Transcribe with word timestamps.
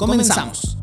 comenzamos. 0.00 0.78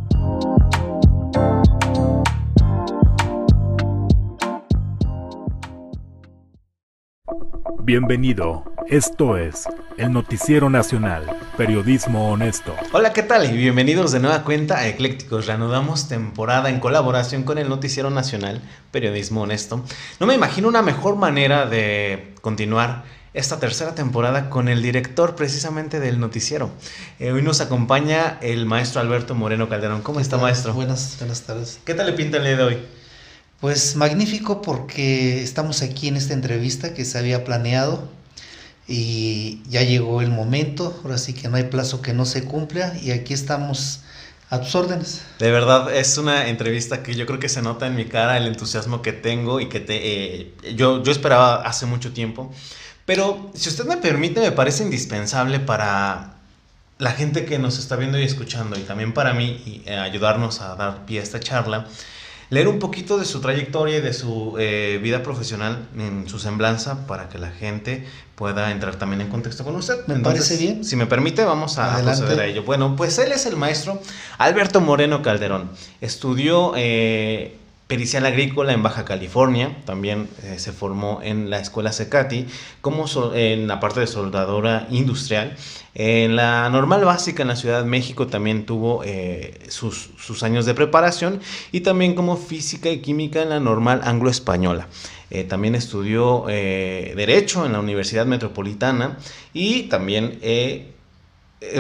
Bienvenido, 7.82 8.64
esto 8.86 9.38
es 9.38 9.68
el 9.98 10.14
Noticiero 10.14 10.70
Nacional, 10.70 11.26
Periodismo 11.58 12.30
Honesto. 12.30 12.76
Hola, 12.92 13.12
¿qué 13.12 13.24
tal? 13.24 13.52
Y 13.52 13.58
bienvenidos 13.58 14.12
de 14.12 14.20
nueva 14.20 14.44
cuenta 14.44 14.78
a 14.78 14.88
Eclécticos. 14.88 15.48
Reanudamos 15.48 16.08
temporada 16.08 16.70
en 16.70 16.80
colaboración 16.80 17.42
con 17.42 17.58
el 17.58 17.70
Noticiero 17.70 18.12
Nacional, 18.12 18.62
Periodismo 18.92 19.42
Honesto. 19.42 19.84
No 20.20 20.28
me 20.28 20.36
imagino 20.36 20.68
una 20.68 20.84
mejor 20.84 21.16
manera 21.16 21.66
de 21.66 22.36
continuar 22.42 23.17
esta 23.38 23.60
tercera 23.60 23.94
temporada 23.94 24.50
con 24.50 24.68
el 24.68 24.82
director 24.82 25.36
precisamente 25.36 26.00
del 26.00 26.20
noticiero. 26.20 26.72
Eh, 27.20 27.32
hoy 27.32 27.44
nos 27.44 27.62
acompaña 27.62 28.40
el 28.42 28.66
maestro 28.66 29.00
Alberto 29.00 29.36
Moreno 29.36 29.70
Calderón. 29.70 30.02
¿Cómo 30.02 30.20
está, 30.20 30.38
maestro? 30.38 30.74
Buenas, 30.74 31.18
buenas 31.20 31.44
tardes. 31.44 31.80
¿Qué 31.86 31.94
tal 31.94 32.08
le 32.08 32.14
pinta 32.14 32.38
el 32.38 32.44
día 32.44 32.58
de 32.58 32.64
hoy? 32.64 32.78
Pues 33.62 33.96
magnífico 33.96 34.64
porque 34.64 35.44
estamos 35.44 35.84
aquí 35.84 36.08
en 36.08 36.18
esta 36.18 36.34
entrevista 36.34 36.96
que 36.96 37.06
se 37.06 37.20
había 37.20 37.44
planeado 37.44 38.10
y 38.88 39.62
ya 39.70 39.84
llegó 39.84 40.22
el 40.22 40.32
momento, 40.32 41.00
ahora 41.04 41.20
sí 41.20 41.34
que 41.34 41.48
no 41.48 41.58
hay 41.58 41.66
plazo 41.66 42.02
que 42.02 42.14
no 42.14 42.26
se 42.26 42.44
cumpla 42.44 42.94
y 43.04 43.12
aquí 43.12 43.36
estamos 43.36 44.00
a 44.50 44.62
tus 44.62 44.74
órdenes. 44.74 45.22
De 45.38 45.52
verdad, 45.52 45.96
es 45.96 46.18
una 46.18 46.48
entrevista 46.48 47.04
que 47.04 47.14
yo 47.14 47.28
creo 47.28 47.38
que 47.38 47.50
se 47.50 47.62
nota 47.62 47.86
en 47.86 47.96
mi 47.96 48.06
cara 48.06 48.38
el 48.38 48.48
entusiasmo 48.48 49.04
que 49.04 49.14
tengo 49.14 49.60
y 49.60 49.70
que 49.70 49.80
te, 49.80 50.00
eh, 50.02 50.54
yo, 50.76 51.04
yo 51.04 51.12
esperaba 51.12 51.62
hace 51.62 51.86
mucho 51.86 52.14
tiempo. 52.14 52.52
Pero 53.08 53.50
si 53.54 53.70
usted 53.70 53.86
me 53.86 53.96
permite, 53.96 54.42
me 54.42 54.52
parece 54.52 54.84
indispensable 54.84 55.62
para 55.62 56.34
la 56.98 57.12
gente 57.12 57.46
que 57.46 57.58
nos 57.58 57.80
está 57.80 57.96
viendo 57.96 58.20
y 58.20 58.24
escuchando 58.24 58.78
y 58.78 58.82
también 58.82 59.14
para 59.14 59.34
mí 59.34 59.64
y, 59.66 59.90
eh, 59.90 59.98
ayudarnos 59.98 60.60
a 60.60 60.76
dar 60.76 61.06
pie 61.06 61.22
a 61.22 61.24
esta 61.24 61.40
charla, 61.40 61.88
leer 62.50 62.68
un 62.68 62.80
poquito 62.80 63.18
de 63.18 63.24
su 63.24 63.40
trayectoria 63.40 64.00
y 64.00 64.02
de 64.02 64.12
su 64.12 64.58
eh, 64.60 65.00
vida 65.02 65.24
profesional 65.24 65.88
en 65.98 66.28
su 66.28 66.38
semblanza 66.38 67.08
para 67.08 67.30
que 67.30 67.38
la 67.38 67.50
gente 67.50 68.06
pueda 68.36 68.72
entrar 68.72 68.98
también 68.98 69.22
en 69.22 69.30
contexto 69.30 69.64
con 69.64 69.78
usted. 69.78 70.06
Me 70.08 70.20
parece 70.20 70.58
bien. 70.58 70.84
Si 70.84 70.98
me 70.98 71.06
permite, 71.06 71.46
vamos 71.46 71.78
a 71.78 72.02
proceder 72.02 72.42
a 72.42 72.46
ello. 72.46 72.64
Bueno, 72.64 72.98
pues 72.98 73.18
él 73.20 73.32
es 73.32 73.46
el 73.46 73.56
maestro 73.56 74.02
Alberto 74.38 74.82
Moreno 74.82 75.22
Calderón. 75.22 75.72
Estudió... 76.02 76.74
Eh, 76.76 77.58
pericial 77.88 78.26
agrícola 78.26 78.74
en 78.74 78.84
Baja 78.84 79.06
California, 79.06 79.78
también 79.86 80.28
eh, 80.44 80.60
se 80.60 80.74
formó 80.74 81.22
en 81.24 81.50
la 81.50 81.60
escuela 81.60 81.94
Secati, 81.94 82.46
como 82.82 83.06
en 83.34 83.68
la 83.68 83.80
parte 83.80 84.02
de 84.02 84.08
soldadora 84.08 84.88
industrial. 84.92 85.56
En 85.96 86.36
la 86.36 86.70
normal 86.70 87.06
básica 87.06 87.42
en 87.42 87.48
la 87.48 87.56
Ciudad 87.56 87.82
de 87.82 87.90
México 87.90 88.28
también 88.28 88.66
tuvo 88.66 89.04
eh, 89.06 89.58
sus, 89.70 90.44
años 90.44 90.66
de 90.66 90.74
preparación 90.74 91.40
y 91.72 91.80
también 91.80 92.14
como 92.14 92.36
física 92.36 92.90
y 92.90 93.00
química 93.00 93.42
en 93.42 93.50
la 93.50 93.60
normal 93.60 94.02
anglo-española. 94.04 94.88
Eh, 95.30 95.44
también 95.46 95.74
estudió 95.74 96.46
Derecho 96.48 97.66
en 97.66 97.74
la 97.74 97.80
Universidad 97.80 98.26
Metropolitana 98.26 99.18
y 99.54 99.84
también 99.84 100.40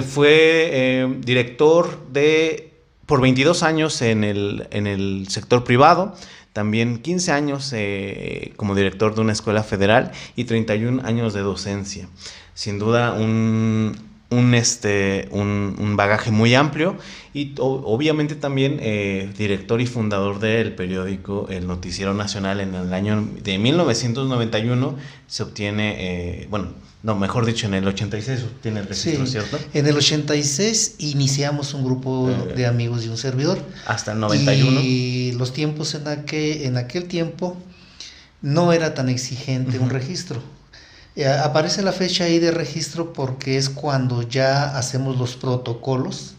fue 0.03 1.07
director 1.21 1.99
de 2.11 2.66
por 3.07 3.21
22 3.21 3.63
años 3.63 4.01
en 4.03 4.23
el, 4.23 4.67
en 4.69 4.85
el 4.85 5.27
sector 5.29 5.63
privado, 5.63 6.13
también 6.53 6.99
15 6.99 7.31
años 7.31 7.71
eh, 7.73 8.53
como 8.57 8.75
director 8.75 9.15
de 9.15 9.21
una 9.21 9.31
escuela 9.31 9.63
federal 9.63 10.11
y 10.35 10.43
31 10.43 11.03
años 11.05 11.33
de 11.33 11.41
docencia. 11.41 12.09
Sin 12.53 12.79
duda 12.79 13.13
un, 13.13 13.95
un, 14.29 14.53
este, 14.53 15.29
un, 15.31 15.95
bagaje 15.95 16.31
muy 16.31 16.53
amplio 16.53 16.97
y 17.33 17.55
obviamente 17.59 18.35
también 18.35 18.77
eh, 18.81 19.31
director 19.37 19.79
y 19.81 19.87
fundador 19.87 20.39
del 20.39 20.75
periódico 20.75 21.47
El 21.49 21.67
Noticiero 21.67 22.13
Nacional 22.13 22.59
en 22.59 22.75
el 22.75 22.93
año 22.93 23.27
de 23.41 23.57
1991 23.57 24.95
se 25.27 25.43
obtiene, 25.43 26.41
eh, 26.41 26.47
bueno, 26.49 26.73
no, 27.03 27.15
mejor 27.15 27.45
dicho, 27.45 27.67
en 27.67 27.75
el 27.75 27.87
86 27.87 28.45
tiene 28.61 28.81
el 28.81 28.87
registro, 28.87 29.25
¿cierto? 29.27 29.57
En 29.73 29.87
el 29.87 29.95
86 29.95 30.95
iniciamos 30.97 31.73
un 31.73 31.85
grupo 31.85 32.29
eh, 32.29 32.53
de 32.55 32.65
amigos 32.65 33.05
y 33.05 33.09
un 33.09 33.17
servidor. 33.17 33.59
Hasta 33.85 34.11
el 34.11 34.19
91. 34.19 34.81
Y 34.81 35.31
los 35.33 35.53
tiempos 35.53 35.93
en 35.95 36.07
aquel, 36.07 36.63
en 36.63 36.75
aquel 36.75 37.05
tiempo 37.05 37.55
no 38.41 38.73
era 38.73 38.93
tan 38.93 39.09
exigente 39.09 39.79
un 39.79 39.89
registro. 39.89 40.41
Eh, 41.17 41.27
aparece 41.27 41.81
la 41.81 41.91
fecha 41.91 42.25
ahí 42.25 42.37
de 42.37 42.51
registro 42.51 43.11
porque 43.11 43.57
es 43.57 43.69
cuando 43.69 44.21
ya 44.21 44.77
hacemos 44.77 45.17
los 45.17 45.35
protocolos 45.35 46.35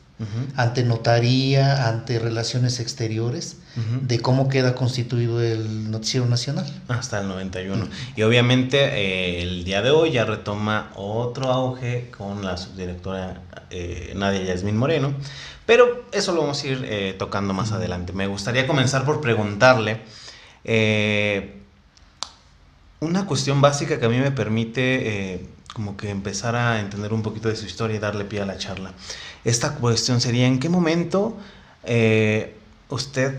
ante 0.56 0.82
notaría, 0.82 1.88
ante 1.88 2.18
relaciones 2.18 2.80
exteriores, 2.80 3.58
de 4.02 4.18
cómo 4.18 4.48
queda 4.48 4.74
constituido 4.74 5.40
el 5.40 5.92
noticiero 5.92 6.26
nacional. 6.26 6.66
Hasta 6.88 7.20
el 7.20 7.28
91. 7.28 7.86
Y 8.16 8.22
obviamente 8.22 8.78
eh, 8.78 9.42
el 9.42 9.62
día 9.62 9.82
de 9.82 9.90
hoy 9.90 10.10
ya 10.10 10.24
retoma 10.24 10.90
otro 10.96 11.52
auge 11.52 12.10
con 12.10 12.44
la 12.44 12.56
subdirectora 12.56 13.42
eh, 13.70 14.12
Nadia 14.16 14.42
Yasmín 14.42 14.76
Moreno, 14.76 15.14
pero 15.66 16.06
eso 16.10 16.32
lo 16.32 16.40
vamos 16.40 16.64
a 16.64 16.66
ir 16.66 16.84
eh, 16.88 17.14
tocando 17.16 17.54
más 17.54 17.70
adelante. 17.70 18.12
Me 18.12 18.26
gustaría 18.26 18.66
comenzar 18.66 19.04
por 19.04 19.20
preguntarle 19.20 20.00
una 23.00 23.26
cuestión 23.26 23.60
básica 23.60 23.98
que 23.98 24.06
a 24.06 24.08
mí 24.08 24.18
me 24.18 24.30
permite 24.30 25.48
como 25.78 25.96
que 25.96 26.10
empezar 26.10 26.56
a 26.56 26.80
entender 26.80 27.12
un 27.12 27.22
poquito 27.22 27.48
de 27.48 27.54
su 27.54 27.66
historia 27.66 27.96
y 27.96 27.98
darle 28.00 28.24
pie 28.24 28.40
a 28.40 28.46
la 28.46 28.58
charla. 28.58 28.92
Esta 29.44 29.76
cuestión 29.76 30.20
sería, 30.20 30.46
¿en 30.46 30.58
qué 30.58 30.68
momento 30.68 31.36
eh, 31.84 32.56
usted 32.88 33.38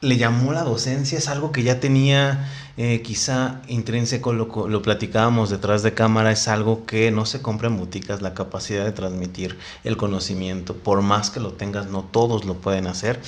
le 0.00 0.16
llamó 0.16 0.52
la 0.52 0.62
docencia? 0.62 1.18
¿Es 1.18 1.28
algo 1.28 1.52
que 1.52 1.62
ya 1.62 1.80
tenía 1.80 2.48
eh, 2.78 3.00
quizá 3.00 3.62
intrínseco, 3.68 4.34
lo, 4.34 4.68
lo, 4.68 4.82
platicábamos 4.82 5.48
detrás 5.48 5.82
de 5.82 5.94
cámara, 5.94 6.30
es 6.30 6.46
algo 6.46 6.84
que 6.84 7.10
no 7.10 7.24
se 7.24 7.40
compra 7.40 7.68
en 7.68 7.78
boticas, 7.78 8.20
la 8.20 8.34
capacidad 8.34 8.84
de 8.84 8.92
transmitir 8.92 9.56
el 9.82 9.96
conocimiento, 9.96 10.74
por 10.74 11.00
más 11.00 11.30
que 11.30 11.40
lo 11.40 11.52
tengas, 11.52 11.86
no 11.86 12.02
todos 12.02 12.44
lo 12.44 12.54
pueden 12.54 12.86
hacer. 12.86 13.18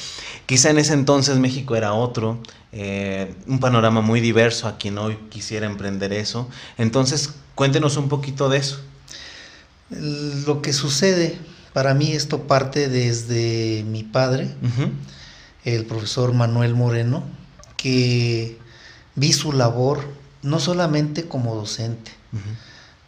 Quizá 0.44 0.68
en 0.68 0.76
ese 0.76 0.92
entonces 0.92 1.38
México 1.38 1.76
era 1.76 1.94
otro, 1.94 2.38
eh, 2.72 3.34
un 3.46 3.58
panorama 3.58 4.02
muy 4.02 4.20
diverso 4.20 4.68
a 4.68 4.76
quien 4.76 4.98
hoy 4.98 5.16
quisiera 5.30 5.64
emprender 5.64 6.12
eso. 6.12 6.46
Entonces, 6.76 7.32
cuéntenos 7.54 7.96
un 7.96 8.10
poquito 8.10 8.50
de 8.50 8.58
eso. 8.58 8.80
Lo 9.88 10.60
que 10.60 10.74
sucede, 10.74 11.38
para 11.72 11.94
mí 11.94 12.12
esto 12.12 12.42
parte 12.42 12.90
desde 12.90 13.82
mi 13.88 14.02
padre, 14.02 14.54
el 15.64 15.84
profesor 15.86 16.32
Manuel 16.32 16.74
Moreno, 16.74 17.22
que 17.76 18.58
vi 19.14 19.32
su 19.32 19.52
labor 19.52 20.00
no 20.42 20.60
solamente 20.60 21.26
como 21.26 21.54
docente, 21.54 22.12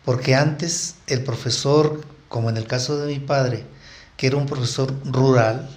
porque 0.04 0.34
antes 0.34 0.96
el 1.06 1.22
profesor, 1.22 2.04
como 2.28 2.50
en 2.50 2.56
el 2.56 2.66
caso 2.66 2.98
de 2.98 3.12
mi 3.12 3.20
padre, 3.20 3.64
que 4.16 4.26
era 4.26 4.36
un 4.36 4.46
profesor 4.46 4.94
rural, 5.04 5.68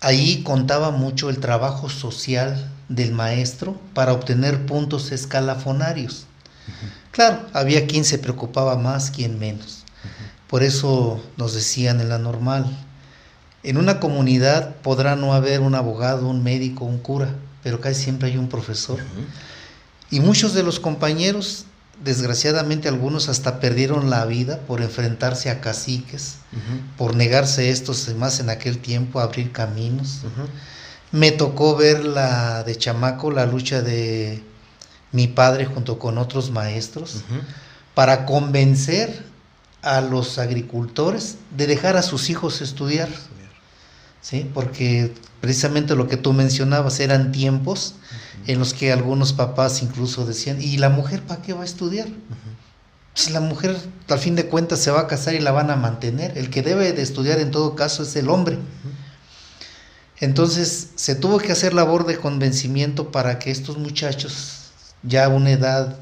ahí 0.00 0.42
contaba 0.42 0.90
mucho 0.90 1.30
el 1.30 1.38
trabajo 1.38 1.88
social 1.88 2.70
del 2.88 3.12
maestro 3.12 3.80
para 3.94 4.12
obtener 4.12 4.66
puntos 4.66 5.12
escalafonarios. 5.12 6.26
Claro, 7.10 7.46
había 7.52 7.86
quien 7.86 8.04
se 8.04 8.18
preocupaba 8.18 8.76
más, 8.76 9.10
quien 9.10 9.38
menos. 9.38 9.84
Por 10.48 10.62
eso 10.62 11.22
nos 11.36 11.54
decían 11.54 12.00
en 12.00 12.08
la 12.08 12.18
normal, 12.18 12.66
en 13.64 13.78
una 13.78 13.98
comunidad 13.98 14.76
podrá 14.76 15.16
no 15.16 15.32
haber 15.32 15.60
un 15.60 15.74
abogado, 15.74 16.28
un 16.28 16.44
médico, 16.44 16.84
un 16.84 16.98
cura, 16.98 17.34
pero 17.62 17.80
casi 17.80 18.02
siempre 18.02 18.28
hay 18.28 18.36
un 18.36 18.48
profesor. 18.48 18.98
Y 20.10 20.20
muchos 20.20 20.52
de 20.52 20.62
los 20.62 20.78
compañeros, 20.78 21.64
desgraciadamente 22.04 22.88
algunos 22.88 23.28
hasta 23.30 23.60
perdieron 23.60 24.10
la 24.10 24.26
vida 24.26 24.60
por 24.66 24.82
enfrentarse 24.82 25.48
a 25.48 25.62
caciques, 25.62 26.36
por 26.98 27.16
negarse 27.16 27.70
estos, 27.70 28.14
más 28.14 28.38
en 28.38 28.50
aquel 28.50 28.78
tiempo, 28.78 29.18
a 29.18 29.24
abrir 29.24 29.50
caminos. 29.50 30.20
Me 31.10 31.32
tocó 31.32 31.74
ver 31.74 32.04
la 32.04 32.64
de 32.64 32.76
chamaco, 32.76 33.30
la 33.30 33.46
lucha 33.46 33.80
de 33.80 34.42
mi 35.10 35.26
padre 35.26 35.64
junto 35.64 35.98
con 35.98 36.18
otros 36.18 36.50
maestros, 36.50 37.22
para 37.94 38.26
convencer 38.26 39.24
a 39.80 40.02
los 40.02 40.38
agricultores 40.38 41.38
de 41.56 41.66
dejar 41.66 41.96
a 41.96 42.02
sus 42.02 42.28
hijos 42.28 42.60
estudiar. 42.60 43.08
¿Sí? 44.24 44.50
Porque 44.54 45.12
precisamente 45.42 45.94
lo 45.94 46.08
que 46.08 46.16
tú 46.16 46.32
mencionabas 46.32 46.98
eran 46.98 47.30
tiempos 47.30 47.94
en 48.46 48.58
los 48.58 48.72
que 48.72 48.90
algunos 48.90 49.34
papás 49.34 49.82
incluso 49.82 50.24
decían, 50.24 50.60
¿y 50.62 50.78
la 50.78 50.88
mujer 50.88 51.22
para 51.22 51.42
qué 51.42 51.52
va 51.52 51.60
a 51.60 51.66
estudiar? 51.66 52.08
Pues 53.12 53.30
la 53.30 53.40
mujer 53.40 53.76
al 54.08 54.18
fin 54.18 54.34
de 54.34 54.46
cuentas 54.46 54.80
se 54.80 54.90
va 54.90 55.00
a 55.00 55.06
casar 55.06 55.34
y 55.34 55.40
la 55.40 55.52
van 55.52 55.70
a 55.70 55.76
mantener. 55.76 56.38
El 56.38 56.48
que 56.48 56.62
debe 56.62 56.92
de 56.92 57.02
estudiar 57.02 57.38
en 57.38 57.50
todo 57.50 57.76
caso 57.76 58.02
es 58.02 58.16
el 58.16 58.30
hombre. 58.30 58.58
Entonces 60.20 60.88
se 60.94 61.14
tuvo 61.14 61.38
que 61.38 61.52
hacer 61.52 61.74
labor 61.74 62.06
de 62.06 62.16
convencimiento 62.16 63.12
para 63.12 63.38
que 63.38 63.50
estos 63.50 63.76
muchachos, 63.76 64.70
ya 65.02 65.26
a 65.26 65.28
una 65.28 65.50
edad, 65.50 65.98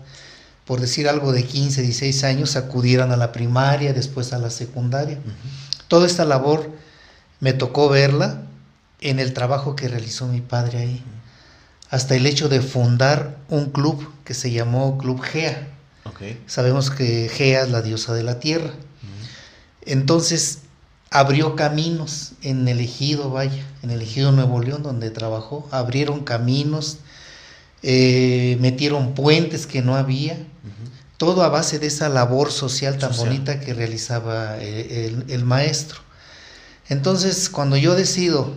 por 0.64 0.80
decir 0.80 1.08
algo 1.08 1.32
de 1.32 1.44
15, 1.44 1.82
16 1.82 2.22
años, 2.22 2.54
acudieran 2.54 3.10
a 3.10 3.16
la 3.16 3.32
primaria, 3.32 3.92
después 3.92 4.32
a 4.32 4.38
la 4.38 4.50
secundaria. 4.50 5.18
Toda 5.88 6.06
esta 6.06 6.24
labor 6.24 6.70
me 7.42 7.52
tocó 7.52 7.88
verla 7.88 8.40
en 9.00 9.18
el 9.18 9.32
trabajo 9.32 9.74
que 9.74 9.88
realizó 9.88 10.28
mi 10.28 10.40
padre 10.40 10.78
ahí, 10.78 11.02
hasta 11.90 12.14
el 12.14 12.24
hecho 12.26 12.48
de 12.48 12.60
fundar 12.60 13.36
un 13.48 13.70
club 13.70 14.08
que 14.24 14.32
se 14.32 14.52
llamó 14.52 14.96
Club 14.96 15.20
GEA. 15.20 15.68
Sabemos 16.46 16.90
que 16.90 17.28
Gea 17.28 17.62
es 17.62 17.70
la 17.70 17.82
diosa 17.82 18.14
de 18.14 18.22
la 18.22 18.38
tierra. 18.38 18.70
Entonces 19.84 20.60
abrió 21.10 21.56
caminos 21.56 22.34
en 22.42 22.68
el 22.68 22.78
ejido, 22.78 23.30
vaya, 23.30 23.66
en 23.82 23.90
el 23.90 24.02
ejido 24.02 24.30
Nuevo 24.30 24.62
León 24.62 24.84
donde 24.84 25.10
trabajó, 25.10 25.68
abrieron 25.72 26.22
caminos, 26.22 26.98
eh, 27.82 28.56
metieron 28.60 29.14
puentes 29.14 29.66
que 29.66 29.82
no 29.82 29.96
había, 29.96 30.38
todo 31.16 31.42
a 31.42 31.48
base 31.48 31.80
de 31.80 31.88
esa 31.88 32.08
labor 32.08 32.52
social 32.52 32.98
tan 32.98 33.16
bonita 33.16 33.58
que 33.58 33.74
realizaba 33.74 34.58
eh, 34.60 35.12
el, 35.28 35.44
maestro. 35.44 36.02
Entonces, 36.92 37.48
cuando 37.48 37.76
yo 37.78 37.94
decido 37.94 38.52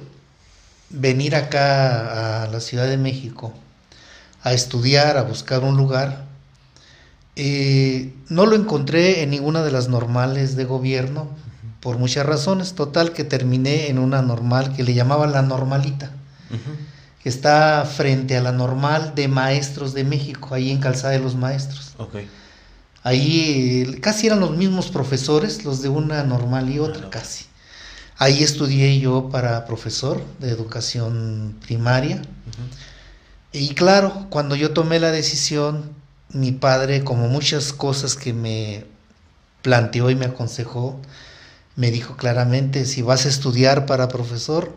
venir 0.89 1.35
acá 1.35 2.43
a 2.43 2.47
la 2.47 2.59
Ciudad 2.59 2.87
de 2.87 2.97
México 2.97 3.53
a 4.43 4.53
estudiar, 4.53 5.17
a 5.17 5.23
buscar 5.23 5.63
un 5.63 5.77
lugar, 5.77 6.25
eh, 7.37 8.13
no 8.29 8.45
lo 8.45 8.55
encontré 8.55 9.23
en 9.23 9.29
ninguna 9.29 9.63
de 9.63 9.71
las 9.71 9.87
normales 9.87 10.55
de 10.57 10.65
gobierno 10.65 11.29
por 11.79 11.97
muchas 11.97 12.25
razones. 12.25 12.75
Total 12.75 13.13
que 13.13 13.23
terminé 13.23 13.89
en 13.89 13.99
una 13.99 14.21
normal 14.21 14.75
que 14.75 14.83
le 14.83 14.93
llamaban 14.93 15.31
la 15.31 15.41
normalita, 15.41 16.11
que 17.23 17.29
está 17.29 17.85
frente 17.85 18.35
a 18.35 18.41
la 18.41 18.51
normal 18.51 19.13
de 19.15 19.29
maestros 19.29 19.93
de 19.93 20.03
México, 20.03 20.53
ahí 20.53 20.71
en 20.71 20.79
Calzada 20.79 21.13
de 21.13 21.19
los 21.19 21.35
Maestros. 21.35 21.95
Ahí 23.01 23.97
casi 24.01 24.27
eran 24.27 24.41
los 24.41 24.57
mismos 24.57 24.87
profesores, 24.87 25.63
los 25.63 25.81
de 25.81 25.89
una 25.89 26.23
normal 26.23 26.69
y 26.69 26.79
otra, 26.79 27.09
casi. 27.09 27.45
Ahí 28.17 28.43
estudié 28.43 28.99
yo 28.99 29.29
para 29.29 29.65
profesor 29.65 30.21
de 30.39 30.49
educación 30.49 31.57
primaria. 31.65 32.21
Y 33.51 33.73
claro, 33.73 34.27
cuando 34.29 34.55
yo 34.55 34.71
tomé 34.71 34.99
la 34.99 35.11
decisión 35.11 35.93
mi 36.29 36.51
padre, 36.51 37.03
como 37.03 37.27
muchas 37.27 37.73
cosas 37.73 38.15
que 38.15 38.33
me 38.33 38.85
planteó 39.61 40.09
y 40.09 40.15
me 40.15 40.25
aconsejó, 40.25 40.99
me 41.75 41.91
dijo 41.91 42.15
claramente, 42.15 42.85
si 42.85 43.01
vas 43.01 43.25
a 43.25 43.29
estudiar 43.29 43.85
para 43.85 44.07
profesor, 44.07 44.73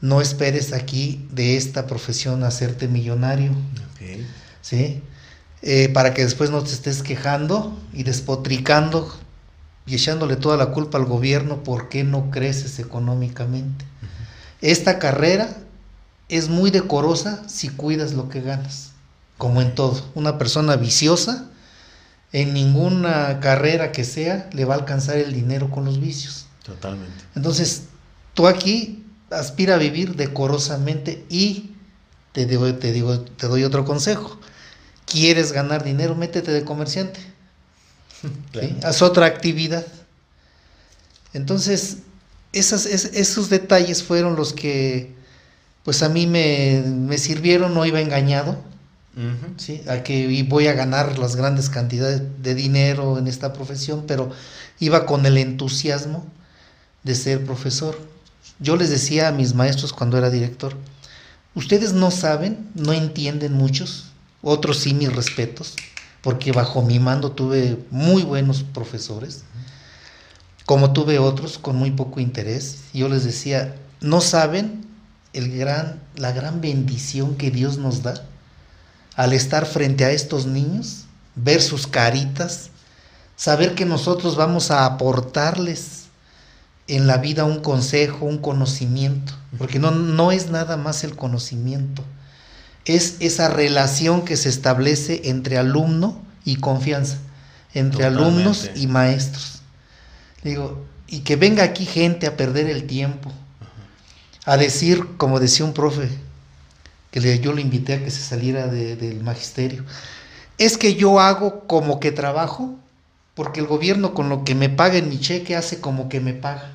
no 0.00 0.20
esperes 0.20 0.72
aquí 0.72 1.26
de 1.30 1.56
esta 1.56 1.86
profesión 1.86 2.42
hacerte 2.42 2.88
millonario. 2.88 3.52
¿Sí? 4.62 5.02
Eh, 5.62 5.88
para 5.90 6.12
que 6.12 6.22
después 6.22 6.50
no 6.50 6.62
te 6.62 6.72
estés 6.72 7.02
quejando 7.02 7.78
y 7.92 8.02
despotricando 8.02 9.12
y 9.86 9.94
echándole 9.94 10.36
toda 10.36 10.56
la 10.56 10.66
culpa 10.66 10.98
al 10.98 11.04
gobierno 11.04 11.62
por 11.62 11.88
qué 11.88 12.04
no 12.04 12.30
creces 12.30 12.78
económicamente. 12.78 13.84
Esta 14.60 14.98
carrera 14.98 15.56
es 16.28 16.48
muy 16.48 16.70
decorosa 16.70 17.42
si 17.48 17.68
cuidas 17.68 18.14
lo 18.14 18.28
que 18.28 18.40
ganas 18.40 18.92
como 19.38 19.60
en 19.60 19.74
todo. 19.74 20.00
Una 20.14 20.38
persona 20.38 20.76
viciosa, 20.76 21.48
en 22.32 22.54
ninguna 22.54 23.40
carrera 23.40 23.90
que 23.90 24.04
sea, 24.04 24.48
le 24.52 24.64
va 24.64 24.74
a 24.74 24.78
alcanzar 24.78 25.16
el 25.16 25.32
dinero 25.32 25.68
con 25.68 25.84
los 25.84 26.00
vicios. 26.00 26.46
Totalmente. 26.64 27.24
Entonces, 27.34 27.86
tú 28.34 28.46
aquí 28.46 29.04
aspira 29.30 29.74
a 29.74 29.78
vivir 29.78 30.14
decorosamente 30.14 31.24
y 31.28 31.72
te 32.30 32.46
digo, 32.46 32.72
te 32.76 32.92
digo, 32.92 33.20
te 33.20 33.48
doy 33.48 33.64
otro 33.64 33.84
consejo. 33.84 34.38
¿Quieres 35.06 35.50
ganar 35.50 35.82
dinero? 35.82 36.14
Métete 36.14 36.52
de 36.52 36.64
comerciante. 36.64 37.20
Haz 38.82 39.02
otra 39.02 39.26
actividad. 39.26 39.86
Entonces, 41.32 41.98
esas, 42.52 42.86
esos 42.86 43.48
detalles 43.48 44.02
fueron 44.02 44.36
los 44.36 44.52
que, 44.52 45.14
pues 45.84 46.02
a 46.02 46.08
mí 46.08 46.26
me, 46.26 46.82
me 46.86 47.18
sirvieron, 47.18 47.74
no 47.74 47.86
iba 47.86 48.00
engañado 48.00 48.58
¿sí? 49.56 49.82
a 49.88 50.02
que 50.02 50.44
voy 50.48 50.66
a 50.66 50.72
ganar 50.72 51.18
las 51.18 51.36
grandes 51.36 51.68
cantidades 51.68 52.22
de 52.42 52.54
dinero 52.54 53.18
en 53.18 53.26
esta 53.26 53.52
profesión, 53.52 54.04
pero 54.06 54.30
iba 54.78 55.06
con 55.06 55.26
el 55.26 55.38
entusiasmo 55.38 56.26
de 57.02 57.14
ser 57.14 57.44
profesor. 57.44 57.98
Yo 58.58 58.76
les 58.76 58.90
decía 58.90 59.28
a 59.28 59.32
mis 59.32 59.54
maestros 59.54 59.92
cuando 59.92 60.18
era 60.18 60.30
director, 60.30 60.76
ustedes 61.54 61.92
no 61.92 62.10
saben, 62.10 62.70
no 62.74 62.92
entienden 62.92 63.52
muchos, 63.52 64.06
otros 64.42 64.78
sí 64.78 64.94
mis 64.94 65.14
respetos, 65.14 65.74
porque 66.22 66.52
bajo 66.52 66.82
mi 66.82 66.98
mando 66.98 67.32
tuve 67.32 67.84
muy 67.90 68.22
buenos 68.22 68.62
profesores, 68.62 69.42
como 70.64 70.92
tuve 70.92 71.18
otros 71.18 71.58
con 71.58 71.76
muy 71.76 71.90
poco 71.90 72.20
interés. 72.20 72.84
Yo 72.94 73.08
les 73.08 73.24
decía, 73.24 73.74
no 74.00 74.20
saben 74.20 74.86
el 75.32 75.56
gran, 75.56 76.00
la 76.16 76.32
gran 76.32 76.60
bendición 76.60 77.36
que 77.36 77.50
Dios 77.50 77.78
nos 77.78 78.02
da 78.02 78.14
al 79.16 79.32
estar 79.32 79.66
frente 79.66 80.04
a 80.04 80.10
estos 80.12 80.46
niños, 80.46 81.04
ver 81.34 81.60
sus 81.60 81.86
caritas, 81.86 82.70
saber 83.36 83.74
que 83.74 83.84
nosotros 83.84 84.36
vamos 84.36 84.70
a 84.70 84.86
aportarles 84.86 86.04
en 86.86 87.06
la 87.06 87.18
vida 87.18 87.44
un 87.44 87.60
consejo, 87.60 88.26
un 88.26 88.38
conocimiento, 88.38 89.32
porque 89.58 89.78
no, 89.78 89.90
no 89.90 90.32
es 90.32 90.50
nada 90.50 90.76
más 90.76 91.04
el 91.04 91.16
conocimiento, 91.16 92.02
es 92.84 93.16
esa 93.20 93.48
relación 93.48 94.24
que 94.24 94.36
se 94.36 94.48
establece 94.48 95.22
entre 95.24 95.58
alumno 95.58 96.20
y 96.44 96.56
confianza, 96.56 97.18
entre 97.74 98.04
alumnos 98.04 98.70
y 98.74 98.86
maestros. 98.86 99.62
Digo, 100.42 100.84
y 101.06 101.20
que 101.20 101.36
venga 101.36 101.62
aquí 101.62 101.86
gente 101.86 102.26
a 102.26 102.36
perder 102.36 102.68
el 102.68 102.86
tiempo, 102.86 103.30
a 104.44 104.56
decir, 104.56 105.06
como 105.16 105.38
decía 105.38 105.64
un 105.64 105.72
profe, 105.72 106.08
que 107.10 107.38
yo 107.38 107.52
lo 107.52 107.60
invité 107.60 107.94
a 107.94 108.04
que 108.04 108.10
se 108.10 108.22
saliera 108.22 108.66
del 108.66 109.22
magisterio. 109.22 109.84
Es 110.58 110.78
que 110.78 110.94
yo 110.94 111.20
hago 111.20 111.66
como 111.66 112.00
que 112.00 112.10
trabajo, 112.10 112.74
porque 113.34 113.60
el 113.60 113.66
gobierno 113.66 114.14
con 114.14 114.28
lo 114.28 114.44
que 114.44 114.54
me 114.54 114.68
paga 114.68 114.96
en 114.96 115.08
mi 115.08 115.20
cheque 115.20 115.54
hace 115.54 115.80
como 115.80 116.08
que 116.08 116.20
me 116.20 116.32
paga. 116.32 116.72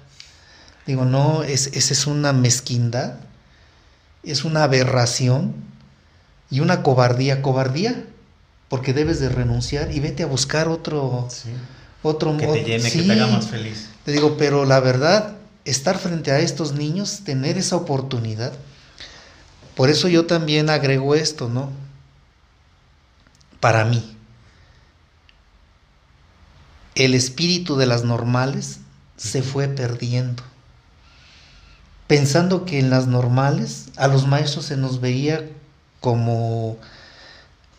Digo, 0.86 1.04
no, 1.04 1.44
es, 1.44 1.68
esa 1.74 1.94
es 1.94 2.08
una 2.08 2.32
mezquindad, 2.32 3.16
es 4.24 4.46
una 4.46 4.64
aberración 4.64 5.67
y 6.50 6.60
una 6.60 6.84
cobardía. 6.84 7.42
Cobardía, 7.42 8.06
porque 8.70 8.94
debes 8.94 9.20
de 9.20 9.30
renunciar 9.30 9.92
y 9.92 10.00
vete 10.00 10.24
a 10.24 10.28
buscar 10.28 10.68
otro... 10.68 11.28
otro 12.04 12.38
que 12.38 12.48
te 12.48 12.64
llene, 12.64 12.92
que 12.92 13.02
te 13.04 13.12
haga 13.12 13.28
más 13.28 13.48
feliz. 13.48 13.90
Te 14.06 14.12
digo, 14.12 14.38
pero 14.38 14.66
la 14.66 14.80
verdad, 14.80 15.36
estar 15.66 15.98
frente 15.98 16.32
a 16.32 16.40
estos 16.40 16.74
niños, 16.74 17.22
tener 17.26 17.58
esa 17.58 17.76
oportunidad, 17.76 18.54
por 19.76 19.90
eso 19.90 20.08
yo 20.08 20.26
también 20.26 20.70
agrego 20.70 21.14
esto, 21.14 21.50
¿no? 21.50 21.70
Para 23.60 23.86
mí, 23.86 24.16
el 26.96 27.14
espíritu 27.14 27.76
de 27.76 27.86
las 27.86 28.04
normales 28.04 28.80
se 29.18 29.44
fue 29.44 29.68
perdiendo. 29.68 30.42
Pensando 32.08 32.66
que 32.66 32.80
en 32.80 32.90
las 32.90 33.08
normales 33.08 33.90
a 33.98 34.08
los 34.08 34.26
maestros 34.26 34.66
se 34.66 34.78
nos 34.78 35.02
veía 35.02 35.48
como 36.08 36.78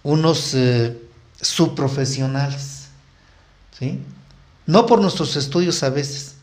unos 0.02 0.52
eh, 0.52 1.00
subprofesionales, 1.40 2.88
¿sí? 3.78 4.00
No 4.66 4.84
por 4.84 5.00
nuestros 5.00 5.34
estudios 5.36 5.82
a 5.82 5.88
veces, 5.88 6.34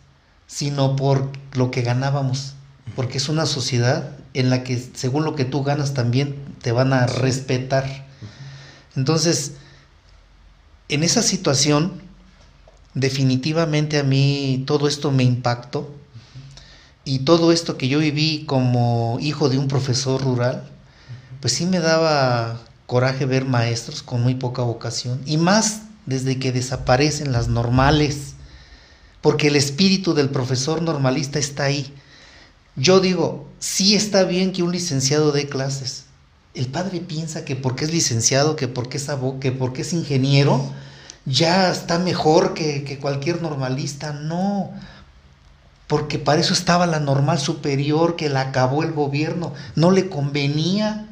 sino 0.48 0.96
por 0.96 1.30
lo 1.54 1.70
que 1.70 1.84
ganábamos, 1.84 2.56
porque 2.96 3.20
es 3.20 3.30
una 3.30 3.46
sociedad 3.46 4.18
en 4.34 4.50
la 4.50 4.64
que 4.64 4.84
según 4.96 5.26
lo 5.26 5.36
que 5.36 5.46
tú 5.46 5.62
ganas 5.62 5.94
también 5.94 6.56
te 6.64 6.72
van 6.72 6.92
a 6.92 7.06
respetar. 7.06 8.08
Entonces, 8.96 9.52
en 10.90 11.04
esa 11.04 11.22
situación, 11.22 12.02
definitivamente 12.96 14.00
a 14.00 14.04
mí 14.04 14.64
todo 14.66 14.88
esto 14.88 15.12
me 15.12 15.22
impactó 15.24 15.94
y 17.04 17.20
todo 17.20 17.52
esto 17.52 17.78
que 17.78 17.90
yo 17.90 18.00
viví 18.00 18.46
como 18.48 19.20
hijo 19.22 19.50
de 19.50 19.60
un 19.60 19.68
profesor 19.68 20.20
rural, 20.20 20.72
pues 21.46 21.54
sí 21.54 21.68
me 21.68 21.80
daba 21.80 22.60
coraje 22.88 23.28
ver 23.28 23.46
maestros 23.46 24.02
con 24.02 24.24
muy 24.24 24.34
poca 24.34 24.64
vocación 24.64 25.22
y 25.28 25.38
más 25.38 25.82
desde 26.08 26.40
que 26.40 26.52
desaparecen 26.52 27.32
las 27.32 27.50
normales, 27.50 28.34
porque 29.22 29.50
el 29.50 29.56
espíritu 29.56 30.16
del 30.16 30.32
profesor 30.32 30.82
normalista 30.82 31.38
está 31.38 31.66
ahí 31.66 31.94
Yo 32.76 33.00
digo, 33.00 33.48
sí 33.60 33.94
está 33.94 34.24
bien 34.24 34.54
que 34.54 34.64
un 34.64 34.72
licenciado 34.72 35.32
dé 35.32 35.48
clases. 35.48 36.06
El 36.56 36.66
padre 36.66 37.00
piensa 37.00 37.46
que 37.46 37.56
porque 37.56 37.86
es 37.86 37.94
licenciado, 37.94 38.56
que 38.56 38.68
porque 38.68 38.98
es 38.98 39.08
abogado, 39.08 39.40
que 39.40 39.52
porque 39.52 39.84
es 39.84 39.94
ingeniero, 39.94 40.68
ya 41.28 41.72
está 41.72 42.00
mejor 42.00 42.56
que, 42.56 42.84
que 42.84 42.98
cualquier 42.98 43.44
normalista. 43.44 44.14
No, 44.14 44.72
porque 45.86 46.18
para 46.18 46.42
eso 46.42 46.54
estaba 46.54 46.88
la 46.88 47.00
normal 47.00 47.38
superior 47.38 48.16
que 48.16 48.30
la 48.30 48.42
acabó 48.42 48.82
el 48.82 48.94
gobierno. 48.94 49.54
No 49.76 49.92
le 49.92 50.10
convenía, 50.10 51.05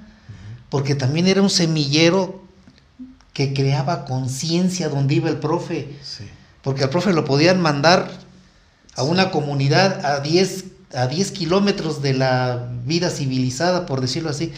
porque 0.73 0.95
también 0.95 1.27
era 1.27 1.39
un 1.43 1.51
semillero 1.51 2.41
que 3.31 3.53
creaba 3.53 4.05
conciencia 4.05 4.89
donde 4.89 5.13
iba 5.13 5.29
el 5.29 5.37
profe. 5.37 5.99
Porque 6.63 6.85
al 6.85 6.89
profe 6.89 7.13
lo 7.13 7.25
podían 7.25 7.61
mandar 7.61 8.09
a 8.95 9.03
una 9.03 9.29
comunidad 9.29 10.03
a 10.03 10.21
10 10.21 10.65
a 10.95 11.05
10 11.05 11.31
kilómetros 11.31 12.01
de 12.01 12.15
la 12.15 12.71
vida 12.85 13.11
civilizada, 13.11 13.85
por 13.85 14.01
decirlo 14.01 14.31
así, 14.31 14.51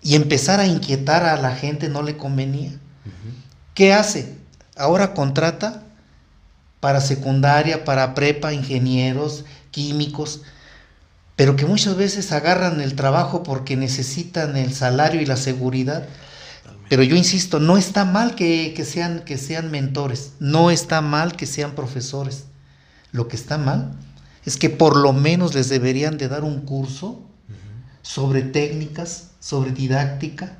y 0.00 0.14
empezar 0.14 0.60
a 0.60 0.66
inquietar 0.68 1.24
a 1.24 1.36
la 1.42 1.56
gente 1.56 1.88
no 1.88 2.02
le 2.02 2.16
convenía. 2.16 2.78
¿Qué 3.74 3.92
hace? 3.92 4.36
Ahora 4.76 5.12
contrata 5.12 5.82
para 6.78 7.00
secundaria, 7.00 7.84
para 7.84 8.14
prepa, 8.14 8.52
ingenieros, 8.52 9.44
químicos, 9.72 10.42
pero 11.38 11.54
que 11.54 11.66
muchas 11.66 11.96
veces 11.96 12.32
agarran 12.32 12.80
el 12.80 12.96
trabajo 12.96 13.44
porque 13.44 13.76
necesitan 13.76 14.56
el 14.56 14.74
salario 14.74 15.20
y 15.20 15.24
la 15.24 15.36
seguridad. 15.36 16.04
Pero 16.88 17.04
yo 17.04 17.14
insisto, 17.14 17.60
no 17.60 17.78
está 17.78 18.04
mal 18.04 18.34
que, 18.34 18.74
sean, 18.84 19.20
que 19.20 19.38
sean 19.38 19.70
mentores, 19.70 20.32
no 20.40 20.72
está 20.72 21.00
mal 21.00 21.36
que 21.36 21.46
sean 21.46 21.76
profesores. 21.76 22.46
Lo 23.12 23.28
que 23.28 23.36
está 23.36 23.56
mal 23.56 23.92
es 24.44 24.56
que 24.56 24.68
por 24.68 24.96
lo 24.96 25.12
menos 25.12 25.54
les 25.54 25.68
deberían 25.68 26.18
de 26.18 26.26
dar 26.26 26.42
un 26.42 26.62
curso 26.62 27.22
sobre 28.02 28.42
técnicas, 28.42 29.28
sobre 29.38 29.70
didáctica, 29.70 30.58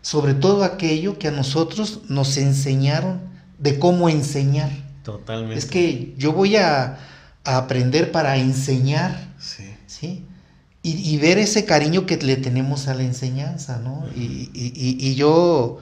sobre 0.00 0.34
todo 0.34 0.62
aquello 0.62 1.18
que 1.18 1.26
a 1.26 1.32
nosotros 1.32 2.02
nos 2.08 2.36
enseñaron 2.36 3.20
de 3.58 3.80
cómo 3.80 4.08
enseñar. 4.08 4.70
Totalmente. 5.02 5.58
Es 5.58 5.66
que 5.66 6.14
yo 6.18 6.32
voy 6.32 6.54
a, 6.54 7.00
aprender 7.44 8.10
para 8.10 8.36
enseñar. 8.36 9.33
Y, 10.86 11.16
ver 11.16 11.38
ese 11.38 11.64
cariño 11.64 12.04
que 12.04 12.18
le 12.18 12.36
tenemos 12.36 12.88
a 12.88 12.94
la 12.94 13.04
enseñanza, 13.04 13.78
¿no? 13.78 14.06
y, 14.14 15.14
yo, 15.14 15.80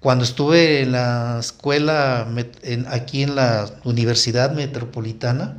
cuando 0.00 0.24
estuve 0.24 0.80
en 0.80 0.92
la 0.92 1.36
escuela, 1.38 2.26
aquí 2.88 3.22
en 3.22 3.34
la 3.34 3.70
Universidad 3.84 4.52
Metropolitana, 4.52 5.58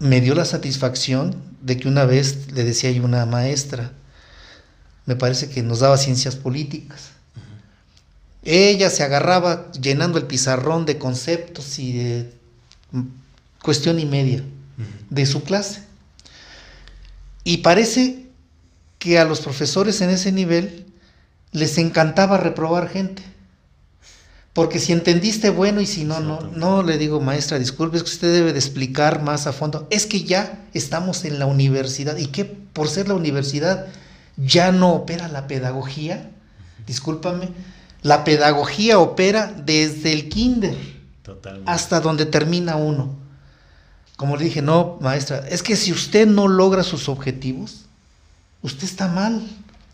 me 0.00 0.20
dio 0.20 0.34
la 0.34 0.44
satisfacción 0.44 1.36
de 1.60 1.76
que 1.76 1.86
una 1.86 2.04
vez 2.04 2.50
le 2.52 2.64
decía 2.64 2.90
yo 2.90 3.02
a 3.02 3.06
una 3.06 3.26
maestra, 3.26 3.92
me 5.06 5.14
parece 5.14 5.50
que 5.50 5.62
nos 5.62 5.78
daba 5.78 5.98
ciencias 5.98 6.34
políticas, 6.34 7.10
ella 8.42 8.90
se 8.90 9.02
agarraba 9.02 9.70
llenando 9.72 10.18
el 10.18 10.26
pizarrón 10.26 10.86
de 10.86 10.98
conceptos 10.98 11.78
y 11.78 11.92
de 11.92 12.32
cuestión 13.62 14.00
y 14.00 14.06
media 14.06 14.42
de 15.10 15.26
su 15.26 15.44
clase. 15.44 15.89
Y 17.44 17.58
parece 17.58 18.26
que 18.98 19.18
a 19.18 19.24
los 19.24 19.40
profesores 19.40 20.00
en 20.00 20.10
ese 20.10 20.32
nivel 20.32 20.86
les 21.52 21.78
encantaba 21.78 22.38
reprobar 22.38 22.88
gente. 22.88 23.22
Porque 24.52 24.80
si 24.80 24.92
entendiste, 24.92 25.50
bueno, 25.50 25.80
y 25.80 25.86
si 25.86 26.04
no, 26.04 26.20
no, 26.20 26.40
no 26.40 26.82
le 26.82 26.98
digo, 26.98 27.20
maestra, 27.20 27.58
disculpe, 27.58 27.96
es 27.96 28.02
que 28.02 28.10
usted 28.10 28.32
debe 28.32 28.52
de 28.52 28.58
explicar 28.58 29.22
más 29.22 29.46
a 29.46 29.52
fondo. 29.52 29.86
Es 29.90 30.06
que 30.06 30.24
ya 30.24 30.64
estamos 30.74 31.24
en 31.24 31.38
la 31.38 31.46
universidad 31.46 32.16
y 32.16 32.26
que 32.26 32.44
por 32.44 32.88
ser 32.88 33.08
la 33.08 33.14
universidad 33.14 33.86
ya 34.36 34.72
no 34.72 34.92
opera 34.92 35.28
la 35.28 35.46
pedagogía. 35.46 36.30
Discúlpame, 36.86 37.50
la 38.02 38.24
pedagogía 38.24 38.98
opera 38.98 39.52
desde 39.64 40.12
el 40.12 40.28
kinder 40.28 40.76
hasta 41.66 42.00
donde 42.00 42.26
termina 42.26 42.76
uno. 42.76 43.19
Como 44.20 44.36
le 44.36 44.44
dije, 44.44 44.60
no, 44.60 44.98
maestra, 45.00 45.48
es 45.48 45.62
que 45.62 45.76
si 45.76 45.92
usted 45.92 46.26
no 46.26 46.46
logra 46.46 46.82
sus 46.82 47.08
objetivos, 47.08 47.86
usted 48.60 48.84
está 48.84 49.08
mal, 49.08 49.40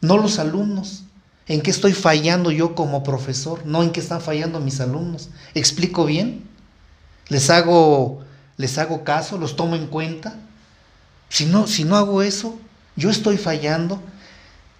no 0.00 0.18
los 0.18 0.40
alumnos. 0.40 1.04
¿En 1.46 1.60
qué 1.60 1.70
estoy 1.70 1.92
fallando 1.92 2.50
yo 2.50 2.74
como 2.74 3.04
profesor? 3.04 3.64
No 3.64 3.84
en 3.84 3.92
qué 3.92 4.00
están 4.00 4.20
fallando 4.20 4.58
mis 4.58 4.80
alumnos. 4.80 5.28
¿Explico 5.54 6.06
bien? 6.06 6.42
¿Les 7.28 7.50
hago, 7.50 8.24
les 8.56 8.78
hago 8.78 9.04
caso? 9.04 9.38
¿Los 9.38 9.54
tomo 9.54 9.76
en 9.76 9.86
cuenta? 9.86 10.34
Si 11.28 11.46
no, 11.46 11.68
si 11.68 11.84
no 11.84 11.94
hago 11.94 12.20
eso, 12.20 12.58
yo 12.96 13.10
estoy 13.10 13.36
fallando. 13.36 14.02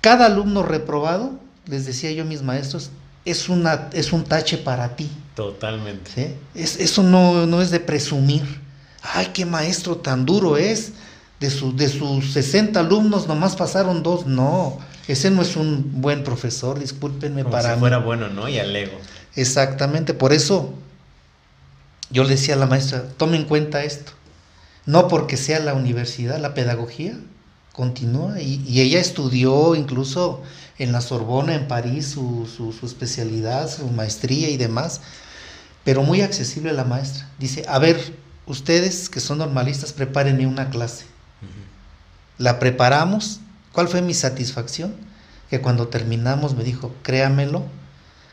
Cada 0.01 0.27
alumno 0.27 0.65
reprobado, 0.65 1.39
les 1.67 1.87
decía 1.87 2.11
yo 2.11 2.25
a 2.25 2.27
mis 2.27 2.43
maestros, 2.43 2.91
es, 3.25 3.49
una, 3.49 3.91
es 3.93 4.13
un 4.13 4.25
tache 4.25 4.59
para 4.59 4.97
ti. 4.97 5.09
Totalmente. 5.37 6.37
Es, 6.53 6.81
eso 6.81 7.05
no, 7.05 7.47
no, 7.47 7.63
es 7.63 7.71
de 7.71 7.79
presumir. 7.79 8.66
Ay, 9.15 9.31
qué 9.33 9.45
maestro 9.45 9.97
tan 9.97 10.25
duro 10.25 10.57
es. 10.57 10.93
De, 11.41 11.49
de 11.51 11.89
sus 11.91 12.33
60 12.33 12.81
alumnos 12.81 13.29
nomás 13.29 13.57
pasaron 13.57 14.03
dos. 14.03 14.27
No, 14.27 14.79
ese 15.07 15.31
no 15.31 15.43
es 15.43 15.57
un 15.57 16.01
buen 16.01 16.25
profesor, 16.25 16.79
discúlpenme 16.79 17.43
Como 17.43 17.53
para 17.53 17.75
si 17.75 17.81
fuera 17.81 17.99
bueno, 17.99 18.29
¿no? 18.29 18.49
Y 18.49 18.59
alego. 18.59 18.99
Exactamente, 19.35 20.15
por 20.15 20.33
eso 20.33 20.73
yo 22.11 22.25
le 22.25 22.31
decía 22.31 22.55
a 22.55 22.59
la 22.59 22.67
maestra, 22.67 23.05
tome 23.17 23.37
en 23.37 23.45
cuenta 23.45 23.85
esto. 23.85 24.13
No 24.87 25.09
porque 25.09 25.37
sea 25.37 25.59
la 25.59 25.75
universidad, 25.75 26.39
la 26.39 26.55
pedagogía 26.55 27.19
continúa. 27.73 28.41
Y, 28.41 28.81
ella 28.81 29.01
estudió 29.01 29.75
incluso 29.75 30.43
en 30.79 30.93
la 30.93 31.01
Sorbona, 31.01 31.55
en 31.55 31.69
París, 31.69 32.07
su, 32.09 32.47
su, 32.47 32.87
especialidad, 32.87 33.71
su 33.71 33.89
maestría 33.89 34.49
y 34.49 34.57
demás. 34.57 35.01
Pero 35.85 36.03
muy 36.03 36.23
accesible 36.23 36.73
la 36.73 36.85
maestra. 36.85 37.29
Dice, 37.39 37.65
a 37.69 37.79
ver, 37.79 38.01
ustedes 38.47 39.09
que 39.09 39.21
son 39.21 39.39
normalistas, 39.39 39.93
prepárenme 39.93 40.47
una 40.47 40.71
clase. 40.71 41.05
La 42.39 42.59
preparamos 42.59 43.41
¿Cuál 43.77 43.89
fue 43.89 44.01
mi 44.01 44.15
satisfacción? 44.15 44.95
Que 45.51 45.61
cuando 45.61 45.89
terminamos 45.89 46.57
me 46.57 46.65
dijo, 46.65 46.95
créamelo, 47.03 47.63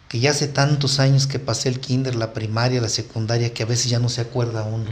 que 0.07 0.21
ya 0.21 0.31
hace 0.31 0.47
tantos 0.47 1.01
años 1.01 1.27
que 1.27 1.37
pasé 1.37 1.67
el 1.67 1.81
kinder, 1.81 2.15
la 2.15 2.31
primaria, 2.31 2.79
la 2.79 2.87
secundaria, 2.87 3.53
que 3.53 3.63
a 3.63 3.65
veces 3.65 3.89
ya 3.89 3.99
no 3.99 4.07
se 4.07 4.21
acuerda 4.21 4.63
uno. 4.63 4.85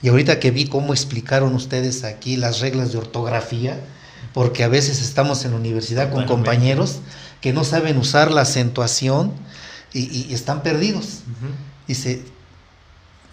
Y 0.00 0.08
ahorita 0.08 0.40
que 0.40 0.52
vi 0.52 0.68
cómo 0.68 0.94
explicaron 0.94 1.54
ustedes 1.54 2.02
aquí 2.04 2.38
las 2.38 2.60
reglas 2.60 2.92
de 2.92 2.98
ortografía, 2.98 3.78
porque 4.32 4.64
a 4.64 4.68
veces 4.68 5.02
estamos 5.02 5.44
en 5.44 5.50
la 5.50 5.58
universidad 5.58 6.10
con 6.10 6.24
compañeros 6.24 7.00
que 7.42 7.52
no 7.52 7.62
saben 7.62 7.98
usar 7.98 8.30
la 8.30 8.40
acentuación 8.40 9.34
y, 9.92 10.32
están 10.32 10.62
perdidos. 10.62 11.24
Dice, 11.86 12.24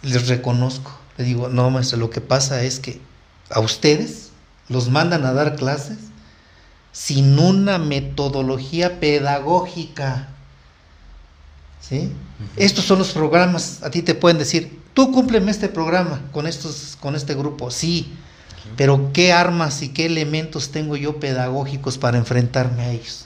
les 0.03 0.27
reconozco. 0.27 0.99
Le 1.17 1.23
digo, 1.23 1.49
no, 1.49 1.69
maestro, 1.69 1.97
lo 1.97 2.09
que 2.09 2.21
pasa 2.21 2.61
es 2.63 2.79
que 2.79 3.01
a 3.49 3.59
ustedes 3.59 4.29
los 4.69 4.89
mandan 4.89 5.25
a 5.25 5.33
dar 5.33 5.55
clases 5.55 5.97
sin 6.91 7.39
una 7.39 7.79
metodología 7.79 8.99
pedagógica. 8.99 10.29
¿Sí? 11.81 12.11
Estos 12.55 12.85
son 12.85 12.99
los 12.99 13.11
programas, 13.11 13.83
a 13.83 13.89
ti 13.89 14.01
te 14.01 14.15
pueden 14.15 14.37
decir, 14.37 14.79
tú 14.93 15.11
cúmpleme 15.11 15.51
este 15.51 15.67
programa 15.67 16.21
con, 16.31 16.47
estos, 16.47 16.97
con 16.99 17.15
este 17.15 17.35
grupo, 17.35 17.71
sí, 17.71 18.13
pero 18.77 19.11
¿qué 19.11 19.33
armas 19.33 19.81
y 19.81 19.89
qué 19.89 20.05
elementos 20.05 20.71
tengo 20.71 20.95
yo 20.95 21.19
pedagógicos 21.19 21.97
para 21.97 22.17
enfrentarme 22.17 22.83
a 22.83 22.91
ellos? 22.91 23.25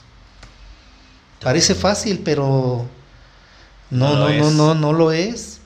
Parece 1.43 1.75
fácil, 1.75 2.21
pero 2.23 2.87
no, 3.91 4.15
no, 4.15 4.29
no, 4.29 4.51
no, 4.51 4.75
no 4.75 4.93
lo 4.93 5.11
es. 5.11 5.56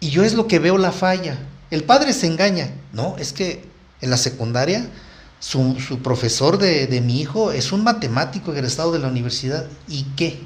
Y 0.00 0.10
yo 0.10 0.24
es 0.24 0.34
lo 0.34 0.46
que 0.46 0.58
veo 0.58 0.78
la 0.78 0.92
falla. 0.92 1.38
El 1.70 1.84
padre 1.84 2.12
se 2.12 2.26
engaña. 2.26 2.70
No, 2.92 3.16
es 3.18 3.32
que 3.32 3.64
en 4.00 4.10
la 4.10 4.16
secundaria, 4.16 4.88
su, 5.38 5.76
profesor 6.02 6.58
de, 6.58 7.00
mi 7.02 7.20
hijo 7.20 7.52
es 7.52 7.72
un 7.72 7.84
matemático 7.84 8.52
egresado 8.52 8.92
de 8.92 8.98
la 8.98 9.08
universidad. 9.08 9.66
¿Y 9.86 10.04
qué? 10.16 10.40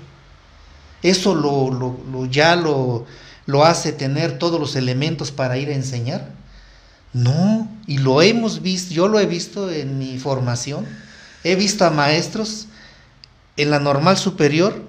¿Eso 1.02 1.34
lo, 1.34 2.26
ya 2.30 2.56
lo, 2.56 3.06
lo 3.46 3.64
hace 3.64 3.92
tener 3.92 4.38
todos 4.38 4.58
los 4.58 4.74
elementos 4.74 5.30
para 5.30 5.56
ir 5.56 5.68
a 5.68 5.74
enseñar? 5.74 6.32
No, 7.12 7.68
y 7.86 7.98
lo 7.98 8.22
hemos 8.22 8.60
visto, 8.60 8.92
yo 8.92 9.06
lo 9.06 9.20
he 9.20 9.26
visto 9.26 9.70
en 9.70 9.98
mi 9.98 10.18
formación. 10.18 10.84
He 11.44 11.54
visto 11.54 11.84
a 11.84 11.90
maestros 11.90 12.66
en 13.56 13.70
la 13.70 13.78
normal 13.78 14.16
superior, 14.16 14.82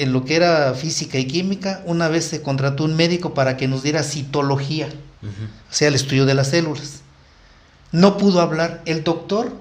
en 0.00 0.14
lo 0.14 0.24
que 0.24 0.34
era 0.34 0.72
física 0.72 1.18
y 1.18 1.26
química, 1.26 1.82
una 1.84 2.08
vez 2.08 2.24
se 2.24 2.40
contrató 2.40 2.84
un 2.84 2.96
médico 2.96 3.34
para 3.34 3.58
que 3.58 3.68
nos 3.68 3.82
diera 3.82 4.02
citología, 4.02 4.88
o 5.22 5.72
sea, 5.72 5.88
el 5.88 5.94
estudio 5.94 6.24
de 6.24 6.32
las 6.32 6.48
células. 6.48 7.02
No 7.92 8.16
pudo 8.16 8.40
hablar. 8.40 8.80
El 8.86 9.04
doctor 9.04 9.52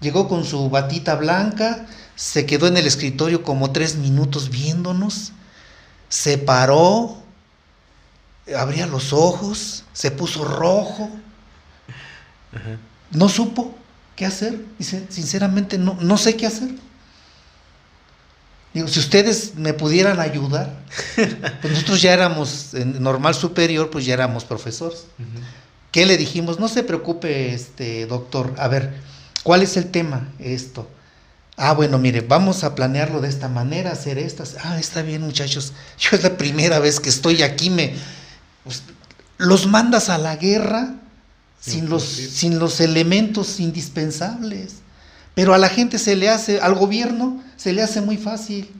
llegó 0.00 0.28
con 0.28 0.44
su 0.44 0.70
batita 0.70 1.14
blanca, 1.16 1.86
se 2.16 2.46
quedó 2.46 2.68
en 2.68 2.78
el 2.78 2.86
escritorio 2.86 3.42
como 3.42 3.70
tres 3.70 3.96
minutos 3.96 4.48
viéndonos, 4.48 5.32
se 6.08 6.38
paró, 6.38 7.22
abría 8.56 8.86
los 8.86 9.12
ojos, 9.12 9.84
se 9.92 10.10
puso 10.10 10.42
rojo. 10.42 11.10
no 13.10 13.28
supo 13.28 13.74
qué 14.16 14.24
hacer. 14.24 14.64
Dice, 14.78 15.06
sinceramente, 15.10 15.76
no, 15.76 15.98
no 16.00 16.16
sé 16.16 16.36
qué 16.36 16.46
hacer. 16.46 16.70
Digo, 18.72 18.86
si 18.86 19.00
ustedes 19.00 19.54
me 19.56 19.74
pudieran 19.74 20.20
ayudar, 20.20 20.72
pues 21.60 21.72
nosotros 21.72 22.00
ya 22.00 22.12
éramos 22.12 22.74
en 22.74 23.02
normal 23.02 23.34
superior, 23.34 23.90
pues 23.90 24.04
ya 24.04 24.14
éramos 24.14 24.44
profesores. 24.44 25.06
¿Qué 25.90 26.06
le 26.06 26.16
dijimos? 26.16 26.60
No 26.60 26.68
se 26.68 26.84
preocupe, 26.84 27.52
este 27.52 28.06
doctor. 28.06 28.54
A 28.58 28.68
ver, 28.68 28.94
¿cuál 29.42 29.62
es 29.62 29.76
el 29.76 29.90
tema? 29.90 30.28
Esto. 30.38 30.88
Ah, 31.56 31.74
bueno, 31.74 31.98
mire, 31.98 32.20
vamos 32.20 32.62
a 32.62 32.74
planearlo 32.74 33.20
de 33.20 33.28
esta 33.28 33.48
manera, 33.48 33.90
hacer 33.90 34.18
estas. 34.18 34.56
Ah, 34.62 34.78
está 34.78 35.02
bien, 35.02 35.22
muchachos. 35.22 35.72
Yo 35.98 36.16
es 36.16 36.22
la 36.22 36.36
primera 36.36 36.78
vez 36.78 37.00
que 37.00 37.08
estoy 37.08 37.42
aquí, 37.42 37.70
me 37.70 37.94
pues, 38.64 38.82
los 39.36 39.66
mandas 39.66 40.08
a 40.08 40.18
la 40.18 40.36
guerra 40.36 40.94
sin 41.60 41.90
los, 41.90 42.04
sin 42.04 42.58
los 42.58 42.80
elementos 42.80 43.58
indispensables. 43.58 44.76
Pero 45.34 45.54
a 45.54 45.58
la 45.58 45.68
gente 45.68 45.98
se 45.98 46.16
le 46.16 46.28
hace, 46.28 46.60
al 46.60 46.74
gobierno 46.74 47.42
se 47.56 47.72
le 47.72 47.82
hace 47.82 48.00
muy 48.00 48.16
fácil. 48.16 48.70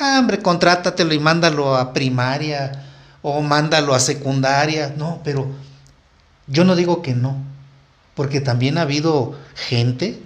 Ah, 0.00 0.18
hombre, 0.20 0.40
contrátatelo 0.40 1.14
y 1.14 1.18
mándalo 1.18 1.76
a 1.76 1.92
primaria 1.92 2.84
o 3.22 3.40
mándalo 3.40 3.94
a 3.94 4.00
secundaria. 4.00 4.94
No, 4.96 5.20
pero 5.24 5.48
yo 6.46 6.64
no 6.64 6.76
digo 6.76 7.02
que 7.02 7.14
no, 7.14 7.36
porque 8.14 8.40
también 8.40 8.78
ha 8.78 8.82
habido 8.82 9.38
gente 9.54 10.20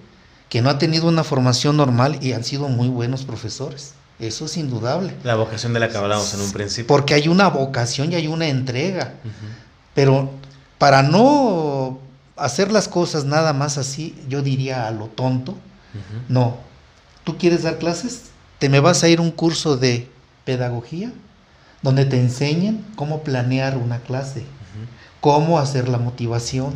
que 0.48 0.60
no 0.62 0.68
ha 0.68 0.78
tenido 0.78 1.08
una 1.08 1.24
formación 1.24 1.76
normal 1.76 2.18
y 2.20 2.32
han 2.32 2.44
sido 2.44 2.68
muy 2.68 2.88
buenos 2.88 3.24
profesores. 3.24 3.94
Eso 4.18 4.44
es 4.44 4.56
indudable. 4.56 5.14
La 5.24 5.34
vocación 5.34 5.72
de 5.72 5.80
la 5.80 5.88
que 5.88 5.96
hablábamos 5.96 6.32
en 6.34 6.42
un 6.42 6.52
principio. 6.52 6.86
Porque 6.86 7.14
hay 7.14 7.28
una 7.28 7.48
vocación 7.48 8.12
y 8.12 8.14
hay 8.14 8.26
una 8.26 8.46
entrega. 8.46 9.14
Pero 9.94 10.30
para 10.78 11.02
no 11.02 11.98
hacer 12.42 12.72
las 12.72 12.88
cosas 12.88 13.24
nada 13.24 13.52
más 13.52 13.78
así, 13.78 14.14
yo 14.28 14.42
diría 14.42 14.86
a 14.86 14.90
lo 14.90 15.06
tonto, 15.06 15.56
no. 16.28 16.56
¿Tú 17.24 17.38
quieres 17.38 17.62
dar 17.62 17.78
clases? 17.78 18.24
Te 18.58 18.68
me 18.68 18.80
vas 18.80 19.04
a 19.04 19.08
ir 19.08 19.20
a 19.20 19.22
un 19.22 19.30
curso 19.30 19.76
de 19.76 20.08
pedagogía 20.44 21.12
donde 21.82 22.04
te 22.04 22.18
enseñan 22.18 22.84
cómo 22.96 23.22
planear 23.22 23.76
una 23.76 24.00
clase, 24.00 24.44
cómo 25.20 25.58
hacer 25.58 25.88
la 25.88 25.98
motivación, 25.98 26.74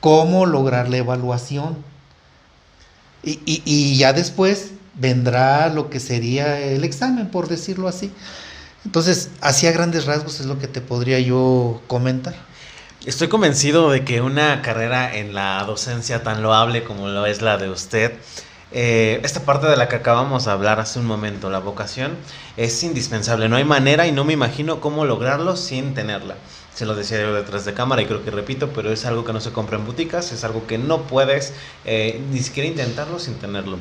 cómo 0.00 0.46
lograr 0.46 0.88
la 0.88 0.98
evaluación. 0.98 1.76
Y, 3.22 3.40
y, 3.44 3.96
ya 3.96 4.12
después 4.12 4.72
vendrá 4.94 5.68
lo 5.68 5.90
que 5.90 5.98
sería 5.98 6.60
el 6.60 6.84
examen, 6.84 7.28
por 7.28 7.48
decirlo 7.48 7.88
así. 7.88 8.12
Entonces, 8.84 9.30
así 9.40 9.66
a 9.66 9.72
grandes 9.72 10.06
rasgos 10.06 10.38
es 10.38 10.46
lo 10.46 10.60
que 10.60 10.68
te 10.68 10.80
podría 10.80 11.18
yo 11.18 11.82
comentar. 11.88 12.36
Estoy 13.04 13.28
convencido 13.28 13.90
de 13.90 14.04
que 14.04 14.20
una 14.20 14.62
carrera 14.62 15.16
en 15.16 15.34
la 15.34 15.62
docencia 15.64 16.22
tan 16.22 16.42
loable 16.42 16.82
como 16.82 17.06
lo 17.06 17.26
es 17.26 17.40
la 17.40 17.56
de 17.56 17.68
usted, 17.68 18.14
eh, 18.72 19.20
esta 19.22 19.44
parte 19.44 19.68
de 19.68 19.76
la 19.76 19.88
que 19.88 19.96
acabamos 19.96 20.46
de 20.46 20.50
hablar 20.50 20.80
hace 20.80 20.98
un 20.98 21.06
momento, 21.06 21.50
la 21.50 21.60
vocación, 21.60 22.16
es 22.56 22.82
indispensable. 22.82 23.48
No 23.48 23.56
hay 23.56 23.64
manera 23.64 24.06
y 24.08 24.12
no 24.12 24.24
me 24.24 24.32
imagino 24.32 24.80
cómo 24.80 25.04
lograrlo 25.04 25.56
sin 25.56 25.94
tenerla. 25.94 26.36
Se 26.74 26.84
lo 26.84 26.96
decía 26.96 27.20
yo 27.20 27.32
detrás 27.32 27.64
de 27.64 27.74
cámara 27.74 28.02
y 28.02 28.06
creo 28.06 28.24
que 28.24 28.30
repito, 28.30 28.70
pero 28.70 28.90
es 28.90 29.04
algo 29.04 29.24
que 29.24 29.32
no 29.32 29.40
se 29.40 29.52
compra 29.52 29.76
en 29.78 29.86
boticas, 29.86 30.32
es 30.32 30.42
algo 30.42 30.66
que 30.66 30.78
no 30.78 31.02
puedes 31.02 31.52
eh, 31.84 32.20
ni 32.32 32.40
siquiera 32.40 32.68
intentarlo 32.68 33.18
sin 33.20 33.34
tenerlo. 33.34 33.78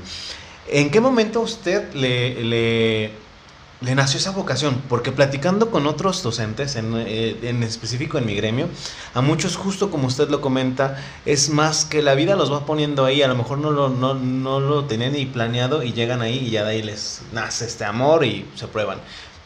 ¿En 0.68 0.92
qué 0.92 1.00
momento 1.00 1.42
usted 1.42 1.94
le 1.94 3.12
nació 3.94 4.18
esa 4.18 4.32
vocación, 4.32 4.82
porque 4.90 5.12
platicando 5.12 5.70
con 5.70 5.86
otros 5.86 6.24
docentes, 6.24 6.76
eh, 6.76 7.38
en, 7.44 7.62
específico 7.62 8.18
en 8.18 8.26
mi 8.26 8.36
gremio, 8.36 8.70
a 9.14 9.22
muchos 9.22 9.58
justo 9.58 9.92
como 9.92 10.08
usted 10.08 10.30
lo 10.30 10.42
comenta, 10.42 10.98
es 11.26 11.50
más 11.50 11.86
que 11.86 12.02
la 12.02 12.16
vida 12.16 12.36
los 12.36 12.52
va 12.52 12.66
poniendo 12.66 13.06
ahí, 13.06 13.22
a 13.22 13.28
lo 13.28 13.36
mejor 13.36 13.60
no 13.60 13.70
lo, 13.70 13.90
no, 13.90 14.16
no 14.16 14.60
lo 14.60 14.86
tenían 14.86 15.12
ni 15.12 15.26
planeado 15.28 15.84
y 15.84 15.94
llegan 15.94 16.22
ahí 16.22 16.40
y 16.40 16.50
ya 16.50 16.64
de 16.64 16.72
ahí 16.72 16.82
les 16.82 17.22
nace 17.34 17.66
este 17.66 17.86
amor 17.86 18.26
y 18.26 18.46
se 18.56 18.68
prueban 18.68 19.00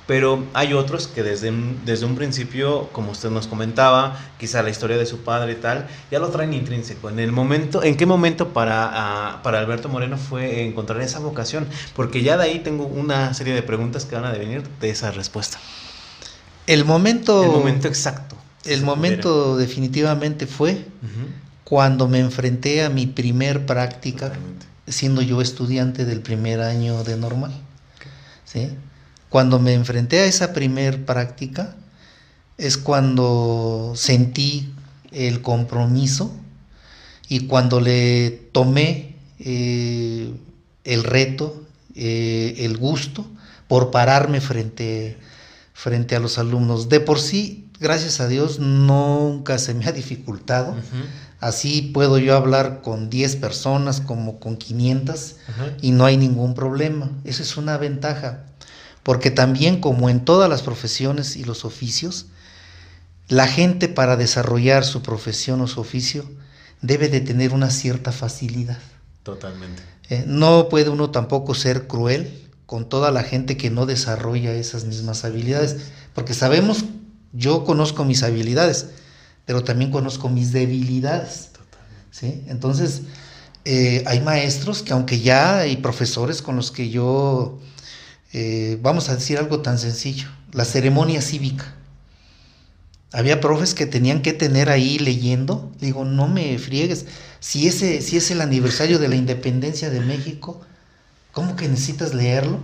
pero 0.09 0.43
hay 0.55 0.73
otros 0.73 1.05
que 1.05 1.21
desde, 1.21 1.53
desde 1.85 2.03
un 2.07 2.15
principio, 2.15 2.89
como 2.93 3.11
usted 3.11 3.29
nos 3.29 3.45
comentaba, 3.45 4.17
quizá 4.39 4.63
la 4.63 4.71
historia 4.71 4.97
de 4.97 5.05
su 5.05 5.19
padre 5.19 5.51
y 5.51 5.55
tal, 5.57 5.87
ya 6.09 6.17
lo 6.17 6.29
traen 6.29 6.51
intrínseco. 6.51 7.11
En 7.11 7.19
el 7.19 7.31
momento, 7.31 7.83
¿en 7.83 7.95
qué 7.95 8.07
momento 8.07 8.47
para, 8.47 8.89
ah, 8.91 9.43
para 9.43 9.59
Alberto 9.59 9.87
Moreno 9.87 10.17
fue 10.17 10.65
encontrar 10.65 10.99
esa 11.01 11.19
vocación? 11.19 11.67
Porque 11.95 12.23
ya 12.23 12.37
de 12.37 12.45
ahí 12.45 12.59
tengo 12.61 12.87
una 12.87 13.35
serie 13.35 13.53
de 13.53 13.61
preguntas 13.61 14.05
que 14.05 14.15
van 14.15 14.25
a 14.25 14.31
devenir 14.31 14.63
de 14.81 14.89
esa 14.89 15.11
respuesta. 15.11 15.59
El 16.65 16.85
momento, 16.85 17.43
el 17.43 17.51
momento 17.51 17.87
exacto. 17.87 18.35
El 18.65 18.81
momento 18.81 19.57
definitivamente 19.57 20.47
fue 20.47 20.87
cuando 21.63 22.07
me 22.07 22.17
enfrenté 22.17 22.83
a 22.83 22.89
mi 22.89 23.05
primer 23.05 23.67
práctica, 23.67 24.33
siendo 24.87 25.21
yo 25.21 25.39
estudiante 25.39 26.03
del 26.03 26.21
primer 26.21 26.61
año 26.61 27.03
de 27.03 27.15
normal. 27.15 27.51
¿sí? 28.51 28.71
Cuando 29.29 29.59
me 29.59 29.73
enfrenté 29.73 30.19
a 30.19 30.25
esa 30.25 30.53
primer 30.53 31.05
práctica, 31.05 31.75
es 32.57 32.77
cuando 32.77 33.93
sentí 33.95 34.73
el 35.11 35.41
compromiso 35.41 36.31
y 37.27 37.47
cuando 37.47 37.79
le 37.79 38.31
tomé 38.51 39.15
eh, 39.39 40.33
el 40.83 41.03
reto, 41.03 41.63
eh, 41.95 42.55
el 42.59 42.77
gusto 42.77 43.25
por 43.67 43.91
pararme 43.91 44.41
frente, 44.41 45.17
frente 45.73 46.15
a 46.15 46.19
los 46.19 46.39
alumnos. 46.39 46.89
De 46.89 46.99
por 46.99 47.19
sí, 47.19 47.69
gracias 47.79 48.19
a 48.19 48.27
Dios, 48.27 48.59
nunca 48.59 49.59
se 49.59 49.75
me 49.75 49.85
ha 49.85 49.91
dificultado. 49.91 50.75
Así 51.39 51.83
puedo 51.93 52.17
yo 52.17 52.35
hablar 52.35 52.81
con 52.81 53.09
10 53.09 53.37
personas 53.37 54.01
como 54.01 54.39
con 54.39 54.57
500 54.57 55.35
y 55.81 55.91
no 55.91 56.05
hay 56.05 56.17
ningún 56.17 56.55
problema. 56.55 57.11
Esa 57.23 57.43
es 57.43 57.55
una 57.57 57.77
ventaja 57.77 58.45
porque 59.03 59.31
también 59.31 59.79
como 59.81 60.09
en 60.09 60.25
todas 60.25 60.49
las 60.49 60.61
profesiones 60.61 61.35
y 61.35 61.43
los 61.43 61.65
oficios, 61.65 62.27
la 63.27 63.47
gente 63.47 63.87
para 63.87 64.17
desarrollar 64.17 64.83
su 64.83 65.01
profesión 65.01 65.61
o 65.61 65.67
su 65.67 65.79
oficio 65.79 66.25
debe 66.81 67.09
de 67.09 67.21
tener 67.21 67.53
una 67.53 67.69
cierta 67.69 68.11
facilidad. 68.11 68.79
Totalmente. 69.23 69.81
Eh, 70.09 70.23
no 70.25 70.69
puede 70.69 70.89
uno 70.89 71.11
tampoco 71.11 71.53
ser 71.53 71.87
cruel 71.87 72.49
con 72.65 72.87
toda 72.87 73.11
la 73.11 73.23
gente 73.23 73.57
que 73.57 73.69
no 73.69 73.85
desarrolla 73.85 74.53
esas 74.53 74.85
mismas 74.85 75.25
habilidades, 75.25 75.77
porque 76.13 76.33
sabemos, 76.33 76.85
yo 77.33 77.63
conozco 77.63 78.05
mis 78.05 78.23
habilidades, 78.23 78.87
pero 79.45 79.63
también 79.63 79.91
conozco 79.91 80.29
mis 80.29 80.51
debilidades. 80.51 81.49
¿sí? 82.11 82.43
Entonces, 82.47 83.03
eh, 83.65 84.03
hay 84.07 84.21
maestros 84.21 84.81
que 84.81 84.93
aunque 84.93 85.19
ya 85.19 85.59
hay 85.59 85.77
profesores 85.77 86.41
con 86.41 86.55
los 86.55 86.71
que 86.71 86.89
yo 86.89 87.59
eh, 88.31 88.77
vamos 88.81 89.09
a 89.09 89.15
decir 89.15 89.37
algo 89.37 89.61
tan 89.61 89.79
sencillo, 89.79 90.27
la 90.51 90.65
ceremonia 90.65 91.21
cívica. 91.21 91.75
Había 93.11 93.41
profes 93.41 93.73
que 93.73 93.87
tenían 93.87 94.21
que 94.21 94.33
tener 94.33 94.69
ahí 94.69 94.99
leyendo. 94.99 95.71
Digo, 95.79 96.05
no 96.05 96.27
me 96.27 96.59
friegues. 96.59 97.07
Si 97.39 97.67
ese, 97.67 98.01
si 98.01 98.17
es 98.17 98.29
el 98.29 98.41
aniversario 98.41 98.99
de 98.99 99.07
la 99.07 99.15
independencia 99.15 99.89
de 99.89 99.99
México, 99.99 100.61
¿cómo 101.31 101.55
que 101.55 101.67
necesitas 101.67 102.13
leerlo? 102.13 102.59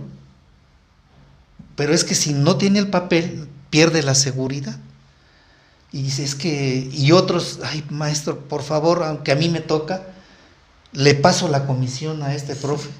Pero 1.74 1.92
es 1.92 2.04
que 2.04 2.14
si 2.14 2.32
no 2.32 2.56
tiene 2.56 2.78
el 2.78 2.88
papel, 2.88 3.48
pierde 3.70 4.02
la 4.04 4.14
seguridad. 4.14 4.78
Y 5.90 6.02
dice, 6.02 6.22
es 6.22 6.34
que, 6.34 6.88
y 6.92 7.10
otros, 7.10 7.60
ay 7.64 7.84
maestro, 7.90 8.48
por 8.48 8.62
favor, 8.62 9.02
aunque 9.02 9.32
a 9.32 9.36
mí 9.36 9.48
me 9.48 9.60
toca, 9.60 10.02
le 10.92 11.14
paso 11.14 11.48
la 11.48 11.66
comisión 11.66 12.22
a 12.22 12.34
este 12.34 12.54
profe. 12.54 12.90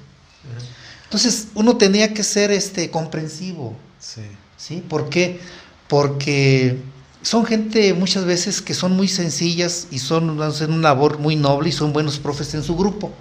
Entonces, 1.07 1.47
uno 1.55 1.77
tenía 1.77 2.13
que 2.13 2.23
ser 2.23 2.51
este 2.51 2.91
comprensivo. 2.91 3.75
Sí. 3.99 4.21
¿Sí? 4.57 4.83
¿Por 4.87 5.09
qué? 5.09 5.39
Porque 5.87 6.77
son 7.21 7.45
gente 7.45 7.93
muchas 7.93 8.25
veces 8.25 8.61
que 8.61 8.73
son 8.73 8.93
muy 8.93 9.07
sencillas 9.07 9.87
y 9.89 9.99
son 9.99 10.41
hacen 10.41 10.73
una 10.73 10.89
labor 10.89 11.19
muy 11.19 11.35
noble 11.35 11.69
y 11.69 11.71
son 11.71 11.93
buenos 11.93 12.19
profes 12.19 12.53
en 12.53 12.63
su 12.63 12.75
grupo. 12.75 13.11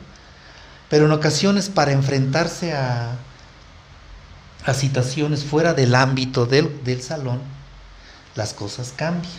Pero 0.89 1.07
en 1.07 1.13
ocasiones 1.13 1.69
para 1.69 1.93
enfrentarse 1.93 2.73
a, 2.73 3.17
a 4.65 4.75
situaciones 4.75 5.45
fuera 5.45 5.75
del 5.75 5.95
ámbito 5.95 6.47
del, 6.47 7.03
salón, 7.03 7.41
las 8.35 8.53
cosas 8.53 8.93
cambian. 8.95 9.33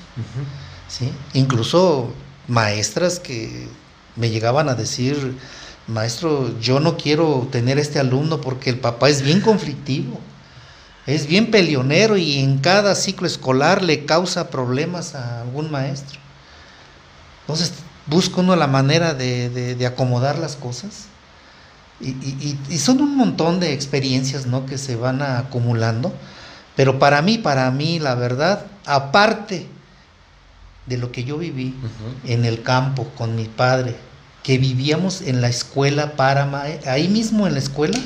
¿sí? 0.88 1.12
Incluso 1.34 2.14
maestras 2.48 3.20
que 3.20 3.68
me 4.16 4.30
llegaban 4.30 4.70
a 4.70 4.76
decir, 4.76 5.38
maestro, 5.88 6.60
yo 6.60 6.80
no 6.80 6.98
quiero 6.98 7.48
tener 7.52 7.80
este 7.80 8.00
alumno 8.00 8.42
porque 8.42 8.70
el 8.70 8.80
papá 8.80 9.10
es 9.10 9.22
bien 9.22 9.42
conflictivo, 9.42 10.20
es 11.06 11.28
bien 11.28 11.50
peleonero 11.52 12.18
y 12.18 12.40
en 12.40 12.60
cada 12.60 12.94
ciclo 12.96 13.28
escolar 13.28 13.82
le 13.82 14.06
causa 14.06 14.50
problemas 14.50 15.16
a 15.16 15.42
algún 15.42 15.72
maestro. 15.72 16.20
Entonces 17.42 17.74
busca 18.08 18.42
uno 18.42 18.56
la 18.56 18.68
manera 18.68 19.14
de, 19.14 19.86
acomodar 19.86 20.38
las 20.38 20.56
cosas. 20.58 21.06
Y, 22.00 22.78
son 22.78 23.02
un 23.02 23.16
montón 23.16 23.60
de 23.60 23.74
experiencias 23.74 24.46
¿no? 24.46 24.66
que 24.66 24.78
se 24.78 24.96
van 24.96 25.22
acumulando. 25.22 26.14
Pero 26.76 27.00
para 27.00 27.22
mí, 27.22 27.38
para 27.38 27.72
mí, 27.72 28.00
la 28.00 28.14
verdad, 28.16 28.66
aparte 28.86 29.68
de 30.86 30.98
lo 30.98 31.12
que 31.12 31.24
yo 31.24 31.38
viví 31.38 31.74
en 32.26 32.46
el 32.46 32.62
campo 32.62 33.10
con 33.18 33.36
mi 33.36 33.46
padre, 33.46 33.96
que 34.48 34.58
vivíamos 34.58 35.20
en 35.20 35.42
la 35.42 35.50
escuela 35.50 36.16
para 36.16 36.64
ahí 36.86 37.10
mismo 37.10 37.48
en 37.48 37.54
la 37.54 37.60
escuela 37.60 38.00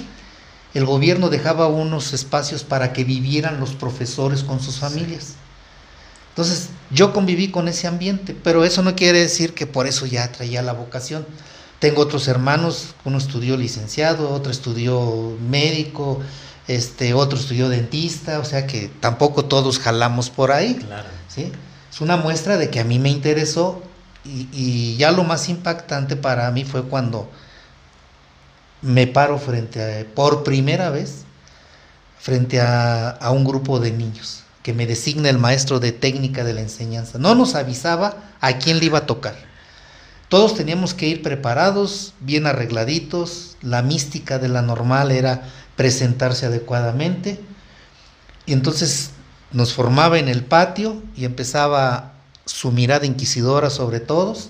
el 0.73 0.85
gobierno 0.85 1.29
dejaba 1.29 1.67
unos 1.67 2.13
espacios 2.13 2.63
para 2.63 2.93
que 2.93 3.03
vivieran 3.03 3.59
los 3.59 3.73
profesores 3.73 4.43
con 4.43 4.59
sus 4.59 4.79
familias. 4.79 5.33
Entonces, 6.29 6.69
yo 6.89 7.13
conviví 7.13 7.51
con 7.51 7.67
ese 7.67 7.85
ambiente, 7.85 8.35
pero 8.41 8.65
eso 8.65 8.81
no 8.81 8.95
quiere 8.95 9.19
decir 9.19 9.53
que 9.53 9.67
por 9.67 9.85
eso 9.85 10.07
ya 10.07 10.31
traía 10.31 10.63
la 10.63 10.73
vocación. 10.73 11.27
Tengo 11.77 12.01
otros 12.01 12.27
hermanos, 12.27 12.95
uno 13.05 13.19
estudió 13.19 13.55
licenciado, 13.55 14.31
otro 14.31 14.51
estudió 14.51 15.37
médico, 15.47 16.21
este, 16.67 17.13
otro 17.13 17.37
estudió 17.37 17.69
dentista, 17.69 18.39
o 18.39 18.45
sea 18.45 18.65
que 18.65 18.89
tampoco 18.99 19.45
todos 19.45 19.77
jalamos 19.77 20.31
por 20.31 20.51
ahí. 20.51 20.73
Claro. 20.73 21.09
¿sí? 21.27 21.51
Es 21.91 22.01
una 22.01 22.17
muestra 22.17 22.57
de 22.57 22.71
que 22.71 22.79
a 22.79 22.83
mí 22.83 22.97
me 22.97 23.09
interesó 23.09 23.83
y, 24.23 24.97
ya 24.97 25.11
lo 25.11 25.23
más 25.23 25.49
impactante 25.49 26.15
para 26.15 26.49
mí 26.51 26.63
fue 26.63 26.83
cuando 26.83 27.29
me 28.81 29.07
paro 29.07 29.37
frente 29.37 30.01
a, 30.01 30.05
por 30.13 30.43
primera 30.43 30.89
vez, 30.89 31.23
frente 32.19 32.61
a, 32.61 33.17
un 33.31 33.43
grupo 33.43 33.79
de 33.79 33.91
niños, 33.91 34.43
que 34.63 34.73
me 34.73 34.85
designa 34.85 35.29
el 35.29 35.39
maestro 35.39 35.79
de 35.79 35.91
técnica 35.91 36.43
de 36.43 36.53
la 36.53 36.61
enseñanza. 36.61 37.17
No 37.17 37.35
nos 37.35 37.55
avisaba 37.55 38.15
a 38.41 38.57
quién 38.57 38.79
le 38.79 38.85
iba 38.85 38.99
a 38.99 39.05
tocar. 39.05 39.35
Todos 40.29 40.55
teníamos 40.55 40.93
que 40.93 41.07
ir 41.07 41.23
preparados, 41.23 42.13
bien 42.21 42.47
arregladitos, 42.47 43.57
la 43.61 43.81
mística 43.81 44.39
de 44.39 44.47
la 44.47 44.61
normal 44.61 45.11
era 45.11 45.41
presentarse 45.75 46.45
adecuadamente. 46.45 47.39
Y 48.45 48.53
entonces 48.53 49.11
nos 49.51 49.73
formaba 49.73 50.19
en 50.19 50.29
el 50.29 50.45
patio 50.45 51.01
y 51.17 51.25
empezaba 51.25 52.13
su 52.51 52.71
mirada 52.71 53.05
inquisidora 53.05 53.69
sobre 53.69 53.99
todos. 53.99 54.49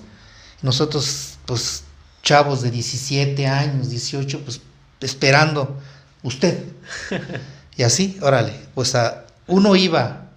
Nosotros 0.61 1.37
pues 1.45 1.83
chavos 2.23 2.61
de 2.61 2.71
17 2.71 3.47
años, 3.47 3.89
18, 3.89 4.41
pues 4.41 4.61
esperando 4.99 5.79
usted. 6.23 6.63
Y 7.77 7.83
así, 7.83 8.19
órale, 8.21 8.53
pues 8.75 8.95
a, 8.95 9.25
uno 9.47 9.75
iba 9.77 10.27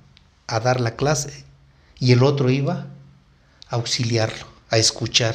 a 0.46 0.60
dar 0.60 0.80
la 0.80 0.94
clase 0.94 1.44
y 1.98 2.12
el 2.12 2.22
otro 2.22 2.48
iba 2.48 2.86
a 3.68 3.74
auxiliarlo, 3.74 4.46
a 4.70 4.78
escuchar. 4.78 5.34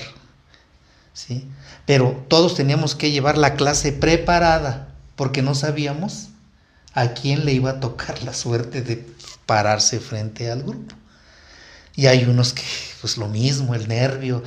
¿sí? 1.13 1.46
Pero 1.86 2.24
todos 2.30 2.56
teníamos 2.56 2.96
que 2.96 3.12
llevar 3.12 3.38
la 3.38 3.56
clase 3.56 3.92
preparada 3.92 4.96
porque 5.15 5.42
no 5.42 5.56
sabíamos 5.56 6.30
a 6.94 7.10
quién 7.10 7.46
le 7.46 7.54
iba 7.54 7.72
a 7.72 7.80
tocar 7.80 8.24
la 8.24 8.34
suerte 8.34 8.82
de 8.82 9.06
pararse 9.46 10.00
frente 10.00 10.50
al 10.50 10.63
grupo. 10.63 10.96
Y 11.99 12.07
hay 12.07 12.23
unos 12.23 12.53
que, 12.53 12.63
pues 13.01 13.17
lo 13.17 13.27
mismo, 13.27 13.75
el 13.75 13.89
nervio, 13.89 14.41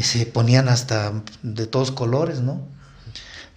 se 0.00 0.24
ponían 0.24 0.68
hasta 0.68 1.12
de 1.42 1.66
todos 1.66 1.90
colores, 1.90 2.38
¿no? 2.38 2.64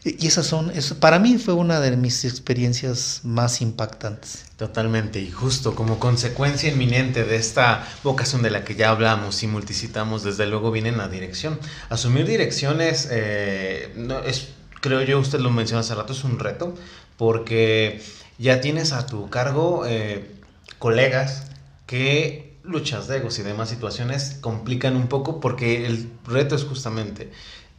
Y 0.04 0.26
esas 0.26 0.48
son, 0.48 0.72
eso, 0.72 1.00
para 1.00 1.20
mí 1.20 1.38
fue 1.38 1.54
una 1.54 1.80
de 1.80 1.96
mis 1.96 2.26
experiencias 2.26 3.22
más 3.22 3.62
impactantes. 3.62 4.46
Totalmente, 4.58 5.20
y 5.22 5.30
justo 5.30 5.76
como 5.76 6.00
consecuencia 6.00 6.72
inminente 6.72 7.24
de 7.24 7.36
esta 7.36 7.88
vocación 8.04 8.42
de 8.42 8.50
la 8.50 8.64
que 8.64 8.74
ya 8.74 8.90
hablamos 8.90 9.44
y 9.44 9.48
multicitamos, 9.48 10.24
desde 10.24 10.48
luego 10.48 10.72
viene 10.72 10.92
la 10.92 11.08
dirección. 11.08 11.60
Asumir 11.90 12.26
direcciones, 12.26 13.08
eh, 13.12 13.94
es, 14.26 14.48
creo 14.82 15.04
yo, 15.04 15.20
usted 15.20 15.40
lo 15.40 15.52
mencionó 15.52 15.82
hace 15.82 15.94
rato, 15.94 16.14
es 16.14 16.24
un 16.24 16.40
reto, 16.40 16.74
porque 17.16 18.02
ya 18.40 18.60
tienes 18.60 18.92
a 18.92 19.06
tu 19.06 19.30
cargo 19.30 19.86
eh, 19.86 20.32
colegas 20.80 21.44
que 21.86 22.45
luchas 22.68 23.08
de 23.08 23.18
egos 23.18 23.40
y 23.40 23.44
demás 23.44 23.70
situaciones 23.70 24.38
complican 24.42 24.96
un 24.96 25.08
poco 25.08 25.40
porque 25.40 25.86
el 25.86 26.10
reto 26.26 26.56
es 26.56 26.64
justamente 26.64 27.32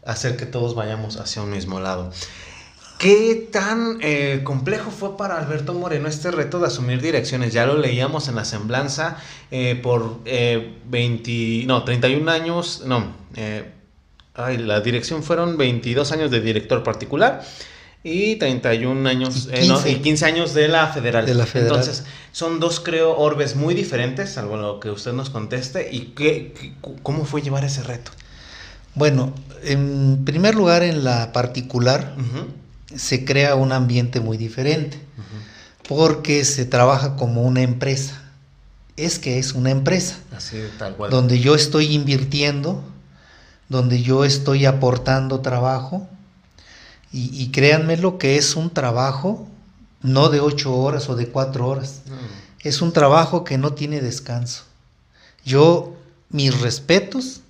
hacer 0.04 0.36
que 0.36 0.46
todos 0.46 0.74
vayamos 0.74 1.16
hacia 1.16 1.42
un 1.42 1.50
mismo 1.50 1.80
lado. 1.80 2.12
¿Qué 2.98 3.48
tan 3.52 3.98
eh, 4.00 4.40
complejo 4.42 4.90
fue 4.90 5.18
para 5.18 5.38
Alberto 5.38 5.74
Moreno 5.74 6.08
este 6.08 6.30
reto 6.30 6.58
de 6.60 6.68
asumir 6.68 7.02
direcciones? 7.02 7.52
Ya 7.52 7.66
lo 7.66 7.76
leíamos 7.76 8.28
en 8.28 8.36
la 8.36 8.44
semblanza 8.46 9.18
eh, 9.50 9.78
por 9.82 10.24
20, 10.24 11.30
eh, 11.30 11.64
no, 11.66 11.84
31 11.84 12.30
años, 12.30 12.84
no, 12.86 13.12
ay, 14.34 14.56
la 14.56 14.80
dirección 14.80 15.22
fueron 15.22 15.58
22 15.58 16.10
años 16.12 16.30
de 16.30 16.40
director 16.40 16.82
particular 16.82 17.42
y 18.06 18.36
31 18.36 19.08
años, 19.08 19.48
y 19.52 19.62
15, 19.62 19.90
eh, 19.90 20.00
15 20.00 20.24
años 20.26 20.54
de 20.54 20.68
la, 20.68 20.86
federal. 20.86 21.28
Entonces, 21.28 22.04
son 22.30 22.60
dos, 22.60 22.78
creo, 22.78 23.18
orbes 23.18 23.56
muy 23.56 23.74
diferentes, 23.74 24.30
salvo 24.30 24.56
lo 24.56 24.78
que 24.78 24.90
usted 24.90 25.12
nos 25.12 25.28
conteste. 25.28 25.88
¿Y 25.90 26.12
qué, 26.14 26.72
cómo 27.02 27.24
fue 27.24 27.42
llevar 27.42 27.64
ese 27.64 27.82
reto? 27.82 28.12
Bueno, 28.94 29.34
en 29.64 30.24
primer 30.24 30.54
lugar, 30.54 30.84
en 30.84 31.02
la 31.02 31.32
particular, 31.32 32.14
se 32.94 33.24
crea 33.24 33.56
un 33.56 33.72
ambiente 33.72 34.20
muy 34.20 34.36
diferente, 34.36 35.00
porque 35.88 36.44
se 36.44 36.64
trabaja 36.64 37.16
como 37.16 37.42
una 37.42 37.62
empresa. 37.62 38.22
Es 38.96 39.18
que 39.18 39.40
es 39.40 39.52
una 39.52 39.70
empresa. 39.70 40.16
Así, 40.34 40.58
tal 40.78 40.94
cual. 40.94 41.10
Donde 41.10 41.40
yo 41.40 41.56
estoy 41.56 41.92
invirtiendo, 41.92 42.84
donde 43.68 44.00
yo 44.00 44.24
estoy 44.24 44.64
aportando 44.64 45.40
trabajo 45.40 46.08
y, 47.18 47.48
créanme 47.48 47.96
lo 47.96 48.18
que 48.18 48.36
es 48.36 48.56
un 48.56 48.68
trabajo 48.68 49.48
no 50.02 50.28
de 50.28 50.40
ocho 50.40 50.76
horas 50.76 51.08
o 51.08 51.16
de 51.16 51.28
cuatro 51.28 51.66
horas. 51.66 52.02
Es 52.60 52.82
un 52.82 52.92
trabajo 52.92 53.42
que 53.42 53.56
no 53.56 53.72
tiene 53.72 54.02
descanso. 54.02 54.64
Yo, 55.44 55.94
mis 56.28 56.60
respetos 56.60 57.40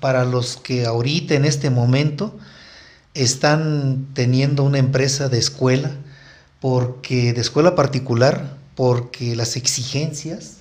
para 0.00 0.24
los 0.24 0.58
que 0.58 0.84
ahorita 0.84 1.34
en 1.34 1.46
este 1.46 1.70
momento 1.70 2.36
están 3.14 4.08
teniendo 4.12 4.62
una 4.62 4.78
empresa 4.78 5.30
de 5.30 5.38
escuela, 5.38 5.90
porque 6.60 7.32
de 7.32 7.40
escuela 7.40 7.74
particular, 7.74 8.58
porque 8.74 9.36
las 9.36 9.56
exigencias 9.56 10.58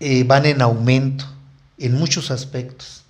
eh, 0.00 0.24
van 0.24 0.46
en 0.46 0.62
aumento 0.62 1.26
en 1.76 1.94
muchos 1.94 2.30
aspectos. 2.30 3.04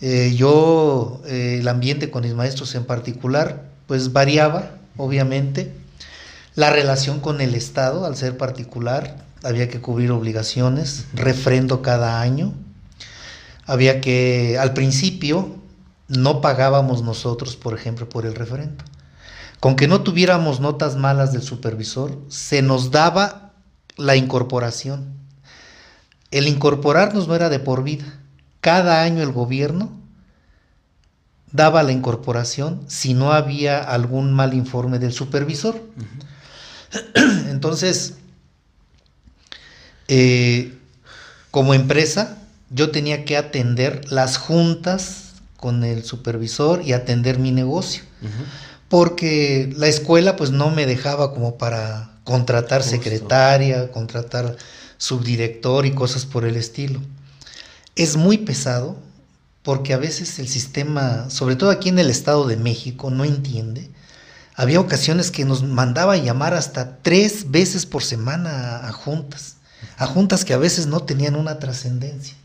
Eh, 0.00 0.34
yo, 0.36 1.22
eh, 1.26 1.58
el 1.60 1.68
ambiente 1.68 2.10
con 2.10 2.22
mis 2.22 2.34
maestros 2.34 2.74
en 2.74 2.84
particular, 2.84 3.64
pues 3.86 4.12
variaba, 4.12 4.72
obviamente. 4.96 5.72
La 6.54 6.70
relación 6.70 7.20
con 7.20 7.40
el 7.40 7.54
Estado, 7.54 8.04
al 8.06 8.16
ser 8.16 8.36
particular, 8.36 9.24
había 9.42 9.68
que 9.68 9.80
cubrir 9.80 10.10
obligaciones, 10.10 11.06
refrendo 11.14 11.82
cada 11.82 12.20
año. 12.20 12.54
Había 13.66 14.00
que, 14.00 14.58
al 14.58 14.74
principio, 14.74 15.56
no 16.08 16.40
pagábamos 16.40 17.02
nosotros, 17.02 17.56
por 17.56 17.74
ejemplo, 17.74 18.08
por 18.08 18.26
el 18.26 18.34
refrendo. 18.34 18.84
Con 19.60 19.76
que 19.76 19.88
no 19.88 20.02
tuviéramos 20.02 20.60
notas 20.60 20.96
malas 20.96 21.32
del 21.32 21.42
supervisor, 21.42 22.18
se 22.28 22.62
nos 22.62 22.90
daba 22.90 23.52
la 23.96 24.16
incorporación. 24.16 25.14
El 26.30 26.48
incorporarnos 26.48 27.28
no 27.28 27.34
era 27.34 27.48
de 27.48 27.58
por 27.58 27.82
vida 27.82 28.04
cada 28.66 29.02
año 29.04 29.22
el 29.22 29.30
gobierno 29.30 29.92
daba 31.52 31.84
la 31.84 31.92
incorporación 31.92 32.80
si 32.88 33.14
no 33.14 33.30
había 33.30 33.78
algún 33.78 34.32
mal 34.32 34.54
informe 34.54 34.98
del 34.98 35.12
supervisor. 35.12 35.80
Entonces, 37.48 38.14
eh, 40.08 40.76
como 41.52 41.74
empresa, 41.74 42.38
yo 42.70 42.90
tenía 42.90 43.24
que 43.24 43.36
atender 43.36 44.10
las 44.10 44.36
juntas 44.36 45.34
con 45.56 45.84
el 45.84 46.02
supervisor 46.02 46.82
y 46.84 46.92
atender 46.92 47.38
mi 47.38 47.52
negocio. 47.52 48.02
Porque 48.88 49.72
la 49.76 49.86
escuela 49.86 50.34
pues 50.34 50.50
no 50.50 50.72
me 50.72 50.86
dejaba 50.86 51.32
como 51.32 51.56
para 51.56 52.18
contratar 52.24 52.82
secretaria, 52.82 53.92
contratar 53.92 54.56
subdirector 54.98 55.86
y 55.86 55.92
cosas 55.92 56.26
por 56.26 56.44
el 56.44 56.56
estilo 56.56 57.00
es 57.96 58.16
muy 58.16 58.38
pesado 58.38 58.96
porque 59.62 59.94
a 59.94 59.98
veces 59.98 60.38
el 60.38 60.46
sistema, 60.46 61.28
sobre 61.28 61.56
todo 61.56 61.70
aquí 61.70 61.88
en 61.88 61.98
el 61.98 62.10
Estado 62.10 62.46
de 62.46 62.56
México, 62.56 63.10
no 63.10 63.24
entiende. 63.24 63.90
Había 64.54 64.80
ocasiones 64.80 65.30
que 65.30 65.44
nos 65.44 65.64
mandaba 65.64 66.16
llamar 66.16 66.54
hasta 66.54 66.98
tres 66.98 67.50
veces 67.50 67.84
por 67.84 68.04
semana 68.04 68.86
a, 68.86 68.92
juntas, 68.92 69.56
a 69.98 70.06
juntas 70.06 70.44
que 70.44 70.54
a 70.54 70.58
veces 70.58 70.86
no 70.86 71.00
tenían 71.00 71.34
una 71.34 71.58
trascendencia. 71.58 72.36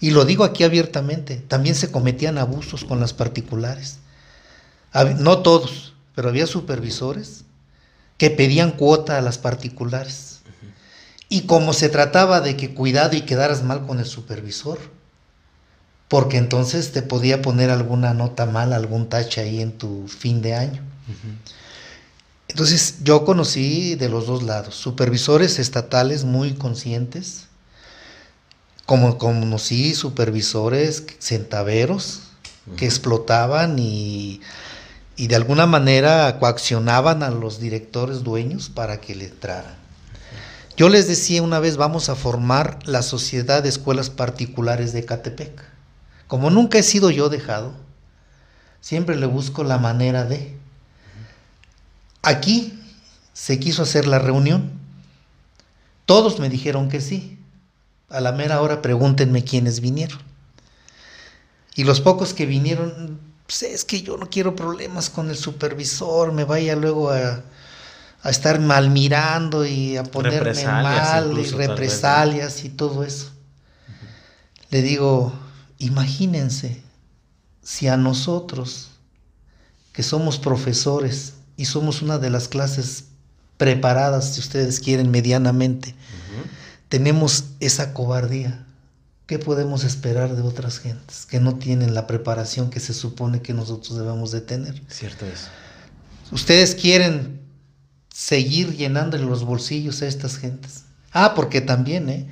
Y 0.00 0.12
lo 0.12 0.24
digo 0.24 0.44
aquí 0.44 0.64
abiertamente, 0.64 1.36
también 1.36 1.74
se 1.74 1.90
cometían 1.90 2.38
abusos 2.38 2.84
con 2.84 3.00
las 3.00 3.12
particulares. 3.12 3.98
No 5.18 5.40
todos, 5.40 5.94
pero 6.14 6.30
había 6.30 6.46
supervisores 6.46 7.44
que 8.16 8.30
pedían 8.30 8.70
cuota 8.70 9.18
a 9.18 9.20
las 9.20 9.36
particulares 9.36 10.39
y 11.32 11.42
como 11.42 11.72
se 11.72 11.88
trataba 11.88 12.40
de 12.40 12.56
que 12.56 12.74
cuidado 12.74 13.16
y 13.16 13.22
quedaras 13.22 13.62
mal 13.62 13.86
con 13.86 14.00
el 14.00 14.04
supervisor, 14.04 14.78
porque 16.08 16.36
entonces 16.36 16.90
te 16.90 17.02
podía 17.02 17.40
poner 17.40 17.70
alguna 17.70 18.12
nota 18.12 18.46
mal, 18.46 18.72
algún 18.72 19.08
tache 19.08 19.40
ahí 19.40 19.62
en 19.62 19.78
tu 19.78 20.08
fin 20.08 20.42
de 20.42 20.56
año. 20.56 20.82
Entonces 22.48 22.96
yo 23.04 23.24
conocí 23.24 23.94
de 23.94 24.08
los 24.08 24.26
dos 24.26 24.42
lados, 24.42 24.74
supervisores 24.74 25.60
estatales 25.60 26.24
muy 26.24 26.54
conscientes, 26.54 27.46
como 28.84 29.16
conocí 29.16 29.94
supervisores 29.94 31.04
centaveros 31.20 32.22
que 32.76 32.86
explotaban 32.86 33.78
y, 33.78 34.40
y, 35.16 35.28
de 35.28 35.36
alguna 35.36 35.66
manera 35.66 36.38
coaccionaban 36.40 37.22
a 37.22 37.30
los 37.30 37.60
directores 37.60 38.24
dueños 38.24 38.68
para 38.68 39.00
que 39.00 39.14
le 39.14 39.26
entraran. 39.26 39.79
Yo 40.80 40.88
les 40.88 41.06
decía 41.06 41.42
una 41.42 41.60
vez, 41.60 41.76
vamos 41.76 42.08
a 42.08 42.14
formar 42.14 42.78
la 42.86 43.02
Sociedad 43.02 43.62
de 43.62 43.68
Escuelas 43.68 44.08
Particulares 44.08 44.94
de 44.94 45.04
Catepec. 45.04 45.62
Como 46.26 46.48
nunca 46.48 46.78
he 46.78 46.82
sido 46.82 47.10
yo 47.10 47.28
dejado, 47.28 47.74
siempre 48.80 49.16
le 49.16 49.26
busco 49.26 49.62
la 49.62 49.76
manera 49.76 50.24
de. 50.24 50.56
Aquí 52.22 52.80
se 53.34 53.60
quiso 53.60 53.82
hacer 53.82 54.06
la 54.06 54.20
reunión. 54.20 54.70
Todos 56.06 56.38
me 56.38 56.48
dijeron 56.48 56.88
que 56.88 57.02
sí. 57.02 57.38
A 58.08 58.22
la 58.22 58.32
mera 58.32 58.62
hora 58.62 58.80
pregúntenme 58.80 59.44
quiénes 59.44 59.80
vinieron. 59.80 60.20
Y 61.74 61.84
los 61.84 62.00
pocos 62.00 62.32
que 62.32 62.46
vinieron, 62.46 63.20
pues 63.46 63.64
es 63.64 63.84
que 63.84 64.00
yo 64.00 64.16
no 64.16 64.30
quiero 64.30 64.56
problemas 64.56 65.10
con 65.10 65.28
el 65.28 65.36
supervisor, 65.36 66.32
me 66.32 66.44
vaya 66.44 66.74
luego 66.74 67.10
a, 67.10 67.42
estar 68.28 68.60
mal 68.60 68.90
mirando 68.90 69.64
y 69.64 69.96
a 69.96 70.02
ponerme 70.02 70.64
mal 70.64 71.38
y 71.38 71.44
represalias 71.44 72.64
y 72.64 72.68
todo 72.68 73.02
eso. 73.02 73.30
Le 74.70 74.82
digo, 74.82 75.32
imagínense 75.78 76.82
si 77.62 77.88
a 77.88 77.96
nosotros, 77.96 78.90
que 79.92 80.02
somos 80.02 80.38
profesores 80.38 81.34
y 81.56 81.64
somos 81.64 82.02
una 82.02 82.18
de 82.18 82.30
las 82.30 82.48
clases 82.48 83.04
preparadas, 83.56 84.34
si 84.34 84.40
ustedes 84.40 84.80
quieren, 84.80 85.10
medianamente, 85.10 85.94
tenemos 86.88 87.44
esa 87.60 87.92
cobardía. 87.94 88.66
¿Qué 89.26 89.38
podemos 89.38 89.84
esperar 89.84 90.34
de 90.34 90.42
otras 90.42 90.78
gentes 90.80 91.24
que 91.24 91.38
no 91.38 91.54
tienen 91.54 91.94
la 91.94 92.06
preparación 92.06 92.68
que 92.68 92.80
se 92.80 92.94
supone 92.94 93.42
que 93.42 93.54
nosotros 93.54 93.96
debemos 93.96 94.32
de 94.32 94.40
tener? 94.40 94.82
Cierto 94.88 95.24
es. 95.26 95.46
Ustedes 96.32 96.74
quieren 96.74 97.40
seguir 98.20 98.76
llenando 98.76 99.16
los 99.16 99.44
bolsillos 99.44 100.02
a 100.02 100.06
estas 100.06 100.36
gentes. 100.36 100.84
Ah, 101.10 101.32
porque 101.34 101.62
también, 101.62 102.10
¿eh? 102.10 102.28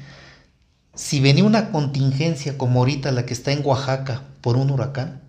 Si 0.95 1.19
venía 1.19 1.45
una 1.45 1.71
contingencia 1.71 2.59
como 2.59 2.81
ahorita 2.81 3.11
la 3.11 3.25
que 3.25 3.33
está 3.33 3.53
en 3.53 3.65
Oaxaca 3.65 4.23
por 4.43 4.59
un 4.59 4.71
huracán, 4.71 5.23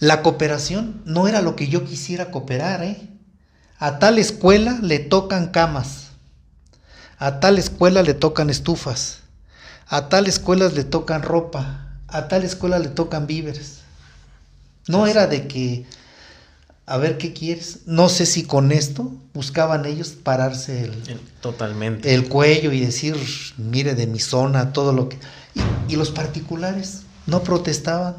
la 0.00 0.22
cooperación 0.22 1.00
no 1.04 1.28
era 1.28 1.42
lo 1.42 1.54
que 1.54 1.68
yo 1.68 1.84
quisiera 1.84 2.32
cooperar, 2.32 2.82
¿eh? 2.82 3.08
A 3.78 4.00
tal 4.00 4.18
escuela 4.18 4.80
le 4.82 4.98
tocan 4.98 5.52
camas, 5.52 6.08
a 7.16 7.38
tal 7.38 7.56
escuela 7.56 8.02
le 8.02 8.14
tocan 8.14 8.50
estufas, 8.50 9.20
a 9.86 10.08
tal 10.08 10.26
escuela 10.26 10.68
le 10.68 10.82
tocan 10.82 11.22
ropa, 11.22 12.00
a 12.08 12.26
tal 12.26 12.42
escuela 12.42 12.80
le 12.80 12.88
tocan 12.88 13.28
víveres. 13.28 13.78
No 14.88 15.06
era 15.06 15.28
de 15.28 15.46
que, 15.46 15.86
a 16.86 16.96
ver 16.96 17.18
qué 17.18 17.32
quieres. 17.32 17.80
No 17.86 18.08
sé 18.08 18.26
si 18.26 18.44
con 18.44 18.72
esto 18.72 19.12
buscaban 19.34 19.84
ellos 19.84 20.10
pararse 20.10 20.84
el, 20.84 21.20
Totalmente. 21.40 22.14
el 22.14 22.28
cuello 22.28 22.72
y 22.72 22.80
decir, 22.80 23.16
mire 23.58 23.94
de 23.94 24.06
mi 24.06 24.20
zona, 24.20 24.72
todo 24.72 24.92
lo 24.92 25.08
que... 25.08 25.18
Y, 25.88 25.96
los 25.96 26.10
particulares 26.10 27.02
no 27.26 27.42
protestaban. 27.42 28.16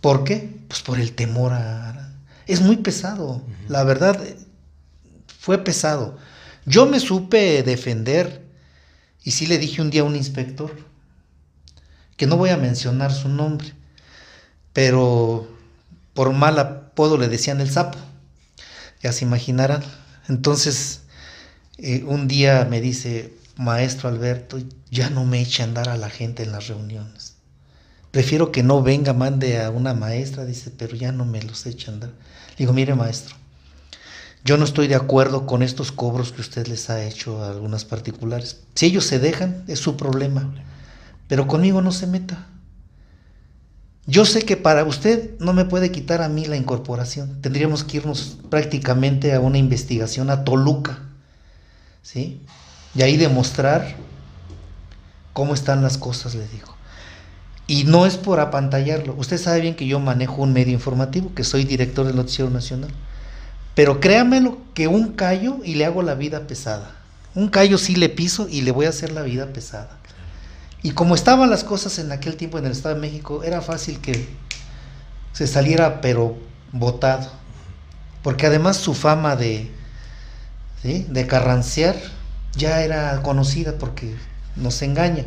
¿Por 0.00 0.24
qué? 0.24 0.50
Pues 0.68 0.82
por 0.82 0.98
el 0.98 1.12
temor 1.12 1.52
a, 1.52 2.12
es 2.46 2.60
muy 2.60 2.76
pesado. 2.76 3.42
La 3.68 3.84
verdad, 3.84 4.20
fue 5.40 5.58
pesado. 5.58 6.18
Yo 6.66 6.86
me 6.86 7.00
supe 7.00 7.62
defender 7.62 8.42
y 9.24 9.32
sí 9.32 9.46
le 9.46 9.58
dije 9.58 9.80
un 9.80 9.90
día 9.90 10.02
a 10.02 10.04
un 10.04 10.16
inspector, 10.16 10.72
que 12.16 12.26
no 12.26 12.36
voy 12.36 12.50
a 12.50 12.56
mencionar 12.56 13.12
su 13.12 13.28
nombre, 13.28 13.72
pero 14.72 15.48
por 16.14 16.32
mal 16.32 16.81
apodo 16.92 17.16
le 17.16 17.28
decían 17.28 17.60
el 17.60 17.70
sapo, 17.70 17.98
ya 19.02 19.12
se 19.12 19.24
imaginarán. 19.24 19.82
Entonces, 20.28 21.00
eh, 21.78 22.04
un 22.06 22.28
día 22.28 22.66
me 22.68 22.80
dice, 22.80 23.34
maestro 23.56 24.08
Alberto, 24.08 24.58
ya 24.90 25.10
no 25.10 25.24
me 25.24 25.40
eche 25.40 25.62
a 25.62 25.66
andar 25.66 25.88
a 25.88 25.96
la 25.96 26.10
gente 26.10 26.42
en 26.42 26.52
las 26.52 26.68
reuniones. 26.68 27.34
Prefiero 28.10 28.52
que 28.52 28.62
no 28.62 28.82
venga, 28.82 29.14
mande 29.14 29.62
a 29.62 29.70
una 29.70 29.94
maestra, 29.94 30.44
dice, 30.44 30.70
pero 30.70 30.94
ya 30.94 31.12
no 31.12 31.24
me 31.24 31.42
los 31.42 31.64
eche 31.64 31.90
a 31.90 31.94
andar. 31.94 32.10
Digo, 32.58 32.74
mire 32.74 32.94
maestro, 32.94 33.34
yo 34.44 34.58
no 34.58 34.64
estoy 34.64 34.86
de 34.86 34.94
acuerdo 34.94 35.46
con 35.46 35.62
estos 35.62 35.92
cobros 35.92 36.32
que 36.32 36.42
usted 36.42 36.66
les 36.66 36.90
ha 36.90 37.02
hecho 37.02 37.42
a 37.42 37.50
algunas 37.50 37.86
particulares. 37.86 38.60
Si 38.74 38.86
ellos 38.86 39.06
se 39.06 39.18
dejan, 39.18 39.64
es 39.66 39.78
su 39.78 39.96
problema. 39.96 40.52
Pero 41.26 41.46
conmigo 41.46 41.80
no 41.80 41.90
se 41.90 42.06
meta. 42.06 42.48
Yo 44.06 44.24
sé 44.24 44.42
que 44.42 44.56
para 44.56 44.84
usted 44.84 45.38
no 45.38 45.52
me 45.52 45.64
puede 45.64 45.92
quitar 45.92 46.22
a 46.22 46.28
mí 46.28 46.46
la 46.46 46.56
incorporación. 46.56 47.40
Tendríamos 47.40 47.84
que 47.84 47.98
irnos 47.98 48.38
prácticamente 48.50 49.32
a 49.32 49.40
una 49.40 49.58
investigación 49.58 50.28
a 50.30 50.44
Toluca. 50.44 50.98
¿Sí? 52.02 52.40
Y 52.94 53.02
ahí 53.02 53.16
demostrar 53.16 53.94
cómo 55.32 55.54
están 55.54 55.82
las 55.82 55.98
cosas, 55.98 56.34
le 56.34 56.48
digo. 56.48 56.74
Y 57.68 57.84
no 57.84 58.04
es 58.06 58.16
por 58.16 58.40
apantallarlo. 58.40 59.14
Usted 59.16 59.38
sabe 59.38 59.60
bien 59.60 59.76
que 59.76 59.86
yo 59.86 60.00
manejo 60.00 60.42
un 60.42 60.52
medio 60.52 60.72
informativo, 60.72 61.32
que 61.34 61.44
soy 61.44 61.64
director 61.64 62.04
del 62.04 62.16
Noticiero 62.16 62.50
Nacional. 62.50 62.90
Pero 63.74 64.00
créamelo 64.00 64.58
que 64.74 64.88
un 64.88 65.12
callo 65.12 65.58
y 65.64 65.76
le 65.76 65.86
hago 65.86 66.02
la 66.02 66.14
vida 66.14 66.46
pesada. 66.48 66.96
Un 67.34 67.48
callo 67.48 67.78
sí 67.78 67.94
le 67.94 68.08
piso 68.08 68.48
y 68.50 68.62
le 68.62 68.72
voy 68.72 68.86
a 68.86 68.90
hacer 68.90 69.12
la 69.12 69.22
vida 69.22 69.46
pesada. 69.46 69.98
Y 70.82 70.92
como 70.92 71.14
estaban 71.14 71.50
las 71.50 71.62
cosas 71.64 71.98
en 71.98 72.10
aquel 72.10 72.36
tiempo 72.36 72.58
en 72.58 72.66
el 72.66 72.72
Estado 72.72 72.96
de 72.96 73.00
México, 73.00 73.44
era 73.44 73.60
fácil 73.60 74.00
que 74.00 74.28
se 75.32 75.46
saliera 75.46 76.00
pero 76.00 76.36
votado. 76.72 77.30
Porque 78.22 78.46
además 78.46 78.76
su 78.76 78.94
fama 78.94 79.36
de, 79.36 79.70
de 80.82 81.26
carrancear 81.26 81.96
ya 82.56 82.82
era 82.82 83.22
conocida 83.22 83.78
porque 83.78 84.16
nos 84.56 84.82
engaña. 84.82 85.24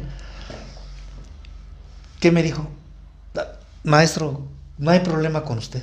¿Qué 2.20 2.32
me 2.32 2.44
dijo? 2.44 2.70
Maestro, 3.84 4.48
no 4.78 4.92
hay 4.92 5.00
problema 5.00 5.44
con 5.44 5.58
usted. 5.58 5.82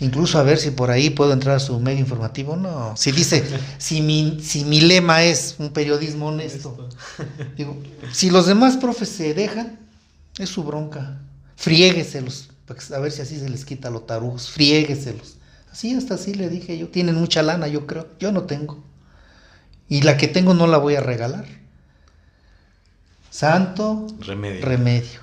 Incluso 0.00 0.38
a 0.38 0.42
ver 0.42 0.58
si 0.58 0.70
por 0.70 0.90
ahí 0.90 1.10
puedo 1.10 1.32
entrar 1.32 1.56
a 1.56 1.60
su 1.60 1.78
medio 1.78 2.00
informativo. 2.00 2.56
No, 2.56 2.96
si 2.96 3.12
dice, 3.12 3.44
si 3.78 4.02
mi, 4.02 4.40
si 4.42 4.64
mi 4.64 4.80
lema 4.80 5.22
es 5.22 5.54
un 5.58 5.70
periodismo 5.70 6.28
honesto, 6.28 6.88
digo, 7.56 7.76
si 8.12 8.30
los 8.30 8.46
demás 8.46 8.76
profes 8.76 9.08
se 9.08 9.34
dejan, 9.34 9.78
es 10.38 10.48
su 10.48 10.64
bronca. 10.64 11.20
Friégueselos, 11.56 12.50
a 12.92 12.98
ver 12.98 13.12
si 13.12 13.22
así 13.22 13.38
se 13.38 13.48
les 13.48 13.64
quita 13.64 13.88
los 13.90 14.06
tarugos, 14.06 14.50
friégueselos. 14.50 15.36
Así, 15.70 15.94
hasta 15.94 16.14
así 16.14 16.34
le 16.34 16.48
dije 16.48 16.76
yo, 16.76 16.88
tienen 16.88 17.14
mucha 17.14 17.42
lana, 17.42 17.68
yo 17.68 17.86
creo, 17.86 18.08
yo 18.18 18.32
no 18.32 18.44
tengo. 18.44 18.82
Y 19.88 20.02
la 20.02 20.16
que 20.16 20.26
tengo 20.26 20.54
no 20.54 20.66
la 20.66 20.78
voy 20.78 20.96
a 20.96 21.00
regalar. 21.00 21.46
Santo 23.30 24.06
remedio. 24.20 24.64
remedio. 24.64 25.20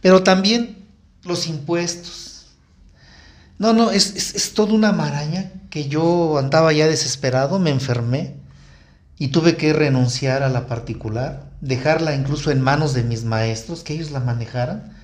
Pero 0.00 0.22
también 0.22 0.76
los 1.24 1.46
impuestos 1.46 2.35
no, 3.58 3.72
no, 3.72 3.90
es, 3.90 4.14
es, 4.14 4.34
es 4.34 4.54
toda 4.54 4.74
una 4.74 4.92
maraña 4.92 5.50
que 5.70 5.88
yo 5.88 6.38
andaba 6.38 6.72
ya 6.72 6.86
desesperado, 6.86 7.58
me 7.58 7.70
enfermé 7.70 8.36
y 9.18 9.28
tuve 9.28 9.56
que 9.56 9.72
renunciar 9.72 10.42
a 10.42 10.48
la 10.48 10.66
particular, 10.66 11.50
dejarla 11.60 12.14
incluso 12.14 12.50
en 12.50 12.60
manos 12.60 12.92
de 12.92 13.02
mis 13.02 13.24
maestros, 13.24 13.82
que 13.82 13.94
ellos 13.94 14.10
la 14.10 14.20
manejaran, 14.20 14.94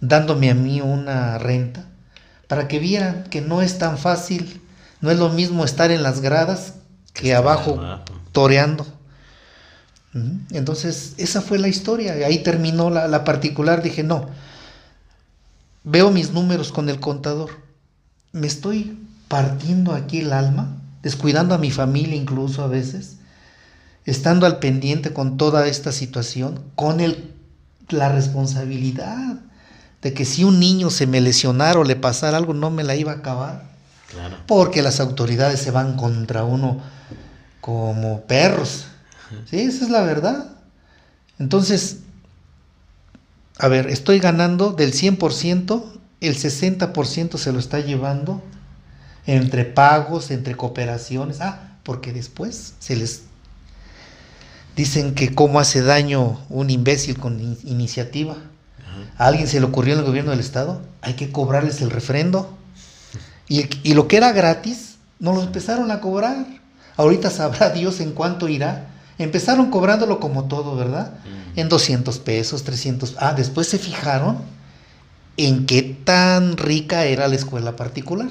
dándome 0.00 0.50
a 0.50 0.54
mí 0.54 0.80
una 0.80 1.38
renta, 1.38 1.84
para 2.48 2.66
que 2.66 2.80
vieran 2.80 3.24
que 3.30 3.40
no 3.40 3.62
es 3.62 3.78
tan 3.78 3.98
fácil, 3.98 4.60
no 5.00 5.10
es 5.10 5.18
lo 5.18 5.28
mismo 5.28 5.64
estar 5.64 5.90
en 5.90 6.02
las 6.02 6.20
gradas 6.20 6.74
que 7.12 7.34
abajo 7.34 7.80
toreando. 8.32 8.86
Entonces, 10.50 11.14
esa 11.16 11.40
fue 11.40 11.58
la 11.58 11.68
historia, 11.68 12.12
ahí 12.26 12.42
terminó 12.42 12.90
la, 12.90 13.06
la 13.06 13.24
particular, 13.24 13.80
dije, 13.80 14.02
no, 14.02 14.28
veo 15.84 16.10
mis 16.10 16.32
números 16.32 16.72
con 16.72 16.88
el 16.88 17.00
contador 17.00 17.61
me 18.32 18.46
estoy 18.46 18.98
partiendo 19.28 19.94
aquí 19.94 20.20
el 20.20 20.32
alma, 20.32 20.76
descuidando 21.02 21.54
a 21.54 21.58
mi 21.58 21.70
familia 21.70 22.16
incluso 22.16 22.62
a 22.62 22.66
veces, 22.66 23.16
estando 24.04 24.46
al 24.46 24.58
pendiente 24.58 25.12
con 25.12 25.36
toda 25.36 25.66
esta 25.66 25.92
situación, 25.92 26.60
con 26.74 27.00
el, 27.00 27.32
la 27.88 28.08
responsabilidad 28.08 29.40
de 30.02 30.12
que 30.12 30.24
si 30.24 30.44
un 30.44 30.58
niño 30.58 30.90
se 30.90 31.06
me 31.06 31.20
lesionara 31.20 31.78
o 31.78 31.84
le 31.84 31.96
pasara 31.96 32.36
algo, 32.36 32.54
no 32.54 32.70
me 32.70 32.82
la 32.82 32.96
iba 32.96 33.12
a 33.12 33.16
acabar. 33.16 33.70
Porque 34.46 34.82
las 34.82 35.00
autoridades 35.00 35.60
se 35.60 35.70
van 35.70 35.96
contra 35.96 36.44
uno 36.44 36.82
como 37.60 38.22
perros. 38.22 38.86
Sí, 39.48 39.60
esa 39.60 39.84
es 39.84 39.90
la 39.90 40.02
verdad. 40.02 40.52
Entonces, 41.38 42.00
a 43.58 43.68
ver, 43.68 43.86
estoy 43.86 44.18
ganando 44.18 44.72
del 44.72 44.92
100%, 44.92 45.84
el 46.28 46.36
60% 46.36 47.36
se 47.36 47.52
lo 47.52 47.58
está 47.58 47.80
llevando 47.80 48.42
entre 49.26 49.64
pagos, 49.64 50.30
entre 50.30 50.56
cooperaciones. 50.56 51.40
Ah, 51.40 51.76
porque 51.82 52.12
después 52.12 52.74
se 52.78 52.96
les 52.96 53.22
Dicen 54.76 55.14
que 55.14 55.34
cómo 55.34 55.60
hace 55.60 55.82
daño 55.82 56.40
un 56.48 56.70
imbécil 56.70 57.18
con 57.18 57.58
iniciativa. 57.64 58.36
¿A 59.18 59.26
alguien 59.26 59.46
se 59.46 59.60
le 59.60 59.66
ocurrió 59.66 59.94
en 59.94 60.00
el 60.00 60.06
gobierno 60.06 60.30
del 60.30 60.40
Estado? 60.40 60.80
Hay 61.02 61.14
que 61.14 61.30
cobrarles 61.30 61.82
el 61.82 61.90
refrendo. 61.90 62.56
Y, 63.48 63.68
y 63.82 63.94
lo 63.94 64.08
que 64.08 64.16
era 64.16 64.32
gratis, 64.32 64.96
no 65.18 65.34
lo 65.34 65.42
empezaron 65.42 65.90
a 65.90 66.00
cobrar. 66.00 66.46
Ahorita 66.96 67.30
sabrá 67.30 67.70
Dios 67.70 68.00
en 68.00 68.12
cuánto 68.12 68.48
irá. 68.48 68.86
Empezaron 69.18 69.70
cobrándolo 69.70 70.20
como 70.20 70.44
todo, 70.44 70.74
¿verdad? 70.74 71.12
En 71.54 71.68
200 71.68 72.18
pesos, 72.20 72.64
300. 72.64 73.16
Ah, 73.18 73.34
después 73.34 73.68
se 73.68 73.78
fijaron 73.78 74.38
en 75.36 75.66
qué 75.66 75.82
tan 75.82 76.56
rica 76.56 77.04
era 77.04 77.28
la 77.28 77.36
escuela 77.36 77.76
particular. 77.76 78.28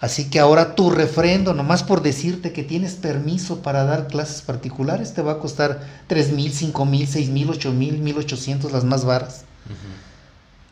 Así 0.00 0.30
que 0.30 0.38
ahora 0.38 0.76
tu 0.76 0.90
refrendo, 0.90 1.54
nomás 1.54 1.82
por 1.82 2.02
decirte 2.02 2.52
que 2.52 2.62
tienes 2.62 2.94
permiso 2.94 3.62
para 3.62 3.84
dar 3.84 4.06
clases 4.06 4.42
particulares, 4.42 5.12
te 5.12 5.22
va 5.22 5.32
a 5.32 5.38
costar 5.38 5.84
3 6.06 6.32
mil, 6.32 6.52
5 6.52 6.84
mil, 6.84 7.08
6 7.08 7.30
mil, 7.30 7.50
8 7.50 7.72
mil, 7.72 7.98
1800, 7.98 8.70
las 8.70 8.84
más 8.84 9.04
varas. 9.04 9.44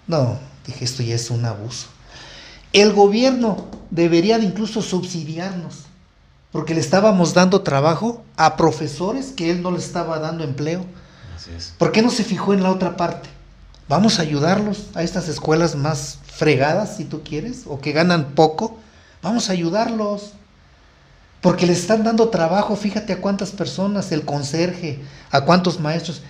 No, 0.07 0.39
dije, 0.65 0.85
esto 0.85 1.03
ya 1.03 1.17
es 1.17 1.31
un 1.31 1.45
abuso. 1.45 1.89
El 2.73 2.93
gobierno 2.93 3.67
debería 3.91 4.39
de 4.39 4.45
incluso 4.45 4.81
subsidiarnos, 4.81 5.87
porque 6.53 6.75
le 6.75 6.81
estábamos 6.81 7.35
dando 7.35 7.63
trabajo 7.63 8.23
a 8.37 8.57
profesores 8.57 9.33
que 9.33 9.51
él 9.51 9.61
no 9.61 9.73
le 9.73 9.79
estaba 9.79 10.21
dando 10.21 10.45
empleo. 10.45 10.85
Así 11.35 11.51
es. 11.57 11.75
¿Por 11.79 11.91
qué 11.91 12.01
no 12.01 12.11
se 12.11 12.23
fijó 12.23 12.55
en 12.55 12.63
la 12.63 12.71
otra 12.71 12.97
parte? 12.97 13.29
Vamos 13.89 14.19
a 14.19 14.23
ayudarlos 14.23 14.87
a 14.95 15.03
estas 15.03 15.29
escuelas 15.29 15.77
más 15.77 16.19
fregadas, 16.25 16.97
si 16.97 17.05
tú 17.05 17.23
quieres, 17.23 17.65
o 17.67 17.81
que 17.81 17.93
ganan 17.93 18.35
poco 18.35 18.79
Vamos 19.27 19.51
a 19.51 19.55
ayudarlos. 19.55 20.35
Porque 21.41 21.67
les 21.67 21.79
están 21.79 22.05
dando 22.05 22.29
trabajo, 22.29 22.77
fíjate 22.77 23.13
a 23.13 23.21
cuántas 23.21 23.51
personas, 23.51 24.13
el 24.13 24.25
conserje, 24.25 25.01
a 25.33 25.41
cuántos 25.41 25.81
maestros. 25.81 26.23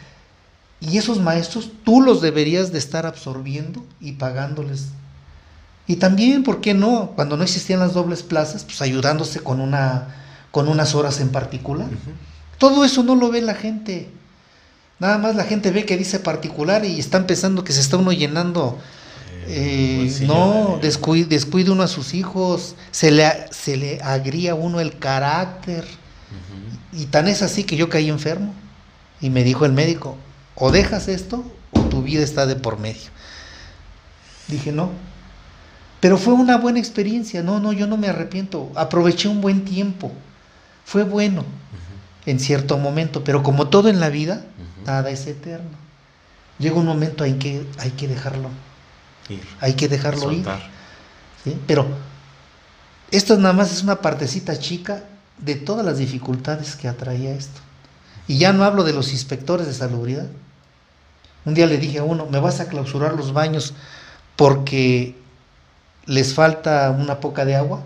Y 0.81 0.97
esos 0.97 1.21
maestros 1.21 1.71
tú 1.85 2.01
los 2.01 2.23
deberías 2.23 2.73
de 2.73 2.79
estar 2.79 3.05
absorbiendo 3.05 3.85
y 4.01 4.13
pagándoles. 4.13 4.87
Y 5.87 5.97
también, 5.97 6.43
¿por 6.43 6.63
qué 6.63 6.73
no? 6.73 7.13
Cuando 7.15 7.37
no 7.37 7.43
existían 7.45 7.81
las 7.81 7.93
dobles 7.93 8.23
plazas, 8.23 8.65
pues 8.65 8.81
ayudándose 8.81 9.41
con, 9.41 9.61
una, 9.61 10.09
con 10.51 10.67
unas 10.67 10.95
horas 10.95 11.21
en 11.21 11.29
particular. 11.29 11.89
Todo 12.57 12.83
eso 12.83 13.03
no 13.03 13.15
lo 13.15 13.31
ve 13.31 13.43
la 13.43 13.55
gente. 13.55 14.09
Nada 14.99 15.19
más 15.19 15.37
la 15.37 15.45
gente 15.45 15.71
ve 15.71 15.85
que 15.85 15.97
dice 15.97 16.21
particular 16.21 16.85
y 16.85 16.99
están 16.99 17.27
pensando 17.27 17.65
que 17.65 17.73
se 17.73 17.81
está 17.81 17.97
uno 17.97 18.13
llenando 18.13 18.79
eh, 19.49 20.13
no, 20.23 20.79
descuide, 20.83 21.71
uno 21.71 21.83
a 21.83 21.89
sus 21.89 22.15
hijos, 22.15 22.75
se 22.91 23.11
le, 23.11 23.31
se 23.51 23.77
le 23.77 24.01
agría 24.03 24.55
uno 24.55 24.81
el 24.81 24.99
carácter. 24.99 25.85
Y 26.93 27.07
tan 27.07 27.29
es 27.29 27.43
así 27.43 27.65
que 27.65 27.77
yo 27.77 27.89
caí 27.89 28.09
enfermo. 28.09 28.55
Y 29.21 29.31
me 29.31 29.45
dijo 29.45 29.65
el 29.65 29.73
médico, 29.73 30.17
o 30.55 30.71
dejas 30.71 31.09
esto 31.09 31.45
o 31.73 31.81
tu 31.83 32.03
vida 32.03 32.23
está 32.23 32.47
de 32.47 32.57
por 32.57 32.79
medio. 32.79 33.11
Dije, 34.49 34.73
no. 34.73 34.91
Pero 36.01 36.19
fue 36.19 36.35
una 36.35 36.59
buena 36.59 36.79
experiencia. 36.79 37.43
No, 37.43 37.61
no, 37.61 37.73
yo 37.73 37.87
no 37.87 37.97
me 37.97 38.09
arrepiento. 38.09 38.71
Aproveché 38.75 39.29
un 39.29 39.41
buen 39.41 39.65
tiempo. 39.65 40.13
Fue 40.85 41.05
bueno 41.05 41.45
en 42.27 42.41
cierto 42.41 42.79
momento. 42.79 43.25
Pero 43.25 43.43
como 43.43 43.69
todo 43.69 43.89
en 43.89 44.01
la 44.01 44.09
vida, 44.09 44.45
nada 44.87 45.11
es 45.11 45.27
eterno. 45.27 45.77
Llega 46.59 46.77
un 46.77 46.87
momento 46.87 47.25
en 47.25 47.39
que 47.39 47.67
hay 47.79 47.91
que 47.91 48.09
dejarlo 48.09 48.51
hay 49.61 49.75
que 49.75 49.89
dejarlo 49.89 50.33
ir. 50.33 50.47
Pero 51.67 51.87
esto 53.11 53.37
nada 53.37 53.55
más 53.55 53.73
es 53.73 53.83
una 53.83 54.01
partecita 54.01 54.59
chica 54.59 55.05
de 55.39 55.55
todas 55.55 55.85
las 55.85 55.99
dificultades 55.99 56.77
que 56.77 56.89
atraía 56.89 57.33
esto. 57.33 57.61
Y 58.27 58.39
ya 58.39 58.53
no 58.53 58.65
hablo 58.65 58.83
de 58.83 58.93
los 58.93 59.13
inspectores 59.13 59.67
de 59.67 59.75
salubridad. 59.75 60.27
Un 61.45 61.55
día 61.55 61.67
le 61.67 61.79
dije 61.79 61.99
a 61.99 62.05
uno, 62.05 62.27
me 62.27 62.41
vas 62.41 62.59
a 62.61 62.69
clausurar 62.69 63.15
los 63.15 63.33
baños 63.33 63.75
porque 64.35 65.15
les 66.07 66.35
falta 66.35 66.91
una 66.91 67.21
poca 67.21 67.45
de 67.45 67.55
agua. 67.55 67.83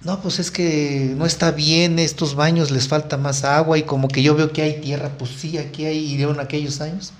No, 0.00 0.20
pues 0.20 0.38
es 0.38 0.50
que 0.50 1.12
no 1.16 1.26
está 1.26 1.50
bien, 1.50 1.98
estos 1.98 2.36
baños 2.36 2.70
les 2.70 2.86
falta 2.86 3.16
más 3.16 3.42
agua 3.42 3.78
y 3.78 3.82
como 3.82 4.06
que 4.06 4.22
yo 4.22 4.36
veo 4.36 4.52
que 4.52 4.62
hay 4.62 4.80
tierra, 4.80 5.10
pues 5.18 5.32
sí, 5.32 5.58
aquí 5.58 5.86
hay, 5.86 6.22
en 6.22 6.40
aquellos 6.40 6.80
años. 6.80 7.12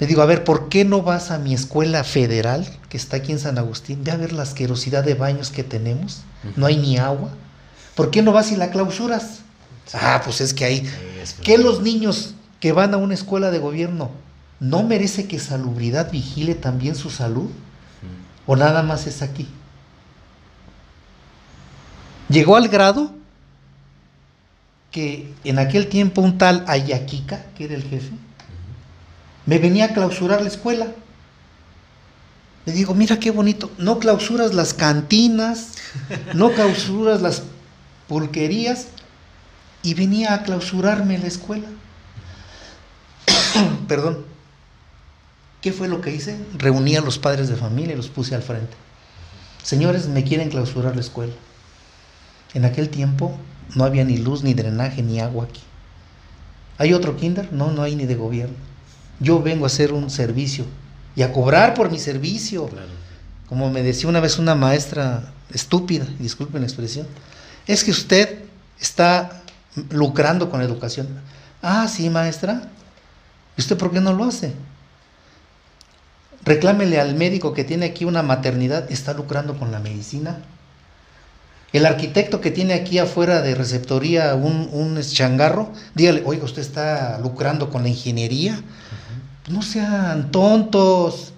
Le 0.00 0.06
digo, 0.08 0.22
a 0.22 0.26
ver, 0.26 0.42
¿por 0.42 0.68
qué 0.68 0.84
no 0.84 1.02
vas 1.02 1.30
a 1.30 1.38
mi 1.38 1.54
escuela 1.54 2.02
federal, 2.02 2.66
que 2.88 2.96
está 2.96 3.18
aquí 3.18 3.30
en 3.30 3.38
San 3.38 3.58
Agustín? 3.58 4.02
Ve 4.02 4.10
a 4.10 4.16
ver 4.16 4.32
la 4.32 4.42
asquerosidad 4.42 5.04
de 5.04 5.14
baños 5.14 5.50
que 5.50 5.62
tenemos. 5.62 6.22
No 6.56 6.66
hay 6.66 6.76
ni 6.76 6.98
agua. 6.98 7.30
¿Por 7.94 8.10
qué 8.10 8.20
no 8.20 8.32
vas 8.32 8.50
y 8.50 8.56
la 8.56 8.70
clausuras? 8.70 9.40
Ah, 9.92 10.20
pues 10.24 10.40
es 10.40 10.52
que 10.52 10.64
hay. 10.64 10.90
¿Qué 11.44 11.58
los 11.58 11.80
niños 11.82 12.34
que 12.58 12.72
van 12.72 12.92
a 12.94 12.96
una 12.96 13.14
escuela 13.14 13.52
de 13.52 13.60
gobierno 13.60 14.10
no 14.58 14.82
merece 14.82 15.28
que 15.28 15.38
salubridad 15.38 16.10
vigile 16.10 16.56
también 16.56 16.96
su 16.96 17.10
salud? 17.10 17.50
¿O 18.46 18.56
nada 18.56 18.82
más 18.82 19.06
es 19.06 19.22
aquí? 19.22 19.48
Llegó 22.34 22.56
al 22.56 22.66
grado 22.66 23.12
que 24.90 25.32
en 25.44 25.60
aquel 25.60 25.86
tiempo 25.86 26.20
un 26.20 26.36
tal 26.36 26.64
Ayaquica, 26.66 27.46
que 27.56 27.66
era 27.66 27.76
el 27.76 27.84
jefe, 27.84 28.10
me 29.46 29.60
venía 29.60 29.84
a 29.84 29.92
clausurar 29.92 30.42
la 30.42 30.48
escuela. 30.48 30.88
Le 32.66 32.72
digo, 32.72 32.92
mira 32.92 33.20
qué 33.20 33.30
bonito, 33.30 33.70
no 33.78 34.00
clausuras 34.00 34.52
las 34.52 34.74
cantinas, 34.74 35.74
no 36.34 36.50
clausuras 36.50 37.22
las 37.22 37.44
pulquerías, 38.08 38.88
y 39.84 39.94
venía 39.94 40.34
a 40.34 40.42
clausurarme 40.42 41.18
la 41.18 41.28
escuela. 41.28 41.68
Perdón. 43.86 44.24
¿Qué 45.60 45.72
fue 45.72 45.86
lo 45.86 46.00
que 46.00 46.12
hice? 46.12 46.36
Reuní 46.58 46.96
a 46.96 47.00
los 47.00 47.20
padres 47.20 47.48
de 47.48 47.54
familia 47.54 47.92
y 47.92 47.96
los 47.96 48.08
puse 48.08 48.34
al 48.34 48.42
frente. 48.42 48.74
Señores, 49.62 50.08
me 50.08 50.24
quieren 50.24 50.50
clausurar 50.50 50.96
la 50.96 51.00
escuela. 51.00 51.32
En 52.54 52.64
aquel 52.64 52.88
tiempo 52.88 53.36
no 53.74 53.84
había 53.84 54.04
ni 54.04 54.16
luz, 54.16 54.42
ni 54.42 54.54
drenaje, 54.54 55.02
ni 55.02 55.20
agua 55.20 55.44
aquí. 55.44 55.60
¿Hay 56.78 56.92
otro 56.92 57.16
kinder? 57.16 57.52
No, 57.52 57.70
no 57.70 57.82
hay 57.82 57.96
ni 57.96 58.06
de 58.06 58.14
gobierno. 58.14 58.54
Yo 59.20 59.42
vengo 59.42 59.64
a 59.64 59.66
hacer 59.66 59.92
un 59.92 60.10
servicio 60.10 60.64
y 61.16 61.22
a 61.22 61.32
cobrar 61.32 61.74
por 61.74 61.90
mi 61.90 61.98
servicio. 61.98 62.68
Como 63.48 63.70
me 63.70 63.82
decía 63.82 64.08
una 64.08 64.20
vez 64.20 64.38
una 64.38 64.54
maestra 64.54 65.32
estúpida, 65.52 66.06
disculpen 66.18 66.62
la 66.62 66.66
expresión, 66.66 67.06
es 67.66 67.84
que 67.84 67.90
usted 67.90 68.40
está 68.80 69.42
lucrando 69.90 70.50
con 70.50 70.60
la 70.60 70.66
educación. 70.66 71.08
Ah, 71.62 71.86
sí, 71.88 72.10
maestra. 72.10 72.68
¿Y 73.56 73.60
usted 73.60 73.76
por 73.76 73.92
qué 73.92 74.00
no 74.00 74.12
lo 74.12 74.24
hace? 74.24 74.52
Reclámele 76.44 77.00
al 77.00 77.14
médico 77.14 77.54
que 77.54 77.64
tiene 77.64 77.86
aquí 77.86 78.04
una 78.04 78.22
maternidad, 78.22 78.90
está 78.90 79.14
lucrando 79.14 79.58
con 79.58 79.70
la 79.70 79.78
medicina. 79.78 80.38
El 81.74 81.86
arquitecto 81.86 82.40
que 82.40 82.52
tiene 82.52 82.72
aquí 82.72 83.00
afuera 83.00 83.42
de 83.42 83.56
receptoría 83.56 84.36
un, 84.36 84.68
un 84.70 85.02
changarro, 85.02 85.72
dígale, 85.96 86.22
oiga, 86.24 86.44
usted 86.44 86.62
está 86.62 87.18
lucrando 87.18 87.68
con 87.68 87.82
la 87.82 87.88
ingeniería. 87.88 88.62
No 89.48 89.60
sean 89.60 90.30
tontos. 90.30 91.32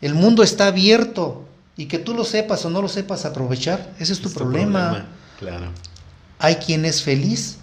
El 0.00 0.14
mundo 0.14 0.42
está 0.42 0.68
abierto. 0.68 1.44
Y 1.76 1.86
que 1.86 1.98
tú 1.98 2.14
lo 2.14 2.24
sepas 2.24 2.64
o 2.64 2.70
no 2.70 2.80
lo 2.80 2.88
sepas 2.88 3.26
aprovechar, 3.26 3.92
ese 3.98 4.14
es 4.14 4.20
tu, 4.20 4.30
problema. 4.32 5.04
Claro. 5.38 5.72
Hay 6.38 6.54
quien 6.54 6.86
es 6.86 7.02
feliz 7.02 7.58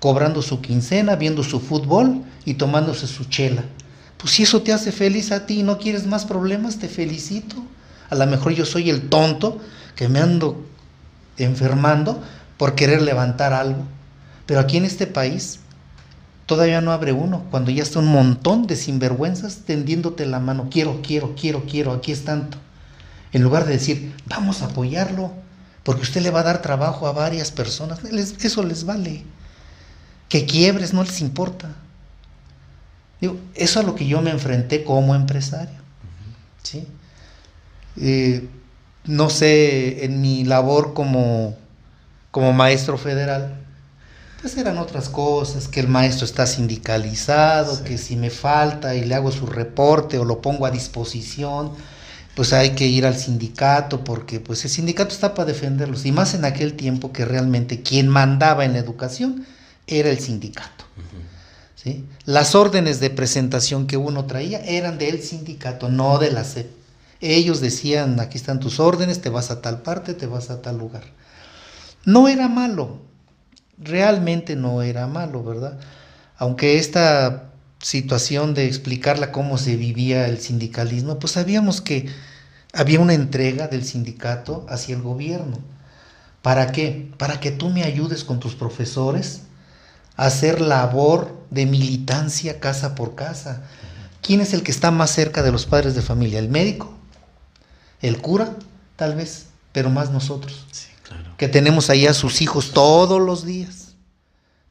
cobrando 0.00 0.40
su 0.40 0.62
quincena, 0.62 1.16
viendo 1.16 1.42
su 1.42 1.60
fútbol 1.60 2.22
y 2.46 2.54
tomándose 2.54 3.06
su 3.06 3.26
chela. 3.26 3.64
Pues 4.16 4.32
si 4.32 4.44
eso 4.44 4.62
te 4.62 4.72
hace 4.72 4.92
feliz 4.92 5.30
a 5.30 5.44
ti 5.44 5.60
y 5.60 5.62
no 5.62 5.76
quieres 5.76 6.06
más 6.06 6.24
problemas, 6.24 6.78
te 6.78 6.88
felicito. 6.88 7.56
A 8.08 8.14
lo 8.14 8.26
mejor 8.26 8.52
yo 8.52 8.64
soy 8.64 8.88
el 8.88 9.10
tonto 9.10 9.60
que 9.94 10.08
me 10.08 10.18
ando 10.18 10.71
enfermando 11.44 12.22
por 12.56 12.74
querer 12.74 13.02
levantar 13.02 13.52
algo. 13.52 13.84
Pero 14.46 14.60
aquí 14.60 14.76
en 14.76 14.84
este 14.84 15.06
país 15.06 15.60
todavía 16.46 16.80
no 16.80 16.92
abre 16.92 17.12
uno, 17.12 17.44
cuando 17.50 17.70
ya 17.70 17.82
está 17.82 17.98
un 17.98 18.06
montón 18.06 18.66
de 18.66 18.76
sinvergüenzas 18.76 19.58
tendiéndote 19.64 20.26
la 20.26 20.40
mano, 20.40 20.68
quiero, 20.70 21.00
quiero, 21.02 21.34
quiero, 21.34 21.64
quiero, 21.64 21.92
aquí 21.92 22.12
es 22.12 22.24
tanto. 22.24 22.58
En 23.32 23.42
lugar 23.42 23.64
de 23.64 23.72
decir, 23.72 24.14
vamos 24.26 24.62
a 24.62 24.66
apoyarlo, 24.66 25.32
porque 25.84 26.02
usted 26.02 26.22
le 26.22 26.30
va 26.30 26.40
a 26.40 26.44
dar 26.44 26.62
trabajo 26.62 27.06
a 27.06 27.12
varias 27.12 27.50
personas, 27.50 28.00
eso 28.04 28.62
les 28.62 28.84
vale. 28.84 29.24
Que 30.28 30.44
quiebres 30.44 30.92
no 30.92 31.02
les 31.02 31.20
importa. 31.20 31.70
Digo, 33.20 33.36
eso 33.54 33.80
es 33.80 33.84
a 33.84 33.86
lo 33.86 33.94
que 33.94 34.06
yo 34.06 34.20
me 34.20 34.30
enfrenté 34.30 34.84
como 34.84 35.14
empresario. 35.14 35.78
¿sí? 36.62 36.86
Eh, 37.96 38.48
no 39.04 39.30
sé, 39.30 40.04
en 40.04 40.20
mi 40.20 40.44
labor 40.44 40.94
como, 40.94 41.56
como 42.30 42.52
maestro 42.52 42.98
federal, 42.98 43.58
pues 44.40 44.56
eran 44.56 44.78
otras 44.78 45.08
cosas, 45.08 45.68
que 45.68 45.80
el 45.80 45.88
maestro 45.88 46.24
está 46.24 46.46
sindicalizado, 46.46 47.84
que 47.84 47.96
si 47.96 48.16
me 48.16 48.30
falta 48.30 48.94
y 48.94 49.04
le 49.04 49.14
hago 49.14 49.30
su 49.30 49.46
reporte 49.46 50.18
o 50.18 50.24
lo 50.24 50.42
pongo 50.42 50.66
a 50.66 50.70
disposición, 50.70 51.72
pues 52.34 52.52
hay 52.52 52.70
que 52.70 52.86
ir 52.86 53.06
al 53.06 53.16
sindicato 53.16 54.02
porque 54.02 54.40
pues 54.40 54.64
el 54.64 54.70
sindicato 54.70 55.14
está 55.14 55.34
para 55.34 55.46
defenderlos 55.46 56.04
y 56.06 56.12
más 56.12 56.34
en 56.34 56.44
aquel 56.44 56.74
tiempo 56.74 57.12
que 57.12 57.24
realmente 57.24 57.82
quien 57.82 58.08
mandaba 58.08 58.64
en 58.64 58.72
la 58.72 58.78
educación 58.78 59.46
era 59.86 60.10
el 60.10 60.18
sindicato. 60.18 60.84
¿sí? 61.76 62.04
Las 62.24 62.54
órdenes 62.54 63.00
de 63.00 63.10
presentación 63.10 63.86
que 63.86 63.96
uno 63.96 64.24
traía 64.24 64.58
eran 64.60 64.98
del 64.98 65.22
sindicato, 65.22 65.88
no 65.88 66.18
de 66.18 66.32
la 66.32 66.44
CEP. 66.44 66.81
Ellos 67.22 67.60
decían, 67.60 68.18
aquí 68.18 68.36
están 68.36 68.58
tus 68.58 68.80
órdenes, 68.80 69.22
te 69.22 69.30
vas 69.30 69.52
a 69.52 69.62
tal 69.62 69.82
parte, 69.82 70.12
te 70.12 70.26
vas 70.26 70.50
a 70.50 70.60
tal 70.60 70.76
lugar. 70.76 71.04
No 72.04 72.26
era 72.26 72.48
malo, 72.48 72.98
realmente 73.78 74.56
no 74.56 74.82
era 74.82 75.06
malo, 75.06 75.44
¿verdad? 75.44 75.78
Aunque 76.36 76.78
esta 76.78 77.52
situación 77.78 78.54
de 78.54 78.66
explicarla 78.66 79.30
cómo 79.30 79.56
se 79.56 79.76
vivía 79.76 80.26
el 80.26 80.40
sindicalismo, 80.40 81.20
pues 81.20 81.34
sabíamos 81.34 81.80
que 81.80 82.08
había 82.72 82.98
una 82.98 83.14
entrega 83.14 83.68
del 83.68 83.84
sindicato 83.84 84.66
hacia 84.68 84.96
el 84.96 85.02
gobierno. 85.02 85.58
¿Para 86.42 86.72
qué? 86.72 87.12
Para 87.18 87.38
que 87.38 87.52
tú 87.52 87.68
me 87.68 87.84
ayudes 87.84 88.24
con 88.24 88.40
tus 88.40 88.56
profesores 88.56 89.42
a 90.16 90.26
hacer 90.26 90.60
labor 90.60 91.46
de 91.50 91.66
militancia 91.66 92.58
casa 92.58 92.96
por 92.96 93.14
casa. 93.14 93.62
¿Quién 94.22 94.40
es 94.40 94.54
el 94.54 94.64
que 94.64 94.72
está 94.72 94.90
más 94.90 95.10
cerca 95.10 95.44
de 95.44 95.52
los 95.52 95.66
padres 95.66 95.94
de 95.94 96.02
familia? 96.02 96.40
¿El 96.40 96.48
médico? 96.48 96.98
¿El 98.02 98.20
cura? 98.20 98.56
Tal 98.96 99.14
vez, 99.14 99.46
pero 99.72 99.88
más 99.88 100.10
nosotros. 100.10 100.66
Sí, 100.72 100.88
claro. 101.02 101.34
Que 101.38 101.48
tenemos 101.48 101.88
ahí 101.88 102.06
a 102.06 102.14
sus 102.14 102.42
hijos 102.42 102.72
todos 102.72 103.20
los 103.20 103.46
días. 103.46 103.94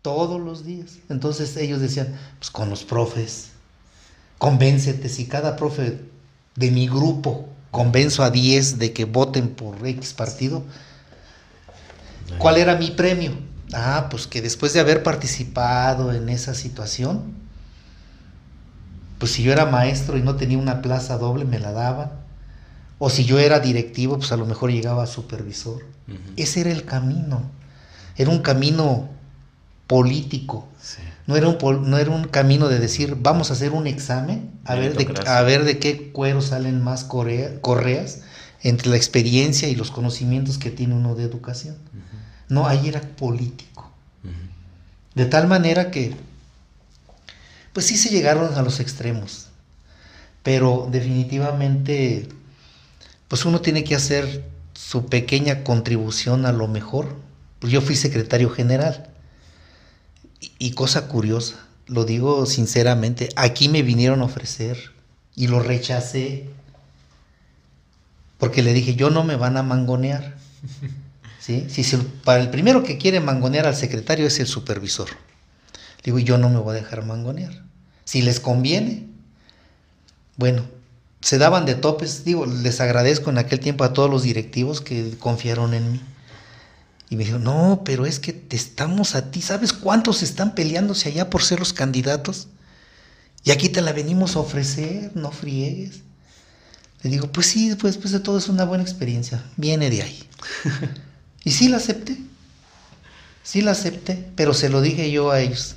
Todos 0.01 0.39
los 0.39 0.65
días. 0.65 0.97
Entonces 1.09 1.55
ellos 1.57 1.79
decían, 1.79 2.15
pues 2.37 2.51
con 2.51 2.69
los 2.69 2.83
profes, 2.83 3.51
convéncete, 4.37 5.09
si 5.09 5.27
cada 5.27 5.55
profe 5.55 6.01
de 6.55 6.71
mi 6.71 6.87
grupo 6.87 7.47
convenzo 7.71 8.23
a 8.23 8.29
10 8.29 8.79
de 8.79 8.93
que 8.93 9.05
voten 9.05 9.49
por 9.49 9.85
X 9.87 10.13
partido, 10.13 10.63
¿cuál 12.37 12.57
era 12.57 12.75
mi 12.75 12.91
premio? 12.91 13.31
Ah, 13.73 14.07
pues 14.09 14.27
que 14.27 14.41
después 14.41 14.73
de 14.73 14.81
haber 14.81 15.03
participado 15.03 16.11
en 16.11 16.27
esa 16.27 16.53
situación, 16.53 17.33
pues 19.17 19.31
si 19.31 19.43
yo 19.43 19.53
era 19.53 19.65
maestro 19.65 20.17
y 20.17 20.21
no 20.21 20.35
tenía 20.35 20.57
una 20.57 20.81
plaza 20.81 21.17
doble, 21.17 21.45
me 21.45 21.59
la 21.59 21.71
daban. 21.71 22.20
O 23.03 23.09
si 23.09 23.25
yo 23.25 23.39
era 23.39 23.59
directivo, 23.59 24.19
pues 24.19 24.31
a 24.31 24.37
lo 24.37 24.45
mejor 24.45 24.71
llegaba 24.71 25.01
a 25.01 25.07
supervisor. 25.07 25.83
Ese 26.37 26.61
era 26.61 26.71
el 26.71 26.85
camino. 26.85 27.41
Era 28.15 28.29
un 28.29 28.39
camino 28.39 29.09
político. 29.87 30.67
No, 31.25 31.35
era 31.35 31.47
un, 31.47 31.89
no 31.89 31.97
era 31.97 32.11
un 32.11 32.25
camino 32.25 32.67
de 32.67 32.77
decir, 32.77 33.17
vamos 33.19 33.49
a 33.49 33.53
hacer 33.53 33.71
un 33.71 33.87
examen, 33.87 34.51
a, 34.65 34.75
ver 34.75 34.95
de, 34.95 35.27
a 35.27 35.41
ver 35.41 35.63
de 35.63 35.79
qué 35.79 36.11
cuero 36.11 36.43
salen 36.43 36.83
más 36.83 37.03
correas 37.03 38.19
entre 38.61 38.89
la 38.89 38.97
experiencia 38.97 39.67
y 39.67 39.75
los 39.75 39.89
conocimientos 39.89 40.59
que 40.59 40.69
tiene 40.69 40.93
uno 40.93 41.15
de 41.15 41.23
educación. 41.23 41.77
No, 42.49 42.67
ahí 42.67 42.87
era 42.87 43.01
político. 43.01 43.89
De 45.15 45.25
tal 45.25 45.47
manera 45.47 45.89
que, 45.89 46.15
pues 47.73 47.87
sí 47.87 47.97
se 47.97 48.09
llegaron 48.09 48.53
a 48.53 48.61
los 48.61 48.79
extremos, 48.79 49.47
pero 50.43 50.87
definitivamente, 50.91 52.29
pues 53.31 53.45
uno 53.45 53.61
tiene 53.61 53.85
que 53.85 53.95
hacer 53.95 54.43
su 54.73 55.05
pequeña 55.05 55.63
contribución 55.63 56.45
a 56.45 56.51
lo 56.51 56.67
mejor. 56.67 57.15
Pues 57.59 57.71
yo 57.71 57.79
fui 57.79 57.95
secretario 57.95 58.49
general 58.49 59.09
y, 60.59 60.71
cosa 60.71 61.07
curiosa, 61.07 61.65
lo 61.87 62.03
digo 62.03 62.45
sinceramente, 62.45 63.29
aquí 63.37 63.69
me 63.69 63.83
vinieron 63.83 64.19
a 64.19 64.25
ofrecer 64.25 64.91
y 65.33 65.47
lo 65.47 65.61
rechacé 65.61 66.49
porque 68.37 68.63
le 68.63 68.73
dije, 68.73 68.95
yo 68.95 69.09
no 69.09 69.23
me 69.23 69.37
van 69.37 69.55
a 69.55 69.63
mangonear. 69.63 70.35
¿Sí? 71.39 71.67
Si, 71.69 71.83
para 72.25 72.41
el 72.41 72.49
primero 72.49 72.83
que 72.83 72.97
quiere 72.97 73.21
mangonear 73.21 73.65
al 73.65 73.77
secretario 73.77 74.27
es 74.27 74.41
el 74.41 74.47
supervisor. 74.47 75.07
Digo, 76.03 76.19
yo 76.19 76.37
no 76.37 76.49
me 76.49 76.57
voy 76.57 76.75
a 76.75 76.81
dejar 76.81 77.05
mangonear. 77.05 77.63
Si 78.03 78.23
les 78.23 78.41
conviene, 78.41 79.07
bueno, 80.35 80.80
se 81.21 81.37
daban 81.37 81.65
de 81.65 81.75
topes. 81.75 82.23
Digo, 82.23 82.45
les 82.45 82.81
agradezco 82.81 83.29
en 83.29 83.37
aquel 83.37 83.59
tiempo 83.59 83.83
a 83.83 83.93
todos 83.93 84.09
los 84.09 84.23
directivos 84.23 84.81
que 84.81 85.15
confiaron 85.17 85.73
en 85.73 85.93
mí. 85.93 86.01
Y 87.09 87.15
me 87.17 87.25
dijo, 87.25 87.39
no, 87.39 87.81
pero 87.83 88.05
es 88.05 88.19
que 88.19 88.33
te 88.33 88.55
estamos 88.55 89.15
a 89.15 89.31
ti. 89.31 89.41
¿Sabes 89.41 89.73
cuántos 89.73 90.23
están 90.23 90.55
peleándose 90.55 91.09
allá 91.09 91.29
por 91.29 91.43
ser 91.43 91.59
los 91.59 91.73
candidatos? 91.73 92.47
Y 93.43 93.51
aquí 93.51 93.69
te 93.69 93.81
la 93.81 93.91
venimos 93.91 94.35
a 94.35 94.39
ofrecer, 94.39 95.11
no 95.15 95.31
friegues. 95.31 96.01
Le 97.03 97.09
digo, 97.09 97.31
pues 97.31 97.47
sí, 97.47 97.69
después, 97.69 97.95
después 97.95 98.13
de 98.13 98.19
todo 98.19 98.37
es 98.37 98.47
una 98.47 98.63
buena 98.63 98.83
experiencia. 98.83 99.43
Viene 99.57 99.89
de 99.89 100.03
ahí. 100.03 100.23
y 101.43 101.51
sí 101.51 101.67
la 101.67 101.77
acepté. 101.77 102.17
Sí 103.43 103.61
la 103.61 103.71
acepté, 103.71 104.29
pero 104.35 104.53
se 104.53 104.69
lo 104.69 104.81
dije 104.81 105.11
yo 105.11 105.31
a 105.31 105.41
ellos. 105.41 105.75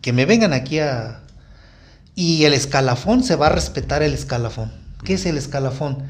Que 0.00 0.12
me 0.12 0.26
vengan 0.26 0.52
aquí 0.52 0.80
a... 0.80 1.22
Y 2.14 2.44
el 2.44 2.52
escalafón, 2.52 3.22
se 3.22 3.36
va 3.36 3.46
a 3.46 3.50
respetar 3.50 4.02
el 4.02 4.12
escalafón. 4.12 4.72
¿Qué 5.04 5.14
es 5.14 5.26
el 5.26 5.36
escalafón? 5.38 6.04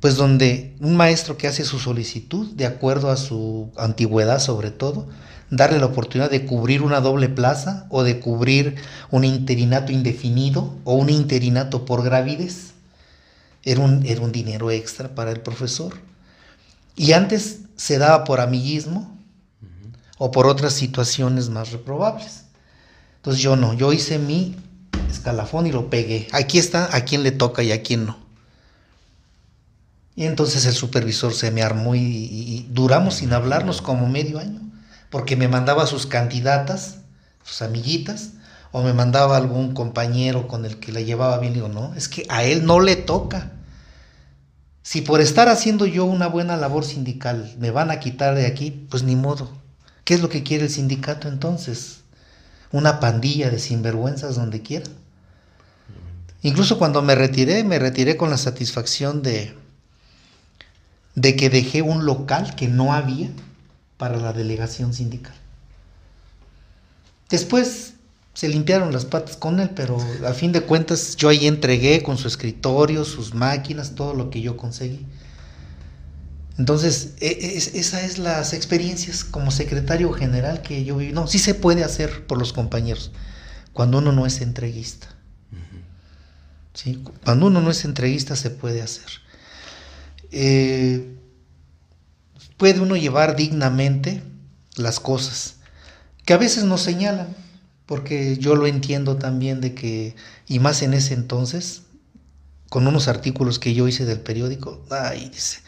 pues 0.00 0.16
donde 0.16 0.76
un 0.80 0.96
maestro 0.96 1.36
que 1.36 1.46
hace 1.46 1.64
su 1.64 1.78
solicitud, 1.78 2.50
de 2.54 2.66
acuerdo 2.66 3.10
a 3.10 3.16
su 3.16 3.70
antigüedad 3.76 4.40
sobre 4.40 4.70
todo, 4.70 5.08
darle 5.50 5.78
la 5.78 5.86
oportunidad 5.86 6.30
de 6.30 6.46
cubrir 6.46 6.82
una 6.82 7.00
doble 7.00 7.28
plaza 7.28 7.86
o 7.90 8.02
de 8.02 8.18
cubrir 8.18 8.76
un 9.10 9.24
interinato 9.24 9.92
indefinido 9.92 10.74
o 10.84 10.94
un 10.94 11.10
interinato 11.10 11.84
por 11.84 12.02
gravidez. 12.02 12.72
Era 13.62 13.80
un, 13.80 14.06
era 14.06 14.22
un 14.22 14.32
dinero 14.32 14.70
extra 14.70 15.14
para 15.14 15.32
el 15.32 15.40
profesor. 15.40 15.98
Y 16.96 17.12
antes 17.12 17.60
se 17.76 17.98
daba 17.98 18.24
por 18.24 18.40
amiguismo 18.40 19.18
o 20.16 20.30
por 20.30 20.46
otras 20.46 20.72
situaciones 20.72 21.50
más 21.50 21.72
reprobables. 21.72 22.44
Entonces 23.16 23.42
yo 23.42 23.54
no, 23.54 23.74
yo 23.74 23.92
hice 23.92 24.18
mi 24.18 24.56
escalafón 25.08 25.66
y 25.66 25.72
lo 25.72 25.90
pegué. 25.90 26.28
Aquí 26.32 26.58
está 26.58 26.94
a 26.94 27.04
quién 27.04 27.22
le 27.22 27.32
toca 27.32 27.62
y 27.62 27.72
a 27.72 27.82
quién 27.82 28.06
no. 28.06 28.18
Y 30.16 30.26
entonces 30.26 30.66
el 30.66 30.74
supervisor 30.74 31.32
se 31.32 31.50
me 31.50 31.62
armó 31.62 31.94
y, 31.94 32.66
duramos 32.70 33.14
sin 33.14 33.32
hablarnos 33.32 33.80
como 33.80 34.06
medio 34.06 34.38
año, 34.38 34.60
porque 35.08 35.36
me 35.36 35.48
mandaba 35.48 35.86
sus 35.86 36.06
candidatas, 36.06 36.98
sus 37.42 37.62
amiguitas, 37.62 38.32
o 38.72 38.82
me 38.82 38.92
mandaba 38.92 39.36
algún 39.36 39.72
compañero 39.72 40.46
con 40.46 40.64
el 40.64 40.78
que 40.78 40.92
la 40.92 41.00
llevaba 41.00 41.38
bien. 41.38 41.54
Digo, 41.54 41.68
no, 41.68 41.94
es 41.94 42.08
que 42.08 42.26
a 42.28 42.44
él 42.44 42.66
no 42.66 42.80
le 42.80 42.96
toca. 42.96 43.52
Si 44.82 45.02
por 45.02 45.20
estar 45.20 45.48
haciendo 45.48 45.86
yo 45.86 46.04
una 46.04 46.26
buena 46.26 46.56
labor 46.56 46.84
sindical 46.84 47.54
me 47.58 47.70
van 47.70 47.90
a 47.90 48.00
quitar 48.00 48.34
de 48.34 48.46
aquí, 48.46 48.86
pues 48.90 49.02
ni 49.02 49.16
modo. 49.16 49.50
¿Qué 50.04 50.14
es 50.14 50.20
lo 50.20 50.28
que 50.28 50.42
quiere 50.42 50.64
el 50.64 50.70
sindicato 50.70 51.28
entonces? 51.28 51.99
Una 52.72 53.00
pandilla 53.00 53.50
de 53.50 53.58
sinvergüenzas 53.58 54.36
donde 54.36 54.62
quiera. 54.62 54.86
Incluso 56.42 56.78
cuando 56.78 57.02
me 57.02 57.14
retiré, 57.14 57.64
me 57.64 57.78
retiré 57.78 58.16
con 58.16 58.30
la 58.30 58.38
satisfacción 58.38 59.22
de, 59.22 59.54
de 61.14 61.36
que 61.36 61.50
dejé 61.50 61.82
un 61.82 62.06
local 62.06 62.54
que 62.54 62.68
no 62.68 62.92
había 62.92 63.28
para 63.98 64.16
la 64.16 64.32
delegación 64.32 64.94
sindical. 64.94 65.34
Después 67.28 67.94
se 68.32 68.48
limpiaron 68.48 68.92
las 68.92 69.04
patas 69.04 69.36
con 69.36 69.60
él, 69.60 69.70
pero 69.70 69.98
a 70.26 70.32
fin 70.32 70.52
de 70.52 70.62
cuentas 70.62 71.16
yo 71.16 71.28
ahí 71.28 71.46
entregué 71.46 72.02
con 72.02 72.16
su 72.16 72.26
escritorio, 72.26 73.04
sus 73.04 73.34
máquinas, 73.34 73.94
todo 73.94 74.14
lo 74.14 74.30
que 74.30 74.40
yo 74.40 74.56
conseguí. 74.56 75.04
Entonces, 76.58 77.14
e, 77.20 77.56
esas 77.56 78.02
es 78.02 78.18
las 78.18 78.52
experiencias 78.52 79.24
como 79.24 79.50
secretario 79.50 80.12
general 80.12 80.62
que 80.62 80.84
yo 80.84 80.96
viví. 80.96 81.12
No, 81.12 81.26
sí 81.26 81.38
se 81.38 81.54
puede 81.54 81.84
hacer 81.84 82.26
por 82.26 82.38
los 82.38 82.52
compañeros, 82.52 83.12
cuando 83.72 83.98
uno 83.98 84.12
no 84.12 84.26
es 84.26 84.40
entreguista. 84.40 85.08
¿Sí? 86.72 87.02
Cuando 87.24 87.46
uno 87.46 87.60
no 87.60 87.70
es 87.70 87.84
entreguista 87.84 88.36
se 88.36 88.50
puede 88.50 88.80
hacer. 88.82 89.08
Eh, 90.32 91.16
puede 92.56 92.80
uno 92.80 92.96
llevar 92.96 93.36
dignamente 93.36 94.22
las 94.76 95.00
cosas, 95.00 95.56
que 96.24 96.34
a 96.34 96.38
veces 96.38 96.64
nos 96.64 96.82
señalan, 96.82 97.34
porque 97.86 98.36
yo 98.36 98.54
lo 98.54 98.66
entiendo 98.66 99.16
también 99.16 99.60
de 99.60 99.74
que, 99.74 100.14
y 100.46 100.58
más 100.60 100.82
en 100.82 100.94
ese 100.94 101.14
entonces, 101.14 101.82
con 102.68 102.86
unos 102.86 103.08
artículos 103.08 103.58
que 103.58 103.74
yo 103.74 103.88
hice 103.88 104.04
del 104.04 104.20
periódico, 104.20 104.84
ay, 104.90 105.30
dice, 105.30 105.60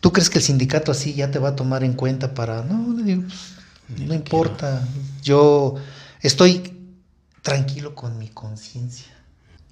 ¿tú 0.00 0.12
crees 0.12 0.30
que 0.30 0.38
el 0.38 0.44
sindicato 0.44 0.92
así 0.92 1.14
ya 1.14 1.30
te 1.30 1.38
va 1.38 1.50
a 1.50 1.56
tomar 1.56 1.84
en 1.84 1.94
cuenta 1.94 2.34
para, 2.34 2.62
no, 2.62 2.94
pues, 2.94 4.06
no 4.06 4.14
importa, 4.14 4.86
yo 5.22 5.76
estoy 6.20 6.72
tranquilo 7.42 7.94
con 7.94 8.18
mi 8.18 8.28
conciencia. 8.28 9.12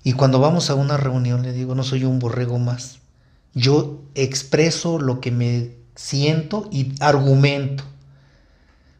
Y 0.02 0.12
cuando 0.12 0.38
vamos 0.38 0.70
a 0.70 0.74
una 0.74 0.96
reunión 0.96 1.42
le 1.42 1.52
digo, 1.52 1.74
no 1.74 1.82
soy 1.82 2.04
un 2.04 2.18
borrego 2.18 2.58
más 2.58 2.98
yo 3.54 4.02
expreso 4.14 4.98
lo 4.98 5.20
que 5.20 5.30
me 5.30 5.76
siento 5.94 6.68
y 6.70 6.92
argumento. 7.00 7.84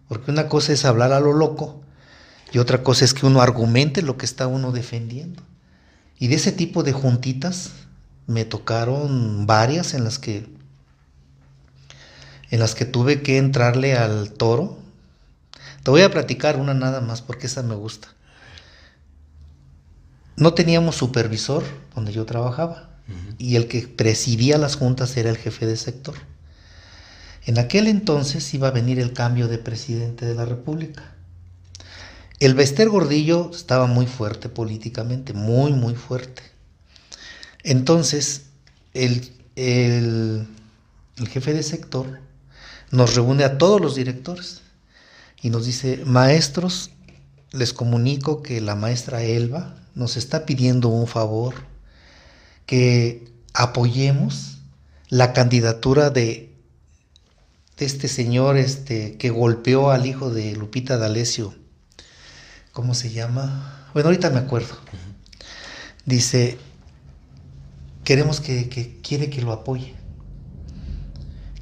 Porque 0.08 0.30
una 0.30 0.48
cosa 0.48 0.72
es 0.72 0.84
hablar 0.84 1.12
a 1.12 1.20
lo 1.20 1.32
loco 1.32 1.80
y 2.52 2.58
otra 2.58 2.82
cosa 2.82 3.04
es 3.04 3.14
que 3.14 3.26
uno 3.26 3.42
argumente 3.42 4.02
lo 4.02 4.16
que 4.16 4.26
está 4.26 4.46
uno 4.46 4.70
defendiendo. 4.70 5.42
Y 6.18 6.28
de 6.28 6.36
ese 6.36 6.52
tipo 6.52 6.84
de 6.84 6.92
juntitas 6.92 7.72
me 8.26 8.44
tocaron 8.44 9.46
varias 9.46 9.94
en 9.94 10.04
las 10.04 10.18
que 10.18 10.48
en 12.54 12.60
las 12.60 12.76
que 12.76 12.84
tuve 12.84 13.20
que 13.20 13.36
entrarle 13.36 13.94
al 13.94 14.30
toro 14.30 14.78
Te 15.82 15.90
voy 15.90 16.02
a 16.02 16.10
platicar 16.12 16.56
una 16.56 16.72
nada 16.72 17.00
más 17.00 17.20
porque 17.20 17.48
esa 17.48 17.64
me 17.64 17.74
gusta. 17.74 18.14
No 20.36 20.54
teníamos 20.54 20.94
supervisor 20.94 21.64
donde 21.96 22.12
yo 22.12 22.24
trabajaba 22.26 22.90
y 23.38 23.56
el 23.56 23.66
que 23.66 23.88
presidía 23.88 24.56
las 24.56 24.76
juntas 24.76 25.16
era 25.16 25.30
el 25.30 25.36
jefe 25.36 25.66
de 25.66 25.76
sector. 25.76 26.14
En 27.44 27.58
aquel 27.58 27.88
entonces 27.88 28.54
iba 28.54 28.68
a 28.68 28.70
venir 28.70 29.00
el 29.00 29.12
cambio 29.12 29.48
de 29.48 29.58
presidente 29.58 30.24
de 30.24 30.36
la 30.36 30.44
República. 30.44 31.12
El 32.38 32.54
Bester 32.54 32.88
Gordillo 32.88 33.50
estaba 33.52 33.88
muy 33.88 34.06
fuerte 34.06 34.48
políticamente, 34.48 35.32
muy, 35.32 35.72
muy 35.72 35.96
fuerte. 35.96 36.42
Entonces, 37.64 38.44
el, 38.92 39.28
el, 39.56 40.46
el 41.16 41.28
jefe 41.28 41.52
de 41.52 41.64
sector 41.64 42.23
nos 42.94 43.14
reúne 43.14 43.44
a 43.44 43.58
todos 43.58 43.80
los 43.80 43.96
directores 43.96 44.62
y 45.42 45.50
nos 45.50 45.66
dice, 45.66 46.02
maestros, 46.06 46.90
les 47.52 47.72
comunico 47.72 48.42
que 48.42 48.60
la 48.60 48.74
maestra 48.74 49.22
Elba 49.22 49.76
nos 49.94 50.16
está 50.16 50.46
pidiendo 50.46 50.88
un 50.88 51.06
favor, 51.06 51.54
que 52.66 53.30
apoyemos 53.52 54.58
la 55.08 55.32
candidatura 55.32 56.10
de, 56.10 56.54
de 57.76 57.84
este 57.84 58.08
señor 58.08 58.56
este, 58.56 59.16
que 59.18 59.30
golpeó 59.30 59.90
al 59.90 60.06
hijo 60.06 60.30
de 60.30 60.56
Lupita 60.56 60.96
D'Alessio. 60.96 61.54
¿Cómo 62.72 62.94
se 62.94 63.12
llama? 63.12 63.88
Bueno, 63.92 64.08
ahorita 64.08 64.30
me 64.30 64.38
acuerdo. 64.38 64.76
Dice, 66.06 66.58
queremos 68.02 68.40
que, 68.40 68.68
que 68.68 69.00
quiere 69.00 69.30
que 69.30 69.42
lo 69.42 69.52
apoye, 69.52 69.94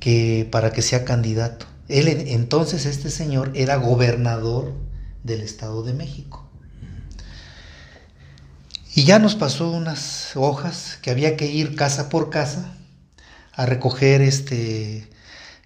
que 0.03 0.49
para 0.51 0.73
que 0.73 0.83
sea 0.83 1.05
candidato. 1.05 1.65
Él 1.87 2.09
entonces 2.09 2.87
este 2.87 3.09
señor 3.09 3.53
era 3.55 3.77
gobernador 3.77 4.73
del 5.23 5.43
Estado 5.43 5.85
de 5.85 5.93
México. 5.93 6.45
Y 8.97 9.05
ya 9.05 9.21
nos 9.21 9.37
pasó 9.37 9.71
unas 9.71 10.33
hojas 10.35 10.99
que 11.03 11.13
había 11.13 11.37
que 11.37 11.47
ir 11.47 11.77
casa 11.77 12.09
por 12.09 12.31
casa 12.31 12.75
a 13.53 13.65
recoger 13.65 14.23
este 14.23 15.09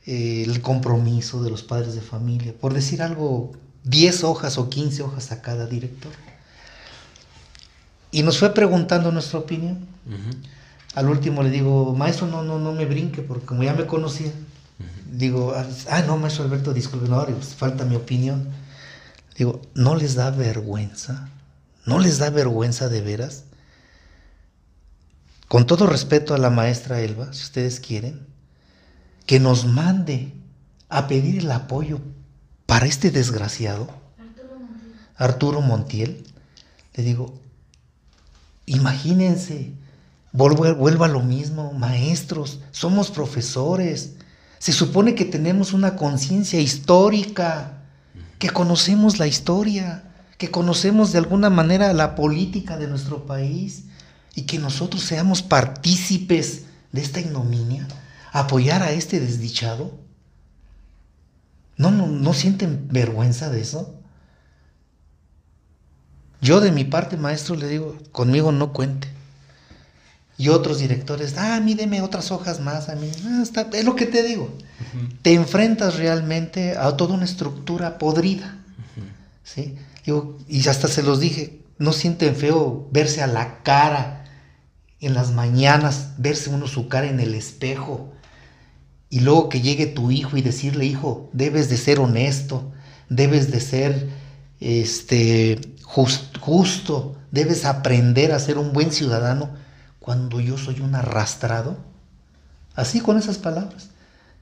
eh, 0.04 0.44
el 0.46 0.60
compromiso 0.60 1.42
de 1.42 1.48
los 1.48 1.62
padres 1.62 1.94
de 1.94 2.02
familia, 2.02 2.52
por 2.60 2.74
decir 2.74 3.00
algo, 3.00 3.52
10 3.84 4.22
hojas 4.24 4.58
o 4.58 4.68
15 4.68 5.02
hojas 5.02 5.32
a 5.32 5.40
cada 5.40 5.66
director. 5.66 6.12
Y 8.10 8.22
nos 8.22 8.38
fue 8.38 8.52
preguntando 8.52 9.10
nuestra 9.12 9.38
opinión. 9.38 9.86
Al 10.96 11.10
último 11.10 11.42
le 11.42 11.50
digo, 11.50 11.94
maestro, 11.94 12.26
no, 12.26 12.42
no, 12.42 12.58
no 12.58 12.72
me 12.72 12.86
brinque, 12.86 13.20
porque 13.20 13.44
como 13.44 13.62
ya 13.62 13.74
me 13.74 13.86
conocía, 13.86 14.32
digo, 15.12 15.54
ah, 15.90 16.02
no, 16.06 16.16
maestro 16.16 16.44
Alberto, 16.44 16.72
disculpe, 16.72 17.06
no, 17.06 17.26
falta 17.58 17.84
mi 17.84 17.96
opinión. 17.96 18.48
Digo, 19.36 19.60
¿no 19.74 19.94
les 19.94 20.14
da 20.14 20.30
vergüenza? 20.30 21.28
¿No 21.84 21.98
les 21.98 22.16
da 22.16 22.30
vergüenza 22.30 22.88
de 22.88 23.02
veras? 23.02 23.44
Con 25.48 25.66
todo 25.66 25.86
respeto 25.86 26.32
a 26.32 26.38
la 26.38 26.48
maestra 26.48 27.02
Elba, 27.02 27.30
si 27.34 27.42
ustedes 27.42 27.78
quieren, 27.78 28.26
que 29.26 29.38
nos 29.38 29.66
mande 29.66 30.32
a 30.88 31.08
pedir 31.08 31.40
el 31.40 31.52
apoyo 31.52 32.00
para 32.64 32.86
este 32.86 33.10
desgraciado, 33.10 33.86
Arturo 35.14 35.60
Montiel. 35.60 36.24
Le 36.94 37.04
digo, 37.04 37.38
imagínense, 38.64 39.74
vuelva 40.36 41.06
a 41.06 41.08
lo 41.08 41.20
mismo, 41.20 41.72
maestros, 41.72 42.60
somos 42.70 43.10
profesores, 43.10 44.14
se 44.58 44.72
supone 44.72 45.14
que 45.14 45.24
tenemos 45.24 45.72
una 45.72 45.96
conciencia 45.96 46.60
histórica, 46.60 47.82
que 48.38 48.50
conocemos 48.50 49.18
la 49.18 49.26
historia 49.26 50.06
que 50.38 50.50
conocemos 50.50 51.12
de 51.12 51.18
alguna 51.18 51.50
manera 51.50 51.92
la 51.92 52.14
política 52.14 52.76
de 52.76 52.88
nuestro 52.88 53.26
país 53.26 53.84
y 54.34 54.42
que 54.42 54.58
nosotros 54.58 55.02
seamos 55.02 55.42
partícipes 55.42 56.64
de 56.92 57.00
esta 57.00 57.20
ignominia, 57.20 57.86
apoyar 58.32 58.82
a 58.82 58.92
este 58.92 59.18
desdichado. 59.18 59.98
¿No, 61.78 61.90
no, 61.90 62.06
no 62.06 62.34
sienten 62.34 62.88
vergüenza 62.88 63.50
de 63.50 63.60
eso? 63.60 63.94
Yo 66.40 66.60
de 66.60 66.70
mi 66.70 66.84
parte, 66.84 67.16
maestro, 67.16 67.56
le 67.56 67.68
digo, 67.68 67.96
conmigo 68.12 68.52
no 68.52 68.72
cuente. 68.72 69.08
Y 70.38 70.48
otros 70.48 70.80
directores, 70.80 71.34
ah, 71.38 71.60
mídeme 71.60 72.02
otras 72.02 72.30
hojas 72.30 72.60
más, 72.60 72.88
a 72.90 72.94
mí, 72.94 73.10
ah, 73.24 73.42
es 73.72 73.84
lo 73.84 73.96
que 73.96 74.06
te 74.06 74.22
digo. 74.22 74.52
Te 75.22 75.32
enfrentas 75.32 75.96
realmente 75.96 76.76
a 76.76 76.96
toda 76.96 77.14
una 77.14 77.24
estructura 77.24 77.98
podrida. 77.98 78.58
¿sí? 79.42 79.76
y 80.48 80.68
hasta 80.68 80.86
se 80.88 81.02
los 81.02 81.18
dije, 81.18 81.60
no 81.78 81.92
sienten 81.92 82.36
feo 82.36 82.88
verse 82.92 83.22
a 83.22 83.26
la 83.26 83.62
cara 83.62 84.24
en 85.00 85.14
las 85.14 85.32
mañanas, 85.32 86.12
verse 86.18 86.50
uno 86.50 86.66
su 86.66 86.88
cara 86.88 87.08
en 87.08 87.20
el 87.20 87.34
espejo. 87.34 88.12
Y 89.08 89.20
luego 89.20 89.48
que 89.48 89.60
llegue 89.60 89.86
tu 89.86 90.10
hijo 90.10 90.36
y 90.36 90.42
decirle, 90.42 90.84
hijo, 90.84 91.30
debes 91.32 91.68
de 91.68 91.76
ser 91.76 92.00
honesto, 92.00 92.72
debes 93.08 93.50
de 93.50 93.60
ser 93.60 94.10
este, 94.60 95.60
justo, 95.82 97.16
debes 97.30 97.64
aprender 97.64 98.32
a 98.32 98.38
ser 98.38 98.58
un 98.58 98.72
buen 98.72 98.92
ciudadano 98.92 99.50
cuando 100.06 100.38
yo 100.38 100.56
soy 100.56 100.78
un 100.78 100.94
arrastrado. 100.94 101.76
Así 102.76 103.00
con 103.00 103.18
esas 103.18 103.38
palabras. 103.38 103.88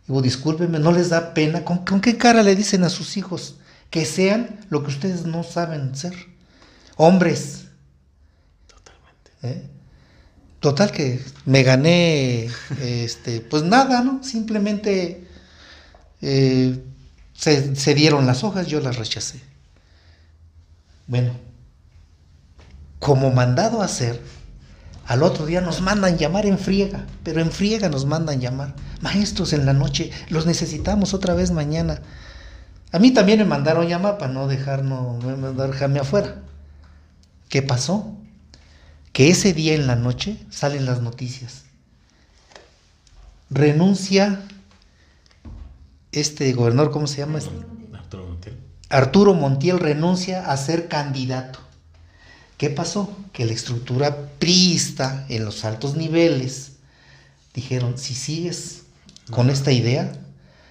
Digo, 0.07 0.21
discúlpenme, 0.21 0.79
¿no 0.79 0.93
les 0.93 1.09
da 1.09 1.33
pena? 1.33 1.65
¿Con, 1.65 1.79
¿Con, 1.79 2.03
qué 2.03 2.19
cara 2.19 2.43
le 2.43 2.55
dicen 2.55 2.85
a 2.85 2.91
sus 2.91 3.17
hijos? 3.17 3.57
que 3.89 4.05
sean 4.05 4.59
lo 4.71 4.83
que 4.83 4.89
ustedes 4.89 5.25
no 5.25 5.43
saben 5.43 5.95
ser. 5.95 6.15
Hombres. 6.97 7.67
Totalmente. 8.67 9.31
¿Eh? 9.43 9.71
Total 10.59 10.91
que 10.91 11.25
me 11.47 11.63
gané, 11.63 12.51
este, 12.83 13.41
pues 13.41 13.63
nada, 13.63 14.03
¿no? 14.03 14.23
Simplemente 14.25 15.29
eh, 16.21 16.85
se, 17.35 17.77
se 17.77 17.95
dieron 17.95 18.27
las 18.27 18.43
hojas, 18.43 18.67
yo 18.67 18.81
las 18.81 18.97
rechacé. 18.97 19.41
Bueno, 21.07 21.33
como 22.99 23.31
mandado 23.31 23.81
a 23.81 23.85
hacer, 23.85 24.21
al 25.07 25.23
otro 25.23 25.45
día 25.45 25.61
nos 25.61 25.81
mandan 25.83 26.17
llamar 26.17 26.47
en 26.47 26.59
friega, 26.59 27.07
pero 27.23 27.41
en 27.41 27.51
friega 27.51 27.89
nos 27.89 28.07
mandan 28.07 28.41
llamar. 28.41 28.75
Maestros 29.01 29.53
en 29.53 29.67
la 29.67 29.75
noche, 29.75 30.11
los 30.29 30.47
necesitamos 30.47 31.13
otra 31.13 31.35
vez 31.35 31.51
mañana. 31.51 32.01
A 32.91 32.99
mí 32.99 33.11
también 33.11 33.39
me 33.39 33.45
mandaron 33.45 33.87
llamar 33.87 34.19
para 34.19 34.33
no 34.33 34.47
dejarme 34.47 34.97
dejarme 35.57 36.01
afuera. 36.01 36.37
¿Qué 37.49 37.61
pasó? 37.61 38.17
Que 39.13 39.29
ese 39.29 39.53
día 39.53 39.75
en 39.75 39.87
la 39.87 39.97
noche 39.97 40.39
salen 40.49 40.87
las 40.87 41.03
noticias. 41.03 41.65
Renuncia 43.51 44.41
este 46.13 46.53
gobernador, 46.53 46.93
¿cómo 46.93 47.07
se 47.07 47.19
llama? 47.19 47.41
Arturo 47.93 48.27
Montiel. 48.27 48.57
Arturo 48.89 49.35
Montiel 49.35 49.79
renuncia 49.81 50.51
a 50.51 50.57
ser 50.57 50.89
candidato. 50.89 51.64
¿Qué 52.57 52.71
pasó? 52.71 53.17
Que 53.33 53.45
la 53.45 53.53
estructura 53.53 54.29
priista 54.39 55.27
en 55.29 55.45
los 55.45 55.65
altos 55.65 55.97
niveles 55.97 56.73
dijeron, 57.55 57.99
si 57.99 58.15
sigues 58.15 58.83
con 59.31 59.51
esta 59.51 59.73
idea, 59.73 60.13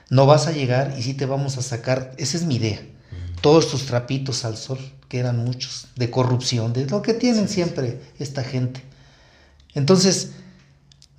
no 0.10 0.26
vas 0.26 0.48
a 0.48 0.52
llegar 0.52 0.96
y 0.98 1.04
sí 1.04 1.14
te 1.14 1.26
vamos 1.26 1.58
a 1.58 1.62
sacar, 1.62 2.14
esa 2.18 2.38
es 2.38 2.44
mi 2.44 2.56
idea, 2.56 2.82
todos 3.42 3.70
tus 3.70 3.86
trapitos 3.86 4.46
al 4.46 4.58
sol, 4.58 4.80
que 5.10 5.20
eran 5.20 5.38
muchos, 5.38 5.88
de 5.96 6.10
corrupción, 6.10 6.74
de 6.74 6.86
lo 6.86 7.02
que 7.02 7.14
tienen 7.14 7.48
siempre 7.48 8.02
esta 8.20 8.44
gente. 8.44 8.84
Entonces, 9.74 10.32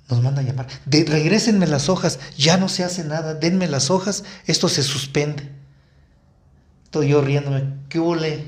nos 0.09 0.21
manda 0.21 0.41
a 0.41 0.45
llamar, 0.45 0.67
de, 0.85 1.03
regrésenme 1.03 1.67
las 1.67 1.89
hojas, 1.89 2.19
ya 2.37 2.57
no 2.57 2.69
se 2.69 2.83
hace 2.83 3.03
nada, 3.03 3.33
denme 3.33 3.67
las 3.67 3.89
hojas, 3.89 4.23
esto 4.45 4.69
se 4.69 4.83
suspende. 4.83 5.49
Estoy 6.85 7.09
yo 7.09 7.21
riéndome, 7.21 7.73
¿qué 7.89 7.99
huele? 7.99 8.45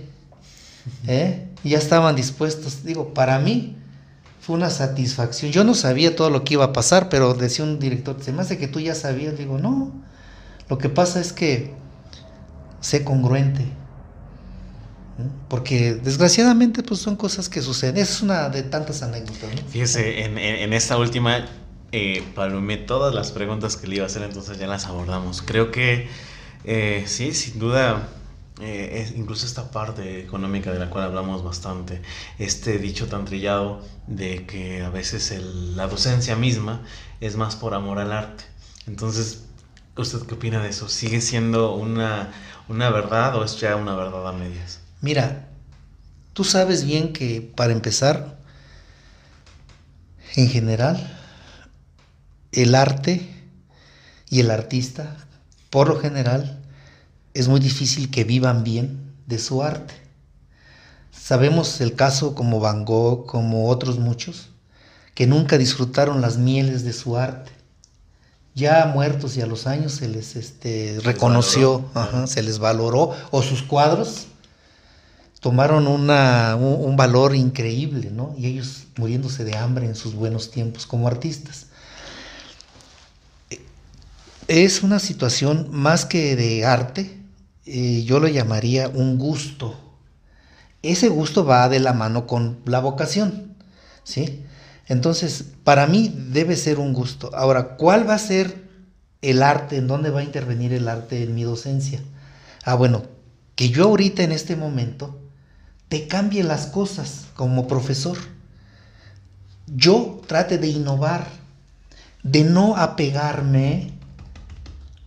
¿Eh? 1.07 1.47
Ya 1.67 1.77
estaban 1.77 2.15
dispuestos. 2.15 2.83
Digo, 2.83 3.13
para 3.13 3.39
mí 3.39 3.75
fue 4.39 4.55
una 4.55 4.69
satisfacción. 4.69 5.51
Yo 5.51 5.63
no 5.63 5.73
sabía 5.73 6.15
todo 6.15 6.29
lo 6.29 6.43
que 6.43 6.53
iba 6.53 6.65
a 6.65 6.73
pasar, 6.73 7.09
pero 7.09 7.33
decía 7.33 7.65
un 7.65 7.79
director, 7.79 8.17
se 8.21 8.31
me 8.31 8.41
hace 8.41 8.57
que 8.57 8.67
tú 8.67 8.79
ya 8.79 8.95
sabías. 8.95 9.37
Digo, 9.37 9.57
no, 9.57 9.91
lo 10.69 10.77
que 10.77 10.89
pasa 10.89 11.19
es 11.19 11.33
que 11.33 11.73
sé 12.79 13.03
congruente. 13.03 13.65
Porque 15.49 15.95
desgraciadamente 15.95 16.83
pues 16.83 16.99
son 16.99 17.15
cosas 17.15 17.49
que 17.49 17.61
suceden. 17.61 17.97
Es 17.97 18.21
una 18.21 18.49
de 18.49 18.63
tantas 18.63 19.01
anécdotas. 19.01 19.49
Fíjese, 19.69 20.23
en, 20.23 20.73
esta 20.73 20.97
última 20.97 21.45
eh, 21.91 22.23
palomé 22.35 22.77
todas 22.77 23.15
las 23.15 23.31
preguntas 23.31 23.77
que 23.77 23.87
le 23.87 23.95
iba 23.95 24.03
a 24.03 24.07
hacer, 24.07 24.21
entonces 24.21 24.59
ya 24.59 24.67
las 24.67 24.85
abordamos. 24.85 25.41
Creo 25.41 25.71
que 25.71 26.07
eh, 26.63 27.03
sí, 27.07 27.33
sin 27.33 27.59
duda, 27.59 28.09
eh, 28.61 29.03
es, 29.03 29.15
incluso 29.15 29.45
esta 29.45 29.71
parte 29.71 30.21
económica 30.21 30.71
de 30.71 30.79
la 30.79 30.89
cual 30.89 31.05
hablamos 31.05 31.43
bastante, 31.43 32.01
este 32.39 32.79
dicho 32.79 33.07
tan 33.07 33.25
trillado 33.25 33.81
de 34.07 34.45
que 34.45 34.81
a 34.83 34.89
veces 34.89 35.31
la 35.75 35.87
docencia 35.87 36.35
misma 36.35 36.83
es 37.21 37.35
más 37.35 37.55
por 37.55 37.73
amor 37.73 37.99
al 37.99 38.11
arte. 38.11 38.45
Entonces, 38.87 39.47
¿Usted 39.97 40.27
qué 40.27 40.35
opina 40.35 40.61
de 40.61 40.69
eso? 40.69 40.87
¿Sigue 40.89 41.21
siendo 41.21 41.73
una, 41.73 42.31
una 42.69 42.91
verdad 42.91 43.35
o 43.35 43.43
es 43.43 43.59
ya 43.59 43.75
una 43.75 43.95
verdad 43.95 44.27
a 44.27 44.31
medias? 44.31 44.79
Mira, 45.01 45.47
tú 46.33 46.43
sabes 46.43 46.85
bien 46.85 47.13
que 47.13 47.41
para 47.41 47.73
empezar, 47.73 48.37
en 50.35 50.49
general, 50.49 51.17
el 52.51 52.75
arte 52.75 53.27
y 54.29 54.39
el 54.39 54.51
artista, 54.51 55.17
por 55.71 55.87
lo 55.87 55.99
general, 55.99 56.56
es 57.37 57.47
muy 57.47 57.59
difícil 57.59 58.09
que 58.09 58.23
vivan 58.23 58.63
bien 58.63 59.13
de 59.27 59.37
su 59.37 59.61
arte. 59.61 59.93
Sabemos 61.11 61.79
el 61.81 61.93
caso 61.93 62.33
como 62.33 62.59
Van 62.59 62.83
Gogh, 62.83 63.27
como 63.27 63.69
otros 63.69 63.99
muchos, 63.99 64.49
que 65.13 65.27
nunca 65.27 65.59
disfrutaron 65.59 66.19
las 66.19 66.37
mieles 66.37 66.83
de 66.83 66.93
su 66.93 67.15
arte. 67.15 67.51
Ya 68.55 68.91
muertos 68.91 69.37
y 69.37 69.41
a 69.41 69.45
los 69.45 69.67
años 69.67 69.91
se 69.91 70.07
les 70.07 70.35
este, 70.35 70.99
reconoció, 71.03 71.85
se 72.25 72.41
les 72.41 72.57
valoró, 72.57 73.13
o 73.29 73.43
sus 73.43 73.61
cuadros 73.61 74.25
tomaron 75.39 75.85
una, 75.85 76.55
un, 76.55 76.95
valor 76.97 77.35
increíble, 77.35 78.09
¿no? 78.09 78.33
Y 78.35 78.47
ellos 78.47 78.85
muriéndose 78.97 79.43
de 79.43 79.55
hambre 79.55 79.85
en 79.85 79.93
sus 79.93 80.15
buenos 80.15 80.49
tiempos 80.49 80.87
como 80.87 81.07
artistas. 81.07 81.67
Es 84.47 84.81
una 84.81 84.97
situación 84.97 85.67
más 85.71 86.05
que 86.05 86.35
de 86.35 86.65
arte, 86.65 87.17
eh, 87.67 88.03
yo 88.05 88.19
lo 88.19 88.27
llamaría 88.27 88.87
un 88.87 89.17
gusto. 89.17 89.75
Ese 90.81 91.09
gusto 91.09 91.45
va 91.45 91.67
de 91.69 91.79
la 91.79 91.93
mano 91.93 92.25
con 92.25 92.59
la 92.65 92.79
vocación, 92.79 93.55
¿sí? 94.03 94.45
Entonces, 94.87 95.43
para 95.63 95.85
mí 95.85 96.13
debe 96.29 96.55
ser 96.55 96.79
un 96.79 96.93
gusto. 96.93 97.29
Ahora, 97.35 97.75
¿cuál 97.75 98.09
va 98.09 98.15
a 98.15 98.19
ser 98.19 98.63
el 99.21 99.43
arte? 99.43 99.77
¿En 99.77 99.87
dónde 99.87 100.11
va 100.11 100.21
a 100.21 100.23
intervenir 100.23 100.71
el 100.71 100.87
arte 100.87 101.23
en 101.23 101.35
mi 101.35 101.43
docencia? 101.43 101.99
Ah, 102.63 102.75
bueno, 102.75 103.03
que 103.55 103.69
yo 103.69 103.85
ahorita 103.85 104.23
en 104.23 104.31
este 104.31 104.55
momento 104.55 105.19
te 105.89 106.07
cambie 106.07 106.43
las 106.43 106.67
cosas 106.67 107.25
como 107.35 107.67
profesor. 107.67 108.17
Yo 109.67 110.21
trate 110.27 110.57
de 110.57 110.67
innovar, 110.67 111.27
de 112.23 112.43
no 112.43 112.77
apegarme 112.77 113.91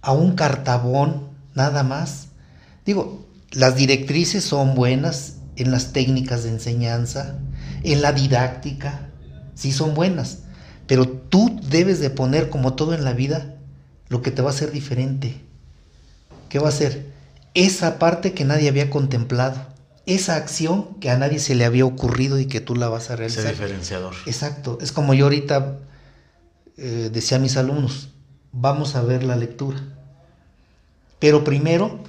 a 0.02 0.12
un 0.12 0.34
cartabón 0.34 1.28
nada 1.54 1.82
más. 1.82 2.30
Digo, 2.85 3.26
las 3.53 3.76
directrices 3.76 4.45
son 4.45 4.74
buenas 4.74 5.37
en 5.57 5.70
las 5.70 5.93
técnicas 5.93 6.45
de 6.45 6.51
enseñanza, 6.51 7.39
en 7.83 8.03
la 8.03 8.12
didáctica, 8.12 9.11
sí 9.55 9.72
son 9.72 9.95
buenas, 9.95 10.39
pero 10.87 11.07
tú 11.09 11.61
debes 11.68 12.01
de 12.01 12.11
poner 12.11 12.49
como 12.51 12.74
todo 12.74 12.95
en 12.95 13.05
la 13.05 13.12
vida 13.12 13.57
lo 14.09 14.22
que 14.22 14.31
te 14.31 14.43
va 14.43 14.51
a 14.51 14.53
hacer 14.53 14.72
diferente. 14.72 15.41
¿Qué 16.49 16.59
va 16.59 16.68
a 16.68 16.72
ser? 16.72 17.07
Esa 17.55 17.99
parte 17.99 18.33
que 18.33 18.45
nadie 18.45 18.68
había 18.68 18.91
contemplado, 18.91 19.66
esa 20.07 20.37
acción 20.37 20.95
que 21.01 21.11
a 21.11 21.18
nadie 21.18 21.39
se 21.39 21.55
le 21.55 21.64
había 21.64 21.85
ocurrido 21.85 22.39
y 22.39 22.47
que 22.47 22.61
tú 22.61 22.74
la 22.74 22.89
vas 22.89 23.11
a 23.11 23.16
realizar. 23.16 23.45
Ese 23.45 23.53
diferenciador. 23.53 24.14
Exacto, 24.26 24.78
es 24.81 24.93
como 24.93 25.14
yo 25.14 25.26
ahorita 25.26 25.78
eh, 26.76 27.11
decía 27.12 27.37
a 27.37 27.41
mis 27.41 27.57
alumnos, 27.57 28.11
vamos 28.53 28.97
a 28.97 29.03
ver 29.03 29.22
la 29.22 29.37
lectura. 29.37 29.81
Pero 31.18 31.45
primero, 31.45 32.03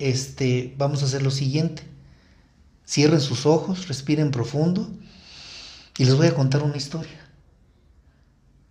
este, 0.00 0.74
vamos 0.78 1.02
a 1.02 1.06
hacer 1.06 1.22
lo 1.22 1.30
siguiente. 1.30 1.82
Cierren 2.86 3.20
sus 3.20 3.46
ojos, 3.46 3.86
respiren 3.86 4.32
profundo 4.32 4.90
y 5.96 6.04
les 6.04 6.16
voy 6.16 6.26
a 6.26 6.34
contar 6.34 6.62
una 6.62 6.76
historia. 6.76 7.20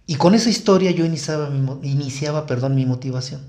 Y 0.05 0.15
con 0.15 0.33
esa 0.33 0.49
historia 0.49 0.91
yo 0.91 1.05
iniciaba, 1.05 1.49
mi, 1.49 1.87
iniciaba 1.87 2.47
perdón, 2.47 2.75
mi 2.75 2.85
motivación. 2.85 3.41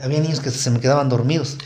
Había 0.00 0.20
niños 0.20 0.40
que 0.40 0.50
se 0.50 0.70
me 0.70 0.78
quedaban 0.78 1.08
dormidos, 1.08 1.56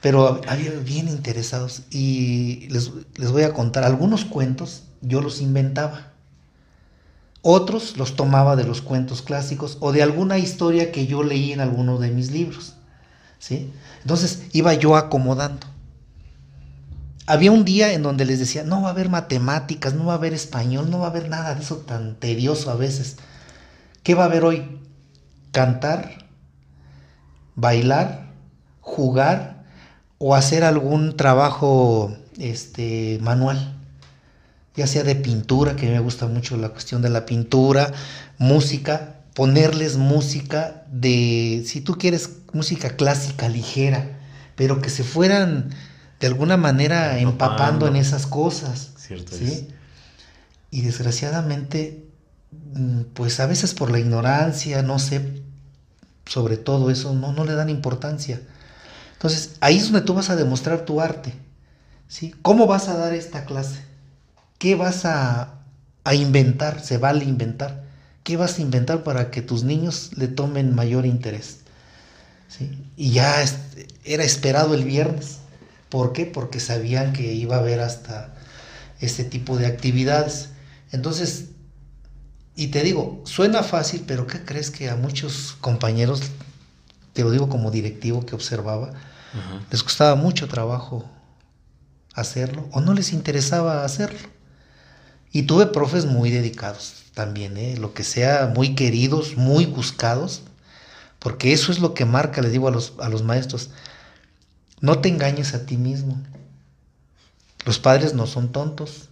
pero 0.00 0.40
había 0.48 0.70
bien 0.70 1.08
interesados. 1.08 1.82
Y 1.90 2.66
les, 2.70 2.90
les 3.16 3.30
voy 3.30 3.42
a 3.42 3.52
contar 3.52 3.84
algunos 3.84 4.24
cuentos, 4.24 4.84
yo 5.02 5.20
los 5.20 5.42
inventaba. 5.42 6.14
Otros 7.42 7.98
los 7.98 8.16
tomaba 8.16 8.56
de 8.56 8.64
los 8.64 8.80
cuentos 8.80 9.20
clásicos 9.20 9.76
o 9.80 9.92
de 9.92 10.02
alguna 10.02 10.38
historia 10.38 10.90
que 10.90 11.06
yo 11.06 11.22
leí 11.22 11.52
en 11.52 11.60
alguno 11.60 11.98
de 11.98 12.10
mis 12.10 12.30
libros. 12.30 12.76
Entonces 13.50 14.42
iba 14.52 14.74
yo 14.74 14.96
acomodando. 14.96 15.66
Había 17.26 17.52
un 17.52 17.64
día 17.64 17.92
en 17.92 18.02
donde 18.02 18.26
les 18.26 18.38
decía, 18.38 18.64
no 18.64 18.82
va 18.82 18.88
a 18.88 18.92
haber 18.92 19.08
matemáticas, 19.08 19.94
no 19.94 20.06
va 20.06 20.14
a 20.14 20.16
haber 20.16 20.34
español, 20.34 20.90
no 20.90 20.98
va 20.98 21.06
a 21.06 21.10
haber 21.10 21.28
nada 21.28 21.54
de 21.54 21.62
eso 21.62 21.76
tan 21.76 22.16
tedioso 22.16 22.70
a 22.70 22.74
veces. 22.74 23.16
¿Qué 24.02 24.14
va 24.14 24.24
a 24.24 24.26
haber 24.26 24.44
hoy? 24.44 24.78
Cantar, 25.50 26.26
bailar, 27.54 28.26
jugar 28.80 29.64
o 30.18 30.34
hacer 30.34 30.64
algún 30.64 31.16
trabajo 31.16 32.14
este, 32.38 33.18
manual, 33.22 33.74
ya 34.76 34.86
sea 34.86 35.02
de 35.02 35.14
pintura, 35.14 35.76
que 35.76 35.88
me 35.88 36.00
gusta 36.00 36.26
mucho 36.26 36.56
la 36.56 36.70
cuestión 36.70 37.00
de 37.00 37.08
la 37.08 37.24
pintura, 37.24 37.92
música, 38.38 39.13
ponerles 39.34 39.96
música 39.96 40.84
de, 40.90 41.64
si 41.66 41.80
tú 41.80 41.98
quieres, 41.98 42.30
música 42.52 42.96
clásica 42.96 43.48
ligera, 43.48 44.18
pero 44.56 44.80
que 44.80 44.90
se 44.90 45.02
fueran 45.04 45.70
de 46.20 46.28
alguna 46.28 46.56
manera 46.56 47.18
empapando, 47.18 47.86
en 47.88 47.96
esas 47.96 48.26
cosas. 48.26 48.92
Cierto 48.96 49.36
¿sí? 49.36 49.68
Y 50.70 50.82
desgraciadamente, 50.82 52.06
mm, 52.74 53.00
pues 53.12 53.40
a 53.40 53.46
veces 53.46 53.74
por 53.74 53.90
la 53.90 53.98
ignorancia, 53.98 54.82
no 54.82 54.98
sé, 54.98 55.42
sobre 56.26 56.56
todo 56.56 56.90
eso, 56.90 57.12
no, 57.12 57.32
no 57.32 57.44
le 57.44 57.54
dan 57.54 57.68
importancia. 57.68 58.40
Entonces, 59.12 59.56
ahí 59.60 59.76
es 59.76 59.84
donde 59.84 60.02
tú 60.02 60.14
vas 60.14 60.30
a 60.30 60.36
demostrar 60.36 60.84
tu 60.84 61.00
arte. 61.00 61.34
¿sí? 62.08 62.34
¿Cómo 62.42 62.66
vas 62.66 62.88
a 62.88 62.96
dar 62.96 63.12
esta 63.14 63.44
clase? 63.44 63.80
¿Qué 64.58 64.74
vas 64.76 65.04
a, 65.04 65.60
a 66.04 66.14
inventar? 66.14 66.80
Se 66.80 66.98
vale 66.98 67.24
inventar. 67.24 67.83
¿Qué 68.24 68.38
vas 68.38 68.58
a 68.58 68.62
inventar 68.62 69.04
para 69.04 69.30
que 69.30 69.42
tus 69.42 69.64
niños 69.64 70.10
le 70.16 70.28
tomen 70.28 70.74
mayor 70.74 71.04
interés? 71.06 71.58
¿Sí? 72.48 72.70
Y 72.96 73.10
ya 73.10 73.44
era 74.04 74.24
esperado 74.24 74.74
el 74.74 74.84
viernes. 74.84 75.38
¿Por 75.90 76.12
qué? 76.12 76.24
Porque 76.24 76.58
sabían 76.58 77.12
que 77.12 77.34
iba 77.34 77.56
a 77.56 77.60
haber 77.60 77.80
hasta 77.80 78.34
este 79.00 79.24
tipo 79.24 79.58
de 79.58 79.66
actividades. 79.66 80.48
Entonces, 80.90 81.50
y 82.56 82.68
te 82.68 82.82
digo, 82.82 83.22
suena 83.24 83.62
fácil, 83.62 84.04
pero 84.06 84.26
¿qué 84.26 84.44
crees 84.44 84.70
que 84.70 84.88
a 84.88 84.96
muchos 84.96 85.56
compañeros, 85.60 86.22
te 87.12 87.22
lo 87.22 87.30
digo 87.30 87.48
como 87.48 87.70
directivo 87.70 88.24
que 88.24 88.34
observaba, 88.34 88.92
les 89.70 89.82
costaba 89.82 90.14
mucho 90.14 90.48
trabajo 90.48 91.04
hacerlo 92.14 92.68
o 92.72 92.80
no 92.80 92.94
les 92.94 93.12
interesaba 93.12 93.84
hacerlo? 93.84 94.33
Y 95.34 95.42
tuve 95.42 95.66
profes 95.66 96.06
muy 96.06 96.30
dedicados 96.30 97.06
también, 97.12 97.56
¿eh? 97.56 97.76
lo 97.76 97.92
que 97.92 98.04
sea, 98.04 98.52
muy 98.54 98.76
queridos, 98.76 99.36
muy 99.36 99.66
buscados, 99.66 100.42
porque 101.18 101.52
eso 101.52 101.72
es 101.72 101.80
lo 101.80 101.92
que 101.92 102.04
marca, 102.04 102.40
les 102.40 102.52
digo 102.52 102.68
a 102.68 102.70
los, 102.70 102.92
a 103.00 103.08
los 103.08 103.24
maestros, 103.24 103.70
no 104.80 105.00
te 105.00 105.08
engañes 105.08 105.52
a 105.52 105.66
ti 105.66 105.76
mismo. 105.76 106.22
Los 107.64 107.80
padres 107.80 108.14
no 108.14 108.28
son 108.28 108.52
tontos. 108.52 109.08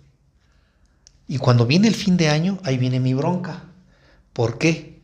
Y 1.27 1.39
cuando 1.39 1.67
viene 1.67 1.89
el 1.89 1.95
fin 1.97 2.17
de 2.17 2.29
año, 2.29 2.61
ahí 2.63 2.79
viene 2.79 3.01
mi 3.01 3.15
bronca. 3.15 3.65
¿Por 4.33 4.59
qué? 4.59 5.03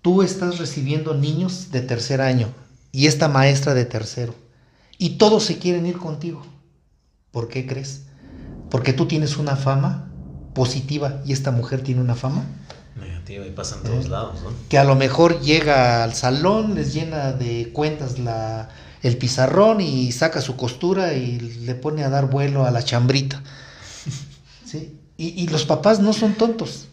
Tú 0.00 0.22
estás 0.22 0.56
recibiendo 0.56 1.12
niños 1.12 1.70
de 1.70 1.82
tercer 1.82 2.22
año 2.22 2.48
y 2.92 3.08
esta 3.08 3.28
maestra 3.28 3.74
de 3.74 3.84
tercero. 3.84 4.34
Y 4.96 5.18
todos 5.18 5.44
se 5.44 5.58
quieren 5.58 5.84
ir 5.84 5.98
contigo. 5.98 6.46
¿Por 7.30 7.48
qué 7.48 7.66
crees? 7.66 8.04
Porque 8.72 8.94
tú 8.94 9.04
tienes 9.06 9.36
una 9.36 9.54
fama 9.54 10.08
positiva 10.54 11.20
y 11.26 11.34
esta 11.34 11.50
mujer 11.50 11.82
tiene 11.82 12.00
una 12.00 12.14
fama 12.14 12.46
negativa 12.98 13.46
y 13.46 13.50
pasa 13.50 13.76
en 13.76 13.82
todos 13.82 14.06
eh, 14.06 14.08
lados, 14.08 14.40
¿no? 14.42 14.48
Que 14.70 14.78
a 14.78 14.84
lo 14.84 14.94
mejor 14.94 15.42
llega 15.42 16.02
al 16.02 16.14
salón, 16.14 16.74
les 16.74 16.94
llena 16.94 17.32
de 17.32 17.70
cuentas 17.74 18.18
la, 18.18 18.70
el 19.02 19.18
pizarrón 19.18 19.82
y 19.82 20.10
saca 20.12 20.40
su 20.40 20.56
costura 20.56 21.12
y 21.12 21.38
le 21.38 21.74
pone 21.74 22.02
a 22.02 22.08
dar 22.08 22.30
vuelo 22.30 22.64
a 22.64 22.70
la 22.70 22.82
chambrita. 22.82 23.42
¿Sí? 24.64 24.98
Y, 25.18 25.48
los 25.48 25.66
papás 25.66 26.00
no 26.00 26.14
son 26.14 26.32
tontos. 26.32 26.88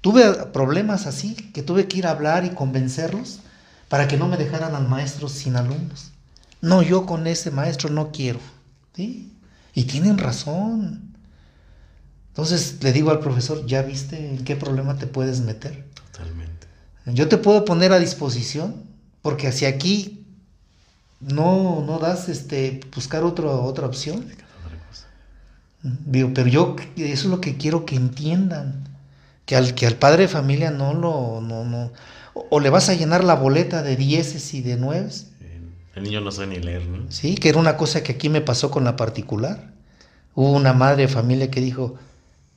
Tuve 0.00 0.32
problemas 0.46 1.06
así, 1.06 1.34
que 1.34 1.62
tuve 1.62 1.88
que 1.88 1.98
ir 1.98 2.06
a 2.06 2.12
hablar 2.12 2.46
y 2.46 2.54
convencerlos 2.54 3.40
para 3.90 4.08
que 4.08 4.16
no 4.16 4.28
me 4.28 4.38
dejaran 4.38 4.74
al 4.74 4.88
maestro 4.88 5.28
sin 5.28 5.56
alumnos. 5.56 6.12
No, 6.62 6.80
yo 6.80 7.04
con 7.04 7.26
ese 7.26 7.50
maestro 7.50 7.90
no 7.90 8.12
quiero. 8.12 8.40
¿Sí? 8.96 9.32
Y 9.74 9.84
tienen 9.84 10.18
razón. 10.18 11.12
Entonces 12.28 12.78
le 12.82 12.92
digo 12.92 13.10
al 13.10 13.20
profesor, 13.20 13.66
¿ya 13.66 13.82
viste 13.82 14.30
en 14.30 14.44
qué 14.44 14.56
problema 14.56 14.96
te 14.96 15.06
puedes 15.06 15.40
meter? 15.40 15.84
Totalmente. 15.94 16.66
Yo 17.06 17.28
te 17.28 17.36
puedo 17.36 17.64
poner 17.64 17.92
a 17.92 17.98
disposición, 17.98 18.84
porque 19.22 19.48
hacia 19.48 19.68
aquí 19.68 20.24
no, 21.20 21.84
no 21.86 21.98
das 21.98 22.28
este 22.28 22.80
buscar 22.94 23.22
otro, 23.24 23.62
otra 23.62 23.86
opción. 23.86 24.24
pero 26.12 26.46
yo 26.48 26.76
eso 26.96 27.12
es 27.12 27.24
lo 27.24 27.40
que 27.40 27.56
quiero 27.56 27.84
que 27.86 27.96
entiendan. 27.96 28.88
Que 29.44 29.56
al, 29.56 29.74
que 29.74 29.86
al 29.86 29.96
padre 29.96 30.22
de 30.22 30.28
familia 30.28 30.70
no 30.70 30.94
lo, 30.94 31.40
no, 31.40 31.64
no. 31.64 31.92
o, 32.32 32.60
le 32.60 32.70
vas 32.70 32.88
a 32.88 32.94
llenar 32.94 33.24
la 33.24 33.34
boleta 33.34 33.82
de 33.82 33.96
dieces 33.96 34.54
y 34.54 34.62
de 34.62 34.76
nueves. 34.76 35.31
El 35.94 36.04
niño 36.04 36.20
no 36.20 36.30
sabe 36.30 36.48
ni 36.48 36.58
leer, 36.58 36.86
¿no? 36.86 37.10
Sí, 37.10 37.34
que 37.34 37.48
era 37.50 37.58
una 37.58 37.76
cosa 37.76 38.02
que 38.02 38.12
aquí 38.12 38.28
me 38.28 38.40
pasó 38.40 38.70
con 38.70 38.84
la 38.84 38.96
particular. 38.96 39.72
Hubo 40.34 40.52
una 40.52 40.72
madre 40.72 41.02
de 41.02 41.08
familia 41.08 41.50
que 41.50 41.60
dijo, 41.60 41.96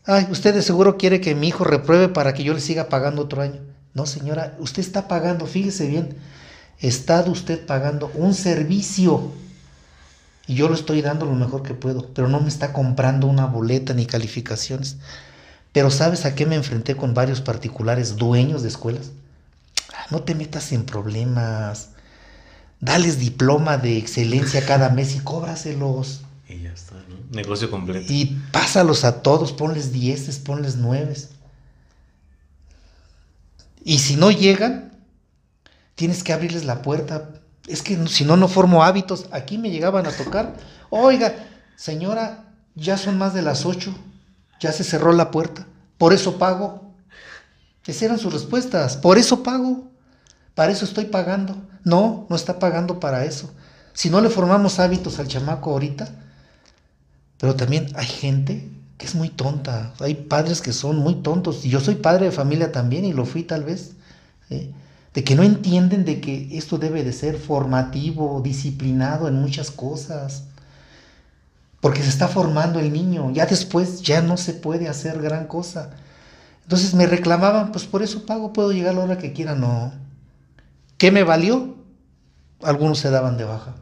ay, 0.05 0.27
usted 0.29 0.53
de 0.53 0.61
seguro 0.61 0.97
quiere 0.97 1.19
que 1.19 1.35
mi 1.35 1.49
hijo 1.49 1.63
repruebe 1.63 2.07
para 2.07 2.33
que 2.33 2.43
yo 2.43 2.53
le 2.53 2.61
siga 2.61 2.87
pagando 2.87 3.23
otro 3.23 3.41
año. 3.41 3.59
No, 3.93 4.05
señora, 4.05 4.55
usted 4.59 4.81
está 4.81 5.07
pagando, 5.07 5.45
fíjese 5.45 5.87
bien, 5.87 6.15
está 6.79 7.21
usted 7.21 7.65
pagando 7.65 8.11
un 8.15 8.33
servicio 8.33 9.31
y 10.47 10.55
yo 10.55 10.69
lo 10.69 10.75
estoy 10.75 11.01
dando 11.01 11.25
lo 11.25 11.33
mejor 11.33 11.63
que 11.63 11.73
puedo, 11.73 12.07
pero 12.13 12.27
no 12.27 12.39
me 12.39 12.49
está 12.49 12.71
comprando 12.71 13.27
una 13.27 13.45
boleta 13.47 13.93
ni 13.93 14.05
calificaciones. 14.05 14.97
Pero 15.71 15.89
¿sabes 15.89 16.25
a 16.25 16.35
qué 16.35 16.45
me 16.45 16.55
enfrenté 16.55 16.95
con 16.95 17.13
varios 17.13 17.41
particulares 17.41 18.15
dueños 18.15 18.61
de 18.61 18.69
escuelas? 18.69 19.11
Ah, 19.93 20.05
no 20.11 20.21
te 20.21 20.35
metas 20.35 20.71
en 20.71 20.85
problemas. 20.85 21.89
Dales 22.85 23.19
diploma 23.19 23.77
de 23.77 23.97
excelencia 23.97 24.65
cada 24.65 24.89
mes 24.89 25.15
y 25.15 25.19
cóbraselos. 25.19 26.21
Y 26.47 26.61
ya 26.61 26.71
está, 26.71 26.95
¿no? 27.09 27.17
Negocio 27.31 27.69
completo. 27.69 28.05
Y 28.07 28.41
pásalos 28.51 29.03
a 29.03 29.21
todos, 29.21 29.51
ponles 29.51 29.91
dieces, 29.91 30.39
ponles 30.39 30.75
nueves. 30.75 31.31
Y 33.83 33.99
si 33.99 34.15
no 34.15 34.31
llegan, 34.31 34.93
tienes 35.95 36.23
que 36.23 36.33
abrirles 36.33 36.65
la 36.65 36.81
puerta 36.81 37.29
es 37.67 37.81
que 37.81 38.07
si 38.07 38.25
no, 38.25 38.37
no 38.37 38.47
formo 38.47 38.83
hábitos. 38.83 39.25
Aquí 39.31 39.57
me 39.57 39.71
llegaban 39.71 40.05
a 40.05 40.11
tocar. 40.11 40.55
Oiga, 40.89 41.35
señora, 41.75 42.45
ya 42.75 42.97
son 42.97 43.17
más 43.17 43.33
de 43.33 43.41
las 43.41 43.65
ocho. 43.65 43.95
Ya 44.59 44.71
se 44.71 44.83
cerró 44.83 45.11
la 45.13 45.31
puerta. 45.31 45.65
Por 45.97 46.13
eso 46.13 46.37
pago. 46.37 46.93
Esas 47.85 48.03
eran 48.03 48.19
sus 48.19 48.33
respuestas. 48.33 48.97
Por 48.97 49.17
eso 49.17 49.43
pago. 49.43 49.89
Para 50.53 50.71
eso 50.71 50.85
estoy 50.85 51.05
pagando. 51.05 51.55
No, 51.85 52.27
no 52.29 52.35
está 52.35 52.59
pagando 52.59 52.99
para 52.99 53.23
eso. 53.23 53.49
Si 53.93 54.09
no 54.09 54.19
le 54.19 54.29
formamos 54.29 54.79
hábitos 54.79 55.19
al 55.19 55.29
chamaco 55.29 55.71
ahorita. 55.71 56.09
Pero 57.37 57.55
también 57.55 57.87
hay 57.95 58.07
gente 58.07 58.69
que 58.97 59.05
es 59.05 59.15
muy 59.15 59.29
tonta. 59.29 59.93
Hay 60.01 60.15
padres 60.15 60.61
que 60.61 60.73
son 60.73 60.97
muy 60.97 61.15
tontos. 61.15 61.63
Y 61.63 61.69
yo 61.69 61.79
soy 61.79 61.95
padre 61.95 62.25
de 62.25 62.31
familia 62.31 62.73
también 62.73 63.05
y 63.05 63.13
lo 63.13 63.23
fui 63.23 63.43
tal 63.43 63.63
vez. 63.63 63.93
¿eh? 64.49 64.73
de 65.15 65.23
que 65.23 65.35
no 65.35 65.43
entienden 65.43 66.03
de 66.03 66.19
que 66.19 66.57
esto 66.57 66.77
debe 66.77 67.03
de 67.03 67.13
ser 67.13 67.37
formativo, 67.37 68.41
disciplinado 68.43 69.29
en 69.29 69.35
muchas 69.35 69.71
cosas, 69.71 70.43
porque 71.79 72.03
se 72.03 72.09
está 72.09 72.27
formando 72.27 72.81
el 72.81 72.91
niño, 72.91 73.31
ya 73.31 73.45
después 73.45 74.01
ya 74.01 74.21
no 74.21 74.35
se 74.35 74.53
puede 74.53 74.89
hacer 74.89 75.21
gran 75.21 75.47
cosa. 75.47 75.91
Entonces 76.63 76.93
me 76.93 77.07
reclamaban, 77.07 77.71
pues 77.71 77.85
por 77.85 78.03
eso 78.03 78.25
pago, 78.25 78.51
puedo 78.51 78.73
llegar 78.73 78.91
a 78.93 78.97
la 78.97 79.03
hora 79.05 79.17
que 79.17 79.31
quiera, 79.31 79.55
no. 79.55 79.93
¿Qué 80.97 81.11
me 81.11 81.23
valió? 81.23 81.74
Algunos 82.61 82.99
se 82.99 83.09
daban 83.09 83.37
de 83.37 83.43
baja. 83.43 83.75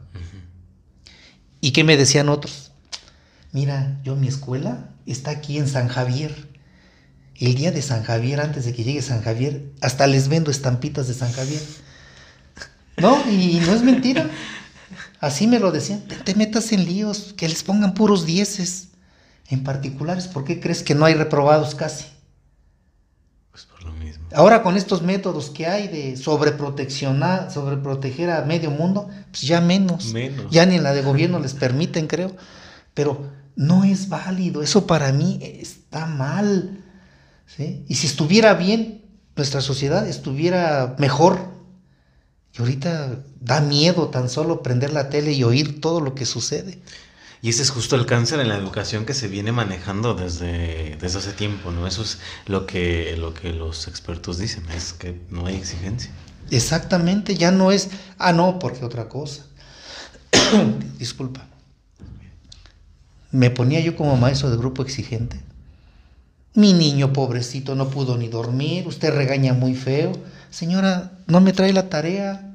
¿Y 1.60 1.72
qué 1.72 1.84
me 1.84 1.96
decían 1.96 2.28
otros? 2.28 2.72
Mira, 3.52 4.00
yo 4.02 4.16
mi 4.16 4.28
escuela 4.28 4.90
está 5.06 5.30
aquí 5.30 5.58
en 5.58 5.68
San 5.68 5.88
Javier 5.88 6.54
el 7.36 7.54
día 7.54 7.72
de 7.72 7.82
San 7.82 8.02
Javier, 8.02 8.40
antes 8.40 8.64
de 8.64 8.72
que 8.72 8.84
llegue 8.84 9.02
San 9.02 9.22
Javier, 9.22 9.72
hasta 9.80 10.06
les 10.06 10.28
vendo 10.28 10.50
estampitas 10.50 11.08
de 11.08 11.14
San 11.14 11.32
Javier. 11.32 11.60
No, 12.96 13.28
y 13.28 13.60
no 13.66 13.72
es 13.72 13.82
mentira. 13.82 14.30
Así 15.20 15.46
me 15.46 15.58
lo 15.58 15.72
decían. 15.72 16.02
Te, 16.02 16.34
metas 16.34 16.72
en 16.72 16.84
líos, 16.84 17.34
que 17.36 17.48
les 17.48 17.62
pongan 17.64 17.94
puros 17.94 18.24
dieces. 18.24 18.88
En 19.48 19.64
particulares, 19.64 20.28
¿por 20.28 20.44
qué 20.44 20.60
crees 20.60 20.82
que 20.82 20.94
no 20.94 21.04
hay 21.04 21.14
reprobados 21.14 21.74
casi? 21.74 22.06
Pues 23.50 23.64
por 23.64 23.82
lo 23.82 23.92
mismo. 23.92 24.23
Ahora 24.34 24.62
con 24.62 24.76
estos 24.76 25.02
métodos 25.02 25.50
que 25.50 25.66
hay 25.66 25.88
de 25.88 26.16
sobreproteccionar, 26.16 27.50
sobreproteger 27.52 28.30
a 28.30 28.42
medio 28.42 28.70
mundo, 28.70 29.08
pues 29.30 29.42
ya 29.42 29.60
menos. 29.60 30.12
Menos. 30.12 30.50
Ya 30.50 30.66
ni 30.66 30.76
en 30.76 30.82
la 30.82 30.92
de 30.92 31.02
gobierno 31.02 31.38
les 31.38 31.54
permiten, 31.54 32.06
creo. 32.06 32.34
Pero 32.94 33.30
no 33.56 33.84
es 33.84 34.08
válido. 34.08 34.62
Eso 34.62 34.86
para 34.86 35.12
mí 35.12 35.38
está 35.42 36.06
mal. 36.06 36.80
Y 37.58 37.94
si 37.94 38.06
estuviera 38.06 38.54
bien, 38.54 39.02
nuestra 39.36 39.60
sociedad 39.60 40.06
estuviera 40.08 40.96
mejor. 40.98 41.38
Y 42.56 42.60
ahorita 42.60 43.22
da 43.40 43.60
miedo 43.60 44.08
tan 44.08 44.28
solo 44.28 44.62
prender 44.62 44.92
la 44.92 45.08
tele 45.08 45.32
y 45.32 45.44
oír 45.44 45.80
todo 45.80 46.00
lo 46.00 46.14
que 46.14 46.24
sucede. 46.24 46.80
Y 47.44 47.50
ese 47.50 47.60
es 47.60 47.68
justo 47.68 47.94
el 47.94 48.06
cáncer 48.06 48.40
en 48.40 48.48
la 48.48 48.56
educación 48.56 49.04
que 49.04 49.12
se 49.12 49.28
viene 49.28 49.52
manejando 49.52 50.14
desde, 50.14 50.96
desde 50.98 51.18
hace 51.18 51.32
tiempo, 51.34 51.70
¿no? 51.72 51.86
Eso 51.86 52.00
es 52.00 52.16
lo 52.46 52.64
que, 52.64 53.18
lo 53.18 53.34
que 53.34 53.52
los 53.52 53.86
expertos 53.86 54.38
dicen, 54.38 54.64
es 54.74 54.94
que 54.94 55.20
no 55.28 55.44
hay 55.44 55.56
exigencia. 55.56 56.10
Exactamente, 56.50 57.34
ya 57.34 57.50
no 57.50 57.70
es, 57.70 57.90
ah, 58.16 58.32
no, 58.32 58.58
porque 58.58 58.82
otra 58.82 59.10
cosa. 59.10 59.44
Disculpa. 60.98 61.46
Me 63.30 63.50
ponía 63.50 63.80
yo 63.80 63.94
como 63.94 64.16
maestro 64.16 64.48
de 64.48 64.56
grupo 64.56 64.80
exigente. 64.80 65.38
Mi 66.54 66.72
niño 66.72 67.12
pobrecito 67.12 67.74
no 67.74 67.90
pudo 67.90 68.16
ni 68.16 68.28
dormir, 68.28 68.88
usted 68.88 69.14
regaña 69.14 69.52
muy 69.52 69.74
feo. 69.74 70.12
Señora, 70.48 71.12
¿no 71.26 71.42
me 71.42 71.52
trae 71.52 71.74
la 71.74 71.90
tarea? 71.90 72.54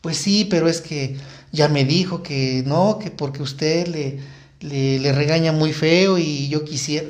Pues 0.00 0.16
sí, 0.16 0.44
pero 0.44 0.68
es 0.68 0.80
que 0.80 1.16
ya 1.54 1.68
me 1.68 1.84
dijo 1.84 2.22
que 2.22 2.64
no, 2.66 2.98
que 2.98 3.10
porque 3.10 3.42
usted 3.42 3.86
le, 3.86 4.18
le, 4.60 5.12
regaña 5.12 5.52
muy 5.52 5.72
feo 5.72 6.18
y 6.18 6.48
yo 6.48 6.64
quisiera... 6.64 7.06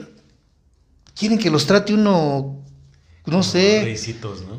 Quieren 1.15 1.39
que 1.39 1.51
los 1.51 1.67
trate 1.67 1.95
uno, 1.95 2.63
no 3.25 3.43
sé, 3.43 3.97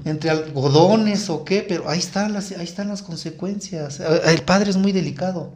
entre 0.05 0.29
algodones 0.29 1.29
o 1.29 1.43
qué, 1.43 1.65
pero 1.67 1.89
ahí 1.89 1.99
están 1.99 2.33
las, 2.33 2.51
ahí 2.51 2.63
están 2.63 2.88
las 2.88 3.03
consecuencias. 3.03 3.99
El 3.99 4.41
padre 4.41 4.69
es 4.69 4.77
muy 4.77 4.91
delicado. 4.91 5.53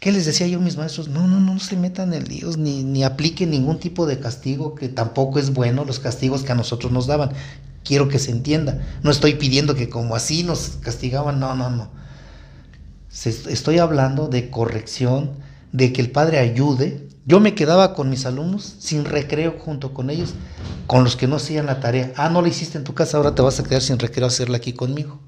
¿Qué 0.00 0.12
les 0.12 0.26
decía 0.26 0.46
yo 0.46 0.58
a 0.58 0.62
mis 0.62 0.76
maestros? 0.76 1.08
No, 1.08 1.26
no, 1.26 1.40
no 1.40 1.58
se 1.58 1.76
metan 1.76 2.12
en 2.12 2.24
líos, 2.24 2.58
ni, 2.58 2.84
ni 2.84 3.04
apliquen 3.04 3.50
ningún 3.50 3.78
tipo 3.78 4.04
de 4.04 4.20
castigo, 4.20 4.74
que 4.74 4.88
tampoco 4.88 5.38
es 5.38 5.54
bueno 5.54 5.86
los 5.86 5.98
castigos 5.98 6.42
que 6.42 6.52
a 6.52 6.56
nosotros 6.56 6.92
nos 6.92 7.06
daban. 7.06 7.32
Quiero 7.82 8.08
que 8.08 8.18
se 8.18 8.30
entienda. 8.30 8.86
No 9.02 9.10
estoy 9.10 9.34
pidiendo 9.34 9.74
que 9.74 9.88
como 9.88 10.14
así 10.14 10.44
nos 10.44 10.76
castigaban, 10.82 11.40
no, 11.40 11.54
no, 11.56 11.70
no. 11.70 12.03
Estoy 13.22 13.78
hablando 13.78 14.28
de 14.28 14.50
corrección, 14.50 15.32
de 15.72 15.92
que 15.92 16.00
el 16.00 16.10
padre 16.10 16.38
ayude. 16.38 17.08
Yo 17.26 17.40
me 17.40 17.54
quedaba 17.54 17.94
con 17.94 18.10
mis 18.10 18.26
alumnos 18.26 18.76
sin 18.78 19.04
recreo 19.04 19.56
junto 19.58 19.94
con 19.94 20.10
ellos, 20.10 20.34
con 20.86 21.04
los 21.04 21.16
que 21.16 21.26
no 21.26 21.36
hacían 21.36 21.66
la 21.66 21.80
tarea. 21.80 22.12
Ah, 22.16 22.28
no 22.28 22.42
la 22.42 22.48
hiciste 22.48 22.76
en 22.76 22.84
tu 22.84 22.94
casa, 22.94 23.16
ahora 23.16 23.34
te 23.34 23.42
vas 23.42 23.58
a 23.60 23.64
quedar 23.64 23.82
sin 23.82 23.98
recreo 23.98 24.26
a 24.26 24.28
hacerla 24.28 24.58
aquí 24.58 24.72
conmigo. 24.72 25.20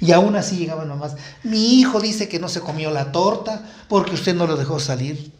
Y 0.00 0.10
aún 0.10 0.34
así 0.34 0.56
llegaban 0.56 0.88
mamás, 0.88 1.14
mi 1.44 1.78
hijo 1.78 2.00
dice 2.00 2.28
que 2.28 2.40
no 2.40 2.48
se 2.48 2.60
comió 2.60 2.90
la 2.90 3.12
torta 3.12 3.62
porque 3.88 4.14
usted 4.14 4.34
no 4.34 4.48
lo 4.48 4.56
dejó 4.56 4.80
salir. 4.80 5.32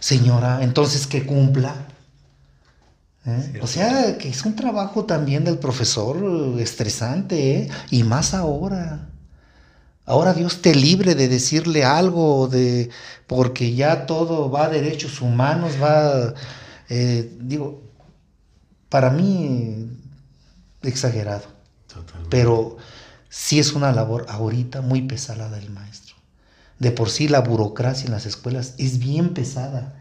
Señora, 0.00 0.62
entonces 0.62 1.06
que 1.06 1.24
cumpla. 1.24 1.74
¿Eh? 3.24 3.58
O 3.62 3.66
sea, 3.66 4.18
que 4.18 4.28
es 4.28 4.44
un 4.44 4.54
trabajo 4.54 5.04
también 5.04 5.44
del 5.44 5.58
profesor 5.58 6.18
eh, 6.18 6.62
estresante, 6.62 7.56
¿eh? 7.56 7.68
y 7.90 8.04
más 8.04 8.34
ahora. 8.34 9.05
Ahora 10.06 10.32
Dios 10.32 10.62
te 10.62 10.74
libre 10.74 11.16
de 11.16 11.26
decirle 11.26 11.84
algo, 11.84 12.46
de, 12.46 12.90
porque 13.26 13.74
ya 13.74 14.06
todo 14.06 14.50
va 14.50 14.66
a 14.66 14.68
derechos 14.68 15.20
humanos, 15.20 15.72
va, 15.82 16.32
digo, 16.88 17.82
para 18.88 19.10
mí 19.10 19.88
exagerado. 20.82 21.44
Totalmente. 21.88 22.28
Pero 22.30 22.76
sí 23.28 23.58
es 23.58 23.72
una 23.72 23.92
labor 23.92 24.26
ahorita 24.28 24.80
muy 24.80 25.02
pesada 25.02 25.50
del 25.50 25.70
maestro. 25.70 26.14
De 26.78 26.92
por 26.92 27.10
sí 27.10 27.26
la 27.26 27.40
burocracia 27.40 28.06
en 28.06 28.12
las 28.12 28.26
escuelas 28.26 28.74
es 28.78 28.98
bien 28.98 29.34
pesada. 29.34 29.94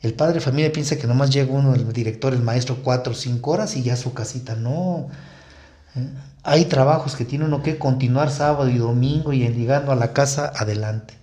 El 0.00 0.14
padre 0.14 0.34
de 0.34 0.40
familia 0.40 0.72
piensa 0.72 0.96
que 0.96 1.06
nomás 1.06 1.30
llega 1.30 1.52
uno, 1.52 1.74
el 1.74 1.92
director, 1.92 2.32
el 2.32 2.42
maestro, 2.42 2.78
cuatro 2.82 3.12
o 3.12 3.16
cinco 3.16 3.52
horas 3.52 3.76
y 3.76 3.82
ya 3.82 3.96
su 3.96 4.12
casita. 4.12 4.54
No. 4.54 5.08
¿Eh? 5.94 6.08
Hay 6.48 6.66
trabajos 6.66 7.16
que 7.16 7.24
tiene 7.24 7.44
uno 7.44 7.60
que 7.60 7.76
continuar 7.76 8.30
sábado 8.30 8.70
y 8.70 8.78
domingo 8.78 9.32
y 9.32 9.40
llegando 9.48 9.90
a 9.90 9.96
la 9.96 10.12
casa 10.12 10.52
adelante. 10.54 11.14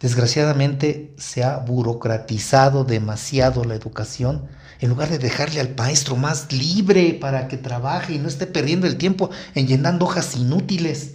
Desgraciadamente 0.00 1.14
se 1.16 1.44
ha 1.44 1.58
burocratizado 1.58 2.82
demasiado 2.82 3.62
la 3.62 3.76
educación 3.76 4.48
en 4.80 4.88
lugar 4.88 5.10
de 5.10 5.20
dejarle 5.20 5.60
al 5.60 5.76
maestro 5.76 6.16
más 6.16 6.50
libre 6.50 7.16
para 7.20 7.46
que 7.46 7.56
trabaje 7.56 8.14
y 8.14 8.18
no 8.18 8.26
esté 8.26 8.48
perdiendo 8.48 8.88
el 8.88 8.96
tiempo 8.96 9.30
en 9.54 9.68
llenando 9.68 10.06
hojas 10.06 10.34
inútiles. 10.34 11.12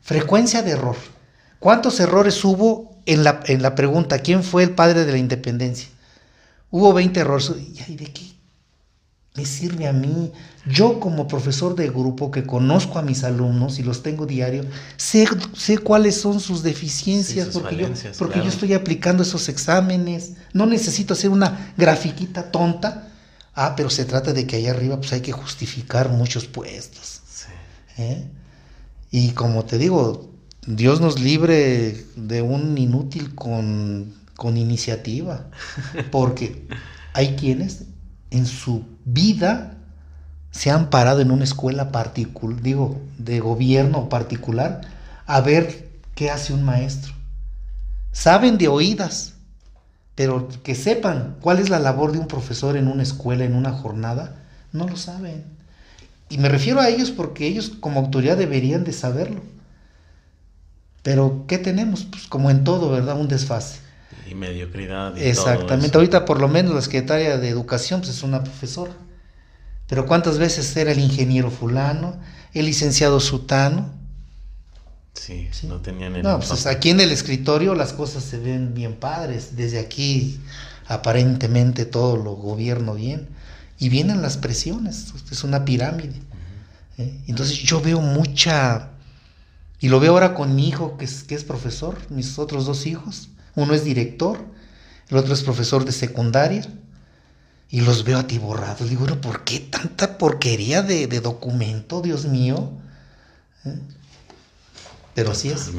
Frecuencia 0.00 0.62
de 0.62 0.70
error. 0.70 0.96
¿Cuántos 1.58 2.00
errores 2.00 2.42
hubo 2.42 2.96
en 3.04 3.22
la, 3.22 3.40
en 3.44 3.60
la 3.60 3.74
pregunta, 3.74 4.20
¿quién 4.20 4.42
fue 4.42 4.62
el 4.62 4.70
padre 4.70 5.04
de 5.04 5.12
la 5.12 5.18
independencia? 5.18 5.90
Hubo 6.70 6.94
20 6.94 7.20
errores. 7.20 7.52
¿Y 7.86 7.96
de 7.96 8.12
qué 8.14 8.35
me 9.36 9.44
sirve 9.44 9.86
a 9.86 9.92
mí? 9.92 10.32
Yo 10.66 10.98
como 10.98 11.28
profesor 11.28 11.74
de 11.74 11.88
grupo 11.88 12.30
que 12.30 12.44
conozco 12.44 12.98
a 12.98 13.02
mis 13.02 13.22
alumnos 13.24 13.78
y 13.78 13.82
los 13.82 14.02
tengo 14.02 14.26
diario, 14.26 14.64
sé, 14.96 15.26
sé 15.54 15.78
cuáles 15.78 16.20
son 16.20 16.40
sus 16.40 16.62
deficiencias 16.62 17.48
porque, 17.48 17.76
yo, 17.76 17.88
porque 18.18 18.38
yo 18.40 18.48
estoy 18.48 18.74
aplicando 18.74 19.22
esos 19.22 19.48
exámenes. 19.48 20.32
No 20.52 20.66
necesito 20.66 21.14
hacer 21.14 21.30
una 21.30 21.72
grafiquita 21.76 22.50
tonta. 22.50 23.08
Ah, 23.54 23.74
pero 23.76 23.88
se 23.88 24.04
trata 24.04 24.32
de 24.32 24.46
que 24.46 24.56
allá 24.56 24.72
arriba 24.72 24.98
pues 24.98 25.12
hay 25.12 25.20
que 25.20 25.32
justificar 25.32 26.10
muchos 26.10 26.46
puestos. 26.46 27.22
¿eh? 27.96 28.26
Y 29.10 29.30
como 29.30 29.64
te 29.64 29.78
digo, 29.78 30.30
Dios 30.66 31.00
nos 31.00 31.20
libre 31.20 32.04
de 32.16 32.42
un 32.42 32.76
inútil 32.76 33.34
con, 33.34 34.14
con 34.34 34.56
iniciativa, 34.56 35.48
porque 36.10 36.66
hay 37.12 37.36
quienes 37.36 37.84
en 38.30 38.46
su 38.46 38.84
vida 39.04 39.76
se 40.50 40.70
han 40.70 40.90
parado 40.90 41.20
en 41.20 41.30
una 41.30 41.44
escuela 41.44 41.92
particular, 41.92 42.62
digo, 42.62 43.00
de 43.18 43.40
gobierno 43.40 44.08
particular, 44.08 44.80
a 45.26 45.40
ver 45.40 45.90
qué 46.14 46.30
hace 46.30 46.52
un 46.52 46.64
maestro. 46.64 47.12
Saben 48.12 48.56
de 48.56 48.68
oídas, 48.68 49.34
pero 50.14 50.48
que 50.62 50.74
sepan 50.74 51.36
cuál 51.40 51.58
es 51.58 51.68
la 51.68 51.78
labor 51.78 52.12
de 52.12 52.18
un 52.18 52.26
profesor 52.26 52.76
en 52.76 52.88
una 52.88 53.02
escuela, 53.02 53.44
en 53.44 53.54
una 53.54 53.72
jornada, 53.72 54.42
no 54.72 54.88
lo 54.88 54.96
saben. 54.96 55.44
Y 56.28 56.38
me 56.38 56.48
refiero 56.48 56.80
a 56.80 56.88
ellos 56.88 57.10
porque 57.10 57.46
ellos 57.46 57.70
como 57.78 58.00
autoridad 58.00 58.38
deberían 58.38 58.84
de 58.84 58.92
saberlo. 58.92 59.42
Pero 61.02 61.44
¿qué 61.46 61.58
tenemos? 61.58 62.04
Pues 62.04 62.26
como 62.26 62.50
en 62.50 62.64
todo, 62.64 62.90
¿verdad? 62.90 63.20
Un 63.20 63.28
desfase. 63.28 63.80
Y 64.30 64.34
mediocridad. 64.34 65.16
Y 65.16 65.22
Exactamente. 65.22 65.96
Ahorita 65.96 66.24
por 66.24 66.40
lo 66.40 66.48
menos 66.48 66.74
la 66.74 66.82
secretaria 66.82 67.38
de 67.38 67.48
Educación 67.48 68.00
pues, 68.00 68.12
es 68.12 68.22
una 68.22 68.42
profesora. 68.42 68.92
Pero 69.88 70.06
¿cuántas 70.06 70.38
veces 70.38 70.76
era 70.76 70.90
el 70.90 70.98
ingeniero 70.98 71.50
fulano, 71.50 72.16
el 72.52 72.66
licenciado 72.66 73.20
sutano? 73.20 73.90
Sí, 75.14 75.48
no 75.64 75.80
tenían 75.80 76.16
el 76.16 76.22
No, 76.22 76.40
pues 76.40 76.66
aquí 76.66 76.90
en 76.90 77.00
el 77.00 77.10
escritorio 77.10 77.74
las 77.74 77.92
cosas 77.92 78.24
se 78.24 78.38
ven 78.38 78.74
bien 78.74 78.96
padres. 78.96 79.56
Desde 79.56 79.78
aquí 79.78 80.40
aparentemente 80.86 81.84
todo 81.84 82.16
lo 82.16 82.32
gobierno 82.34 82.94
bien. 82.94 83.28
Y 83.78 83.88
vienen 83.88 84.22
las 84.22 84.36
presiones. 84.36 85.12
Es 85.30 85.44
una 85.44 85.64
pirámide. 85.64 86.20
¿eh? 86.98 87.20
Entonces 87.26 87.58
yo 87.58 87.80
veo 87.80 88.00
mucha... 88.00 88.90
Y 89.78 89.88
lo 89.88 90.00
veo 90.00 90.12
ahora 90.12 90.34
con 90.34 90.54
mi 90.54 90.68
hijo, 90.68 90.96
que 90.96 91.04
es, 91.04 91.22
que 91.22 91.34
es 91.34 91.44
profesor, 91.44 91.98
mis 92.08 92.38
otros 92.38 92.64
dos 92.64 92.86
hijos. 92.86 93.28
Uno 93.56 93.74
es 93.74 93.82
director, 93.82 94.38
el 95.08 95.16
otro 95.16 95.34
es 95.34 95.42
profesor 95.42 95.84
de 95.84 95.92
secundaria. 95.92 96.62
Y 97.68 97.80
los 97.80 98.04
veo 98.04 98.18
atiborrados. 98.18 98.88
Digo, 98.88 99.06
¿por 99.20 99.42
qué 99.42 99.58
tanta 99.58 100.18
porquería 100.18 100.82
de, 100.82 101.08
de 101.08 101.20
documento, 101.20 102.00
Dios 102.00 102.26
mío? 102.26 102.70
¿Eh? 103.64 103.76
Pero 105.16 105.30
así 105.30 105.48
es. 105.48 105.72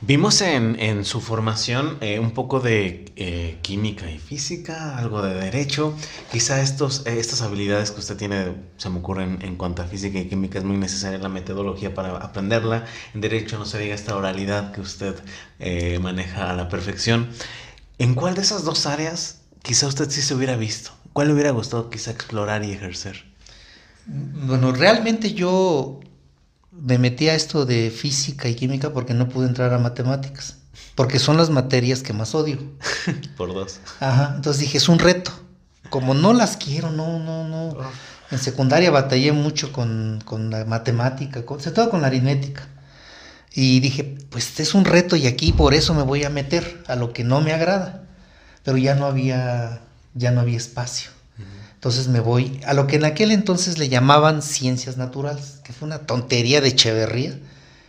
Vimos 0.00 0.40
en, 0.40 1.04
su 1.04 1.20
formación 1.20 1.98
eh, 2.00 2.18
un 2.18 2.32
poco 2.32 2.58
de 2.58 3.12
eh, 3.14 3.58
química 3.62 4.10
y 4.10 4.18
física, 4.18 4.98
algo 4.98 5.22
de 5.22 5.34
derecho. 5.34 5.94
Quizá 6.32 6.60
estos, 6.60 7.06
eh, 7.06 7.20
estas 7.20 7.42
habilidades 7.42 7.92
que 7.92 8.00
usted 8.00 8.16
tiene, 8.16 8.56
se 8.76 8.90
me 8.90 8.98
ocurren 8.98 9.38
en 9.42 9.54
cuanto 9.54 9.82
a 9.82 9.84
física 9.84 10.18
y 10.18 10.28
química, 10.28 10.58
es 10.58 10.64
muy 10.64 10.78
necesaria 10.78 11.18
la 11.18 11.28
metodología 11.28 11.94
para 11.94 12.16
aprenderla. 12.16 12.86
En 13.14 13.20
derecho 13.20 13.56
no 13.56 13.66
se 13.66 13.78
diga 13.78 13.94
esta 13.94 14.16
oralidad 14.16 14.72
que 14.72 14.80
usted 14.80 15.14
maneja 16.00 16.50
a 16.50 16.52
la 16.52 16.68
perfección. 16.68 17.28
¿En 17.98 18.14
cuál 18.14 18.34
de 18.34 18.42
esas 18.42 18.64
dos 18.64 18.86
áreas 18.86 19.42
quizá 19.62 19.86
usted 19.86 20.10
sí 20.10 20.22
se 20.22 20.34
hubiera 20.34 20.56
visto? 20.56 20.90
¿Cuál 21.12 21.28
le 21.28 21.34
hubiera 21.34 21.52
gustado 21.52 21.88
quizá 21.88 22.10
explorar 22.10 22.64
y 22.64 22.72
ejercer? 22.72 23.26
Bueno, 24.06 24.72
realmente 24.72 25.34
yo 25.34 26.00
me 26.80 26.98
metí 26.98 27.28
a 27.28 27.34
esto 27.34 27.64
de 27.64 27.90
física 27.90 28.48
y 28.48 28.54
química 28.54 28.92
porque 28.92 29.14
no 29.14 29.28
pude 29.28 29.46
entrar 29.46 29.72
a 29.72 29.78
matemáticas. 29.78 30.56
Porque 30.94 31.18
son 31.18 31.36
las 31.36 31.50
materias 31.50 32.02
que 32.02 32.12
más 32.12 32.34
odio. 32.34 32.58
Por 33.36 33.52
dos. 33.52 33.80
Ajá. 34.00 34.32
Entonces 34.36 34.60
dije, 34.60 34.78
es 34.78 34.88
un 34.88 34.98
reto. 34.98 35.30
Como 35.90 36.14
no 36.14 36.32
las 36.32 36.56
quiero, 36.56 36.90
no, 36.90 37.18
no, 37.18 37.46
no. 37.46 37.68
Oh. 37.68 37.90
En 38.30 38.38
secundaria 38.38 38.90
batallé 38.90 39.32
mucho 39.32 39.72
con, 39.72 40.22
la 40.50 40.64
matemática, 40.64 41.44
sobre 41.46 41.70
todo 41.70 41.90
con 41.90 42.00
la 42.00 42.08
aritmética. 42.08 42.66
Y 43.54 43.80
dije, 43.80 44.18
pues 44.30 44.58
es 44.58 44.74
un 44.74 44.84
reto 44.84 45.16
y 45.16 45.26
aquí 45.26 45.52
por 45.52 45.74
eso 45.74 45.94
me 45.94 46.02
voy 46.02 46.24
a 46.24 46.30
meter 46.30 46.82
a 46.88 46.96
lo 46.96 47.12
que 47.12 47.24
no 47.24 47.40
me 47.40 47.52
agrada. 47.52 48.04
Pero 48.64 48.78
ya 48.78 48.94
no 48.94 49.06
había, 49.06 49.80
ya 50.14 50.32
no 50.32 50.40
había 50.40 50.56
espacio. 50.56 51.10
Entonces 51.86 52.08
me 52.08 52.18
voy 52.18 52.60
a 52.66 52.74
lo 52.74 52.88
que 52.88 52.96
en 52.96 53.04
aquel 53.04 53.30
entonces 53.30 53.78
le 53.78 53.88
llamaban 53.88 54.42
ciencias 54.42 54.96
naturales, 54.96 55.60
que 55.62 55.72
fue 55.72 55.86
una 55.86 56.00
tontería 56.00 56.60
de 56.60 56.70
Echeverría, 56.70 57.38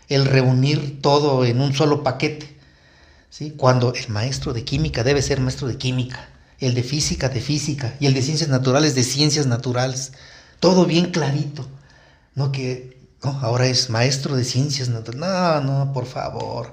el 0.08 0.26
reunir 0.26 1.02
todo 1.02 1.44
en 1.46 1.60
un 1.62 1.74
solo 1.74 2.04
paquete. 2.04 2.48
¿sí? 3.32 3.56
Cuando 3.58 3.96
el 3.96 4.08
maestro 4.10 4.54
de 4.54 4.64
química 4.64 5.04
debe 5.04 5.24
ser 5.24 5.40
maestro 5.40 5.68
de 5.68 5.80
química, 5.80 6.30
el 6.60 6.76
de 6.76 6.84
física 6.84 7.30
de 7.30 7.42
física 7.42 7.96
y 8.00 8.06
el 8.06 8.14
de 8.14 8.22
ciencias 8.22 8.52
naturales 8.52 8.94
de 8.94 9.02
ciencias 9.02 9.48
naturales. 9.48 10.12
Todo 10.60 10.86
bien 10.86 11.10
clarito. 11.10 11.68
No 12.36 12.52
que 12.52 13.00
no, 13.24 13.32
ahora 13.42 13.66
es 13.66 13.90
maestro 13.90 14.36
de 14.36 14.44
ciencias 14.44 14.90
naturales. 14.90 15.28
No, 15.28 15.62
no, 15.62 15.92
por 15.92 16.06
favor. 16.06 16.72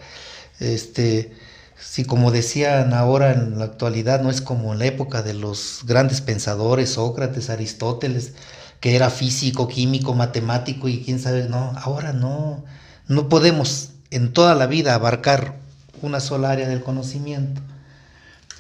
Este, 0.61 1.33
si 1.79 2.05
como 2.05 2.31
decían 2.31 2.95
ahora 2.95 3.33
en 3.33 3.59
la 3.59 3.65
actualidad, 3.65 4.23
no 4.23 4.31
es 4.31 4.41
como 4.41 4.73
en 4.73 4.79
la 4.79 4.87
época 4.87 5.23
de 5.23 5.35
los 5.35 5.81
grandes 5.87 6.21
pensadores, 6.21 6.91
Sócrates, 6.91 7.51
Aristóteles, 7.51 8.35
que 8.81 8.97
era 8.97 9.11
físico, 9.11 9.69
químico, 9.69 10.15
matemático 10.15 10.89
y 10.89 11.03
quién 11.03 11.19
sabe, 11.19 11.49
no, 11.49 11.73
ahora 11.77 12.13
no, 12.13 12.65
no 13.09 13.29
podemos 13.29 13.91
en 14.11 14.33
toda 14.33 14.55
la 14.55 14.67
vida 14.67 14.95
abarcar 14.95 15.59
una 16.03 16.21
sola 16.21 16.51
área 16.51 16.69
del 16.69 16.83
conocimiento. 16.83 17.61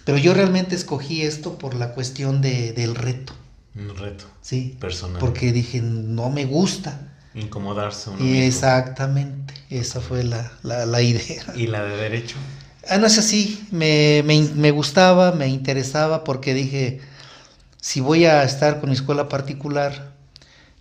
Pero 0.05 0.19
yo 0.19 0.35
realmente 0.35 0.75
escogí 0.75 1.23
esto 1.23 1.59
por 1.59 1.75
la 1.75 1.93
cuestión 1.93 2.41
de, 2.41 2.73
del 2.73 2.95
reto. 2.95 3.33
Un 3.75 3.97
reto. 3.97 4.25
Sí. 4.41 4.77
Personal. 4.81 5.19
Porque 5.19 5.53
dije, 5.53 5.81
no 5.81 6.31
me 6.31 6.45
gusta. 6.45 7.13
Incomodarse. 7.35 8.11
Uno 8.11 8.25
Exactamente. 8.25 9.55
Esa 9.71 10.01
fue 10.01 10.23
la, 10.25 10.53
la, 10.63 10.87
la 10.87 11.03
idea. 11.03 11.45
¿Y 11.57 11.67
la 11.67 11.83
de 11.85 11.97
derecho? 11.97 12.37
Ah, 12.89 12.99
no 12.99 13.07
es 13.07 13.19
así, 13.19 13.67
me, 13.71 14.23
me, 14.23 14.71
gustaba, 14.71 15.33
me 15.33 15.49
interesaba 15.49 16.25
porque 16.25 16.55
dije, 16.55 17.01
si 17.81 18.01
voy 18.01 18.27
a 18.27 18.45
estar 18.45 18.81
con 18.81 18.91
mi 18.91 18.97
escuela 18.97 19.29
particular, 19.29 20.13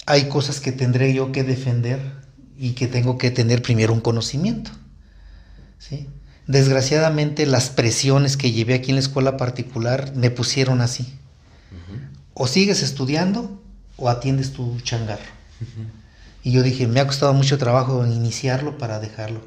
hay 0.06 0.28
cosas 0.28 0.60
que 0.60 0.72
tendré 0.72 1.14
yo 1.14 1.32
que 1.32 1.44
defender 1.44 2.00
y 2.58 2.72
que 2.72 2.88
tengo 2.88 3.18
que 3.18 3.32
tener 3.32 3.62
primero 3.62 3.94
un 3.94 4.02
conocimiento. 4.02 4.72
¿sí? 5.80 6.08
Desgraciadamente 6.48 7.46
las 7.46 7.70
presiones 7.70 8.36
que 8.36 8.52
llevé 8.52 8.74
aquí 8.74 8.92
en 8.92 8.96
la 8.96 9.02
escuela 9.02 9.38
particular 9.38 10.14
me 10.16 10.30
pusieron 10.30 10.82
así. 10.82 11.14
O 12.34 12.48
sigues 12.48 12.82
estudiando 12.82 13.62
o 13.96 14.10
atiendes 14.10 14.52
tu 14.52 14.80
changarro. 14.82 15.24
Y 16.44 16.52
yo 16.52 16.64
dije, 16.64 16.88
me 16.88 17.00
ha 17.00 17.08
costado 17.08 17.34
mucho 17.34 17.58
trabajo 17.58 18.06
iniciarlo 18.06 18.78
para 18.78 19.00
dejarlo. 19.00 19.42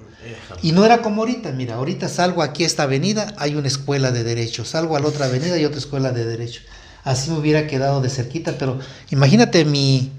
Y 0.63 0.73
no 0.73 0.85
era 0.85 1.03
como 1.03 1.23
ahorita, 1.23 1.53
mira, 1.53 1.75
ahorita 1.75 2.09
salgo 2.09 2.43
aquí 2.43 2.65
a 2.65 2.67
esta 2.67 2.85
avenida, 2.85 3.35
hay 3.39 3.55
una 3.55 3.69
escuela 3.69 4.11
de 4.11 4.25
derecho, 4.25 4.65
salgo 4.65 4.97
a 4.97 5.01
la 5.01 5.09
otra 5.09 5.27
avenida 5.27 5.59
y 5.59 5.65
otra 5.65 5.79
escuela 5.79 6.13
de 6.13 6.25
derecho. 6.25 6.63
Así 7.05 7.31
me 7.31 7.39
hubiera 7.39 7.67
quedado 7.67 8.01
de 8.01 8.11
cerquita, 8.11 8.57
pero 8.59 8.79
imagínate 9.11 9.65
mi, 9.65 10.11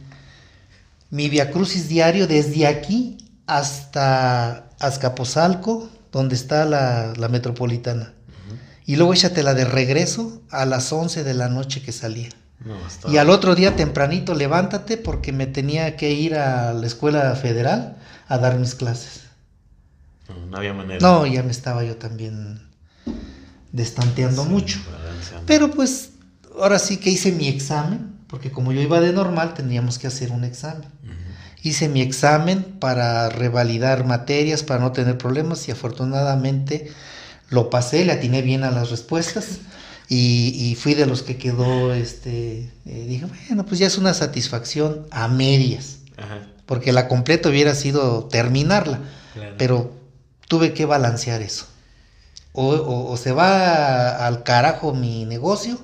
mi 1.10 1.30
viacrucis 1.30 1.90
diario 1.90 2.28
desde 2.28 2.68
aquí 2.68 3.18
hasta 3.46 4.70
Azcapotzalco, 4.80 5.90
donde 6.12 6.36
está 6.36 6.66
la, 6.66 7.28
metropolitana. 7.30 8.14
Y 8.86 8.96
luego 8.96 9.14
échatela 9.14 9.54
de 9.54 9.66
regreso 9.66 10.42
a 10.50 10.66
las 10.66 10.94
11 10.94 11.24
de 11.24 11.34
la 11.34 11.50
noche 11.50 11.82
que 11.82 11.92
salía. 11.92 12.30
y 13.10 13.18
al 13.18 13.30
otro 13.30 13.54
día 13.54 13.76
tempranito 13.76 14.34
levántate 14.34 14.98
porque 14.98 15.32
me 15.34 15.46
tenía 15.46 15.96
que 15.98 16.12
ir 16.12 16.36
a 16.36 16.74
la 16.74 16.88
escuela 16.88 17.36
federal 17.36 17.98
a 18.30 18.38
dar 18.38 18.58
mis 18.58 18.76
clases. 18.76 19.27
No, 20.50 20.58
había 20.58 20.74
manera. 20.74 21.00
No, 21.00 21.26
ya 21.26 21.44
me 21.44 21.52
estaba 21.52 21.84
yo 21.84 21.98
también 21.98 22.62
destanteando 23.72 24.46
mucho. 24.46 24.80
Pero 25.46 25.72
pues 25.72 26.12
ahora 26.60 26.80
sí 26.80 26.98
que 26.98 27.10
hice 27.10 27.32
mi 27.32 27.48
examen, 27.48 28.14
porque 28.28 28.52
como 28.52 28.72
yo 28.72 28.82
iba 28.82 29.00
de 29.00 29.14
normal, 29.14 29.54
teníamos 29.54 30.00
que 30.00 30.08
hacer 30.08 30.32
un 30.32 30.44
examen. 30.44 30.88
Hice 31.64 31.90
mi 31.90 32.02
examen 32.02 32.64
para 32.64 33.30
revalidar 33.30 34.06
materias, 34.06 34.64
para 34.64 34.80
no 34.80 34.92
tener 34.92 35.18
problemas 35.18 35.68
y 35.68 35.72
afortunadamente 35.72 36.92
lo 37.50 37.70
pasé, 37.70 38.06
le 38.06 38.12
atiné 38.12 38.42
bien 38.42 38.64
a 38.64 38.72
las 38.72 38.90
respuestas 38.90 39.60
y, 40.10 40.78
fui 40.80 40.94
de 40.94 41.06
los 41.06 41.24
que 41.24 41.38
quedó, 41.38 41.94
este, 41.94 42.72
eh, 42.86 43.06
dije, 43.08 43.26
bueno, 43.48 43.66
pues 43.66 43.80
ya 43.80 43.88
es 43.88 43.98
una 43.98 44.14
satisfacción 44.14 45.08
a 45.12 45.28
medias, 45.28 45.98
porque 46.66 46.94
la 46.94 47.08
completa 47.08 47.50
hubiera 47.50 47.76
sido 47.76 48.26
terminarla, 48.26 49.00
pero 49.58 49.97
tuve 50.48 50.74
que 50.74 50.86
balancear 50.86 51.42
eso. 51.42 51.68
O, 52.60 53.16
se 53.18 53.34
va 53.34 54.26
al 54.26 54.42
carajo 54.42 54.92
mi 54.92 55.26
negocio, 55.26 55.80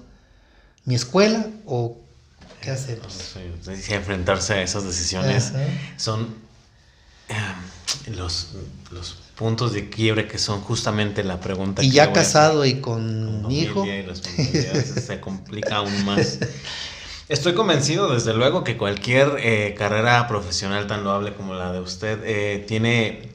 mi 0.85 0.95
escuela, 0.95 1.45
o 1.67 1.97
qué 2.61 2.71
hacemos. 2.71 3.35
enfrentarse 3.89 4.53
a 4.55 4.61
esas 4.63 4.83
decisiones 4.83 5.53
son 5.97 6.35
em, 7.29 8.15
los, 8.15 8.53
los, 8.89 9.17
puntos 9.35 9.73
de 9.73 9.89
quiebre 9.89 10.27
que 10.27 10.39
son 10.39 10.61
justamente 10.61 11.23
la 11.23 11.39
pregunta. 11.39 11.83
Y 11.83 11.91
ya 11.91 12.11
casado 12.11 12.65
y 12.65 12.81
con, 12.81 13.45
hijo. 13.51 13.85
se 15.05 15.19
complica 15.19 15.77
aún 15.77 16.05
más. 16.05 16.39
Estoy 17.29 17.53
convencido, 17.53 18.13
desde 18.13 18.33
luego, 18.33 18.63
que 18.63 18.77
cualquier 18.77 19.37
eh, 19.39 19.75
carrera 19.77 20.27
profesional 20.27 20.87
tan 20.87 21.03
loable 21.03 21.33
como 21.33 21.53
la 21.53 21.71
de 21.71 21.79
usted 21.79 22.19
eh, 22.23 22.65
tiene 22.67 23.29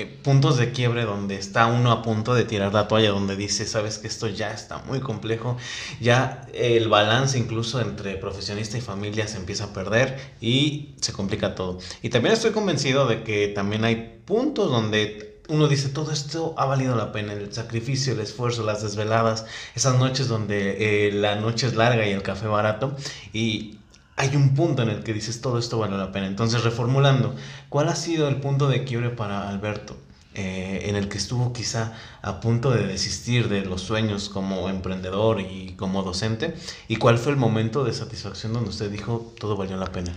eh, 0.00 0.18
puntos 0.22 0.56
de 0.56 0.72
quiebre 0.72 1.04
donde 1.04 1.36
está 1.36 1.66
uno 1.66 1.92
a 1.92 2.02
punto 2.02 2.34
de 2.34 2.44
tirar 2.44 2.72
la 2.72 2.88
toalla, 2.88 3.10
donde 3.10 3.36
dice, 3.36 3.66
sabes 3.66 3.98
que 3.98 4.06
esto 4.06 4.28
ya 4.28 4.52
está 4.52 4.78
muy 4.78 5.00
complejo, 5.00 5.56
ya 6.00 6.46
el 6.54 6.88
balance 6.88 7.38
incluso 7.38 7.80
entre 7.80 8.16
profesionista 8.16 8.78
y 8.78 8.80
familia 8.80 9.28
se 9.28 9.36
empieza 9.36 9.64
a 9.64 9.72
perder 9.72 10.18
y 10.40 10.94
se 11.00 11.12
complica 11.12 11.54
todo. 11.54 11.78
Y 12.02 12.08
también 12.08 12.34
estoy 12.34 12.52
convencido 12.52 13.06
de 13.06 13.22
que 13.22 13.48
también 13.48 13.84
hay 13.84 14.20
puntos 14.24 14.70
donde 14.70 15.30
uno 15.50 15.66
dice, 15.66 15.88
todo 15.88 16.12
esto 16.12 16.54
ha 16.56 16.64
valido 16.64 16.94
la 16.94 17.12
pena, 17.12 17.32
el 17.32 17.52
sacrificio, 17.52 18.12
el 18.12 18.20
esfuerzo, 18.20 18.64
las 18.64 18.82
desveladas, 18.82 19.46
esas 19.74 19.98
noches 19.98 20.28
donde 20.28 21.08
eh, 21.08 21.12
la 21.12 21.34
noche 21.36 21.66
es 21.66 21.74
larga 21.74 22.06
y 22.06 22.12
el 22.12 22.22
café 22.22 22.46
barato, 22.46 22.96
y 23.32 23.78
hay 24.20 24.36
un 24.36 24.54
punto 24.54 24.82
en 24.82 24.90
el 24.90 25.02
que 25.02 25.14
dices, 25.14 25.40
todo 25.40 25.58
esto 25.58 25.78
vale 25.78 25.96
la 25.96 26.12
pena. 26.12 26.26
Entonces, 26.26 26.62
reformulando, 26.62 27.34
¿cuál 27.70 27.88
ha 27.88 27.96
sido 27.96 28.28
el 28.28 28.36
punto 28.36 28.68
de 28.68 28.84
quiebre 28.84 29.08
para 29.08 29.48
Alberto? 29.48 29.96
Eh, 30.34 30.82
en 30.88 30.94
el 30.94 31.08
que 31.08 31.18
estuvo 31.18 31.52
quizá 31.52 31.94
a 32.22 32.38
punto 32.38 32.70
de 32.70 32.86
desistir 32.86 33.48
de 33.48 33.64
los 33.64 33.80
sueños 33.80 34.28
como 34.28 34.68
emprendedor 34.68 35.40
y 35.40 35.72
como 35.76 36.02
docente? 36.02 36.54
¿Y 36.86 36.96
cuál 36.96 37.16
fue 37.16 37.32
el 37.32 37.38
momento 37.38 37.82
de 37.82 37.94
satisfacción 37.94 38.52
donde 38.52 38.68
usted 38.68 38.90
dijo, 38.90 39.32
todo 39.38 39.56
valió 39.56 39.78
la 39.78 39.90
pena? 39.90 40.12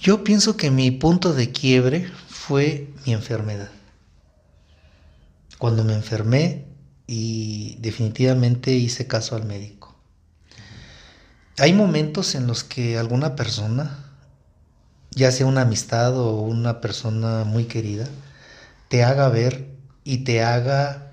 Yo 0.00 0.24
pienso 0.24 0.56
que 0.56 0.70
mi 0.70 0.90
punto 0.90 1.34
de 1.34 1.52
quiebre 1.52 2.10
fue 2.28 2.88
mi 3.04 3.12
enfermedad 3.12 3.70
cuando 5.58 5.84
me 5.84 5.92
enfermé 5.92 6.64
y 7.06 7.76
definitivamente 7.80 8.72
hice 8.72 9.06
caso 9.06 9.36
al 9.36 9.44
médico. 9.44 9.75
Hay 11.58 11.72
momentos 11.72 12.34
en 12.34 12.46
los 12.46 12.64
que 12.64 12.98
alguna 12.98 13.34
persona, 13.34 13.98
ya 15.10 15.32
sea 15.32 15.46
una 15.46 15.62
amistad 15.62 16.14
o 16.14 16.42
una 16.42 16.82
persona 16.82 17.44
muy 17.44 17.64
querida, 17.64 18.06
te 18.88 19.02
haga 19.02 19.30
ver 19.30 19.66
y 20.04 20.18
te 20.18 20.42
haga 20.42 21.12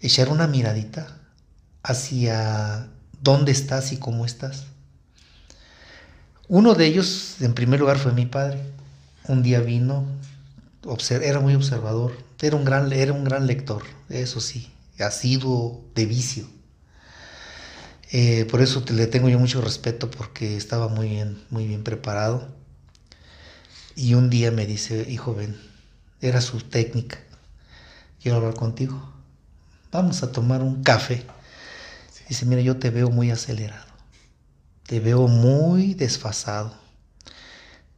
echar 0.00 0.30
una 0.30 0.46
miradita 0.46 1.18
hacia 1.82 2.88
dónde 3.20 3.52
estás 3.52 3.92
y 3.92 3.98
cómo 3.98 4.24
estás. 4.24 4.64
Uno 6.48 6.74
de 6.74 6.86
ellos, 6.86 7.36
en 7.40 7.52
primer 7.52 7.80
lugar, 7.80 7.98
fue 7.98 8.12
mi 8.12 8.24
padre. 8.24 8.60
Un 9.28 9.42
día 9.42 9.60
vino, 9.60 10.06
era 11.10 11.40
muy 11.40 11.54
observador, 11.54 12.16
era 12.40 12.56
un 12.56 12.64
gran, 12.64 12.90
era 12.92 13.12
un 13.12 13.24
gran 13.24 13.46
lector, 13.46 13.82
eso 14.08 14.40
sí, 14.40 14.72
sido 15.10 15.80
de 15.94 16.06
vicio. 16.06 16.59
Eh, 18.12 18.44
por 18.46 18.60
eso 18.60 18.84
le 18.90 19.06
tengo 19.06 19.28
yo 19.28 19.38
mucho 19.38 19.60
respeto 19.60 20.10
porque 20.10 20.56
estaba 20.56 20.88
muy 20.88 21.08
bien, 21.08 21.42
muy 21.50 21.66
bien 21.66 21.84
preparado. 21.84 22.48
Y 23.94 24.14
un 24.14 24.30
día 24.30 24.50
me 24.50 24.66
dice, 24.66 25.06
hijo, 25.08 25.34
ven, 25.34 25.60
era 26.20 26.40
su 26.40 26.60
técnica, 26.60 27.18
quiero 28.22 28.38
hablar 28.38 28.54
contigo. 28.54 29.12
Vamos 29.92 30.22
a 30.22 30.32
tomar 30.32 30.62
un 30.62 30.82
café. 30.82 31.24
Dice, 32.28 32.46
mira, 32.46 32.62
yo 32.62 32.76
te 32.78 32.90
veo 32.90 33.10
muy 33.10 33.30
acelerado, 33.30 33.86
te 34.86 35.00
veo 35.00 35.26
muy 35.26 35.94
desfasado, 35.94 36.72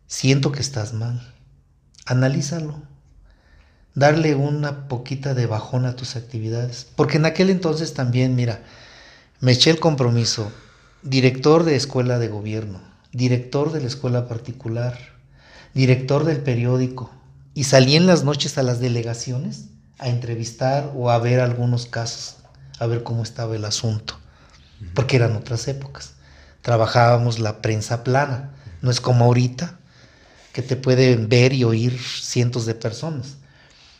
siento 0.06 0.52
que 0.52 0.60
estás 0.60 0.94
mal, 0.94 1.34
analízalo 2.06 2.80
darle 3.94 4.34
una 4.34 4.88
poquita 4.88 5.34
de 5.34 5.46
bajón 5.46 5.86
a 5.86 5.96
tus 5.96 6.16
actividades. 6.16 6.86
Porque 6.96 7.18
en 7.18 7.26
aquel 7.26 7.50
entonces 7.50 7.94
también, 7.94 8.34
mira, 8.34 8.62
me 9.42 9.50
eché 9.50 9.70
el 9.70 9.80
compromiso, 9.80 10.52
director 11.02 11.64
de 11.64 11.74
escuela 11.74 12.20
de 12.20 12.28
gobierno, 12.28 12.80
director 13.10 13.72
de 13.72 13.80
la 13.80 13.88
escuela 13.88 14.28
particular, 14.28 14.96
director 15.74 16.22
del 16.22 16.40
periódico, 16.42 17.10
y 17.52 17.64
salí 17.64 17.96
en 17.96 18.06
las 18.06 18.22
noches 18.22 18.56
a 18.56 18.62
las 18.62 18.78
delegaciones 18.78 19.64
a 19.98 20.08
entrevistar 20.08 20.92
o 20.94 21.10
a 21.10 21.18
ver 21.18 21.40
algunos 21.40 21.86
casos, 21.86 22.36
a 22.78 22.86
ver 22.86 23.02
cómo 23.02 23.24
estaba 23.24 23.56
el 23.56 23.64
asunto, 23.64 24.16
porque 24.94 25.16
eran 25.16 25.34
otras 25.34 25.66
épocas. 25.66 26.12
Trabajábamos 26.60 27.40
la 27.40 27.60
prensa 27.62 28.04
plana, 28.04 28.52
no 28.80 28.92
es 28.92 29.00
como 29.00 29.24
ahorita, 29.24 29.76
que 30.52 30.62
te 30.62 30.76
pueden 30.76 31.28
ver 31.28 31.52
y 31.52 31.64
oír 31.64 31.98
cientos 31.98 32.64
de 32.64 32.76
personas. 32.76 33.38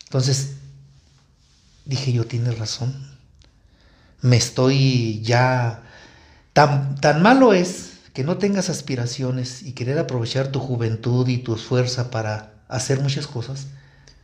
Entonces, 0.05 0.53
dije 1.84 2.12
yo, 2.12 2.26
tienes 2.26 2.61
razón. 2.61 3.11
Me 4.22 4.36
estoy 4.36 5.20
ya... 5.22 5.82
Tan, 6.54 6.96
tan 6.96 7.22
malo 7.22 7.52
es 7.54 7.92
que 8.12 8.24
no 8.24 8.38
tengas 8.38 8.68
aspiraciones 8.68 9.62
y 9.62 9.72
querer 9.72 9.98
aprovechar 9.98 10.48
tu 10.48 10.60
juventud 10.60 11.26
y 11.28 11.38
tu 11.38 11.56
fuerza 11.56 12.10
para 12.10 12.54
hacer 12.68 13.00
muchas 13.00 13.26
cosas, 13.26 13.66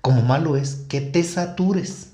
como 0.01 0.23
malo 0.23 0.57
es 0.57 0.85
que 0.89 1.01
te 1.01 1.23
satures. 1.23 2.09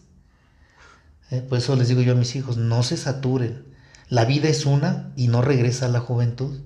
Eh, 1.30 1.40
por 1.40 1.58
eso 1.58 1.76
les 1.76 1.88
digo 1.88 2.00
yo 2.00 2.12
a 2.12 2.16
mis 2.16 2.36
hijos, 2.36 2.56
no 2.56 2.82
se 2.82 2.96
saturen. 2.96 3.64
La 4.08 4.24
vida 4.24 4.48
es 4.48 4.66
una 4.66 5.12
y 5.16 5.28
no 5.28 5.42
regresa 5.42 5.86
a 5.86 5.90
la 5.90 6.00
juventud. 6.00 6.60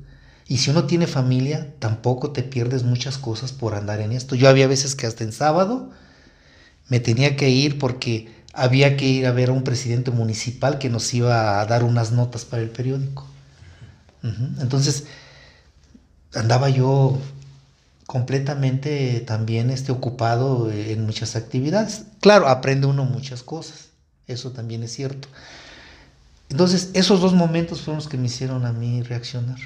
Y 0.47 0.59
si 0.59 0.71
uno 0.71 0.85
tiene 0.85 1.07
familia, 1.07 1.75
tampoco 1.79 2.33
te 2.33 2.43
pierdes 2.43 2.83
muchas 2.83 3.19
cosas 3.19 3.53
por 3.53 3.75
andar 3.75 4.01
en 4.01 4.13
esto. 4.13 4.35
Yo 4.35 4.49
había 4.49 4.67
veces 4.67 4.95
que 4.95 5.07
hasta 5.07 5.25
en 5.25 5.33
sábado 5.33 5.91
me 6.89 7.01
tenía 7.01 7.37
que 7.37 7.51
ir 7.51 7.79
porque 7.79 8.29
había 8.59 8.97
que 8.97 9.07
ir 9.07 9.27
a 9.27 9.33
ver 9.33 9.51
a 9.51 9.53
un 9.53 9.63
presidente 9.63 10.11
municipal 10.11 10.79
que 10.79 10.91
nos 10.91 11.15
iba 11.15 11.61
a 11.61 11.67
dar 11.67 11.85
unas 11.85 12.13
notas 12.13 12.45
para 12.45 12.63
el 12.63 12.71
periódico. 12.71 13.27
Entonces, 14.61 15.05
andaba 16.35 16.69
yo 16.69 17.19
completamente 18.07 19.21
también 19.21 19.71
este, 19.71 19.93
ocupado 19.93 20.71
en 20.73 21.07
muchas 21.07 21.37
actividades. 21.37 22.05
Claro, 22.21 22.49
aprende 22.49 22.87
uno 22.87 23.05
muchas 23.05 23.43
cosas, 23.43 23.91
eso 24.27 24.51
también 24.51 24.83
es 24.83 24.93
cierto. 24.93 25.29
Entonces, 26.49 26.91
esos 26.95 27.21
dos 27.21 27.35
momentos 27.35 27.83
fueron 27.83 27.97
los 27.97 28.09
que 28.09 28.17
me 28.17 28.27
hicieron 28.27 28.67
a 28.67 28.73
mí 28.73 29.03
reaccionar. 29.03 29.59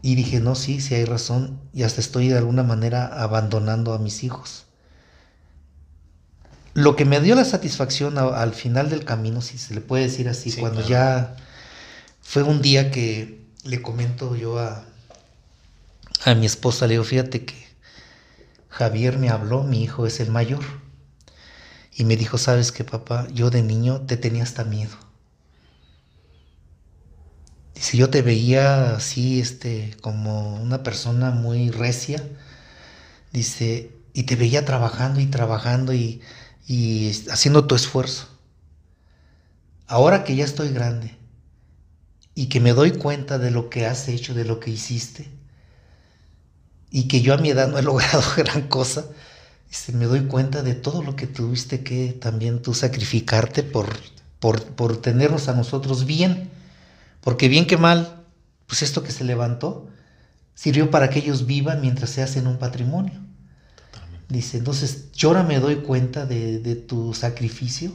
Y 0.00 0.16
dije, 0.16 0.40
no, 0.40 0.56
sí, 0.56 0.80
sí 0.80 0.94
hay 0.94 1.04
razón, 1.04 1.60
y 1.72 1.84
hasta 1.84 2.00
estoy 2.00 2.28
de 2.28 2.38
alguna 2.38 2.64
manera 2.64 3.06
abandonando 3.22 3.94
a 3.94 3.98
mis 3.98 4.24
hijos. 4.24 4.64
Lo 6.74 6.96
que 6.96 7.04
me 7.04 7.20
dio 7.20 7.34
la 7.34 7.44
satisfacción 7.44 8.16
al 8.16 8.54
final 8.54 8.88
del 8.88 9.04
camino, 9.04 9.42
si 9.42 9.58
se 9.58 9.74
le 9.74 9.80
puede 9.82 10.04
decir 10.04 10.28
así, 10.28 10.52
cuando 10.52 10.86
ya 10.86 11.36
fue 12.22 12.42
un 12.42 12.62
día 12.62 12.90
que 12.90 13.44
le 13.64 13.82
comento 13.82 14.36
yo 14.36 14.58
a, 14.58 14.84
a 16.24 16.34
mi 16.34 16.46
esposa, 16.46 16.86
le 16.86 16.94
digo, 16.94 17.04
fíjate 17.04 17.44
que 17.44 17.62
Javier 18.70 19.18
me 19.18 19.28
habló, 19.28 19.64
mi 19.64 19.82
hijo 19.82 20.06
es 20.06 20.18
el 20.20 20.30
mayor, 20.30 20.64
y 21.94 22.04
me 22.04 22.16
dijo, 22.16 22.38
sabes 22.38 22.72
qué 22.72 22.84
papá, 22.84 23.28
yo 23.34 23.50
de 23.50 23.62
niño 23.62 24.00
te 24.02 24.16
tenía 24.16 24.42
hasta 24.42 24.64
miedo. 24.64 24.96
Dice, 27.74 27.98
yo 27.98 28.08
te 28.08 28.22
veía 28.22 28.96
así, 28.96 29.40
este, 29.40 29.94
como 30.00 30.54
una 30.56 30.82
persona 30.82 31.32
muy 31.32 31.70
recia, 31.70 32.26
dice, 33.30 33.90
y 34.14 34.22
te 34.22 34.36
veía 34.36 34.64
trabajando 34.64 35.20
y 35.20 35.26
trabajando 35.26 35.92
y 35.92 36.22
y 36.66 37.10
haciendo 37.30 37.66
tu 37.66 37.74
esfuerzo. 37.74 38.28
Ahora 39.86 40.24
que 40.24 40.36
ya 40.36 40.44
estoy 40.44 40.72
grande 40.72 41.16
y 42.34 42.46
que 42.46 42.60
me 42.60 42.72
doy 42.72 42.92
cuenta 42.92 43.38
de 43.38 43.50
lo 43.50 43.68
que 43.68 43.86
has 43.86 44.08
hecho, 44.08 44.34
de 44.34 44.44
lo 44.44 44.60
que 44.60 44.70
hiciste, 44.70 45.28
y 46.90 47.08
que 47.08 47.22
yo 47.22 47.34
a 47.34 47.38
mi 47.38 47.50
edad 47.50 47.68
no 47.68 47.78
he 47.78 47.82
logrado 47.90 48.22
gran 48.36 48.68
cosa, 48.68 49.04
me 49.92 50.04
doy 50.04 50.26
cuenta 50.26 50.62
de 50.62 50.74
todo 50.74 51.02
lo 51.02 51.16
que 51.16 51.26
tuviste 51.26 51.82
que 51.82 52.12
también 52.12 52.60
tú 52.60 52.74
sacrificarte 52.74 53.62
por, 53.62 53.88
por, 54.38 54.62
por 54.74 54.98
tenernos 54.98 55.48
a 55.48 55.54
nosotros 55.54 56.04
bien. 56.04 56.50
Porque 57.22 57.48
bien 57.48 57.66
que 57.66 57.78
mal, 57.78 58.24
pues 58.66 58.82
esto 58.82 59.02
que 59.02 59.12
se 59.12 59.24
levantó 59.24 59.88
sirvió 60.54 60.90
para 60.90 61.08
que 61.08 61.20
ellos 61.20 61.46
vivan 61.46 61.80
mientras 61.80 62.10
se 62.10 62.22
hacen 62.22 62.46
un 62.46 62.58
patrimonio. 62.58 63.20
Dice, 64.32 64.56
entonces 64.56 65.12
yo 65.12 65.28
ahora 65.28 65.42
me 65.42 65.60
doy 65.60 65.76
cuenta 65.82 66.24
de, 66.24 66.74
tu 66.88 67.12
sacrificio. 67.12 67.92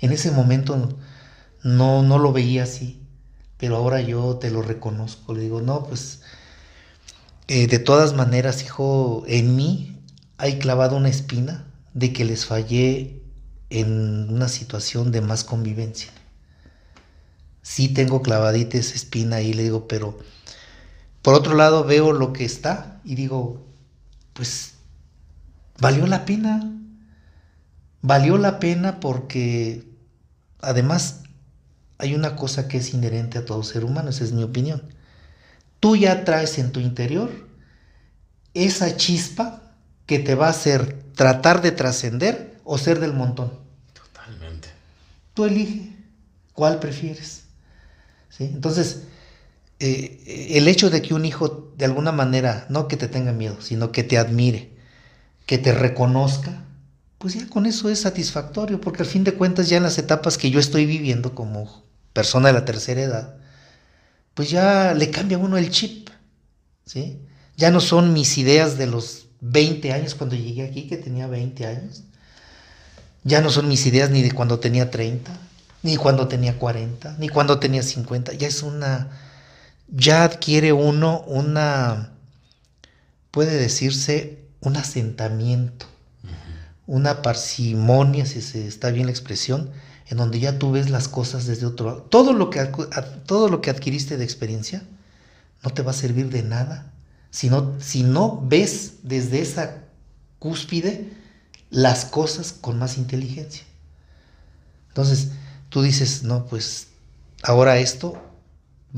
En 0.00 0.12
ese 0.12 0.30
momento 0.30 0.98
no, 1.62 2.02
no 2.02 2.18
lo 2.18 2.30
veía 2.30 2.64
así, 2.64 3.00
pero 3.56 3.76
ahora 3.76 4.02
yo 4.02 4.36
te 4.36 4.50
lo 4.50 4.60
reconozco. 4.60 5.32
Le 5.32 5.40
digo, 5.40 5.62
no, 5.62 5.84
pues 5.84 6.20
eh, 7.46 7.68
de 7.68 7.78
todas 7.78 8.12
maneras, 8.12 8.62
hijo, 8.62 9.24
en 9.28 9.56
mí 9.56 9.98
hay 10.36 10.58
clavado 10.58 10.94
una 10.94 11.08
espina 11.08 11.64
de 11.94 12.12
que 12.12 12.26
les 12.26 12.44
fallé 12.44 13.22
en 13.70 14.28
una 14.30 14.48
situación 14.48 15.10
de 15.10 15.22
más 15.22 15.42
convivencia. 15.42 16.12
Sí 17.62 17.88
tengo 17.88 18.20
clavadita 18.20 18.76
esa 18.76 18.94
espina 18.94 19.36
ahí, 19.36 19.54
le 19.54 19.62
digo, 19.62 19.88
pero 19.88 20.18
por 21.22 21.32
otro 21.32 21.54
lado 21.54 21.84
veo 21.84 22.12
lo 22.12 22.34
que 22.34 22.44
está 22.44 23.00
y 23.04 23.14
digo, 23.14 23.66
pues 24.34 24.74
valió 25.78 26.06
la 26.06 26.24
pena. 26.24 26.74
Valió 28.00 28.38
la 28.38 28.60
pena 28.60 29.00
porque 29.00 29.84
además 30.60 31.22
hay 31.98 32.14
una 32.14 32.36
cosa 32.36 32.68
que 32.68 32.78
es 32.78 32.94
inherente 32.94 33.38
a 33.38 33.44
todo 33.44 33.62
ser 33.62 33.84
humano, 33.84 34.10
esa 34.10 34.24
es 34.24 34.32
mi 34.32 34.42
opinión. 34.42 34.82
tú 35.80 35.96
ya 35.96 36.24
traes 36.24 36.58
en 36.58 36.72
tu 36.72 36.80
interior 36.80 37.30
esa 38.54 38.96
chispa 38.96 39.62
que 40.06 40.18
te 40.18 40.34
va 40.34 40.46
a 40.46 40.50
hacer 40.50 41.04
tratar 41.14 41.62
de 41.62 41.72
trascender 41.72 42.58
o 42.64 42.78
ser 42.78 42.98
del 43.00 43.12
montón. 43.12 43.52
Totalmente. 43.92 44.68
Tú 45.34 45.44
elige 45.44 45.92
cuál 46.52 46.80
prefieres. 46.80 47.44
¿Sí? 48.30 48.44
Entonces, 48.44 49.02
eh, 49.80 50.50
el 50.54 50.66
hecho 50.66 50.90
de 50.90 51.02
que 51.02 51.14
un 51.14 51.24
hijo 51.24 51.72
de 51.76 51.84
alguna 51.84 52.10
manera, 52.10 52.66
no 52.68 52.88
que 52.88 52.96
te 52.96 53.08
tenga 53.08 53.32
miedo, 53.32 53.60
sino 53.60 53.92
que 53.92 54.02
te 54.02 54.18
admire, 54.18 54.77
que 55.48 55.56
te 55.56 55.72
reconozca, 55.72 56.62
pues 57.16 57.32
ya 57.32 57.48
con 57.48 57.64
eso 57.64 57.88
es 57.88 58.02
satisfactorio, 58.02 58.82
porque 58.82 59.02
al 59.02 59.08
fin 59.08 59.24
de 59.24 59.32
cuentas 59.32 59.70
ya 59.70 59.78
en 59.78 59.82
las 59.82 59.96
etapas 59.96 60.36
que 60.36 60.50
yo 60.50 60.60
estoy 60.60 60.84
viviendo 60.84 61.34
como 61.34 61.84
persona 62.12 62.48
de 62.48 62.52
la 62.52 62.66
tercera 62.66 63.00
edad, 63.00 63.36
pues 64.34 64.50
ya 64.50 64.92
le 64.92 65.10
cambia 65.10 65.38
a 65.38 65.40
uno 65.40 65.56
el 65.56 65.70
chip, 65.70 66.10
¿sí? 66.84 67.22
Ya 67.56 67.70
no 67.70 67.80
son 67.80 68.12
mis 68.12 68.36
ideas 68.36 68.76
de 68.76 68.88
los 68.88 69.28
20 69.40 69.90
años 69.94 70.14
cuando 70.14 70.36
llegué 70.36 70.64
aquí, 70.64 70.86
que 70.86 70.98
tenía 70.98 71.26
20 71.26 71.64
años. 71.64 72.02
Ya 73.24 73.40
no 73.40 73.48
son 73.48 73.68
mis 73.68 73.86
ideas 73.86 74.10
ni 74.10 74.22
de 74.22 74.32
cuando 74.32 74.60
tenía 74.60 74.90
30, 74.90 75.32
ni 75.82 75.96
cuando 75.96 76.28
tenía 76.28 76.58
40, 76.58 77.16
ni 77.18 77.30
cuando 77.30 77.58
tenía 77.58 77.82
50. 77.82 78.34
Ya 78.34 78.48
es 78.48 78.62
una, 78.62 79.08
ya 79.88 80.24
adquiere 80.24 80.74
uno 80.74 81.22
una, 81.22 82.12
puede 83.30 83.56
decirse, 83.56 84.46
un 84.60 84.76
asentamiento 84.76 85.86
una 86.88 87.20
parsimonia, 87.20 88.24
si 88.24 88.40
se 88.40 88.66
está 88.66 88.90
bien 88.90 89.06
la 89.06 89.12
expresión, 89.12 89.70
en 90.06 90.16
donde 90.16 90.40
ya 90.40 90.58
tú 90.58 90.72
ves 90.72 90.88
las 90.88 91.06
cosas 91.06 91.46
desde 91.46 91.66
otro 91.66 91.86
lado. 91.86 92.02
Todo 92.02 92.32
lo 92.32 92.48
que, 92.48 92.64
todo 93.26 93.48
lo 93.48 93.60
que 93.60 93.68
adquiriste 93.68 94.16
de 94.16 94.24
experiencia 94.24 94.82
no 95.62 95.70
te 95.70 95.82
va 95.82 95.90
a 95.90 95.94
servir 95.94 96.30
de 96.30 96.42
nada 96.42 96.90
si 97.30 97.50
no, 97.50 97.74
si 97.78 98.04
no 98.04 98.42
ves 98.42 98.94
desde 99.02 99.42
esa 99.42 99.82
cúspide 100.38 101.12
las 101.68 102.06
cosas 102.06 102.54
con 102.54 102.78
más 102.78 102.96
inteligencia. 102.96 103.64
Entonces, 104.88 105.32
tú 105.68 105.82
dices, 105.82 106.22
no, 106.22 106.46
pues 106.46 106.88
ahora 107.42 107.76
esto 107.76 108.18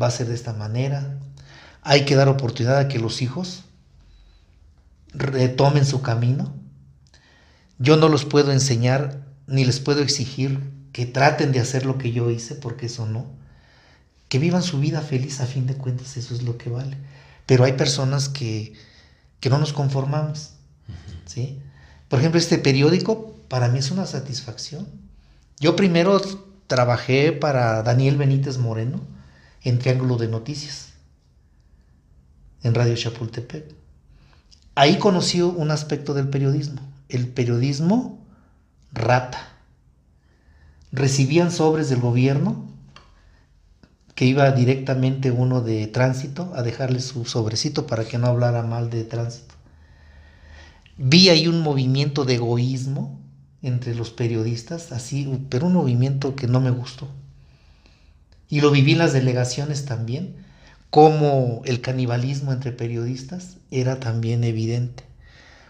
va 0.00 0.06
a 0.06 0.12
ser 0.12 0.28
de 0.28 0.36
esta 0.36 0.52
manera. 0.52 1.18
Hay 1.82 2.04
que 2.04 2.14
dar 2.14 2.28
oportunidad 2.28 2.78
a 2.78 2.86
que 2.86 3.00
los 3.00 3.20
hijos 3.20 3.64
retomen 5.12 5.84
su 5.84 6.02
camino 6.02 6.60
yo 7.80 7.96
no 7.96 8.08
los 8.08 8.26
puedo 8.26 8.52
enseñar 8.52 9.26
ni 9.46 9.64
les 9.64 9.80
puedo 9.80 10.02
exigir 10.02 10.70
que 10.92 11.06
traten 11.06 11.50
de 11.50 11.60
hacer 11.60 11.86
lo 11.86 11.96
que 11.96 12.12
yo 12.12 12.30
hice, 12.30 12.54
porque 12.54 12.86
eso 12.86 13.06
no. 13.06 13.24
Que 14.28 14.38
vivan 14.38 14.62
su 14.62 14.78
vida 14.80 15.00
feliz 15.00 15.40
a 15.40 15.46
fin 15.46 15.66
de 15.66 15.74
cuentas, 15.74 16.18
eso 16.18 16.34
es 16.34 16.42
lo 16.42 16.58
que 16.58 16.68
vale. 16.68 16.98
Pero 17.46 17.64
hay 17.64 17.72
personas 17.72 18.28
que, 18.28 18.74
que 19.40 19.48
no 19.48 19.56
nos 19.56 19.72
conformamos. 19.72 20.50
¿sí? 21.24 21.58
Por 22.08 22.18
ejemplo, 22.18 22.38
este 22.38 22.58
periódico 22.58 23.34
para 23.48 23.68
mí 23.68 23.78
es 23.78 23.90
una 23.90 24.04
satisfacción. 24.04 24.86
Yo 25.58 25.74
primero 25.74 26.20
trabajé 26.66 27.32
para 27.32 27.82
Daniel 27.82 28.18
Benítez 28.18 28.58
Moreno 28.58 29.00
en 29.62 29.78
Triángulo 29.78 30.18
de 30.18 30.28
Noticias, 30.28 30.90
en 32.62 32.74
Radio 32.74 32.94
Chapultepec. 32.94 33.79
Ahí 34.80 34.96
conocí 34.96 35.42
un 35.42 35.70
aspecto 35.70 36.14
del 36.14 36.30
periodismo 36.30 36.80
el 37.10 37.28
periodismo 37.28 38.18
rata. 38.92 39.46
Recibían 40.90 41.50
sobres 41.50 41.90
del 41.90 42.00
gobierno 42.00 42.64
que 44.14 44.24
iba 44.24 44.50
directamente 44.52 45.30
uno 45.30 45.60
de 45.60 45.86
tránsito 45.86 46.50
a 46.54 46.62
dejarle 46.62 47.00
su 47.00 47.26
sobrecito 47.26 47.86
para 47.86 48.06
que 48.06 48.16
no 48.16 48.28
hablara 48.28 48.62
mal 48.62 48.88
de 48.88 49.04
tránsito. 49.04 49.54
Vi 50.96 51.28
ahí 51.28 51.46
un 51.46 51.60
movimiento 51.60 52.24
de 52.24 52.36
egoísmo 52.36 53.20
entre 53.60 53.94
los 53.94 54.10
periodistas, 54.10 54.92
así, 54.92 55.46
pero 55.50 55.66
un 55.66 55.74
movimiento 55.74 56.34
que 56.36 56.46
no 56.46 56.58
me 56.58 56.70
gustó. 56.70 57.06
Y 58.48 58.62
lo 58.62 58.70
viví 58.70 58.92
en 58.92 58.98
las 58.98 59.12
delegaciones 59.12 59.84
también, 59.84 60.36
como 60.90 61.62
el 61.64 61.80
canibalismo 61.80 62.52
entre 62.52 62.72
periodistas 62.72 63.56
era 63.70 64.00
también 64.00 64.44
evidente. 64.44 65.04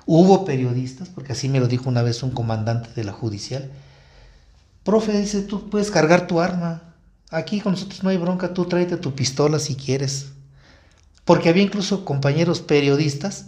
Hubo 0.06 0.44
periodistas, 0.44 1.08
porque 1.08 1.32
así 1.32 1.48
me 1.48 1.60
lo 1.60 1.68
dijo 1.68 1.88
una 1.88 2.02
vez 2.02 2.22
un 2.22 2.30
comandante 2.30 2.88
de 2.96 3.04
la 3.04 3.12
judicial. 3.12 3.70
Profe, 4.82 5.18
dice, 5.20 5.42
tú 5.42 5.68
puedes 5.68 5.90
cargar 5.90 6.26
tu 6.26 6.40
arma. 6.40 6.94
Aquí 7.30 7.60
con 7.60 7.72
nosotros 7.72 8.02
no 8.02 8.08
hay 8.08 8.16
bronca, 8.16 8.54
tú 8.54 8.64
tráete 8.64 8.96
tu 8.96 9.14
pistola 9.14 9.58
si 9.58 9.76
quieres. 9.76 10.30
Porque 11.24 11.50
había 11.50 11.62
incluso 11.62 12.04
compañeros 12.04 12.60
periodistas 12.60 13.46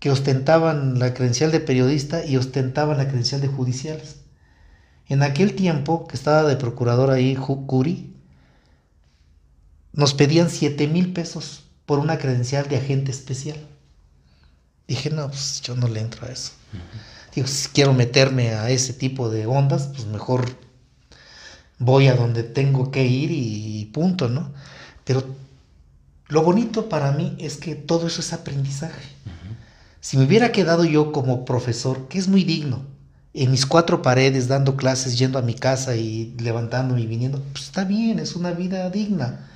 que 0.00 0.10
ostentaban 0.10 0.98
la 0.98 1.14
credencial 1.14 1.52
de 1.52 1.60
periodista 1.60 2.24
y 2.24 2.38
ostentaban 2.38 2.96
la 2.96 3.06
credencial 3.06 3.40
de 3.40 3.48
judiciales. 3.48 4.16
En 5.06 5.22
aquel 5.22 5.54
tiempo 5.54 6.08
que 6.08 6.16
estaba 6.16 6.44
de 6.44 6.56
procurador 6.56 7.10
ahí 7.10 7.36
Curi, 7.36 8.13
nos 9.94 10.14
pedían 10.14 10.50
7 10.50 10.86
mil 10.88 11.12
pesos 11.12 11.64
por 11.86 11.98
una 11.98 12.18
credencial 12.18 12.68
de 12.68 12.76
agente 12.76 13.10
especial. 13.10 13.58
Dije, 14.86 15.10
no, 15.10 15.28
pues 15.28 15.62
yo 15.62 15.74
no 15.76 15.88
le 15.88 16.00
entro 16.00 16.26
a 16.26 16.30
eso. 16.30 16.52
Digo, 17.34 17.46
si 17.46 17.68
quiero 17.68 17.94
meterme 17.94 18.50
a 18.50 18.70
ese 18.70 18.92
tipo 18.92 19.30
de 19.30 19.46
ondas, 19.46 19.88
pues 19.88 20.06
mejor 20.06 20.50
voy 21.78 22.08
a 22.08 22.14
donde 22.14 22.42
tengo 22.42 22.90
que 22.90 23.04
ir 23.06 23.30
y 23.32 23.86
punto, 23.86 24.28
¿no? 24.28 24.52
Pero 25.04 25.24
lo 26.28 26.42
bonito 26.42 26.88
para 26.88 27.12
mí 27.12 27.36
es 27.38 27.56
que 27.56 27.74
todo 27.74 28.06
eso 28.06 28.20
es 28.20 28.32
aprendizaje. 28.32 29.08
Si 30.00 30.16
me 30.18 30.24
hubiera 30.24 30.52
quedado 30.52 30.84
yo 30.84 31.12
como 31.12 31.44
profesor, 31.44 32.08
que 32.08 32.18
es 32.18 32.28
muy 32.28 32.44
digno, 32.44 32.82
en 33.32 33.50
mis 33.50 33.66
cuatro 33.66 34.02
paredes 34.02 34.48
dando 34.48 34.76
clases, 34.76 35.18
yendo 35.18 35.38
a 35.38 35.42
mi 35.42 35.54
casa 35.54 35.96
y 35.96 36.34
levantándome 36.38 37.00
y 37.00 37.06
viniendo, 37.06 37.42
pues 37.52 37.64
está 37.64 37.84
bien, 37.84 38.18
es 38.18 38.36
una 38.36 38.52
vida 38.52 38.90
digna. 38.90 39.50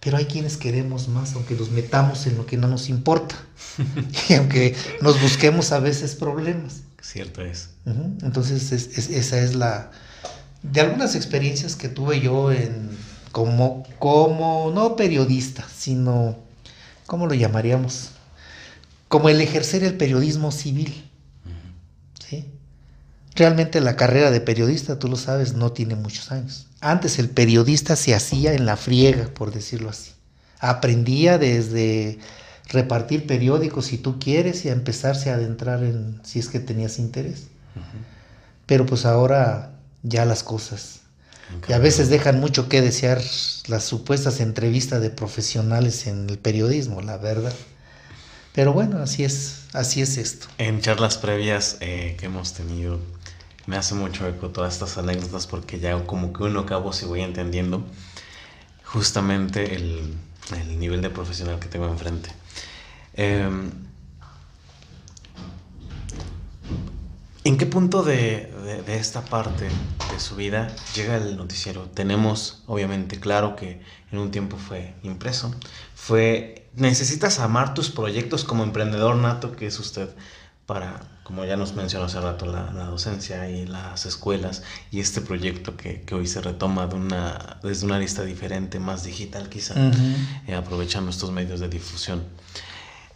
Pero 0.00 0.16
hay 0.16 0.26
quienes 0.26 0.56
queremos 0.56 1.08
más, 1.08 1.34
aunque 1.34 1.56
los 1.56 1.70
metamos 1.70 2.26
en 2.26 2.36
lo 2.36 2.46
que 2.46 2.56
no 2.56 2.68
nos 2.68 2.88
importa. 2.88 3.34
y 4.28 4.34
aunque 4.34 4.76
nos 5.00 5.20
busquemos 5.20 5.72
a 5.72 5.80
veces 5.80 6.14
problemas. 6.14 6.82
Cierto 7.00 7.42
es. 7.42 7.70
Entonces, 8.22 8.72
esa 8.72 9.40
es 9.40 9.54
la. 9.54 9.90
De 10.62 10.80
algunas 10.80 11.14
experiencias 11.14 11.74
que 11.74 11.88
tuve 11.88 12.20
yo 12.20 12.52
en. 12.52 12.90
Como, 13.32 13.84
como, 13.98 14.70
no 14.74 14.94
periodista, 14.94 15.66
sino. 15.76 16.36
¿Cómo 17.06 17.26
lo 17.26 17.34
llamaríamos? 17.34 18.10
Como 19.08 19.28
el 19.28 19.40
ejercer 19.40 19.82
el 19.84 19.94
periodismo 19.94 20.52
civil. 20.52 21.07
Realmente 23.38 23.80
la 23.80 23.94
carrera 23.94 24.32
de 24.32 24.40
periodista, 24.40 24.98
tú 24.98 25.06
lo 25.06 25.14
sabes, 25.14 25.54
no 25.54 25.70
tiene 25.70 25.94
muchos 25.94 26.32
años. 26.32 26.66
Antes 26.80 27.20
el 27.20 27.30
periodista 27.30 27.94
se 27.94 28.12
hacía 28.12 28.52
en 28.52 28.66
la 28.66 28.76
friega, 28.76 29.28
por 29.28 29.52
decirlo 29.52 29.90
así. 29.90 30.10
Aprendía 30.58 31.38
desde 31.38 32.18
repartir 32.68 33.28
periódicos 33.28 33.86
si 33.86 33.98
tú 33.98 34.18
quieres 34.18 34.64
y 34.64 34.70
a 34.70 34.72
empezarse 34.72 35.30
a 35.30 35.34
adentrar 35.34 35.84
en 35.84 36.20
si 36.24 36.40
es 36.40 36.48
que 36.48 36.58
tenías 36.58 36.98
interés. 36.98 37.46
Pero 38.66 38.86
pues 38.86 39.06
ahora 39.06 39.70
ya 40.02 40.24
las 40.24 40.42
cosas. 40.42 41.02
Y 41.68 41.74
a 41.74 41.78
veces 41.78 42.08
dejan 42.08 42.40
mucho 42.40 42.68
que 42.68 42.82
desear 42.82 43.22
las 43.68 43.84
supuestas 43.84 44.40
entrevistas 44.40 45.00
de 45.00 45.10
profesionales 45.10 46.08
en 46.08 46.28
el 46.28 46.38
periodismo, 46.38 47.02
la 47.02 47.18
verdad. 47.18 47.54
Pero 48.54 48.72
bueno, 48.72 48.98
así 48.98 49.24
es, 49.24 49.66
así 49.72 50.02
es 50.02 50.16
esto. 50.16 50.46
En 50.58 50.80
charlas 50.80 51.18
previas 51.18 51.76
eh, 51.80 52.16
que 52.18 52.26
hemos 52.26 52.54
tenido 52.54 52.98
me 53.66 53.76
hace 53.76 53.94
mucho 53.94 54.26
eco 54.26 54.48
todas 54.48 54.72
estas 54.72 54.96
anécdotas 54.96 55.46
porque 55.46 55.78
ya 55.78 56.02
como 56.06 56.32
que 56.32 56.44
uno 56.44 56.64
cabo 56.64 56.94
se 56.94 57.04
voy 57.04 57.20
entendiendo 57.20 57.84
justamente 58.84 59.74
el, 59.74 60.14
nivel 60.78 61.02
de 61.02 61.10
profesional 61.10 61.58
que 61.58 61.68
tengo 61.68 61.86
enfrente. 61.86 62.30
Em, 63.12 63.70
¿En 67.48 67.56
qué 67.56 67.64
punto 67.64 68.02
de, 68.02 68.52
esta 68.88 69.24
parte 69.24 69.64
de 69.64 70.20
su 70.20 70.36
vida 70.36 70.68
llega 70.94 71.16
el 71.16 71.38
noticiero? 71.38 71.84
Tenemos, 71.84 72.62
obviamente, 72.66 73.18
claro 73.20 73.56
que 73.56 73.80
en 74.12 74.18
un 74.18 74.30
tiempo 74.30 74.58
fue 74.58 74.92
impreso. 75.02 75.54
Fue, 75.94 76.68
necesitas 76.74 77.38
amar 77.38 77.72
tus 77.72 77.88
proyectos 77.88 78.44
como 78.44 78.64
emprendedor 78.64 79.16
nato 79.16 79.56
que 79.56 79.66
es 79.66 79.78
usted 79.78 80.10
para, 80.66 81.00
como 81.22 81.42
ya 81.46 81.56
nos 81.56 81.74
mencionó 81.74 82.04
hace 82.04 82.20
rato, 82.20 82.44
la, 82.44 82.84
docencia 82.84 83.48
y 83.48 83.64
las 83.64 84.04
escuelas 84.04 84.62
y 84.90 85.00
este 85.00 85.22
proyecto 85.22 85.74
que, 85.74 86.04
hoy 86.12 86.26
se 86.26 86.42
retoma 86.42 86.86
de 86.86 86.96
una, 86.96 87.60
desde 87.62 87.86
una 87.86 87.98
lista 87.98 88.24
diferente, 88.24 88.78
más 88.78 89.04
digital 89.04 89.48
quizá, 89.48 89.74
eh, 90.46 90.54
aprovechando 90.54 91.10
estos 91.10 91.32
medios 91.32 91.60
de 91.60 91.70
difusión. 91.70 92.24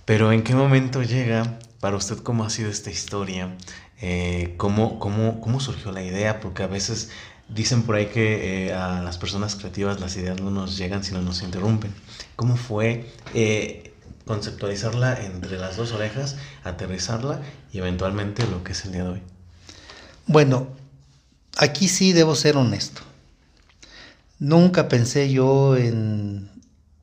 Pero 0.07 0.33
¿en 0.33 0.43
qué 0.43 0.55
momento 0.55 1.03
llega 1.03 1.59
para 1.81 1.97
usted 1.99 2.17
cómo 2.19 2.45
ha 2.45 2.51
sido 2.51 2.71
esta 2.71 2.91
historia? 2.91 3.55
Eh, 4.03 4.55
cómo, 4.57 4.99
cómo, 4.99 5.41
¿Cómo 5.41 5.61
surgió 5.61 5.93
la 5.93 6.03
idea? 6.03 6.41
Porque 6.41 6.65
a 6.65 6.67
veces 6.67 7.11
Dicen 7.49 7.83
por 7.83 7.97
ahí 7.97 8.07
que 8.07 8.69
eh, 8.69 8.73
a 8.73 9.03
las 9.03 9.19
personas 9.19 9.57
creativas 9.57 10.01
las 10.01 10.17
ideas 10.17 10.41
no 10.41 10.51
nos 10.51 10.79
llegan 10.79 11.05
sino 11.05 11.21
nos 11.21 11.43
interrumpen. 11.43 11.93
¿Cómo 12.35 12.57
fue 12.57 13.13
eh, 13.35 13.93
conceptualizarla 14.25 15.23
entre 15.23 15.59
las 15.59 15.77
dos 15.77 15.93
orejas, 15.93 16.37
aterrizarla 16.65 17.43
y 17.71 17.79
eventualmente 17.79 18.47
lo 18.47 18.65
que 18.65 18.73
es 18.73 18.85
el 18.87 18.93
día 18.93 19.05
de 19.05 19.11
hoy? 19.11 19.23
Bueno, 20.27 20.69
aquí 21.59 21.89
sí 21.89 22.13
debo 22.13 22.37
ser 22.37 22.57
honesto. 22.57 23.03
Nunca 24.39 24.89
pensé 24.89 25.31
yo 25.31 25.77
en, 25.77 26.51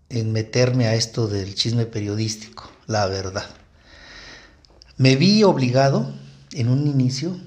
en 0.10 0.32
meterme 0.32 0.88
a 0.88 0.96
esto 0.96 1.28
del 1.28 1.54
chisme 1.54 1.86
periodístico, 1.86 2.72
la 2.88 3.06
verdad. 3.06 3.46
Me 4.98 5.16
vi 5.16 5.44
obligado 5.44 6.12
en 6.54 6.70
un 6.70 6.88
inicio 6.88 7.38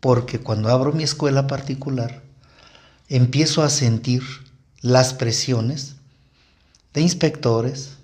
porque 0.00 0.38
cuando 0.38 0.68
abro 0.68 0.92
mi 0.92 1.02
escuela 1.02 1.46
particular, 1.46 2.22
empiezo 3.08 3.62
a 3.62 3.70
sentir 3.70 4.22
las 4.80 5.14
presiones 5.14 5.96
de 6.94 7.00
inspectores, 7.00 7.96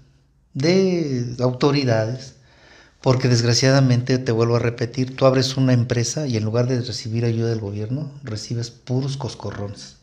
de 0.53 1.37
autoridades, 1.41 2.35
porque 3.01 3.29
desgraciadamente, 3.29 4.19
te 4.19 4.33
vuelvo 4.33 4.57
a 4.57 4.61
repetir, 4.61 5.15
tú 5.15 5.27
abres 5.27 5.57
una 5.57 5.73
empresa 5.73 6.27
y 6.27 6.37
en 6.37 6.45
lugar 6.45 6.67
de 6.67 6.81
recibir 6.81 7.25
ayuda 7.25 7.51
del 7.51 7.61
gobierno, 7.61 8.11
recibes 8.23 8.71
puros 8.71 9.17
coscorrones. 9.17 9.97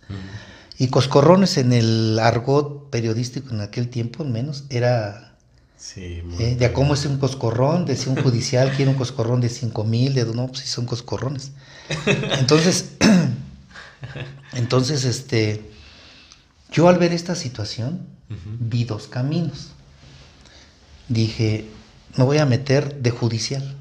Y 0.77 0.87
coscorrones 0.87 1.57
en 1.57 1.73
el 1.73 2.19
argot 2.19 2.89
periodístico 2.89 3.53
en 3.53 3.61
aquel 3.61 3.89
tiempo, 3.89 4.23
al 4.23 4.29
menos, 4.29 4.65
era 4.69 5.30
Sí, 5.81 6.21
¿eh? 6.37 6.55
de 6.59 6.65
a 6.65 6.73
cómo 6.73 6.93
es 6.93 7.07
un 7.07 7.17
coscorrón, 7.17 7.85
decía 7.85 8.13
un 8.13 8.21
judicial, 8.21 8.71
quiere 8.75 8.91
un 8.91 8.97
coscorrón 8.97 9.41
de 9.41 9.49
5 9.49 9.83
mil, 9.83 10.13
de 10.13 10.25
no, 10.25 10.45
pues 10.45 10.59
sí 10.59 10.67
son 10.67 10.85
coscorrones. 10.85 11.53
Entonces, 12.37 12.91
entonces, 14.53 15.05
este, 15.05 15.71
yo 16.71 16.87
al 16.87 16.99
ver 16.99 17.13
esta 17.13 17.33
situación, 17.33 18.05
vi 18.59 18.83
dos 18.83 19.07
caminos. 19.07 19.71
Dije, 21.09 21.65
me 22.15 22.25
voy 22.25 22.37
a 22.37 22.45
meter 22.45 23.01
de 23.01 23.09
judicial. 23.09 23.75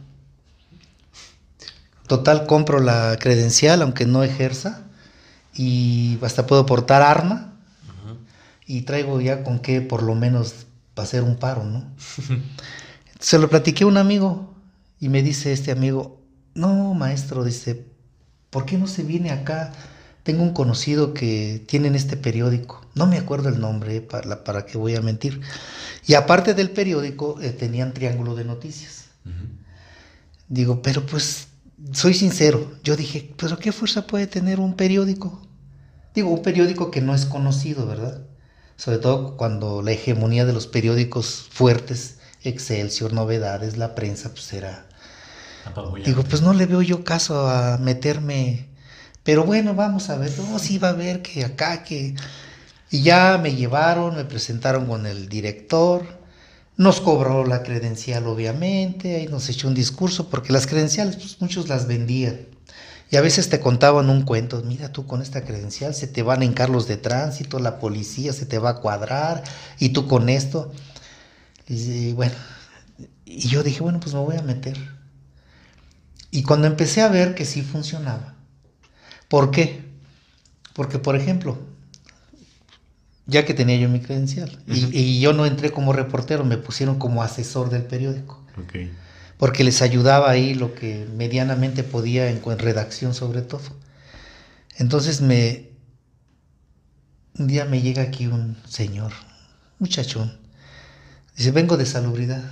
Total, 2.07 2.47
compro 2.47 2.81
la 2.81 3.19
credencial, 3.21 3.83
aunque 3.83 4.07
no 4.07 4.25
ejerza, 4.25 4.85
y 5.55 6.19
hasta 6.23 6.47
puedo 6.47 6.65
portar 6.65 7.03
arma, 7.03 7.53
y 8.67 8.83
traigo 8.83 9.21
ya 9.21 9.45
con 9.45 9.59
qué 9.59 9.83
por 9.83 10.03
lo 10.03 10.15
menos 10.15 10.67
hacer 11.03 11.23
un 11.23 11.37
paro, 11.37 11.65
¿no? 11.65 11.85
Se 13.21 13.39
lo 13.39 13.49
platiqué 13.51 13.85
a 13.85 13.87
un 13.87 13.97
amigo, 13.97 14.55
y 15.01 15.09
me 15.09 15.23
dice 15.23 15.53
este 15.53 15.73
amigo, 15.73 16.21
no, 16.55 16.95
maestro, 16.95 17.43
dice, 17.43 17.87
¿por 18.51 18.67
qué 18.67 18.77
no 18.77 18.87
se 18.87 19.03
viene 19.03 19.31
acá? 19.31 19.73
Tengo 20.23 20.43
un 20.43 20.53
conocido 20.53 21.15
que 21.15 21.65
tiene 21.67 21.89
en 21.89 21.95
este 21.95 22.17
periódico, 22.17 22.85
no 22.95 23.07
me 23.07 23.17
acuerdo 23.17 23.49
el 23.49 23.61
nombre, 23.61 24.03
para, 24.03 24.45
para 24.45 24.67
qué 24.67 24.77
voy 24.77 24.95
a 24.95 25.01
mentir. 25.01 25.41
Y 26.07 26.15
aparte 26.15 26.53
del 26.53 26.71
periódico, 26.71 27.41
eh, 27.41 27.51
tenían 27.51 27.95
triángulo 27.95 28.35
de 28.35 28.45
noticias. 28.45 29.07
Digo, 30.49 30.83
pero 30.83 31.07
pues, 31.07 31.49
soy 31.93 32.13
sincero, 32.13 32.73
yo 32.83 32.97
dije, 32.97 33.33
pero 33.37 33.59
¿qué 33.59 33.73
fuerza 33.73 34.07
puede 34.07 34.27
tener 34.27 34.61
un 34.61 34.75
periódico? 34.75 35.41
Digo, 36.15 36.31
un 36.31 36.43
periódico 36.43 36.91
que 36.91 37.01
no 37.01 37.15
es 37.15 37.25
conocido, 37.25 37.87
¿verdad? 37.87 38.23
Sobre 38.81 38.97
todo 38.97 39.37
cuando 39.37 39.83
la 39.83 39.93
hegemonía 39.93 40.47
de 40.47 40.55
los 40.55 40.67
periódicos 40.67 41.47
fuertes, 41.51 42.17
Excelsior, 42.43 43.13
Novedades, 43.13 43.77
la 43.77 43.95
prensa, 43.95 44.31
pues 44.31 44.55
era... 44.55 44.87
Digo, 46.03 46.23
pues 46.23 46.41
no 46.41 46.55
le 46.55 46.65
veo 46.65 46.81
yo 46.81 47.05
caso 47.05 47.47
a 47.47 47.77
meterme. 47.77 48.69
Pero 49.23 49.45
bueno, 49.45 49.75
vamos 49.75 50.09
a 50.09 50.17
ver, 50.17 50.33
no, 50.39 50.59
sí 50.59 50.79
va 50.79 50.89
a 50.89 50.93
ver 50.95 51.21
que 51.21 51.45
acá, 51.45 51.85
que... 51.85 52.15
Y 52.91 53.03
ya 53.03 53.37
me 53.37 53.55
llevaron, 53.55 54.17
me 54.17 54.25
presentaron 54.25 54.87
con 54.87 55.05
el 55.05 55.29
director, 55.29 56.03
nos 56.79 57.03
cobró 57.03 57.45
la 57.45 57.63
credencial 57.63 58.27
obviamente, 58.27 59.17
ahí 59.17 59.27
nos 59.27 59.51
echó 59.51 59.69
un 59.69 59.75
discurso, 59.75 60.31
porque 60.31 60.55
las 60.55 60.67
credenciales 60.67 61.17
pues, 61.17 61.37
muchos 61.43 61.69
las 61.69 61.87
vendían. 61.87 62.47
Y 63.11 63.17
a 63.17 63.21
veces 63.21 63.49
te 63.49 63.61
contaban 63.61 64.09
un 64.09 64.23
cuento, 64.23 64.63
mira 64.63 64.93
tú 64.93 65.07
con 65.07 65.21
esta 65.21 65.45
credencial 65.45 65.95
se 65.95 66.07
te 66.07 66.23
van 66.23 66.43
a 66.43 66.45
hincar 66.45 66.71
los 66.71 66.87
de 66.87 66.97
tránsito, 66.97 67.59
la 67.59 67.79
policía 67.81 68.33
se 68.33 68.47
te 68.47 68.59
va 68.59 68.71
a 68.71 68.77
cuadrar, 68.77 69.43
y 69.79 69.89
tú 69.91 70.07
con 70.07 70.29
esto. 70.29 70.73
Y 71.67 72.13
bueno, 72.13 72.35
y 73.25 73.49
yo 73.49 73.63
dije, 73.63 73.81
bueno, 73.81 74.01
pues 74.01 74.15
me 74.15 74.21
voy 74.21 74.37
a 74.37 74.43
meter. 74.43 74.77
Y 76.31 76.45
cuando 76.45 76.69
empecé 76.69 77.03
a 77.03 77.09
ver 77.09 77.35
que 77.35 77.45
sí 77.45 77.63
funcionaba, 77.63 78.37
¿Por 79.31 79.53
qué? 79.53 79.85
Porque, 80.75 80.99
por 80.99 81.15
ejemplo, 81.15 81.57
ya 83.27 83.45
que 83.45 83.55
tenía 83.55 83.77
yo 83.77 83.89
mi 83.89 84.01
credencial 84.01 84.59
y, 84.67 85.21
yo 85.21 85.33
no 85.33 85.47
entré 85.47 85.71
como 85.71 85.93
reportero, 85.93 86.45
me 86.45 86.57
pusieron 86.57 86.99
como 86.99 87.23
asesor 87.23 87.71
del 87.71 87.85
periódico. 87.85 88.45
Porque 89.41 89.65
les 89.65 89.81
ayudaba 89.81 90.31
ahí 90.31 90.53
lo 90.53 90.75
que 90.75 91.09
medianamente 91.17 91.83
podía 91.83 92.29
en, 92.29 92.43
redacción 92.59 93.15
sobre 93.15 93.41
todo. 93.41 93.63
Entonces 94.77 95.23
me... 95.23 95.71
Un 97.39 97.47
día 97.47 97.65
me 97.65 97.81
llega 97.81 98.03
aquí 98.03 98.27
un 98.27 98.59
señor, 98.69 99.13
muchachón. 99.79 100.39
Dice, 101.35 101.53
vengo 101.53 101.79
de 101.79 101.87
salubridad. 101.87 102.45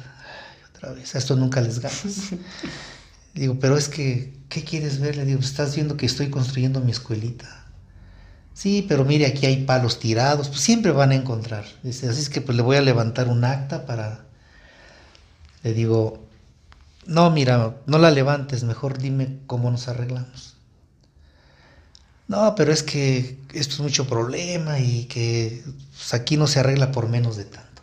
otra 0.75 0.93
vez, 0.93 1.15
a 1.15 1.19
esto 1.19 1.37
nunca 1.37 1.61
les 1.61 1.79
ganas. 1.79 2.31
Digo, 3.35 3.59
pero 3.61 3.77
es 3.77 3.91
que, 3.91 4.33
¿qué 4.49 4.65
quieres 4.65 4.99
ver? 4.99 5.17
Le 5.17 5.27
digo, 5.27 5.41
estás 5.41 5.75
viendo 5.75 5.99
que 5.99 6.07
estoy 6.07 6.31
construyendo 6.31 6.81
mi 6.81 6.93
escuelita. 6.93 7.67
Sí, 8.55 8.87
pero 8.89 9.05
mire, 9.05 9.27
aquí 9.27 9.45
hay 9.45 9.67
palos 9.67 10.01
tirados, 10.01 10.49
pues 10.49 10.63
siempre 10.63 10.93
van 10.93 11.11
a 11.11 11.17
encontrar. 11.17 11.67
Dice, 11.83 12.09
así 12.09 12.23
es 12.23 12.31
que 12.31 12.41
pues 12.41 12.57
le 12.57 12.63
voy 12.63 12.79
a 12.79 12.81
levantar 12.81 13.29
un 13.29 13.45
acta 13.45 13.85
para... 13.85 14.25
Le 15.63 15.75
digo, 15.75 16.28
no, 17.09 17.31
mira, 17.31 17.81
no 17.87 17.99
la 17.99 18.11
levantes, 18.11 18.65
mejor 18.65 18.99
dime 18.99 19.41
cómo 19.47 19.71
nos 19.71 19.89
arreglamos. 19.89 20.57
No, 22.29 22.55
pero 22.55 22.71
es 22.71 22.83
que 22.83 23.39
esto 23.55 23.77
es 23.77 23.81
mucho 23.81 24.07
problema 24.07 24.79
y 24.79 25.07
que 25.07 25.65
pues, 25.93 26.13
aquí 26.13 26.37
no 26.37 26.47
se 26.47 26.61
arregla 26.61 26.93
por 26.93 27.09
menos 27.09 27.39
de 27.39 27.47
tanto. 27.47 27.83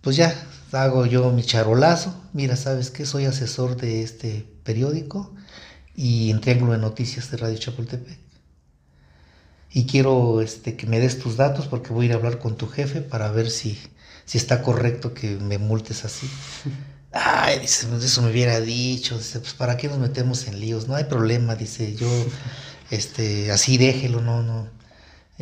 Pues 0.00 0.16
ya, 0.16 0.34
hago 0.72 1.04
yo 1.04 1.30
mi 1.32 1.42
charolazo, 1.42 2.18
mira, 2.32 2.56
¿sabes 2.56 2.90
qué? 2.90 3.04
Soy 3.04 3.26
asesor 3.26 3.76
de 3.76 4.02
este 4.02 4.46
periódico 4.64 5.34
y 5.94 6.30
en 6.30 6.40
Triángulo 6.40 6.72
de 6.72 6.78
Noticias 6.78 7.30
de 7.30 7.36
Radio 7.36 7.58
Chapultepec. 7.58 8.18
Y 9.70 9.84
quiero 9.84 10.40
este, 10.40 10.76
que 10.76 10.86
me 10.86 10.98
des 10.98 11.18
tus 11.18 11.36
datos 11.36 11.66
porque 11.66 11.92
voy 11.92 12.06
a 12.06 12.08
ir 12.08 12.12
a 12.14 12.16
hablar 12.16 12.38
con 12.38 12.56
tu 12.56 12.68
jefe 12.68 13.02
para 13.02 13.30
ver 13.30 13.50
si, 13.50 13.78
si 14.24 14.38
está 14.38 14.62
correcto 14.62 15.12
que 15.12 15.36
me 15.36 15.58
multes 15.58 16.06
así. 16.06 16.26
Ay, 17.12 17.60
dice, 17.60 17.86
pues 17.88 18.04
eso 18.04 18.22
me 18.22 18.30
hubiera 18.30 18.60
dicho, 18.60 19.18
dice, 19.18 19.40
pues 19.40 19.54
para 19.54 19.76
qué 19.76 19.88
nos 19.88 19.98
metemos 19.98 20.46
en 20.46 20.60
líos, 20.60 20.88
no 20.88 20.94
hay 20.94 21.04
problema, 21.04 21.56
dice, 21.56 21.94
yo, 21.94 22.08
este, 22.90 23.50
así 23.50 23.76
déjelo, 23.76 24.22
no, 24.22 24.42
no, 24.42 24.68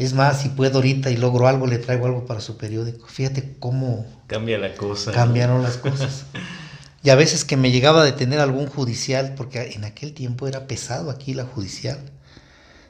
es 0.01 0.15
más, 0.15 0.41
si 0.41 0.49
puedo 0.49 0.77
ahorita 0.77 1.11
y 1.11 1.19
logro 1.19 1.47
algo, 1.47 1.67
le 1.67 1.77
traigo 1.79 2.07
algo 2.07 2.25
para 2.25 2.41
su 2.41 2.57
periódico. 2.57 3.07
Fíjate 3.07 3.57
cómo... 3.59 4.07
Cambia 4.29 4.57
la 4.57 4.75
cosa. 4.75 5.13
Cambiaron 5.13 5.63
las 5.63 5.77
cosas. 5.77 6.25
y 7.03 7.11
a 7.11 7.17
veces 7.17 7.45
que 7.45 7.59
me 7.59 7.71
llegaba 7.71 8.01
a 8.01 8.05
detener 8.05 8.41
algún 8.41 8.67
judicial, 8.67 9.35
porque 9.37 9.73
en 9.75 9.85
aquel 9.85 10.15
tiempo 10.15 10.47
era 10.47 10.67
pesado 10.67 11.11
aquí 11.11 11.35
la 11.35 11.45
judicial. 11.45 11.99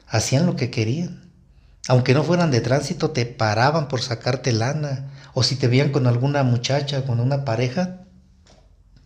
Hacían 0.07 0.45
lo 0.45 0.55
que 0.55 0.69
querían. 0.69 1.29
Aunque 1.89 2.13
no 2.13 2.23
fueran 2.23 2.49
de 2.49 2.61
tránsito, 2.61 3.11
te 3.11 3.25
paraban 3.25 3.89
por 3.89 4.01
sacarte 4.01 4.53
lana. 4.53 5.11
O 5.33 5.43
si 5.43 5.55
te 5.55 5.67
veían 5.67 5.91
con 5.91 6.07
alguna 6.07 6.43
muchacha, 6.43 7.03
con 7.05 7.19
una 7.19 7.43
pareja, 7.43 8.00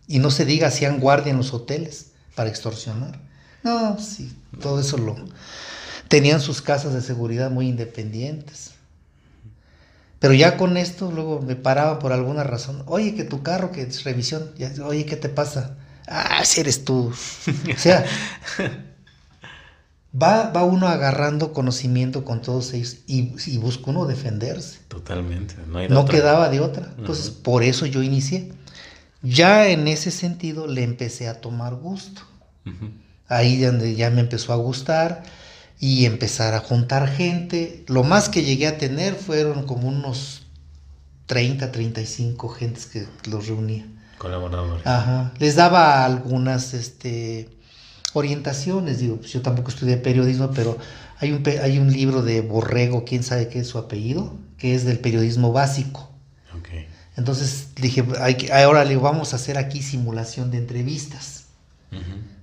y 0.06 0.18
no 0.18 0.30
se 0.30 0.44
diga, 0.44 0.68
hacían 0.68 1.00
guardia 1.00 1.30
en 1.30 1.38
los 1.38 1.52
hoteles 1.52 2.12
para 2.34 2.50
extorsionar. 2.50 3.20
No, 3.62 3.98
sí, 3.98 4.32
todo 4.60 4.80
eso 4.80 4.96
lo 4.96 5.16
tenían 6.08 6.40
sus 6.40 6.62
casas 6.62 6.94
de 6.94 7.02
seguridad 7.02 7.50
muy 7.50 7.68
independientes. 7.68 8.72
Pero 10.18 10.34
ya 10.34 10.56
con 10.56 10.76
esto, 10.76 11.10
luego 11.12 11.42
me 11.42 11.56
paraba 11.56 11.98
por 11.98 12.12
alguna 12.12 12.42
razón. 12.42 12.82
Oye, 12.86 13.14
que 13.14 13.24
tu 13.24 13.42
carro, 13.42 13.70
que 13.70 13.82
es 13.82 14.04
revisión. 14.04 14.50
Oye, 14.84 15.04
¿qué 15.04 15.16
te 15.16 15.28
pasa? 15.28 15.76
Ah, 16.06 16.44
si 16.44 16.60
eres 16.60 16.84
tú. 16.84 17.12
o 17.12 17.78
sea, 17.78 18.06
va, 20.22 20.50
va 20.50 20.64
uno 20.64 20.88
agarrando 20.88 21.52
conocimiento 21.52 22.24
con 22.24 22.40
todos 22.40 22.72
ellos 22.72 22.98
y, 23.06 23.34
y 23.46 23.58
busca 23.58 23.90
uno 23.90 24.06
defenderse. 24.06 24.78
Totalmente. 24.88 25.54
No, 25.90 26.06
quedaba 26.06 26.48
de 26.48 26.60
otra. 26.60 26.94
Entonces, 26.96 27.30
por 27.30 27.62
eso 27.62 27.84
yo 27.84 28.02
inicié. 28.02 28.52
Ya 29.22 29.68
en 29.68 29.88
ese 29.88 30.10
sentido 30.10 30.66
le 30.66 30.82
empecé 30.82 31.28
a 31.28 31.40
tomar 31.40 31.74
gusto. 31.74 32.22
Ahí 33.28 33.60
donde 33.60 33.94
ya 33.94 34.10
me 34.10 34.20
empezó 34.20 34.52
a 34.52 34.56
gustar 34.56 35.22
y 35.78 36.04
empezar 36.04 36.54
a 36.54 36.60
juntar 36.60 37.08
gente. 37.08 37.84
Lo 37.88 38.02
más 38.02 38.28
que 38.28 38.44
llegué 38.44 38.66
a 38.66 38.78
tener 38.78 39.14
fueron 39.14 39.64
como 39.66 39.88
unos 39.88 40.42
30, 41.26 41.72
35 41.72 42.48
gentes 42.48 42.86
que 42.86 43.06
los 43.28 43.48
reunía. 43.48 43.86
Colaboradores. 44.18 44.86
Ajá. 44.86 45.32
Les 45.38 45.56
daba 45.56 46.04
algunas 46.04 46.72
este, 46.72 47.50
orientaciones, 48.14 48.98
digo, 48.98 49.16
pues 49.16 49.32
yo 49.32 49.42
tampoco 49.42 49.70
estudié 49.70 49.96
periodismo, 49.96 50.50
pero 50.52 50.78
Hay 51.18 51.32
un, 51.32 51.42
hay 51.62 51.78
un 51.78 51.92
libro 51.92 52.22
de 52.22 52.42
Borrego, 52.42 53.04
quién 53.04 53.22
sabe 53.22 53.48
qué 53.48 53.60
es 53.60 53.68
su 53.68 53.78
apellido, 53.78 54.34
que 54.58 54.74
es 54.74 54.84
del 54.84 54.98
periodismo 54.98 55.52
básico. 55.52 56.10
Entonces 57.16 57.68
dije, 57.76 58.04
hay 58.20 58.48
ahora 58.52 58.84
le 58.84 58.96
vamos 58.96 59.32
a 59.32 59.36
hacer 59.36 59.58
aquí 59.58 59.82
simulación 59.82 60.50
de 60.50 60.58
entrevistas. 60.58 61.44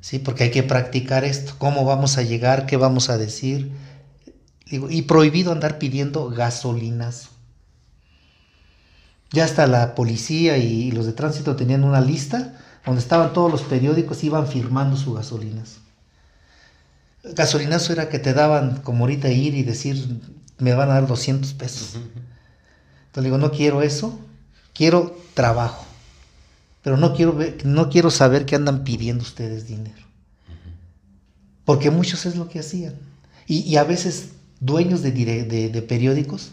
Sí, 0.02 0.20
porque 0.20 0.46
hay 0.46 0.52
que 0.52 0.64
practicar 0.64 1.24
esto. 1.24 1.54
¿Cómo 1.60 1.86
vamos 1.86 2.18
a 2.18 2.24
llegar? 2.24 2.66
¿Qué 2.66 2.78
vamos 2.78 3.10
a 3.10 3.18
decir? 3.18 3.72
y 4.66 5.04
prohibido 5.04 5.52
andar 5.52 5.78
pidiendo 5.78 6.30
gasolinas. 6.30 7.30
Ya 9.32 9.46
hasta 9.46 9.68
la 9.68 9.94
policía 9.94 10.58
y 10.58 10.92
los 10.92 11.06
de 11.06 11.14
tránsito 11.14 11.56
tenían 11.56 11.84
una 11.84 12.02
lista 12.02 12.60
donde 12.86 13.02
estaban 13.02 13.34
todos 13.34 13.52
los 13.52 13.62
periódicos, 13.62 14.24
iban 14.24 14.48
firmando 14.48 14.98
su 14.98 15.14
gasolinas. 15.14 15.78
Gasolinazo 17.24 17.94
era 17.94 18.10
que 18.10 18.20
te 18.20 18.34
daban, 18.34 18.82
como 18.82 19.06
ahorita 19.06 19.30
ir 19.30 19.56
y 19.56 19.64
decir, 19.64 20.20
me 20.58 20.74
van 20.74 20.90
a 20.90 20.96
dar 20.96 21.08
200 21.08 21.54
pesos. 21.54 21.96
Entonces 21.96 23.24
digo, 23.24 23.38
no 23.38 23.52
quiero 23.52 23.82
eso, 23.82 24.20
quiero 24.74 25.18
trabajo. 25.34 25.86
Pero 26.82 26.98
no 26.98 27.14
quiero, 27.14 27.38
no 27.64 27.90
quiero 27.90 28.12
saber 28.12 28.46
que 28.46 28.56
andan 28.56 28.84
pidiendo 28.84 29.24
ustedes 29.24 29.68
dinero. 29.68 30.04
Porque 31.66 31.92
muchos 31.92 32.26
es 32.26 32.36
lo 32.36 32.50
que 32.50 32.60
hacían. 32.60 32.96
Y, 33.48 33.76
a 33.78 33.84
veces 33.84 34.30
dueños 34.60 35.02
de, 35.02 35.12
de 35.12 35.82
periódicos 35.82 36.52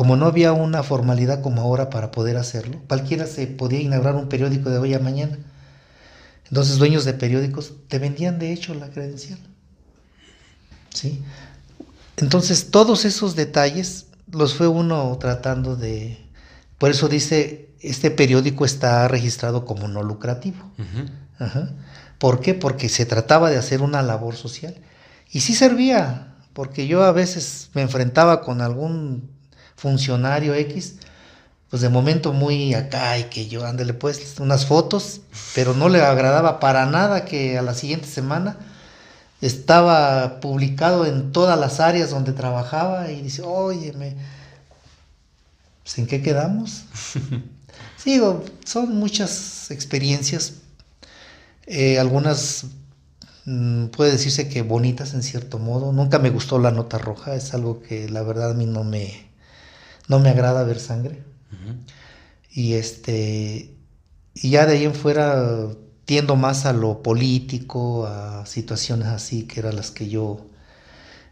como 0.00 0.16
no 0.16 0.24
había 0.24 0.54
una 0.54 0.82
formalidad 0.82 1.42
como 1.42 1.60
ahora 1.60 1.90
para 1.90 2.10
poder 2.10 2.38
hacerlo, 2.38 2.80
cualquiera 2.88 3.26
se 3.26 3.46
podía 3.46 3.80
inaugurar 3.80 4.14
un 4.14 4.30
periódico 4.30 4.70
de 4.70 4.78
hoy 4.78 4.94
a 4.94 4.98
mañana. 4.98 5.38
Entonces, 6.48 6.78
dueños 6.78 7.04
de 7.04 7.12
periódicos 7.12 7.74
te 7.86 7.98
vendían 7.98 8.38
de 8.38 8.50
hecho 8.50 8.72
la 8.72 8.88
credencial. 8.88 9.38
¿Sí? 10.88 11.22
Entonces, 12.16 12.70
todos 12.70 13.04
esos 13.04 13.36
detalles 13.36 14.06
los 14.32 14.54
fue 14.54 14.68
uno 14.68 15.16
tratando 15.18 15.76
de... 15.76 16.18
Por 16.78 16.90
eso 16.90 17.08
dice, 17.08 17.70
este 17.80 18.10
periódico 18.10 18.64
está 18.64 19.06
registrado 19.08 19.64
como 19.64 19.88
no 19.88 20.02
lucrativo. 20.02 20.70
¿Por 22.18 22.40
qué? 22.40 22.54
Porque 22.54 22.88
se 22.88 23.06
trataba 23.06 23.50
de 23.50 23.58
hacer 23.58 23.82
una 23.82 24.02
labor 24.02 24.36
social. 24.36 24.74
Y 25.30 25.40
sí 25.40 25.54
servía, 25.54 26.34
porque 26.52 26.86
yo 26.86 27.04
a 27.04 27.12
veces 27.12 27.70
me 27.74 27.82
enfrentaba 27.82 28.42
con 28.42 28.60
algún 28.60 29.30
funcionario 29.76 30.54
X, 30.54 30.96
pues 31.70 31.82
de 31.82 31.88
momento 31.88 32.32
muy 32.32 32.74
acá 32.74 33.16
y 33.18 33.24
que 33.24 33.48
yo 33.48 33.64
ándale 33.64 33.94
pues 33.94 34.38
unas 34.40 34.66
fotos, 34.66 35.20
pero 35.54 35.72
no 35.72 35.88
le 35.88 36.02
agradaba 36.02 36.60
para 36.60 36.84
nada 36.86 37.24
que 37.24 37.56
a 37.56 37.62
la 37.62 37.74
siguiente 37.74 38.08
semana 38.08 38.56
estaba 39.40 40.40
publicado 40.40 41.06
en 41.06 41.32
todas 41.32 41.58
las 41.58 41.80
áreas 41.80 42.10
donde 42.10 42.32
trabajaba 42.32 43.10
y 43.10 43.22
dice, 43.22 43.42
oye, 43.42 43.92
me... 43.94 44.16
Pues, 45.82 45.98
¿en 45.98 46.06
qué 46.06 46.22
quedamos? 46.22 46.84
sí, 47.96 48.20
son 48.64 48.96
muchas 48.96 49.70
experiencias, 49.70 50.54
eh, 51.66 51.98
algunas 51.98 52.66
mm, 53.46 53.86
puede 53.86 54.12
decirse 54.12 54.48
que 54.48 54.62
bonitas 54.62 55.14
en 55.14 55.22
cierto 55.22 55.58
modo. 55.58 55.92
Nunca 55.92 56.18
me 56.18 56.30
gustó 56.30 56.58
la 56.58 56.70
nota 56.70 56.98
roja, 56.98 57.34
es 57.34 57.54
algo 57.54 57.80
que 57.80 58.08
la 58.08 58.22
verdad 58.22 58.50
a 58.50 58.54
mí 58.54 58.66
no 58.66 58.84
me, 58.84 59.30
no 60.08 60.18
me 60.18 60.30
agrada 60.30 60.64
ver 60.64 60.80
sangre. 60.80 61.22
Y 62.52 62.74
este, 62.74 63.74
y 64.34 64.50
ya 64.50 64.66
de 64.66 64.74
ahí 64.74 64.84
en 64.84 64.94
fuera 64.94 65.68
tiendo 66.10 66.34
más 66.34 66.66
a 66.66 66.72
lo 66.72 67.04
político, 67.04 68.04
a 68.04 68.44
situaciones 68.44 69.06
así, 69.06 69.44
que 69.44 69.60
eran 69.60 69.76
las 69.76 69.92
que 69.92 70.08
yo 70.08 70.44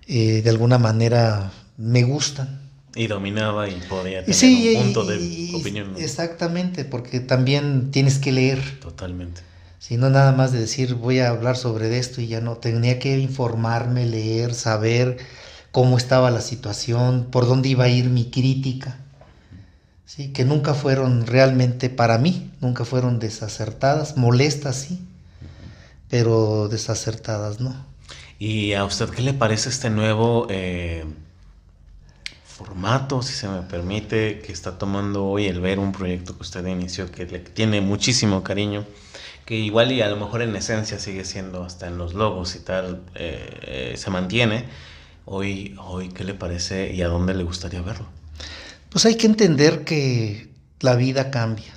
eh, 0.07 0.41
de 0.41 0.51
alguna 0.51 0.79
manera 0.79 1.51
me 1.77 2.05
gustan. 2.05 2.61
Y 2.95 3.09
dominaba 3.09 3.69
y 3.69 3.75
podía 3.89 4.25
tener 4.25 4.77
un 4.77 4.85
punto 4.85 5.05
de 5.05 5.51
opinión. 5.53 5.95
Exactamente, 5.99 6.85
porque 6.85 7.19
también 7.19 7.91
tienes 7.91 8.21
que 8.21 8.31
leer. 8.31 8.79
Totalmente. 8.79 9.41
Si 9.81 9.97
no 9.97 10.11
nada 10.11 10.31
más 10.31 10.53
de 10.53 10.61
decir 10.61 10.95
voy 10.95 11.19
a 11.19 11.31
hablar 11.31 11.57
sobre 11.57 11.99
esto 11.99 12.21
y 12.21 12.29
ya 12.29 12.41
no, 12.41 12.59
tenía 12.59 13.01
que 13.01 13.19
informarme, 13.19 14.07
leer, 14.07 14.55
saber 14.55 15.17
cómo 15.73 15.97
estaba 15.97 16.31
la 16.31 16.41
situación, 16.41 17.27
por 17.33 17.49
dónde 17.49 17.69
iba 17.69 17.83
a 17.83 17.89
ir 17.89 18.11
mi 18.11 18.31
crítica, 18.31 18.97
¿sí? 20.09 20.33
que 20.33 20.45
nunca 20.45 20.73
fueron 20.75 21.27
realmente 21.27 21.91
para 21.91 22.19
mí, 22.19 22.51
nunca 22.61 22.85
fueron 22.85 23.19
desacertadas, 23.19 24.17
molestas 24.17 24.77
sí, 24.77 25.01
pero 26.09 26.69
desacertadas 26.69 27.61
no. 27.61 27.77
¿Y 28.39 28.73
a 28.73 28.85
usted 28.85 29.11
qué 29.11 29.21
le 29.21 29.35
parece 29.35 29.69
este 29.69 29.91
nuevo 29.91 30.47
eh, 30.49 31.05
formato, 32.45 33.21
si 33.21 33.35
se 33.35 33.49
me 33.49 33.61
permite, 33.63 34.41
que 34.41 34.53
está 34.53 34.79
tomando 34.79 35.27
hoy 35.27 35.47
el 35.47 35.61
ver 35.61 35.79
un 35.79 35.93
proyecto 35.93 36.35
que 36.37 36.43
usted 36.43 36.67
inició, 36.67 37.13
que 37.13 37.27
le 37.27 37.41
tiene 37.41 37.81
muchísimo 37.81 38.43
cariño? 38.43 38.85
que 39.45 39.57
igual 39.57 39.93
y 39.93 40.03
a 40.03 40.09
lo 40.09 40.17
mejor 40.17 40.43
en 40.43 40.55
esencia 40.55 40.99
sigue 40.99 41.25
siendo 41.25 41.65
hasta 41.65 41.87
en 41.87 41.97
los 41.97 42.13
logos 42.13 42.55
y 42.55 42.59
tal, 42.59 43.01
eh, 43.15 43.93
eh, 43.93 43.95
se 43.97 44.11
mantiene, 44.11 44.67
Hoy, 45.31 45.77
hoy, 45.79 46.09
¿qué 46.09 46.25
le 46.25 46.33
parece 46.33 46.91
y 46.95 47.03
a 47.03 47.09
dónde 47.09 47.35
le 47.35 47.45
gustaría 47.45 47.83
verlo? 47.83 48.07
Pues 48.91 49.05
hay 49.05 49.17
que 49.17 49.27
entender 49.27 49.85
que 49.85 50.51
la 50.81 50.97
vida 50.97 51.31
cambia, 51.31 51.73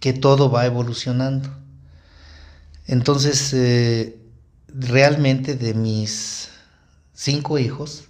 que 0.00 0.12
todo 0.12 0.50
va 0.50 0.64
evolucionando. 0.64 1.50
Entonces, 2.86 3.52
eh, 3.52 4.18
realmente 4.68 5.54
de 5.54 5.74
mis 5.74 6.48
cinco 7.12 7.58
hijos, 7.58 8.04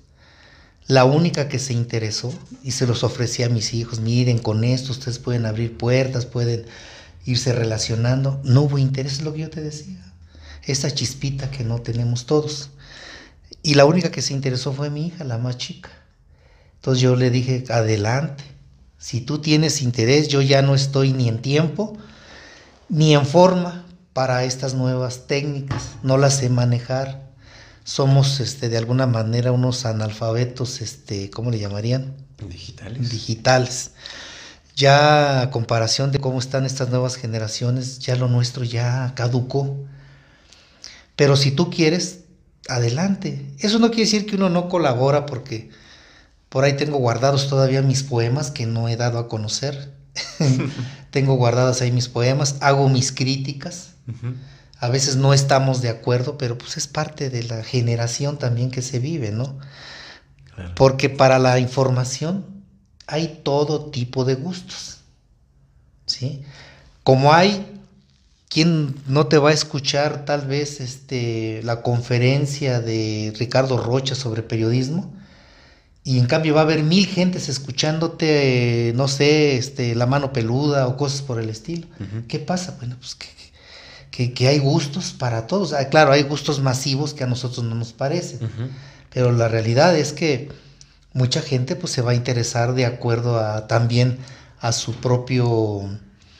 la 0.86 1.04
única 1.04 1.48
que 1.48 1.58
se 1.58 1.72
interesó 1.72 2.32
y 2.62 2.72
se 2.72 2.86
los 2.86 3.02
ofrecía 3.02 3.46
a 3.46 3.50
mis 3.50 3.74
hijos, 3.74 4.00
miren, 4.00 4.38
con 4.38 4.62
esto 4.62 4.92
ustedes 4.92 5.18
pueden 5.18 5.44
abrir 5.44 5.76
puertas, 5.76 6.24
pueden 6.24 6.64
irse 7.24 7.52
relacionando, 7.52 8.40
no 8.44 8.62
hubo 8.62 8.78
interés, 8.78 9.14
es 9.14 9.22
lo 9.22 9.32
que 9.32 9.40
yo 9.40 9.50
te 9.50 9.60
decía, 9.60 10.00
esa 10.64 10.90
chispita 10.92 11.50
que 11.50 11.64
no 11.64 11.80
tenemos 11.80 12.26
todos. 12.26 12.70
Y 13.62 13.74
la 13.74 13.84
única 13.84 14.10
que 14.10 14.22
se 14.22 14.32
interesó 14.32 14.72
fue 14.72 14.90
mi 14.90 15.08
hija, 15.08 15.24
la 15.24 15.38
más 15.38 15.56
chica. 15.56 15.90
Entonces 16.82 17.00
yo 17.00 17.14
le 17.14 17.30
dije, 17.30 17.62
adelante, 17.68 18.42
si 18.98 19.20
tú 19.20 19.38
tienes 19.38 19.82
interés, 19.82 20.26
yo 20.26 20.42
ya 20.42 20.62
no 20.62 20.74
estoy 20.74 21.12
ni 21.12 21.28
en 21.28 21.40
tiempo 21.40 21.96
ni 22.88 23.14
en 23.14 23.24
forma 23.24 23.86
para 24.12 24.42
estas 24.42 24.74
nuevas 24.74 25.28
técnicas, 25.28 25.90
no 26.02 26.18
las 26.18 26.38
sé 26.38 26.48
manejar. 26.48 27.30
Somos 27.84 28.40
este, 28.40 28.68
de 28.68 28.78
alguna 28.78 29.06
manera 29.06 29.52
unos 29.52 29.86
analfabetos, 29.86 30.80
este, 30.80 31.30
¿cómo 31.30 31.52
le 31.52 31.60
llamarían? 31.60 32.16
Digitales. 32.48 33.10
Digitales. 33.12 33.92
Ya 34.74 35.40
a 35.40 35.50
comparación 35.52 36.10
de 36.10 36.18
cómo 36.18 36.40
están 36.40 36.66
estas 36.66 36.88
nuevas 36.88 37.14
generaciones, 37.14 38.00
ya 38.00 38.16
lo 38.16 38.26
nuestro 38.26 38.64
ya 38.64 39.12
caducó. 39.14 39.76
Pero 41.14 41.36
si 41.36 41.52
tú 41.52 41.70
quieres, 41.70 42.24
adelante. 42.68 43.46
Eso 43.60 43.78
no 43.78 43.90
quiere 43.90 44.10
decir 44.10 44.26
que 44.26 44.34
uno 44.34 44.48
no 44.48 44.68
colabora 44.68 45.26
porque 45.26 45.70
por 46.52 46.64
ahí 46.64 46.74
tengo 46.74 46.98
guardados 46.98 47.48
todavía 47.48 47.80
mis 47.80 48.02
poemas 48.02 48.50
que 48.50 48.66
no 48.66 48.86
he 48.86 48.96
dado 48.96 49.18
a 49.18 49.26
conocer. 49.26 49.94
tengo 51.10 51.36
guardadas 51.36 51.80
ahí 51.80 51.90
mis 51.90 52.08
poemas, 52.08 52.56
hago 52.60 52.90
mis 52.90 53.10
críticas. 53.10 53.94
A 54.78 54.90
veces 54.90 55.16
no 55.16 55.32
estamos 55.32 55.80
de 55.80 55.88
acuerdo, 55.88 56.36
pero 56.36 56.58
pues 56.58 56.76
es 56.76 56.86
parte 56.86 57.30
de 57.30 57.42
la 57.44 57.64
generación 57.64 58.36
también 58.36 58.70
que 58.70 58.82
se 58.82 58.98
vive, 58.98 59.30
¿no? 59.30 59.58
Porque 60.76 61.08
para 61.08 61.38
la 61.38 61.58
información 61.58 62.44
hay 63.06 63.40
todo 63.42 63.90
tipo 63.90 64.26
de 64.26 64.34
gustos. 64.34 64.98
¿Sí? 66.04 66.42
Como 67.02 67.32
hay 67.32 67.64
¿Quién 68.52 68.96
no 69.06 69.28
te 69.28 69.38
va 69.38 69.48
a 69.48 69.54
escuchar 69.54 70.26
tal 70.26 70.46
vez 70.46 70.82
este, 70.82 71.62
la 71.62 71.80
conferencia 71.80 72.82
de 72.82 73.32
Ricardo 73.38 73.78
Rocha 73.78 74.14
sobre 74.14 74.42
periodismo? 74.42 75.10
Y 76.04 76.18
en 76.18 76.26
cambio 76.26 76.54
va 76.54 76.62
a 76.62 76.64
haber 76.64 76.82
mil 76.82 77.06
gentes 77.06 77.48
escuchándote, 77.48 78.92
no 78.96 79.06
sé, 79.06 79.56
este, 79.56 79.94
la 79.94 80.06
mano 80.06 80.32
peluda 80.32 80.88
o 80.88 80.96
cosas 80.96 81.22
por 81.22 81.38
el 81.40 81.48
estilo. 81.48 81.86
¿Qué 82.26 82.40
pasa? 82.40 82.76
Bueno, 82.78 82.96
pues 82.98 83.16
que, 84.10 84.32
que, 84.32 84.48
hay 84.48 84.58
gustos 84.58 85.12
para 85.12 85.46
todos. 85.46 85.72
Ah, 85.72 85.88
claro, 85.88 86.10
hay 86.10 86.24
gustos 86.24 86.60
masivos 86.60 87.14
que 87.14 87.22
a 87.22 87.28
nosotros 87.28 87.64
no 87.64 87.76
nos 87.76 87.92
parecen. 87.92 88.50
Pero 89.12 89.30
la 89.30 89.46
realidad 89.46 89.96
es 89.96 90.12
que 90.12 90.48
mucha 91.12 91.40
gente 91.40 91.76
pues, 91.76 91.92
se 91.92 92.02
va 92.02 92.12
a 92.12 92.14
interesar 92.14 92.74
de 92.74 92.84
acuerdo 92.84 93.38
a 93.38 93.68
también 93.68 94.18
a 94.58 94.72
su 94.72 94.94
propio 94.94 95.88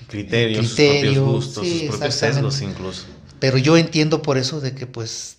criterios, 0.09 0.66
sus 0.66 0.76
propios 0.76 1.18
gustos, 1.18 1.68
sus 1.68 1.82
propios 1.82 2.14
sesgos 2.14 2.62
incluso. 2.62 3.05
Pero 3.39 3.59
yo 3.59 3.76
entiendo 3.76 4.22
por 4.22 4.39
eso 4.39 4.60
de 4.60 4.74
que 4.74 4.86
pues 4.86 5.36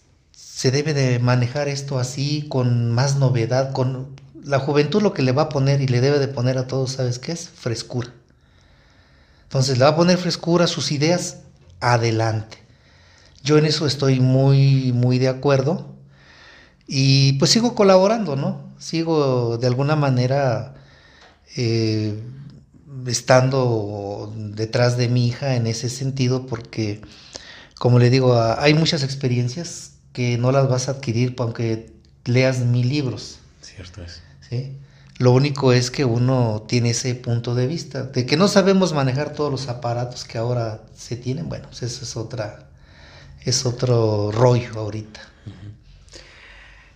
se 0.55 0.69
debe 0.69 0.93
de 0.93 1.17
manejar 1.17 1.67
esto 1.67 1.97
así, 1.97 2.45
con 2.47 2.91
más 2.91 3.15
novedad, 3.15 3.71
con 3.73 4.15
la 4.43 4.59
juventud 4.59 5.01
lo 5.01 5.11
que 5.11 5.23
le 5.23 5.31
va 5.31 5.43
a 5.43 5.49
poner 5.49 5.81
y 5.81 5.88
le 5.88 5.99
debe 5.99 6.19
de 6.19 6.27
poner 6.27 6.59
a 6.59 6.67
todos, 6.67 6.91
¿sabes 6.91 7.17
qué 7.17 7.31
es? 7.31 7.49
Frescura. 7.49 8.13
Entonces 9.45 9.80
le 9.80 9.84
va 9.84 9.89
a 9.89 9.95
poner 9.95 10.17
frescura 10.19 10.65
a 10.65 10.67
sus 10.67 10.91
ideas, 10.91 11.39
adelante. 11.80 12.59
Yo 13.43 13.57
en 13.57 13.65
eso 13.65 13.88
estoy 13.88 14.19
muy, 14.19 14.93
muy 14.93 15.17
de 15.17 15.27
acuerdo, 15.27 15.89
Y 16.88 17.34
pues 17.34 17.51
sigo 17.51 17.75
colaborando, 17.75 18.35
¿no? 18.35 18.73
Sigo 18.77 19.57
de 19.57 19.67
alguna 19.67 19.95
manera 19.95 20.75
eh, 21.55 22.21
estando 23.07 24.34
detrás 24.38 24.97
de 24.97 25.09
mi 25.09 25.27
hija 25.27 25.55
en 25.55 25.65
ese 25.67 25.89
sentido 25.89 26.45
porque, 26.45 27.01
como 27.80 27.99
le 27.99 28.09
digo, 28.09 28.39
hay 28.39 28.73
muchas 28.75 29.03
experiencias 29.03 29.93
que 30.14 30.38
no 30.38 30.52
las 30.52 30.69
vas 30.69 30.88
a 30.88 30.94
adquirir 30.94 31.35
aunque 31.40 31.91
leas 32.26 32.60
mil 32.60 32.88
libros. 32.88 33.40
Cierto 33.61 34.02
es. 34.03 34.22
¿sí? 34.48 34.77
Lo 35.18 35.31
único 35.31 35.73
es 35.73 35.91
que 35.91 36.06
uno 36.06 36.64
tiene 36.68 36.91
ese 36.91 37.14
punto 37.15 37.53
de 37.53 37.68
vista, 37.68 38.03
de 38.03 38.26
que 38.26 38.35
no 38.35 38.48
sabemos 38.48 38.94
manejar 38.94 39.34
todos 39.34 39.52
los 39.52 39.68
aparatos 39.68 40.23
que 40.23 40.38
ahora 40.38 40.81
se 40.95 41.15
tienen, 41.15 41.49
bueno, 41.49 41.68
pues 41.69 41.84
eso 41.84 42.03
es 42.03 42.18
otra, 42.18 42.68
es 43.41 43.65
otro 43.65 44.31
rollo 44.31 44.80
ahorita. 44.80 45.22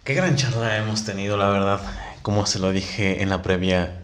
Qué 0.04 0.14
gran 0.14 0.36
charla 0.36 0.78
hemos 0.78 1.04
tenido, 1.04 1.38
la 1.38 1.50
verdad. 1.50 1.82
Como 2.22 2.46
se 2.46 2.60
lo 2.60 2.72
dije 2.72 3.22
en 3.22 3.30
la 3.30 3.42
previa, 3.42 4.00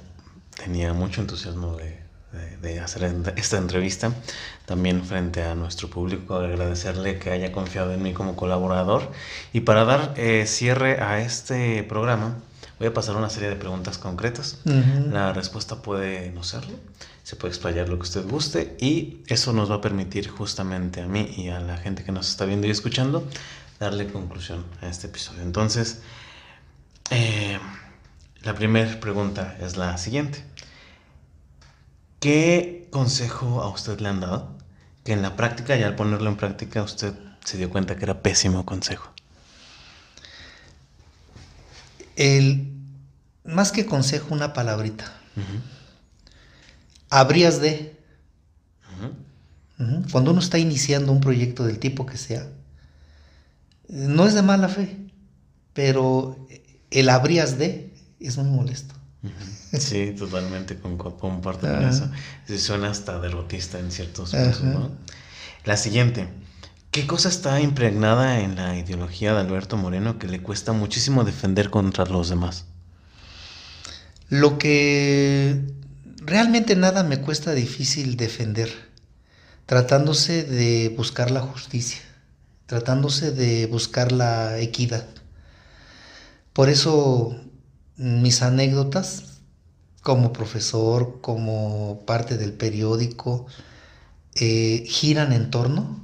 tenía 0.57 0.93
mucho 0.93 1.21
entusiasmo 1.21 1.77
de, 1.77 2.79
hacer 2.79 3.15
esta 3.35 3.57
entrevista. 3.57 4.13
También 4.65 5.03
frente 5.03 5.43
a 5.43 5.55
nuestro 5.55 5.89
público, 5.89 6.35
agradecerle 6.35 7.19
que 7.19 7.31
haya 7.31 7.51
confiado 7.51 7.93
en 7.93 8.01
mí 8.01 8.13
como 8.13 8.35
colaborador. 8.35 9.11
Y 9.51 9.61
para 9.61 9.83
dar 9.83 10.13
eh, 10.17 10.45
cierre 10.47 11.01
a 11.01 11.19
este 11.19 11.83
programa, 11.83 12.37
Voy 12.83 12.89
a 12.89 12.93
pasar 12.93 13.15
una 13.15 13.29
serie 13.29 13.49
de 13.49 13.55
preguntas 13.55 13.97
concretas. 13.97 14.59
La 14.65 15.31
respuesta 15.31 15.81
puede 15.81 16.31
no 16.31 16.43
serlo, 16.43 16.75
se 17.23 17.37
puede 17.37 17.53
explayar 17.53 17.87
lo 17.87 17.97
que 17.97 18.03
usted 18.03 18.27
guste 18.27 18.75
y 18.77 19.21
eso 19.27 19.53
nos 19.53 19.71
va 19.71 19.75
a 19.75 19.81
permitir 19.81 20.27
justamente 20.27 21.01
a 21.01 21.07
mí 21.07 21.33
y 21.37 21.47
a 21.47 21.59
la 21.59 21.77
gente 21.77 22.03
que 22.03 22.11
nos 22.11 22.29
está 22.29 22.45
viendo 22.45 22.67
y 22.67 22.71
escuchando 22.71 23.25
darle 23.79 24.11
conclusión 24.11 24.65
a 24.81 24.87
este 24.87 25.07
episodio. 25.07 25.43
Entonces, 25.43 26.01
eh, 27.09 27.57
la 28.41 28.53
primera 28.53 28.99
pregunta 28.99 29.55
es 29.61 29.77
la 29.77 29.97
siguiente. 29.97 30.43
¿Qué 32.19 32.89
consejo 32.91 33.61
a 33.61 33.69
usted 33.69 33.99
le 33.99 34.09
han 34.09 34.19
dado 34.19 34.52
que 35.03 35.13
en 35.13 35.21
la 35.21 35.35
práctica 35.35 35.75
y 35.77 35.83
al 35.83 35.95
ponerlo 35.95 36.29
en 36.29 36.37
práctica 36.37 36.81
usted 36.81 37.13
se 37.43 37.57
dio 37.57 37.69
cuenta 37.69 37.95
que 37.95 38.05
era 38.05 38.21
pésimo 38.21 38.65
consejo? 38.65 39.11
El, 42.15 42.71
más 43.43 43.71
que 43.71 43.85
consejo, 43.85 44.33
una 44.33 44.53
palabrita. 44.53 45.11
Habrías 47.09 47.59
de. 47.59 47.93
Cuando 50.11 50.31
uno 50.31 50.39
está 50.39 50.59
iniciando 50.59 51.11
un 51.11 51.19
proyecto 51.19 51.65
del 51.65 51.79
tipo 51.79 52.05
que 52.05 52.17
sea, 52.17 52.47
no 53.89 54.25
es 54.27 54.33
de 54.33 54.41
mala 54.41 54.69
fe, 54.69 54.97
pero 55.73 56.47
el 56.91 57.09
habrías 57.09 57.57
de 57.57 57.93
es 58.19 58.37
muy 58.37 58.49
molesto. 58.49 58.95
Sí, 59.77 60.13
totalmente 60.17 60.77
comparto 60.77 61.67
con 61.67 61.83
eso. 61.83 62.09
suena 62.57 62.89
hasta 62.89 63.19
derrotista 63.19 63.79
en 63.79 63.91
ciertos 63.91 64.31
puntos, 64.31 64.91
La 65.63 65.77
siguiente. 65.77 66.27
¿Qué 66.91 67.07
cosa 67.07 67.29
está 67.29 67.59
impregnada 67.59 68.41
en 68.41 68.55
la 68.55 68.77
ideología 68.77 69.33
de 69.33 69.39
Alberto 69.39 69.77
Moreno 69.77 70.19
que 70.19 70.27
le 70.27 70.41
cuesta 70.43 70.73
muchísimo 70.73 71.23
defender 71.23 71.71
contra 71.71 72.05
los 72.05 72.29
demás? 72.29 72.65
Lo 74.29 74.59
que 74.59 75.59
realmente 76.17 76.75
nada 76.75 77.03
me 77.03 77.19
cuesta 77.19 77.53
difícil 77.53 78.15
defender, 78.15 78.71
tratándose 79.65 80.43
de 80.43 80.93
buscar 80.95 81.31
la 81.31 81.41
justicia, 81.41 82.01
tratándose 82.67 83.31
de 83.31 83.65
buscar 83.67 84.11
la 84.11 84.59
equidad. 84.59 85.07
Por 86.53 86.69
eso 86.69 87.42
mis 88.03 88.41
anécdotas 88.41 89.39
como 90.01 90.33
profesor, 90.33 91.21
como 91.21 92.03
parte 92.05 92.37
del 92.37 92.51
periódico, 92.51 93.45
eh, 94.35 94.83
giran 94.85 95.31
en 95.31 95.49
torno 95.49 96.03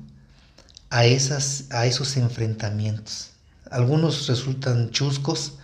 a, 0.89 1.05
esas, 1.05 1.65
a 1.71 1.85
esos 1.85 2.15
enfrentamientos. 2.15 3.31
Algunos 3.69 4.27
resultan 4.27 4.91
chuscos, 4.91 5.57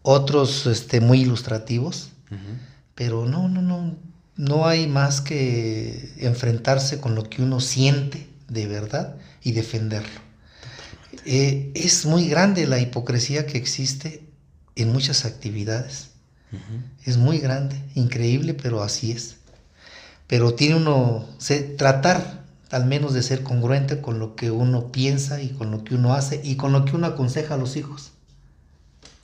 otros 0.00 0.66
este, 0.66 1.00
muy 1.00 1.20
ilustrativos, 1.20 2.10
pero 2.94 3.26
no, 3.26 3.48
no, 3.48 3.60
no, 3.60 3.96
no 4.36 4.66
hay 4.66 4.86
más 4.86 5.20
que 5.20 6.14
enfrentarse 6.16 7.00
con 7.00 7.14
lo 7.14 7.28
que 7.28 7.42
uno 7.42 7.60
siente 7.60 8.28
de 8.48 8.66
verdad 8.66 9.16
y 9.42 9.52
defenderlo. 9.52 10.20
Eh, 11.26 11.70
es 11.74 12.06
muy 12.06 12.28
grande 12.28 12.66
la 12.66 12.80
hipocresía 12.80 13.46
que 13.46 13.58
existe 13.58 14.25
en 14.76 14.92
muchas 14.92 15.24
actividades. 15.24 16.10
Es 17.04 17.16
muy 17.16 17.38
grande, 17.38 17.76
increíble, 17.94 18.54
pero 18.54 18.82
así 18.82 19.10
es. 19.10 19.36
Pero 20.26 20.54
tiene 20.54 20.76
uno, 20.76 21.26
se, 21.38 21.60
tratar 21.60 22.44
al 22.70 22.86
menos 22.86 23.14
de 23.14 23.22
ser 23.22 23.42
congruente 23.42 24.00
con 24.00 24.18
lo 24.18 24.36
que 24.36 24.50
uno 24.50 24.90
piensa 24.90 25.42
y 25.42 25.50
con 25.50 25.70
lo 25.70 25.84
que 25.84 25.94
uno 25.94 26.14
hace 26.14 26.40
y 26.42 26.56
con 26.56 26.72
lo 26.72 26.84
que 26.84 26.96
uno 26.96 27.06
aconseja 27.06 27.54
a 27.54 27.56
los 27.58 27.76
hijos. 27.76 28.12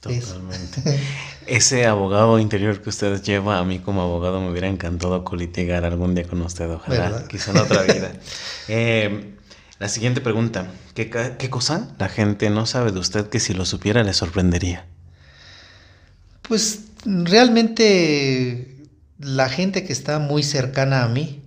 Totalmente. 0.00 1.00
Ese 1.46 1.86
abogado 1.86 2.38
interior 2.38 2.82
que 2.82 2.90
usted 2.90 3.22
lleva, 3.22 3.58
a 3.58 3.64
mí 3.64 3.78
como 3.78 4.02
abogado 4.02 4.40
me 4.40 4.50
hubiera 4.50 4.68
encantado 4.68 5.22
colitigar 5.24 5.84
algún 5.84 6.14
día 6.14 6.24
con 6.24 6.42
usted, 6.42 6.70
ojalá, 6.70 7.26
quizá 7.28 7.52
en 7.52 7.58
otra 7.58 7.82
vida. 7.82 8.12
Eh, 8.68 9.34
la 9.80 9.88
siguiente 9.88 10.20
pregunta, 10.20 10.70
¿Qué, 10.94 11.10
¿qué 11.10 11.50
cosa 11.50 11.88
la 11.98 12.08
gente 12.08 12.48
no 12.50 12.66
sabe 12.66 12.92
de 12.92 13.00
usted 13.00 13.28
que 13.28 13.40
si 13.40 13.54
lo 13.54 13.64
supiera 13.64 14.04
le 14.04 14.12
sorprendería? 14.12 14.86
Pues 16.52 16.80
realmente 17.06 18.76
la 19.18 19.48
gente 19.48 19.84
que 19.84 19.94
está 19.94 20.18
muy 20.18 20.42
cercana 20.42 21.02
a 21.02 21.08
mí 21.08 21.40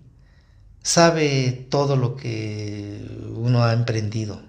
sabe 0.82 1.68
todo 1.69 1.95
lo 1.95 2.15
que 2.15 3.06
uno 3.36 3.64
ha 3.64 3.73
emprendido. 3.73 4.41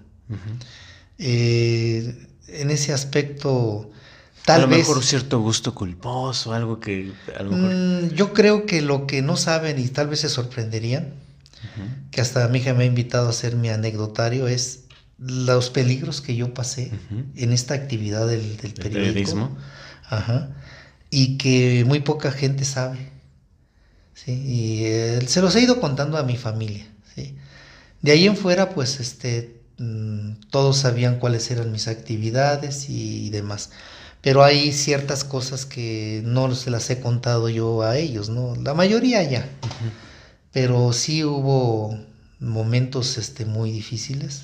Eh, 1.19 2.27
en 2.47 2.71
ese 2.71 2.91
aspecto 2.91 3.91
a 4.47 4.57
lo 4.57 4.67
mejor 4.67 5.03
cierto 5.03 5.41
gusto 5.41 5.75
culposo, 5.75 6.53
algo 6.53 6.79
que... 6.79 7.11
Mm, 7.51 8.15
yo 8.15 8.33
creo 8.33 8.65
que 8.65 8.81
lo 8.81 9.05
que 9.05 9.21
no 9.21 9.37
saben 9.37 9.77
y 9.77 9.87
tal 9.89 10.07
vez 10.07 10.21
se 10.21 10.29
sorprenderían, 10.29 11.13
que 12.09 12.19
hasta 12.19 12.47
mi 12.47 12.57
hija 12.57 12.73
me 12.73 12.85
ha 12.85 12.87
invitado 12.87 13.27
a 13.27 13.29
hacer 13.29 13.55
mi 13.57 13.69
anecdotario, 13.69 14.47
es 14.47 14.85
los 15.19 15.69
peligros 15.69 16.21
que 16.21 16.35
yo 16.35 16.55
pasé 16.55 16.91
en 17.35 17.53
esta 17.53 17.75
actividad 17.75 18.25
del, 18.25 18.57
periodismo. 18.73 19.55
Ajá, 20.09 20.49
y 21.09 21.37
que 21.37 21.83
muy 21.85 21.99
poca 21.99 22.31
gente 22.31 22.65
sabe. 22.65 23.09
¿sí? 24.13 24.31
Y 24.31 24.85
eh, 24.85 25.19
se 25.27 25.41
los 25.41 25.55
he 25.55 25.61
ido 25.61 25.79
contando 25.79 26.17
a 26.17 26.23
mi 26.23 26.37
familia. 26.37 26.87
¿sí? 27.15 27.37
De 28.01 28.11
ahí 28.11 28.25
en 28.25 28.37
fuera, 28.37 28.69
pues 28.69 28.99
este, 28.99 29.61
mm, 29.77 30.49
todos 30.49 30.77
sabían 30.77 31.19
cuáles 31.19 31.49
eran 31.51 31.71
mis 31.71 31.87
actividades 31.87 32.89
y 32.89 33.29
demás 33.29 33.71
pero 34.27 34.43
hay 34.43 34.73
ciertas 34.73 35.23
cosas 35.23 35.65
que 35.65 36.21
no 36.25 36.53
se 36.53 36.69
las 36.69 36.89
he 36.89 36.99
contado 36.99 37.49
yo 37.49 37.83
a 37.83 37.97
ellos, 37.97 38.29
¿no? 38.29 38.55
La 38.55 38.73
mayoría 38.73 39.23
ya. 39.23 39.47
Pero 40.51 40.91
sí 40.91 41.23
hubo 41.23 41.97
momentos 42.39 43.17
este, 43.17 43.45
muy 43.45 43.71
difíciles. 43.71 44.43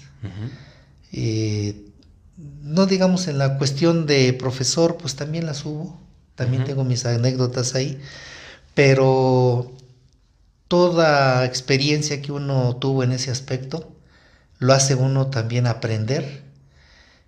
Eh, 1.11 1.89
no 2.37 2.85
digamos 2.85 3.27
en 3.27 3.37
la 3.37 3.57
cuestión 3.57 4.05
de 4.05 4.33
profesor, 4.33 4.97
pues 4.97 5.15
también 5.15 5.45
las 5.45 5.65
hubo. 5.65 5.99
También 6.35 6.63
tengo 6.63 6.83
mis 6.83 7.05
anécdotas 7.05 7.75
ahí. 7.75 7.99
Pero 8.73 9.71
toda 10.67 11.45
experiencia 11.45 12.21
que 12.21 12.31
uno 12.31 12.75
tuvo 12.77 13.03
en 13.03 13.11
ese 13.11 13.29
aspecto 13.29 13.91
lo 14.57 14.73
hace 14.73 14.95
uno 14.95 15.27
también 15.27 15.67
aprender 15.67 16.43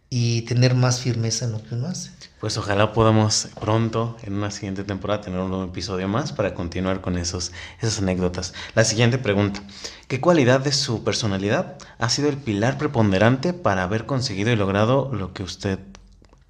y 0.09 0.43
tener 0.43 0.75
más 0.75 0.99
firmeza 0.99 1.45
en 1.45 1.53
lo 1.53 1.63
que 1.63 1.75
uno 1.75 1.87
hace. 1.87 2.11
Pues 2.39 2.57
ojalá 2.57 2.93
podamos 2.93 3.47
pronto, 3.59 4.17
en 4.23 4.33
una 4.33 4.51
siguiente 4.51 4.83
temporada, 4.83 5.21
tener 5.21 5.39
un 5.39 5.49
nuevo 5.49 5.65
episodio 5.65 6.07
más 6.07 6.31
para 6.31 6.53
continuar 6.53 7.01
con 7.01 7.17
esos, 7.17 7.51
esas 7.81 7.99
anécdotas. 7.99 8.53
La 8.75 8.83
siguiente 8.83 9.17
pregunta. 9.17 9.63
¿Qué 10.07 10.21
cualidad 10.21 10.59
de 10.59 10.71
su 10.71 11.03
personalidad 11.03 11.77
ha 11.97 12.09
sido 12.09 12.29
el 12.29 12.37
pilar 12.37 12.77
preponderante 12.77 13.53
para 13.53 13.83
haber 13.83 14.05
conseguido 14.05 14.51
y 14.51 14.55
logrado 14.55 15.11
lo 15.13 15.33
que 15.33 15.43
usted 15.43 15.79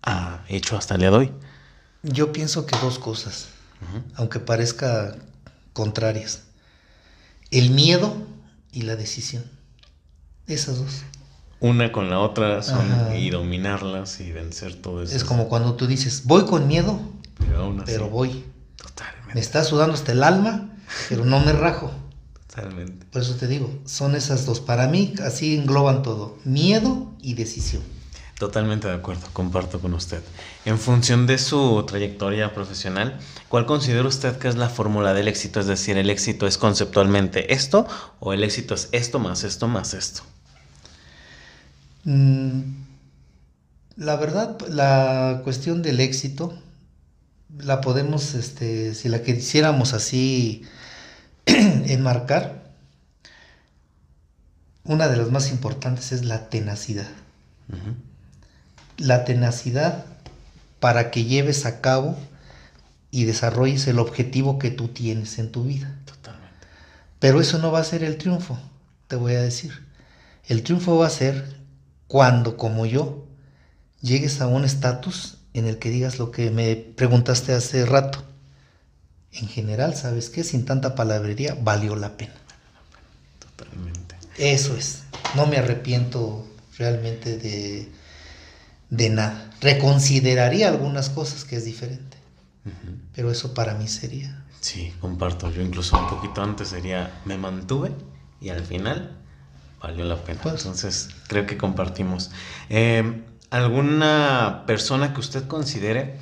ha 0.04 0.44
hecho 0.50 0.76
hasta 0.78 0.96
el 0.96 1.02
día 1.02 1.12
de 1.12 1.18
hoy? 1.18 1.32
Yo 2.04 2.32
pienso 2.34 2.66
que 2.66 2.78
dos 2.80 3.00
cosas, 3.00 3.48
aunque 4.16 4.40
parezca 4.40 5.16
contrarias. 5.74 6.44
El 7.52 7.70
miedo 7.70 8.16
y 8.72 8.82
la 8.82 8.96
decisión. 8.96 9.44
Esas 10.46 10.78
dos 10.78 11.04
una 11.60 11.92
con 11.92 12.10
la 12.10 12.20
otra 12.20 12.62
y 13.18 13.30
dominarlas 13.30 14.20
y 14.20 14.32
vencer 14.32 14.76
todo 14.76 15.02
eso. 15.02 15.16
Es 15.16 15.24
como 15.24 15.48
cuando 15.48 15.76
tú 15.76 15.88
dices, 15.88 16.24
voy 16.26 16.46
con 16.46 16.68
miedo, 16.68 17.00
pero, 17.86 18.10
voy. 18.10 18.46
Totalmente. 18.76 19.34
Me 19.34 19.40
está 19.40 19.64
sudando 19.64 19.94
hasta 19.94 20.12
el 20.12 20.24
alma, 20.24 20.70
pero 21.10 21.26
no 21.26 21.40
me 21.40 21.54
rajo. 21.54 21.92
Totalmente. 22.48 23.06
Por 23.08 23.22
eso 23.22 23.36
te 23.36 23.48
digo, 23.48 23.70
son 23.86 24.16
esas 24.16 24.46
dos. 24.46 24.60
Para 24.60 24.88
mí, 24.88 25.14
así 25.24 25.56
engloban 25.56 26.04
todo: 26.04 26.38
miedo 26.46 27.14
y 27.22 27.34
decisión. 27.34 27.84
Totalmente 28.38 28.90
de 28.90 28.94
acuerdo, 28.94 29.28
comparto 29.32 29.80
con 29.80 29.94
usted. 29.94 30.22
En 30.66 30.78
función 30.78 31.26
de 31.26 31.38
su 31.38 31.84
trayectoria 31.88 32.54
profesional, 32.54 33.18
¿cuál 33.48 33.66
considera 33.66 34.06
usted 34.06 34.38
que 34.38 34.50
es 34.50 34.56
la 34.56 34.68
fórmula 34.68 35.14
del 35.14 35.30
éxito? 35.30 35.62
Es 35.62 35.68
decir, 35.68 35.98
¿el 35.98 36.10
éxito 36.10 36.46
es 36.46 36.58
conceptualmente 36.58 37.54
esto 37.54 37.88
o 38.20 38.34
el 38.34 38.44
éxito 38.44 38.74
es 38.74 38.90
esto 38.92 39.20
más 39.20 39.46
esto 39.46 39.70
más 39.70 39.94
esto? 39.94 40.24
Mm, 42.06 42.62
la 43.98 44.16
verdad, 44.16 44.58
la 44.70 45.42
cuestión 45.44 45.82
del 45.82 46.00
éxito 46.00 46.58
la 47.58 47.82
podemos, 47.82 48.36
este, 48.36 48.94
si 48.94 49.10
la 49.10 49.22
quisiéramos 49.22 49.94
así 49.94 50.64
enmarcar, 51.46 52.64
una 54.84 55.08
de 55.08 55.18
las 55.18 55.32
más 55.32 55.50
importantes 55.50 56.12
es 56.12 56.26
la 56.26 56.50
tenacidad. 56.50 57.08
La 58.98 59.26
tenacidad 59.26 60.06
para 60.80 61.10
que 61.10 61.24
lleves 61.24 61.66
a 61.66 61.82
cabo 61.82 62.16
y 63.10 63.24
desarrolles 63.24 63.88
el 63.88 63.98
objetivo 63.98 64.60
que 64.60 64.70
tú 64.70 64.90
tienes 64.90 65.40
en 65.40 65.52
tu 65.52 65.64
vida. 65.64 65.98
Totalmente. 66.06 66.68
Pero 67.20 67.42
eso 67.42 67.58
no 67.58 67.72
va 67.72 67.80
a 67.80 67.84
ser 67.84 68.04
el 68.04 68.18
triunfo, 68.18 68.60
te 69.08 69.16
voy 69.16 69.34
a 69.34 69.42
decir. 69.42 69.72
El 70.48 70.62
triunfo 70.62 70.98
va 70.98 71.08
a 71.08 71.10
ser 71.10 71.55
cuando, 72.08 72.58
como 72.58 72.86
yo, 72.86 73.26
llegues 74.02 74.42
a 74.42 74.48
un 74.48 74.66
estatus 74.66 75.38
en 75.54 75.68
el 75.68 75.80
que 75.80 75.90
digas 75.90 76.20
lo 76.20 76.32
que 76.32 76.52
me 76.52 76.76
preguntaste 76.76 77.54
hace 77.54 77.86
rato. 77.86 78.24
En 79.32 79.48
general, 79.48 79.96
¿sabes 79.96 80.30
qué? 80.30 80.44
Sin 80.44 80.66
tanta 80.66 80.96
palabrería, 80.96 81.58
valió 81.62 81.96
la 81.96 82.18
pena. 82.18 82.36
Totalmente. 83.40 84.16
Eso 84.38 84.76
es. 84.76 85.04
No 85.36 85.46
me 85.48 85.58
arrepiento 85.58 86.48
realmente 86.78 87.38
de, 87.38 87.90
de 88.90 89.10
nada. 89.10 89.52
Reconsideraría 89.62 90.70
algunas 90.70 91.10
cosas 91.10 91.44
que 91.44 91.56
es 91.58 91.66
diferente. 91.66 92.18
Pero 93.14 93.32
eso 93.32 93.54
para 93.54 93.76
mí 93.76 93.88
sería. 93.88 94.44
Sí, 94.60 94.94
comparto. 95.00 95.52
Yo 95.52 95.62
incluso 95.62 96.00
un 96.00 96.10
poquito 96.10 96.42
antes 96.42 96.70
sería, 96.70 97.22
me 97.26 97.38
mantuve 97.38 97.92
y 98.42 98.50
al 98.50 98.66
final 98.66 99.16
valió 99.82 100.06
la 100.06 100.18
pena. 100.18 100.40
Pues 100.42 100.66
Entonces, 100.66 101.10
creo 101.28 101.46
que 101.46 101.58
compartimos. 101.58 102.32
Eh, 102.70 103.24
alguna 103.50 104.64
persona 104.66 105.14
que 105.14 105.20
usted 105.20 105.48
considere 105.48 106.18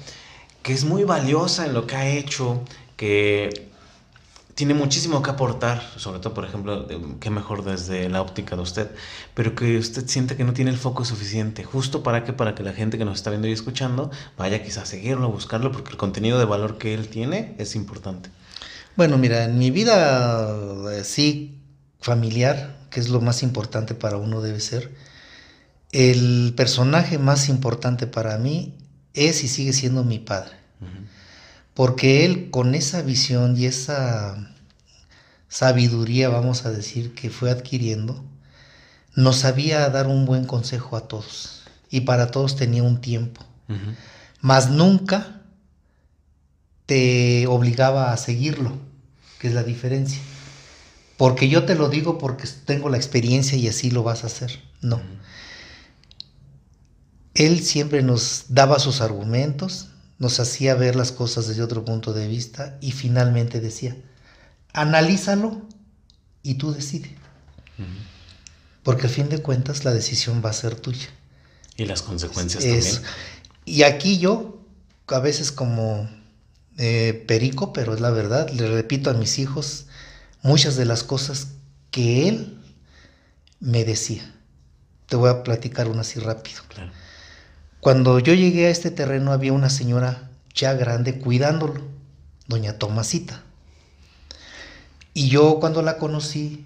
que 0.61 0.73
es 0.73 0.85
muy 0.85 1.03
valiosa 1.03 1.65
en 1.65 1.73
lo 1.73 1.85
que 1.87 1.95
ha 1.95 2.07
hecho, 2.07 2.63
que 2.95 3.69
tiene 4.55 4.73
muchísimo 4.73 5.21
que 5.21 5.31
aportar, 5.31 5.81
sobre 5.97 6.19
todo, 6.19 6.33
por 6.33 6.45
ejemplo, 6.45 6.87
qué 7.19 7.29
mejor 7.29 7.63
desde 7.63 8.07
la 8.07 8.21
óptica 8.21 8.55
de 8.55 8.61
usted, 8.61 8.91
pero 9.33 9.55
que 9.55 9.77
usted 9.77 10.07
siente 10.07 10.37
que 10.37 10.43
no 10.43 10.53
tiene 10.53 10.71
el 10.71 10.77
foco 10.77 11.05
suficiente, 11.05 11.63
justo 11.63 12.03
para 12.03 12.23
que 12.23 12.33
para 12.33 12.53
que 12.53 12.63
la 12.63 12.73
gente 12.73 12.97
que 12.97 13.05
nos 13.05 13.15
está 13.15 13.31
viendo 13.31 13.47
y 13.47 13.51
escuchando 13.51 14.11
vaya 14.37 14.63
quizás 14.63 14.83
a 14.83 14.85
seguirlo, 14.85 15.25
a 15.25 15.29
buscarlo, 15.29 15.71
porque 15.71 15.89
el 15.89 15.97
contenido 15.97 16.37
de 16.37 16.45
valor 16.45 16.77
que 16.77 16.93
él 16.93 17.07
tiene 17.07 17.55
es 17.57 17.75
importante. 17.75 18.29
Bueno, 18.95 19.17
mira, 19.17 19.45
en 19.45 19.57
mi 19.57 19.71
vida 19.71 20.55
eh, 20.91 21.03
sí 21.03 21.57
familiar, 21.99 22.75
que 22.93 22.99
es 22.99 23.09
lo 23.09 23.21
más 23.21 23.41
importante 23.41 23.95
para 23.95 24.17
uno 24.17 24.41
debe 24.41 24.59
ser, 24.59 24.93
el 25.91 26.53
personaje 26.55 27.17
más 27.17 27.49
importante 27.49 28.05
para 28.05 28.37
mí 28.37 28.75
es 29.13 29.43
y 29.43 29.47
sigue 29.47 29.73
siendo 29.73 30.03
mi 30.03 30.19
padre. 30.19 30.53
Porque 31.73 32.23
él 32.23 32.51
con 32.51 32.75
esa 32.75 33.01
visión 33.01 33.57
y 33.57 33.65
esa 33.65 34.53
sabiduría, 35.47 36.29
vamos 36.29 36.65
a 36.65 36.71
decir, 36.71 37.15
que 37.15 37.31
fue 37.31 37.49
adquiriendo, 37.49 38.23
nos 39.15 39.37
sabía 39.37 39.89
dar 39.89 40.07
un 40.07 40.25
buen 40.25 40.45
consejo 40.45 40.95
a 40.95 41.07
todos. 41.07 41.63
Y 41.89 42.01
para 42.01 42.27
todos 42.27 42.55
tenía 42.55 42.83
un 42.83 43.01
tiempo. 43.01 43.43
Mas 44.39 44.69
nunca 44.69 45.41
te 46.85 47.47
obligaba 47.47 48.11
a 48.11 48.17
seguirlo, 48.17 48.77
que 49.39 49.47
es 49.47 49.53
la 49.53 49.63
diferencia. 49.63 50.21
Porque 51.17 51.47
yo 51.47 51.65
te 51.65 51.75
lo 51.75 51.89
digo 51.89 52.17
porque 52.17 52.47
tengo 52.65 52.89
la 52.89 52.97
experiencia 52.97 53.57
y 53.57 53.67
así 53.67 53.91
lo 53.91 54.03
vas 54.03 54.23
a 54.23 54.27
hacer. 54.27 54.59
No 54.81 55.01
él 57.33 57.63
siempre 57.63 58.03
nos 58.03 58.45
daba 58.49 58.79
sus 58.79 59.01
argumentos, 59.01 59.87
nos 60.19 60.39
hacía 60.39 60.75
ver 60.75 60.95
las 60.95 61.11
cosas 61.11 61.47
desde 61.47 61.63
otro 61.63 61.83
punto 61.83 62.13
de 62.13 62.27
vista 62.27 62.77
y 62.79 62.91
finalmente 62.91 63.59
decía, 63.59 63.97
analízalo 64.73 65.61
y 66.43 66.55
tú 66.55 66.73
decide. 66.73 67.15
Porque 68.83 69.07
al 69.07 69.13
fin 69.13 69.29
de 69.29 69.39
cuentas 69.39 69.85
la 69.85 69.93
decisión 69.93 70.41
va 70.43 70.49
a 70.51 70.53
ser 70.53 70.75
tuya. 70.75 71.07
Y 71.77 71.85
las 71.85 72.01
consecuencias 72.01 72.63
también. 72.63 73.01
Y 73.65 73.83
aquí 73.83 74.19
yo, 74.19 74.61
a 75.07 75.19
veces 75.19 75.51
como 75.51 76.07
eh, 76.77 77.23
perico, 77.27 77.73
pero 77.73 77.95
es 77.95 78.01
la 78.01 78.11
verdad, 78.11 78.49
le 78.51 78.67
repito 78.67 79.09
a 79.09 79.13
mis 79.13 79.39
hijos 79.39 79.87
muchas 80.43 80.75
de 80.75 80.85
las 80.85 81.03
cosas 81.03 81.47
que 81.89 82.29
él 82.29 82.59
me 83.59 83.83
decía. 83.83 84.23
Te 85.07 85.15
voy 85.15 85.29
a 85.29 85.43
platicar 85.43 85.87
una 85.87 86.01
así 86.01 86.19
rápido. 86.19 86.61
Claro. 86.67 86.91
Cuando 87.79 88.19
yo 88.19 88.33
llegué 88.33 88.67
a 88.67 88.69
este 88.69 88.91
terreno 88.91 89.31
había 89.31 89.51
una 89.51 89.69
señora 89.69 90.29
ya 90.53 90.73
grande 90.73 91.19
cuidándolo, 91.19 91.81
doña 92.47 92.77
Tomasita. 92.77 93.43
Y 95.13 95.29
yo 95.29 95.59
cuando 95.59 95.81
la 95.81 95.97
conocí, 95.97 96.65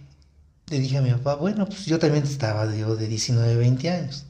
le 0.67 0.79
dije 0.79 0.97
a 0.97 1.01
mi 1.01 1.11
papá, 1.11 1.35
bueno, 1.35 1.65
pues 1.65 1.85
yo 1.85 1.99
también 1.99 2.23
estaba 2.23 2.67
de 2.67 3.07
19, 3.07 3.55
20 3.55 3.89
años. 3.89 4.25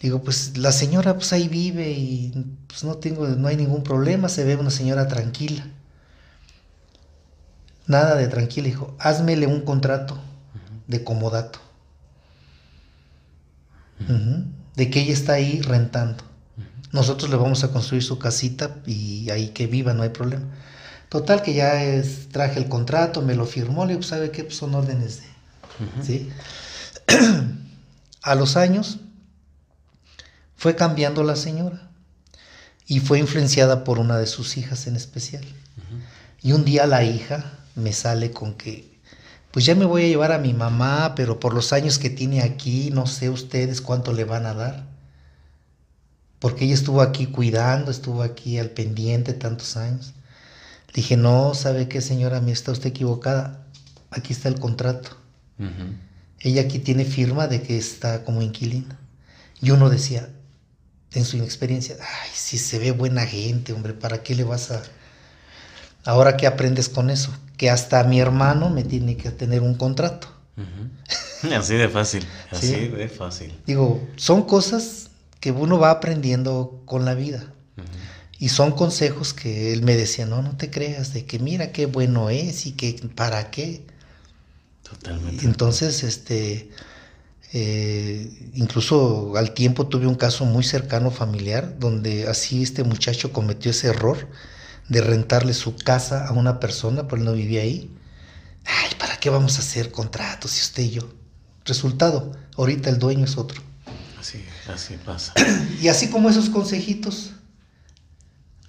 Digo, 0.00 0.22
pues 0.22 0.56
la 0.56 0.70
señora 0.70 1.14
pues 1.14 1.32
ahí 1.32 1.48
vive 1.48 1.90
y 1.90 2.32
pues 2.66 2.84
no 2.84 2.96
tengo, 2.96 3.26
no 3.26 3.48
hay 3.48 3.56
ningún 3.56 3.82
problema, 3.82 4.28
se 4.28 4.44
ve 4.44 4.56
una 4.56 4.70
señora 4.70 5.08
tranquila. 5.08 5.66
Nada 7.86 8.16
de 8.16 8.28
tranquila, 8.28 8.66
dijo, 8.66 8.94
házmele 8.98 9.46
un 9.46 9.60
contrato 9.60 10.18
de 10.86 11.04
comodato 11.04 11.60
de 14.74 14.90
que 14.90 15.00
ella 15.00 15.12
está 15.12 15.34
ahí 15.34 15.60
rentando. 15.62 16.24
Nosotros 16.92 17.30
le 17.30 17.36
vamos 17.36 17.64
a 17.64 17.72
construir 17.72 18.02
su 18.02 18.18
casita 18.18 18.76
y 18.86 19.30
ahí 19.30 19.48
que 19.48 19.66
viva, 19.66 19.94
no 19.94 20.02
hay 20.02 20.10
problema. 20.10 20.44
Total 21.08 21.42
que 21.42 21.54
ya 21.54 21.82
es, 21.82 22.28
traje 22.28 22.58
el 22.58 22.68
contrato, 22.68 23.22
me 23.22 23.34
lo 23.34 23.46
firmó, 23.46 23.84
le 23.84 23.92
digo, 23.92 24.02
¿sabe 24.02 24.30
qué? 24.30 24.44
Pues 24.44 24.56
son 24.56 24.74
órdenes 24.74 25.20
de... 25.20 26.02
¿sí? 26.02 26.30
a 28.22 28.34
los 28.34 28.56
años 28.56 28.98
fue 30.56 30.76
cambiando 30.76 31.22
la 31.24 31.36
señora 31.36 31.90
y 32.86 33.00
fue 33.00 33.18
influenciada 33.18 33.84
por 33.84 33.98
una 33.98 34.16
de 34.18 34.26
sus 34.26 34.56
hijas 34.56 34.86
en 34.86 34.96
especial. 34.96 35.44
Y 36.42 36.52
un 36.52 36.64
día 36.64 36.86
la 36.86 37.04
hija 37.04 37.44
me 37.74 37.92
sale 37.92 38.30
con 38.30 38.54
que 38.54 38.94
pues 39.54 39.66
ya 39.66 39.76
me 39.76 39.84
voy 39.84 40.02
a 40.02 40.08
llevar 40.08 40.32
a 40.32 40.38
mi 40.38 40.52
mamá, 40.52 41.14
pero 41.14 41.38
por 41.38 41.54
los 41.54 41.72
años 41.72 42.00
que 42.00 42.10
tiene 42.10 42.42
aquí, 42.42 42.90
no 42.90 43.06
sé 43.06 43.30
ustedes 43.30 43.80
cuánto 43.80 44.12
le 44.12 44.24
van 44.24 44.46
a 44.46 44.54
dar. 44.54 44.84
Porque 46.40 46.64
ella 46.64 46.74
estuvo 46.74 47.00
aquí 47.02 47.26
cuidando, 47.26 47.92
estuvo 47.92 48.24
aquí 48.24 48.58
al 48.58 48.70
pendiente 48.70 49.32
tantos 49.32 49.76
años. 49.76 50.12
Dije, 50.92 51.16
no, 51.16 51.54
¿sabe 51.54 51.86
qué, 51.86 52.00
señora? 52.00 52.40
Me 52.40 52.50
está 52.50 52.72
usted 52.72 52.88
equivocada. 52.88 53.64
Aquí 54.10 54.32
está 54.32 54.48
el 54.48 54.58
contrato. 54.58 55.16
Ella 56.40 56.62
aquí 56.62 56.80
tiene 56.80 57.04
firma 57.04 57.46
de 57.46 57.62
que 57.62 57.78
está 57.78 58.24
como 58.24 58.42
inquilina. 58.42 58.98
Y 59.62 59.70
uno 59.70 59.88
decía, 59.88 60.30
en 61.12 61.24
su 61.24 61.36
inexperiencia, 61.36 61.94
ay, 62.00 62.30
si 62.34 62.58
se 62.58 62.80
ve 62.80 62.90
buena 62.90 63.24
gente, 63.24 63.72
hombre, 63.72 63.92
¿para 63.92 64.24
qué 64.24 64.34
le 64.34 64.42
vas 64.42 64.72
a... 64.72 64.82
Ahora 66.04 66.36
qué 66.36 66.46
aprendes 66.46 66.88
con 66.88 67.10
eso? 67.10 67.32
que 67.56 67.70
hasta 67.70 68.02
mi 68.04 68.20
hermano 68.20 68.70
me 68.70 68.84
tiene 68.84 69.16
que 69.16 69.30
tener 69.30 69.62
un 69.62 69.74
contrato. 69.74 70.28
Así 71.56 71.74
de 71.74 71.88
fácil, 71.88 72.24
así 72.50 72.88
de 72.88 73.08
fácil. 73.08 73.52
Digo, 73.66 74.00
son 74.16 74.44
cosas 74.44 75.10
que 75.40 75.52
uno 75.52 75.78
va 75.78 75.90
aprendiendo 75.90 76.80
con 76.86 77.04
la 77.04 77.12
vida. 77.14 77.52
Y 78.38 78.48
son 78.48 78.72
consejos 78.72 79.34
que 79.34 79.74
él 79.74 79.82
me 79.82 79.94
decía, 79.94 80.24
no, 80.24 80.40
no 80.40 80.56
te 80.56 80.70
creas, 80.70 81.12
de 81.12 81.26
que 81.26 81.38
mira 81.38 81.70
qué 81.70 81.84
bueno 81.84 82.30
es 82.30 82.64
y 82.64 82.72
que 82.72 82.94
para 83.14 83.50
qué. 83.50 83.84
Totalmente. 84.82 85.44
Entonces, 85.44 86.02
este, 86.02 86.70
eh, 87.52 88.50
incluso 88.54 89.34
al 89.36 89.52
tiempo 89.52 89.86
tuve 89.86 90.06
un 90.06 90.14
caso 90.14 90.46
muy 90.46 90.64
cercano 90.64 91.10
familiar 91.10 91.78
donde 91.78 92.26
así 92.26 92.62
este 92.62 92.84
muchacho 92.84 93.32
cometió 93.32 93.70
ese 93.70 93.88
error 93.88 94.28
de 94.88 95.00
rentarle 95.00 95.54
su 95.54 95.76
casa 95.76 96.26
a 96.26 96.32
una 96.32 96.60
persona, 96.60 97.06
él 97.10 97.24
no 97.24 97.32
vivía 97.32 97.62
ahí. 97.62 97.90
Ay, 98.64 98.92
¿para 98.98 99.16
qué 99.16 99.30
vamos 99.30 99.56
a 99.56 99.60
hacer 99.60 99.90
contratos 99.90 100.52
si 100.52 100.62
usted 100.62 100.82
y 100.84 100.90
yo? 100.90 101.02
Resultado, 101.64 102.32
ahorita 102.56 102.90
el 102.90 102.98
dueño 102.98 103.24
es 103.24 103.36
otro. 103.36 103.62
Así, 104.18 104.44
así 104.72 104.96
pasa. 105.04 105.32
Y 105.80 105.88
así 105.88 106.08
como 106.08 106.30
esos 106.30 106.48
consejitos, 106.50 107.32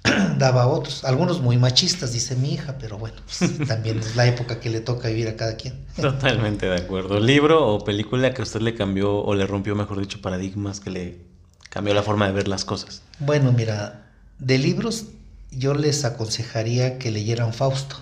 daba 0.37 0.67
otros, 0.67 1.03
algunos 1.03 1.41
muy 1.41 1.57
machistas, 1.57 2.13
dice 2.13 2.35
mi 2.35 2.53
hija, 2.53 2.77
pero 2.79 2.97
bueno, 2.97 3.17
pues, 3.25 3.57
también 3.67 3.99
es 3.99 4.15
la 4.15 4.25
época 4.27 4.59
que 4.59 4.69
le 4.69 4.81
toca 4.81 5.09
vivir 5.09 5.27
a 5.27 5.35
cada 5.35 5.55
quien. 5.55 5.85
Totalmente 5.95 6.65
de 6.65 6.77
acuerdo. 6.77 7.19
¿Libro 7.19 7.67
o 7.67 7.83
película 7.83 8.33
que 8.33 8.41
a 8.41 8.43
usted 8.43 8.61
le 8.61 8.75
cambió 8.75 9.15
o 9.17 9.35
le 9.35 9.45
rompió, 9.47 9.75
mejor 9.75 9.99
dicho, 9.99 10.21
paradigmas 10.21 10.79
que 10.79 10.89
le 10.89 11.35
cambió 11.75 11.93
la 11.93 12.03
forma 12.03 12.25
de 12.25 12.31
ver 12.31 12.47
las 12.47 12.63
cosas. 12.63 13.01
Bueno, 13.19 13.51
mira, 13.51 14.05
de 14.39 14.57
libros 14.57 15.07
yo 15.57 15.73
les 15.73 16.05
aconsejaría 16.05 16.99
que 16.99 17.11
leyeran 17.11 17.53
Fausto 17.53 17.97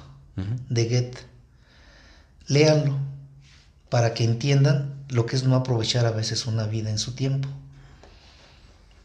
de 0.70 0.86
Goethe. 0.86 1.20
Léanlo 2.48 2.98
para 3.90 4.16
que 4.16 4.24
entiendan 4.24 5.06
lo 5.10 5.28
que 5.28 5.36
es 5.36 5.44
no 5.44 5.56
aprovechar 5.56 6.08
a 6.08 6.12
veces 6.12 6.48
una 6.48 6.66
vida 6.66 6.90
en 6.90 6.98
su 6.98 7.14
tiempo. 7.14 7.48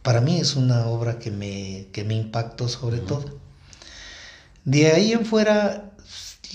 Para 0.02 0.22
mí 0.22 0.40
es 0.40 0.56
una 0.56 0.86
obra 0.86 1.18
que 1.18 1.30
me, 1.30 1.88
que 1.92 2.04
me 2.04 2.14
impactó 2.14 2.68
sobre 2.68 2.98
todo. 2.98 3.38
De 4.64 4.90
ahí 4.92 5.12
en 5.12 5.26
fuera, 5.26 5.92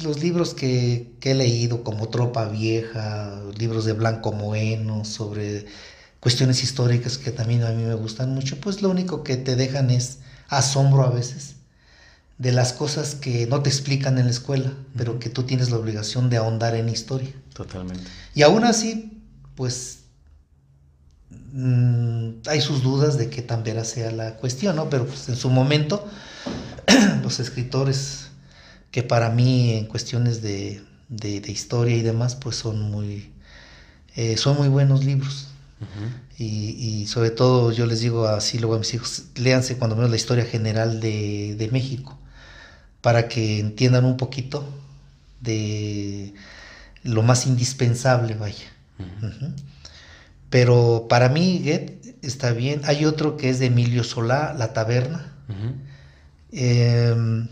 los 0.02 0.24
libros 0.24 0.56
que, 0.56 1.14
que, 1.20 1.32
he 1.32 1.36
leído, 1.36 1.84
como 1.84 2.10
Tropa 2.10 2.46
Vieja, 2.46 3.40
libros 3.58 3.86
de 3.86 3.94
Blanco 3.94 4.32
Moeno, 4.32 5.06
sobre 5.06 5.68
cuestiones 6.20 6.64
históricas 6.64 7.20
que 7.20 7.32
también 7.32 7.64
a 7.64 7.70
mí 7.70 7.84
me 7.84 7.94
gustan 7.94 8.34
mucho, 8.34 8.60
pues 8.60 8.82
lo 8.82 8.90
único 8.90 9.24
que 9.24 9.38
te 9.38 9.56
dejan 9.56 9.92
es 9.92 10.20
asombro 10.50 11.04
a 11.04 11.12
veces 11.12 11.58
de 12.44 12.52
las 12.52 12.74
cosas 12.74 13.16
que 13.16 13.48
no 13.48 13.64
te 13.64 13.70
explican 13.70 14.18
en 14.20 14.26
la 14.26 14.32
escuela, 14.32 14.74
pero 14.98 15.18
que 15.18 15.30
tú 15.30 15.44
tienes 15.44 15.72
la 15.72 15.78
obligación 15.78 16.30
de 16.30 16.36
ahondar 16.36 16.76
en 16.76 16.90
historia. 16.90 17.32
Totalmente. 17.54 18.04
Y 18.36 18.42
aún 18.42 18.66
así, 18.66 19.18
pues 19.56 20.00
mmm, 21.54 22.32
hay 22.48 22.60
sus 22.60 22.84
dudas 22.84 23.18
de 23.18 23.30
que 23.30 23.42
tan 23.42 23.64
vera 23.64 23.86
sea 23.86 24.12
la 24.12 24.36
cuestión, 24.36 24.76
¿no? 24.76 24.90
Pero 24.90 25.08
pues 25.08 25.30
en 25.30 25.38
su 25.38 25.50
momento, 25.50 26.06
los 27.24 27.40
escritores 27.40 28.28
que 28.92 29.04
para 29.04 29.30
mí 29.30 29.72
en 29.72 29.86
cuestiones 29.86 30.42
de, 30.42 30.82
de, 31.08 31.40
de 31.40 31.52
historia 31.52 31.96
y 31.96 32.02
demás, 32.02 32.36
pues 32.36 32.58
son 32.58 32.82
muy, 32.92 33.32
eh, 34.18 34.36
son 34.36 34.58
muy 34.58 34.68
buenos 34.68 35.06
libros. 35.06 35.48
Uh 35.80 35.86
-huh. 35.86 36.40
y, 36.40 37.02
y, 37.02 37.08
sobre 37.08 37.32
todo 37.32 37.72
yo 37.72 37.86
les 37.86 38.00
digo 38.02 38.28
así 38.28 38.58
luego 38.60 38.76
a 38.76 38.80
mis 38.80 38.94
hijos, 38.94 39.24
léanse 39.36 39.78
cuando 39.78 39.96
menos 39.96 40.12
la 40.12 40.18
historia 40.18 40.46
general 40.46 41.00
de, 41.00 41.56
de 41.58 41.68
México, 41.70 42.18
para 43.04 43.28
que 43.28 43.60
entiendan 43.60 44.06
un 44.06 44.16
poquito 44.16 44.66
de 45.42 46.34
lo 47.04 47.22
más 47.22 47.46
indispensable, 47.46 48.34
vaya. 48.36 48.72
Uh 48.98 49.04
-huh. 49.04 49.28
Uh 49.28 49.34
-huh. 49.42 49.54
Pero 50.50 51.08
para 51.10 51.28
mí, 51.28 51.60
Get 51.64 52.16
está 52.22 52.54
bien. 52.54 52.82
Hay 52.86 53.04
otro 53.04 53.36
que 53.36 53.50
es 53.50 53.60
de 53.60 53.66
Emilio 53.66 54.06
Solá, 54.06 54.54
La 54.54 54.72
Taberna. 54.72 55.34
Uh 55.50 55.54
-huh. 55.54 55.74
eh, 56.54 57.48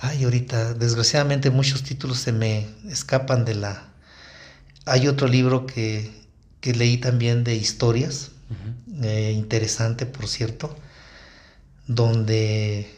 ay, 0.00 0.24
ahorita, 0.24 0.72
desgraciadamente 0.72 1.50
muchos 1.50 1.82
títulos 1.82 2.18
se 2.18 2.32
me 2.32 2.66
escapan 2.88 3.44
de 3.44 3.56
la... 3.56 3.88
Hay 4.86 5.06
otro 5.06 5.28
libro 5.28 5.66
que, 5.66 6.10
que 6.62 6.72
leí 6.72 6.96
también 6.96 7.44
de 7.44 7.56
historias, 7.56 8.30
eh, 9.02 9.32
interesante, 9.36 10.06
por 10.06 10.26
cierto, 10.28 10.74
donde 11.86 12.97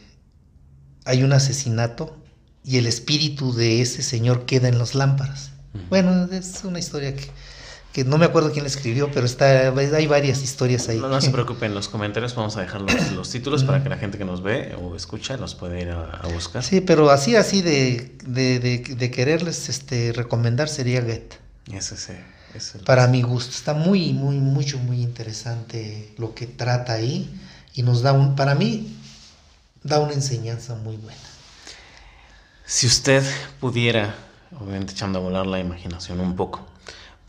hay 1.05 1.23
un 1.23 1.33
asesinato 1.33 2.17
y 2.63 2.77
el 2.77 2.87
espíritu 2.87 3.53
de 3.53 3.81
ese 3.81 4.01
señor 4.01 4.45
queda 4.45 4.67
en 4.67 4.77
las 4.77 4.95
lámparas. 4.95 5.51
Uh 5.73 5.77
-huh. 5.77 5.89
Bueno, 5.89 6.29
es 6.31 6.63
una 6.63 6.79
historia 6.79 7.15
que 7.15 7.29
que 7.91 8.05
no 8.05 8.17
me 8.17 8.25
acuerdo 8.25 8.51
quién 8.51 8.63
la 8.63 8.69
escribió, 8.69 9.11
pero 9.11 9.25
está, 9.25 9.69
hay 9.69 10.07
varias 10.07 10.41
historias 10.41 10.87
ahí. 10.87 10.97
No, 10.97 11.09
no 11.09 11.19
se 11.19 11.29
preocupen, 11.31 11.71
en 11.71 11.75
los 11.75 11.89
comentarios 11.89 12.35
vamos 12.35 12.55
a 12.57 12.61
dejar 12.61 12.81
los, 12.81 13.11
los 13.11 13.29
títulos 13.29 13.63
para 13.63 13.83
que 13.83 13.89
la 13.89 13.97
gente 13.97 14.17
que 14.17 14.25
nos 14.25 14.41
ve 14.41 14.75
o 14.81 14.95
escucha 14.95 15.35
los 15.37 15.55
pueda 15.55 15.79
ir 15.79 15.89
a, 15.89 16.05
a 16.05 16.27
buscar. 16.27 16.63
Sí, 16.63 16.81
pero 16.81 17.09
así, 17.09 17.35
así 17.35 17.61
de, 17.61 18.15
de, 18.25 18.59
de, 18.59 18.77
de 18.95 19.11
quererles 19.11 19.67
este, 19.67 20.13
recomendar 20.13 20.69
sería 20.69 21.01
Get. 21.01 21.33
Ese 21.71 21.97
sí. 21.97 22.13
Ese 22.53 22.79
para 22.79 23.07
mi 23.07 23.21
gusto, 23.21 23.51
está 23.51 23.73
muy, 23.73 24.13
muy, 24.13 24.37
mucho, 24.37 24.77
muy 24.79 25.01
interesante 25.01 26.13
lo 26.17 26.33
que 26.33 26.47
trata 26.47 26.93
ahí 26.93 27.29
y 27.73 27.83
nos 27.83 28.01
da 28.01 28.13
un, 28.13 28.35
para 28.35 28.55
mí, 28.55 28.97
da 29.83 29.99
una 29.99 30.13
enseñanza 30.13 30.75
muy 30.75 30.97
buena. 30.97 31.19
Si 32.65 32.87
usted 32.87 33.23
pudiera, 33.59 34.15
obviamente 34.59 34.93
echando 34.93 35.19
a 35.19 35.21
volar 35.21 35.45
la 35.45 35.59
imaginación 35.59 36.19
un 36.19 36.35
poco, 36.35 36.65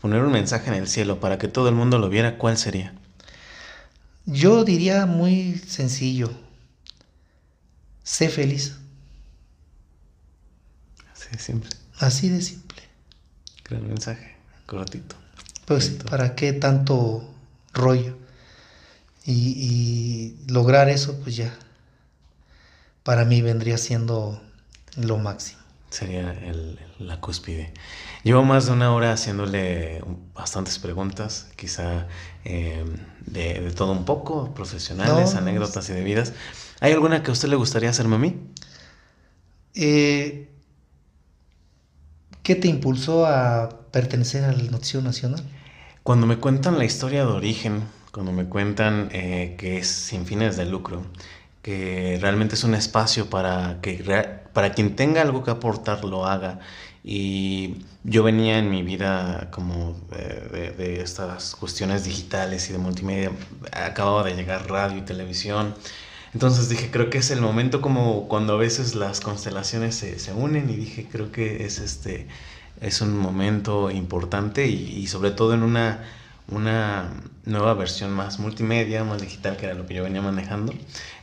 poner 0.01 0.21
un 0.23 0.31
mensaje 0.31 0.69
en 0.69 0.75
el 0.75 0.87
cielo 0.87 1.19
para 1.19 1.37
que 1.37 1.47
todo 1.47 1.69
el 1.69 1.75
mundo 1.75 1.97
lo 1.99 2.09
viera, 2.09 2.37
¿cuál 2.37 2.57
sería? 2.57 2.93
Yo 4.25 4.63
diría 4.63 5.05
muy 5.05 5.57
sencillo. 5.67 6.31
Sé 8.03 8.29
feliz. 8.29 8.75
Así 11.13 11.29
de 11.31 11.39
simple. 11.39 11.69
Así 11.99 12.29
de 12.29 12.41
simple. 12.41 12.81
Gran 13.65 13.87
mensaje, 13.87 14.35
cortito. 14.65 15.15
Pues, 15.65 15.89
cortito. 15.89 16.05
¿para 16.09 16.35
qué 16.35 16.53
tanto 16.53 17.29
rollo? 17.73 18.17
Y, 19.25 19.31
y, 19.31 20.51
lograr 20.51 20.89
eso, 20.89 21.17
pues 21.21 21.37
ya, 21.37 21.57
para 23.03 23.25
mí 23.25 23.41
vendría 23.41 23.77
siendo 23.77 24.41
lo 24.97 25.17
máximo. 25.17 25.61
Sería 25.89 26.31
el, 26.31 26.79
la 26.97 27.19
cúspide. 27.19 27.71
Llevo 28.23 28.43
más 28.43 28.65
de 28.65 28.71
una 28.71 28.93
hora 28.93 29.13
haciéndole 29.13 30.01
bastantes 30.33 30.79
preguntas, 30.79 31.49
quizá 31.55 32.07
eh, 32.45 32.83
de, 33.25 33.61
de, 33.61 33.71
todo 33.71 33.91
un 33.91 34.05
poco, 34.05 34.53
profesionales, 34.55 35.33
no, 35.33 35.39
anécdotas 35.39 35.89
y 35.89 35.93
de 35.93 36.03
vidas. 36.03 36.33
¿Hay 36.79 36.93
alguna 36.93 37.21
que 37.21 37.29
a 37.29 37.33
usted 37.33 37.47
le 37.49 37.55
gustaría 37.57 37.89
hacerme 37.89 38.15
a 38.15 38.19
mí? 38.19 38.41
Eh, 39.75 40.49
¿Qué 42.41 42.55
te 42.55 42.67
impulsó 42.67 43.25
a 43.25 43.69
pertenecer 43.91 44.43
al 44.43 44.71
Noticiero 44.71 45.03
Nacional? 45.03 45.43
Cuando 46.03 46.25
me 46.25 46.37
cuentan 46.37 46.77
la 46.77 46.85
historia 46.85 47.25
de 47.25 47.31
origen, 47.31 47.83
cuando 48.11 48.31
me 48.31 48.45
cuentan 48.45 49.09
eh, 49.11 49.55
que 49.57 49.77
es 49.77 49.87
sin 49.87 50.25
fines 50.25 50.57
de 50.57 50.65
lucro, 50.65 51.05
que 51.63 52.19
realmente 52.21 52.55
es 52.55 52.63
un 52.63 52.75
espacio 52.75 53.29
para 53.29 53.79
que 53.81 54.03
para 54.53 54.73
quien 54.73 54.95
tenga 54.95 55.21
algo 55.21 55.43
que 55.43 55.51
aportar 55.51 56.03
lo 56.05 56.27
haga. 56.27 56.59
Y 57.03 57.85
yo 58.03 58.23
venía 58.23 58.59
en 58.59 58.69
mi 58.69 58.83
vida 58.83 59.49
como 59.51 59.95
de, 60.11 60.49
de, 60.49 60.71
de, 60.71 61.01
estas 61.01 61.55
cuestiones 61.55 62.03
digitales 62.05 62.69
y 62.69 62.73
de 62.73 62.79
multimedia. 62.79 63.31
Acababa 63.71 64.23
de 64.23 64.35
llegar 64.35 64.69
radio 64.69 64.97
y 64.97 65.01
televisión. 65.01 65.73
Entonces 66.33 66.69
dije 66.69 66.89
creo 66.91 67.09
que 67.09 67.19
es 67.19 67.31
el 67.31 67.41
momento 67.41 67.81
como 67.81 68.27
cuando 68.27 68.53
a 68.53 68.57
veces 68.57 68.95
las 68.95 69.21
constelaciones 69.21 69.95
se, 69.95 70.19
se 70.19 70.33
unen 70.33 70.69
y 70.69 70.75
dije 70.75 71.07
creo 71.11 71.31
que 71.31 71.65
es 71.65 71.79
este 71.79 72.27
es 72.81 73.01
un 73.01 73.17
momento 73.17 73.91
importante 73.91 74.67
y, 74.67 74.97
y 74.97 75.07
sobre 75.07 75.31
todo 75.31 75.53
en 75.53 75.63
una 75.63 76.03
una 76.47 77.13
nueva 77.45 77.73
versión 77.73 78.11
más 78.11 78.39
multimedia, 78.39 79.03
más 79.03 79.21
digital, 79.21 79.57
que 79.57 79.65
era 79.65 79.75
lo 79.75 79.85
que 79.85 79.93
yo 79.95 80.03
venía 80.03 80.21
manejando. 80.21 80.73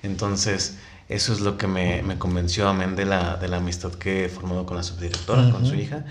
Entonces, 0.03 0.79
eso 1.09 1.33
es 1.33 1.41
lo 1.41 1.59
que 1.59 1.67
me, 1.67 2.03
me 2.03 2.19
convenció, 2.19 2.69
amén 2.69 2.97
de 2.97 3.05
la, 3.05 3.37
de 3.37 3.49
la 3.49 3.59
amistad 3.59 3.93
que 3.95 4.25
he 4.27 4.29
formado 4.29 4.67
con 4.67 4.77
la 4.77 4.83
subdirectora, 4.83 5.43
uh 5.43 5.45
-huh. 5.47 5.53
con 5.53 5.67
su 5.67 5.75
hija, 5.75 6.05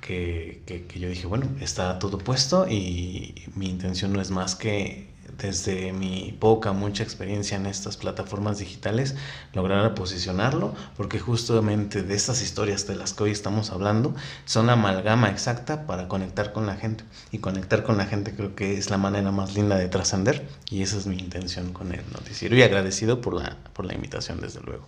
que, 0.00 0.62
que, 0.66 0.86
que, 0.86 1.00
yo 1.00 1.08
dije, 1.08 1.26
bueno, 1.26 1.46
está 1.60 1.98
todo 1.98 2.18
puesto 2.18 2.66
y 2.68 3.34
mi 3.54 3.68
intención 3.68 4.12
no 4.12 4.20
es 4.20 4.30
más 4.30 4.54
que 4.56 5.11
desde 5.38 5.92
mi 5.92 6.36
poca, 6.38 6.72
mucha 6.72 7.02
experiencia 7.02 7.56
en 7.56 7.66
estas 7.66 7.96
plataformas 7.96 8.58
digitales, 8.58 9.14
lograr 9.52 9.94
posicionarlo, 9.94 10.74
porque 10.96 11.18
justamente 11.18 12.02
de 12.02 12.14
estas 12.14 12.42
historias 12.42 12.86
de 12.86 12.96
las 12.96 13.14
que 13.14 13.24
hoy 13.24 13.30
estamos 13.30 13.70
hablando 13.70 14.14
son 14.44 14.66
la 14.66 14.74
amalgama 14.74 15.30
exacta 15.30 15.86
para 15.86 16.08
conectar 16.08 16.52
con 16.52 16.66
la 16.66 16.76
gente. 16.76 17.04
Y 17.30 17.38
conectar 17.38 17.82
con 17.82 17.96
la 17.96 18.06
gente 18.06 18.34
creo 18.34 18.54
que 18.54 18.78
es 18.78 18.90
la 18.90 18.98
manera 18.98 19.30
más 19.32 19.54
linda 19.54 19.76
de 19.76 19.88
trascender, 19.88 20.46
y 20.70 20.82
esa 20.82 20.96
es 20.96 21.06
mi 21.06 21.18
intención 21.18 21.72
con 21.72 21.92
el 21.92 22.04
noticiero. 22.12 22.56
Y 22.56 22.62
agradecido 22.62 23.20
por 23.20 23.34
la, 23.34 23.56
por 23.72 23.84
la 23.84 23.94
invitación, 23.94 24.40
desde 24.40 24.60
luego. 24.60 24.86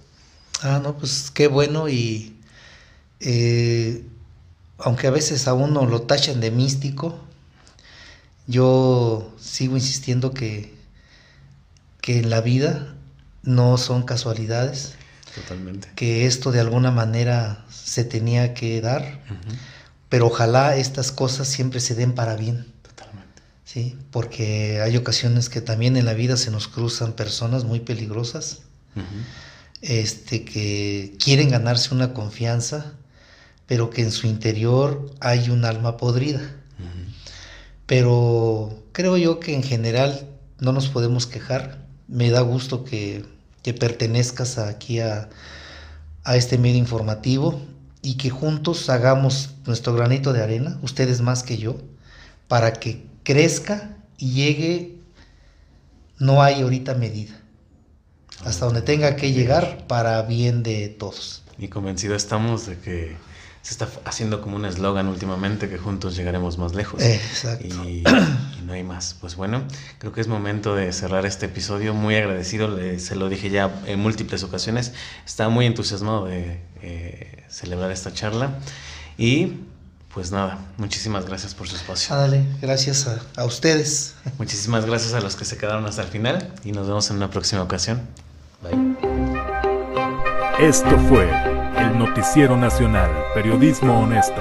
Ah, 0.62 0.80
no, 0.82 0.96
pues 0.96 1.30
qué 1.30 1.48
bueno 1.48 1.88
y 1.88 2.36
eh, 3.20 4.04
aunque 4.78 5.06
a 5.06 5.10
veces 5.10 5.48
a 5.48 5.54
uno 5.54 5.86
lo 5.86 6.02
tachan 6.02 6.40
de 6.40 6.50
místico, 6.50 7.18
yo 8.46 9.34
sigo 9.38 9.76
insistiendo 9.76 10.32
que, 10.32 10.74
que 12.00 12.18
en 12.18 12.30
la 12.30 12.40
vida 12.40 12.94
no 13.42 13.78
son 13.78 14.02
casualidades. 14.02 14.94
Totalmente. 15.34 15.88
Que 15.96 16.26
esto 16.26 16.52
de 16.52 16.60
alguna 16.60 16.90
manera 16.90 17.64
se 17.70 18.04
tenía 18.04 18.54
que 18.54 18.80
dar, 18.80 19.02
uh 19.02 19.32
-huh. 19.32 19.56
pero 20.08 20.26
ojalá 20.26 20.76
estas 20.76 21.10
cosas 21.10 21.48
siempre 21.48 21.80
se 21.80 21.94
den 21.94 22.14
para 22.14 22.36
bien. 22.36 22.72
Totalmente. 22.82 23.42
Sí, 23.64 23.96
porque 24.10 24.80
hay 24.80 24.96
ocasiones 24.96 25.48
que 25.48 25.60
también 25.60 25.96
en 25.96 26.04
la 26.04 26.14
vida 26.14 26.36
se 26.36 26.50
nos 26.50 26.68
cruzan 26.68 27.14
personas 27.14 27.64
muy 27.64 27.80
peligrosas, 27.80 28.60
uh 28.94 29.00
-huh. 29.00 29.04
este, 29.82 30.44
que 30.44 31.16
quieren 31.18 31.50
ganarse 31.50 31.94
una 31.94 32.12
confianza, 32.14 32.92
pero 33.66 33.90
que 33.90 34.02
en 34.02 34.12
su 34.12 34.26
interior 34.26 35.10
hay 35.20 35.50
un 35.50 35.64
alma 35.64 35.96
podrida. 35.96 36.40
Pero 37.94 38.82
creo 38.90 39.16
yo 39.16 39.38
que 39.38 39.54
en 39.54 39.62
general 39.62 40.26
no 40.58 40.72
nos 40.72 40.88
podemos 40.88 41.28
quejar. 41.28 41.86
Me 42.08 42.28
da 42.28 42.40
gusto 42.40 42.82
que, 42.84 43.24
que 43.62 43.72
pertenezcas 43.72 44.58
aquí 44.58 44.98
a, 44.98 45.28
a, 46.24 46.36
este 46.36 46.58
medio 46.58 46.78
informativo 46.78 47.60
y 48.02 48.16
que 48.16 48.30
juntos 48.30 48.90
hagamos 48.90 49.50
nuestro 49.64 49.94
granito 49.94 50.32
de 50.32 50.42
arena, 50.42 50.76
ustedes 50.82 51.20
más 51.20 51.44
que 51.44 51.56
yo, 51.56 51.76
para 52.48 52.72
que 52.72 53.06
crezca 53.22 53.96
y 54.18 54.32
llegue 54.32 54.98
no 56.18 56.42
hay 56.42 56.62
ahorita 56.62 56.94
medida. 56.94 57.40
Hasta 58.44 58.64
donde 58.64 58.82
tenga 58.82 59.14
que 59.14 59.32
llegar 59.32 59.86
para 59.86 60.20
bien 60.22 60.64
de 60.64 60.88
todos. 60.88 61.44
Y 61.58 61.68
convencido 61.68 62.16
estamos 62.16 62.66
de 62.66 62.76
que 62.76 63.16
se 63.64 63.70
está 63.70 63.88
haciendo 64.04 64.42
como 64.42 64.56
un 64.56 64.66
eslogan 64.66 65.08
últimamente 65.08 65.70
que 65.70 65.78
juntos 65.78 66.14
llegaremos 66.14 66.58
más 66.58 66.74
lejos. 66.74 67.02
Exacto. 67.02 67.66
Y, 67.66 68.04
no 68.62 68.74
hay 68.74 68.84
más. 68.84 69.16
Pues 69.18 69.36
bueno, 69.36 69.64
creo 69.98 70.12
que 70.12 70.20
es 70.20 70.28
momento 70.28 70.76
de 70.76 70.92
cerrar 70.92 71.24
este 71.24 71.46
episodio. 71.46 71.94
Muy 71.94 72.14
agradecido, 72.14 72.78
se 72.98 73.16
lo 73.16 73.30
dije 73.30 73.48
ya 73.48 73.74
en 73.86 74.00
múltiples 74.00 74.42
ocasiones. 74.42 74.92
Estaba 75.24 75.48
muy 75.48 75.64
entusiasmado 75.64 76.26
de 76.26 76.60
eh, 76.82 77.44
celebrar 77.48 77.90
esta 77.90 78.12
charla. 78.12 78.58
Y 79.16 79.54
pues 80.12 80.30
nada, 80.30 80.58
muchísimas 80.76 81.24
gracias 81.24 81.54
por 81.54 81.66
su 81.66 81.76
espacio. 81.76 82.14
Dale, 82.14 82.44
gracias 82.60 83.06
a, 83.06 83.22
a 83.34 83.46
ustedes. 83.46 84.14
Muchísimas 84.38 84.84
gracias 84.84 85.14
a 85.14 85.20
los 85.22 85.36
que 85.36 85.46
se 85.46 85.56
quedaron 85.56 85.86
hasta 85.86 86.02
el 86.02 86.08
final 86.08 86.52
y 86.64 86.72
nos 86.72 86.86
vemos 86.86 87.08
en 87.08 87.16
una 87.16 87.30
próxima 87.30 87.62
ocasión. 87.62 88.02
Bye. 88.62 88.96
Esto 90.58 90.98
fue 91.08 91.53
el 91.76 91.98
Noticiero 91.98 92.56
Nacional, 92.56 93.10
Periodismo 93.34 94.00
Honesto. 94.00 94.40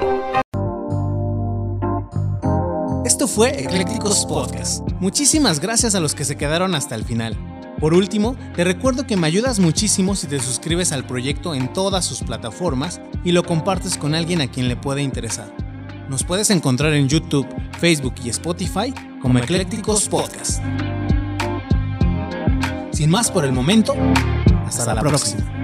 Esto 3.05 3.27
fue 3.27 3.61
Eclécticos 3.61 4.25
Podcast. 4.25 4.87
Muchísimas 4.99 5.59
gracias 5.59 5.95
a 5.95 5.99
los 5.99 6.15
que 6.15 6.25
se 6.25 6.35
quedaron 6.35 6.75
hasta 6.75 6.95
el 6.95 7.03
final. 7.03 7.35
Por 7.79 7.93
último, 7.93 8.35
te 8.55 8.63
recuerdo 8.63 9.05
que 9.07 9.17
me 9.17 9.27
ayudas 9.27 9.59
muchísimo 9.59 10.15
si 10.15 10.27
te 10.27 10.39
suscribes 10.39 10.91
al 10.91 11.05
proyecto 11.05 11.55
en 11.55 11.73
todas 11.73 12.05
sus 12.05 12.21
plataformas 12.21 13.01
y 13.23 13.31
lo 13.31 13.43
compartes 13.43 13.97
con 13.97 14.15
alguien 14.15 14.41
a 14.41 14.47
quien 14.47 14.67
le 14.67 14.75
pueda 14.75 15.01
interesar. 15.01 15.47
Nos 16.09 16.23
puedes 16.23 16.49
encontrar 16.49 16.93
en 16.93 17.09
YouTube, 17.09 17.47
Facebook 17.79 18.15
y 18.23 18.29
Spotify 18.29 18.93
como 19.21 19.39
Eclécticos 19.39 20.07
Podcast. 20.07 20.61
Sin 22.91 23.09
más 23.09 23.31
por 23.31 23.43
el 23.43 23.51
momento, 23.51 23.95
hasta, 24.65 24.93
la, 24.93 25.01
próxima. 25.01 25.62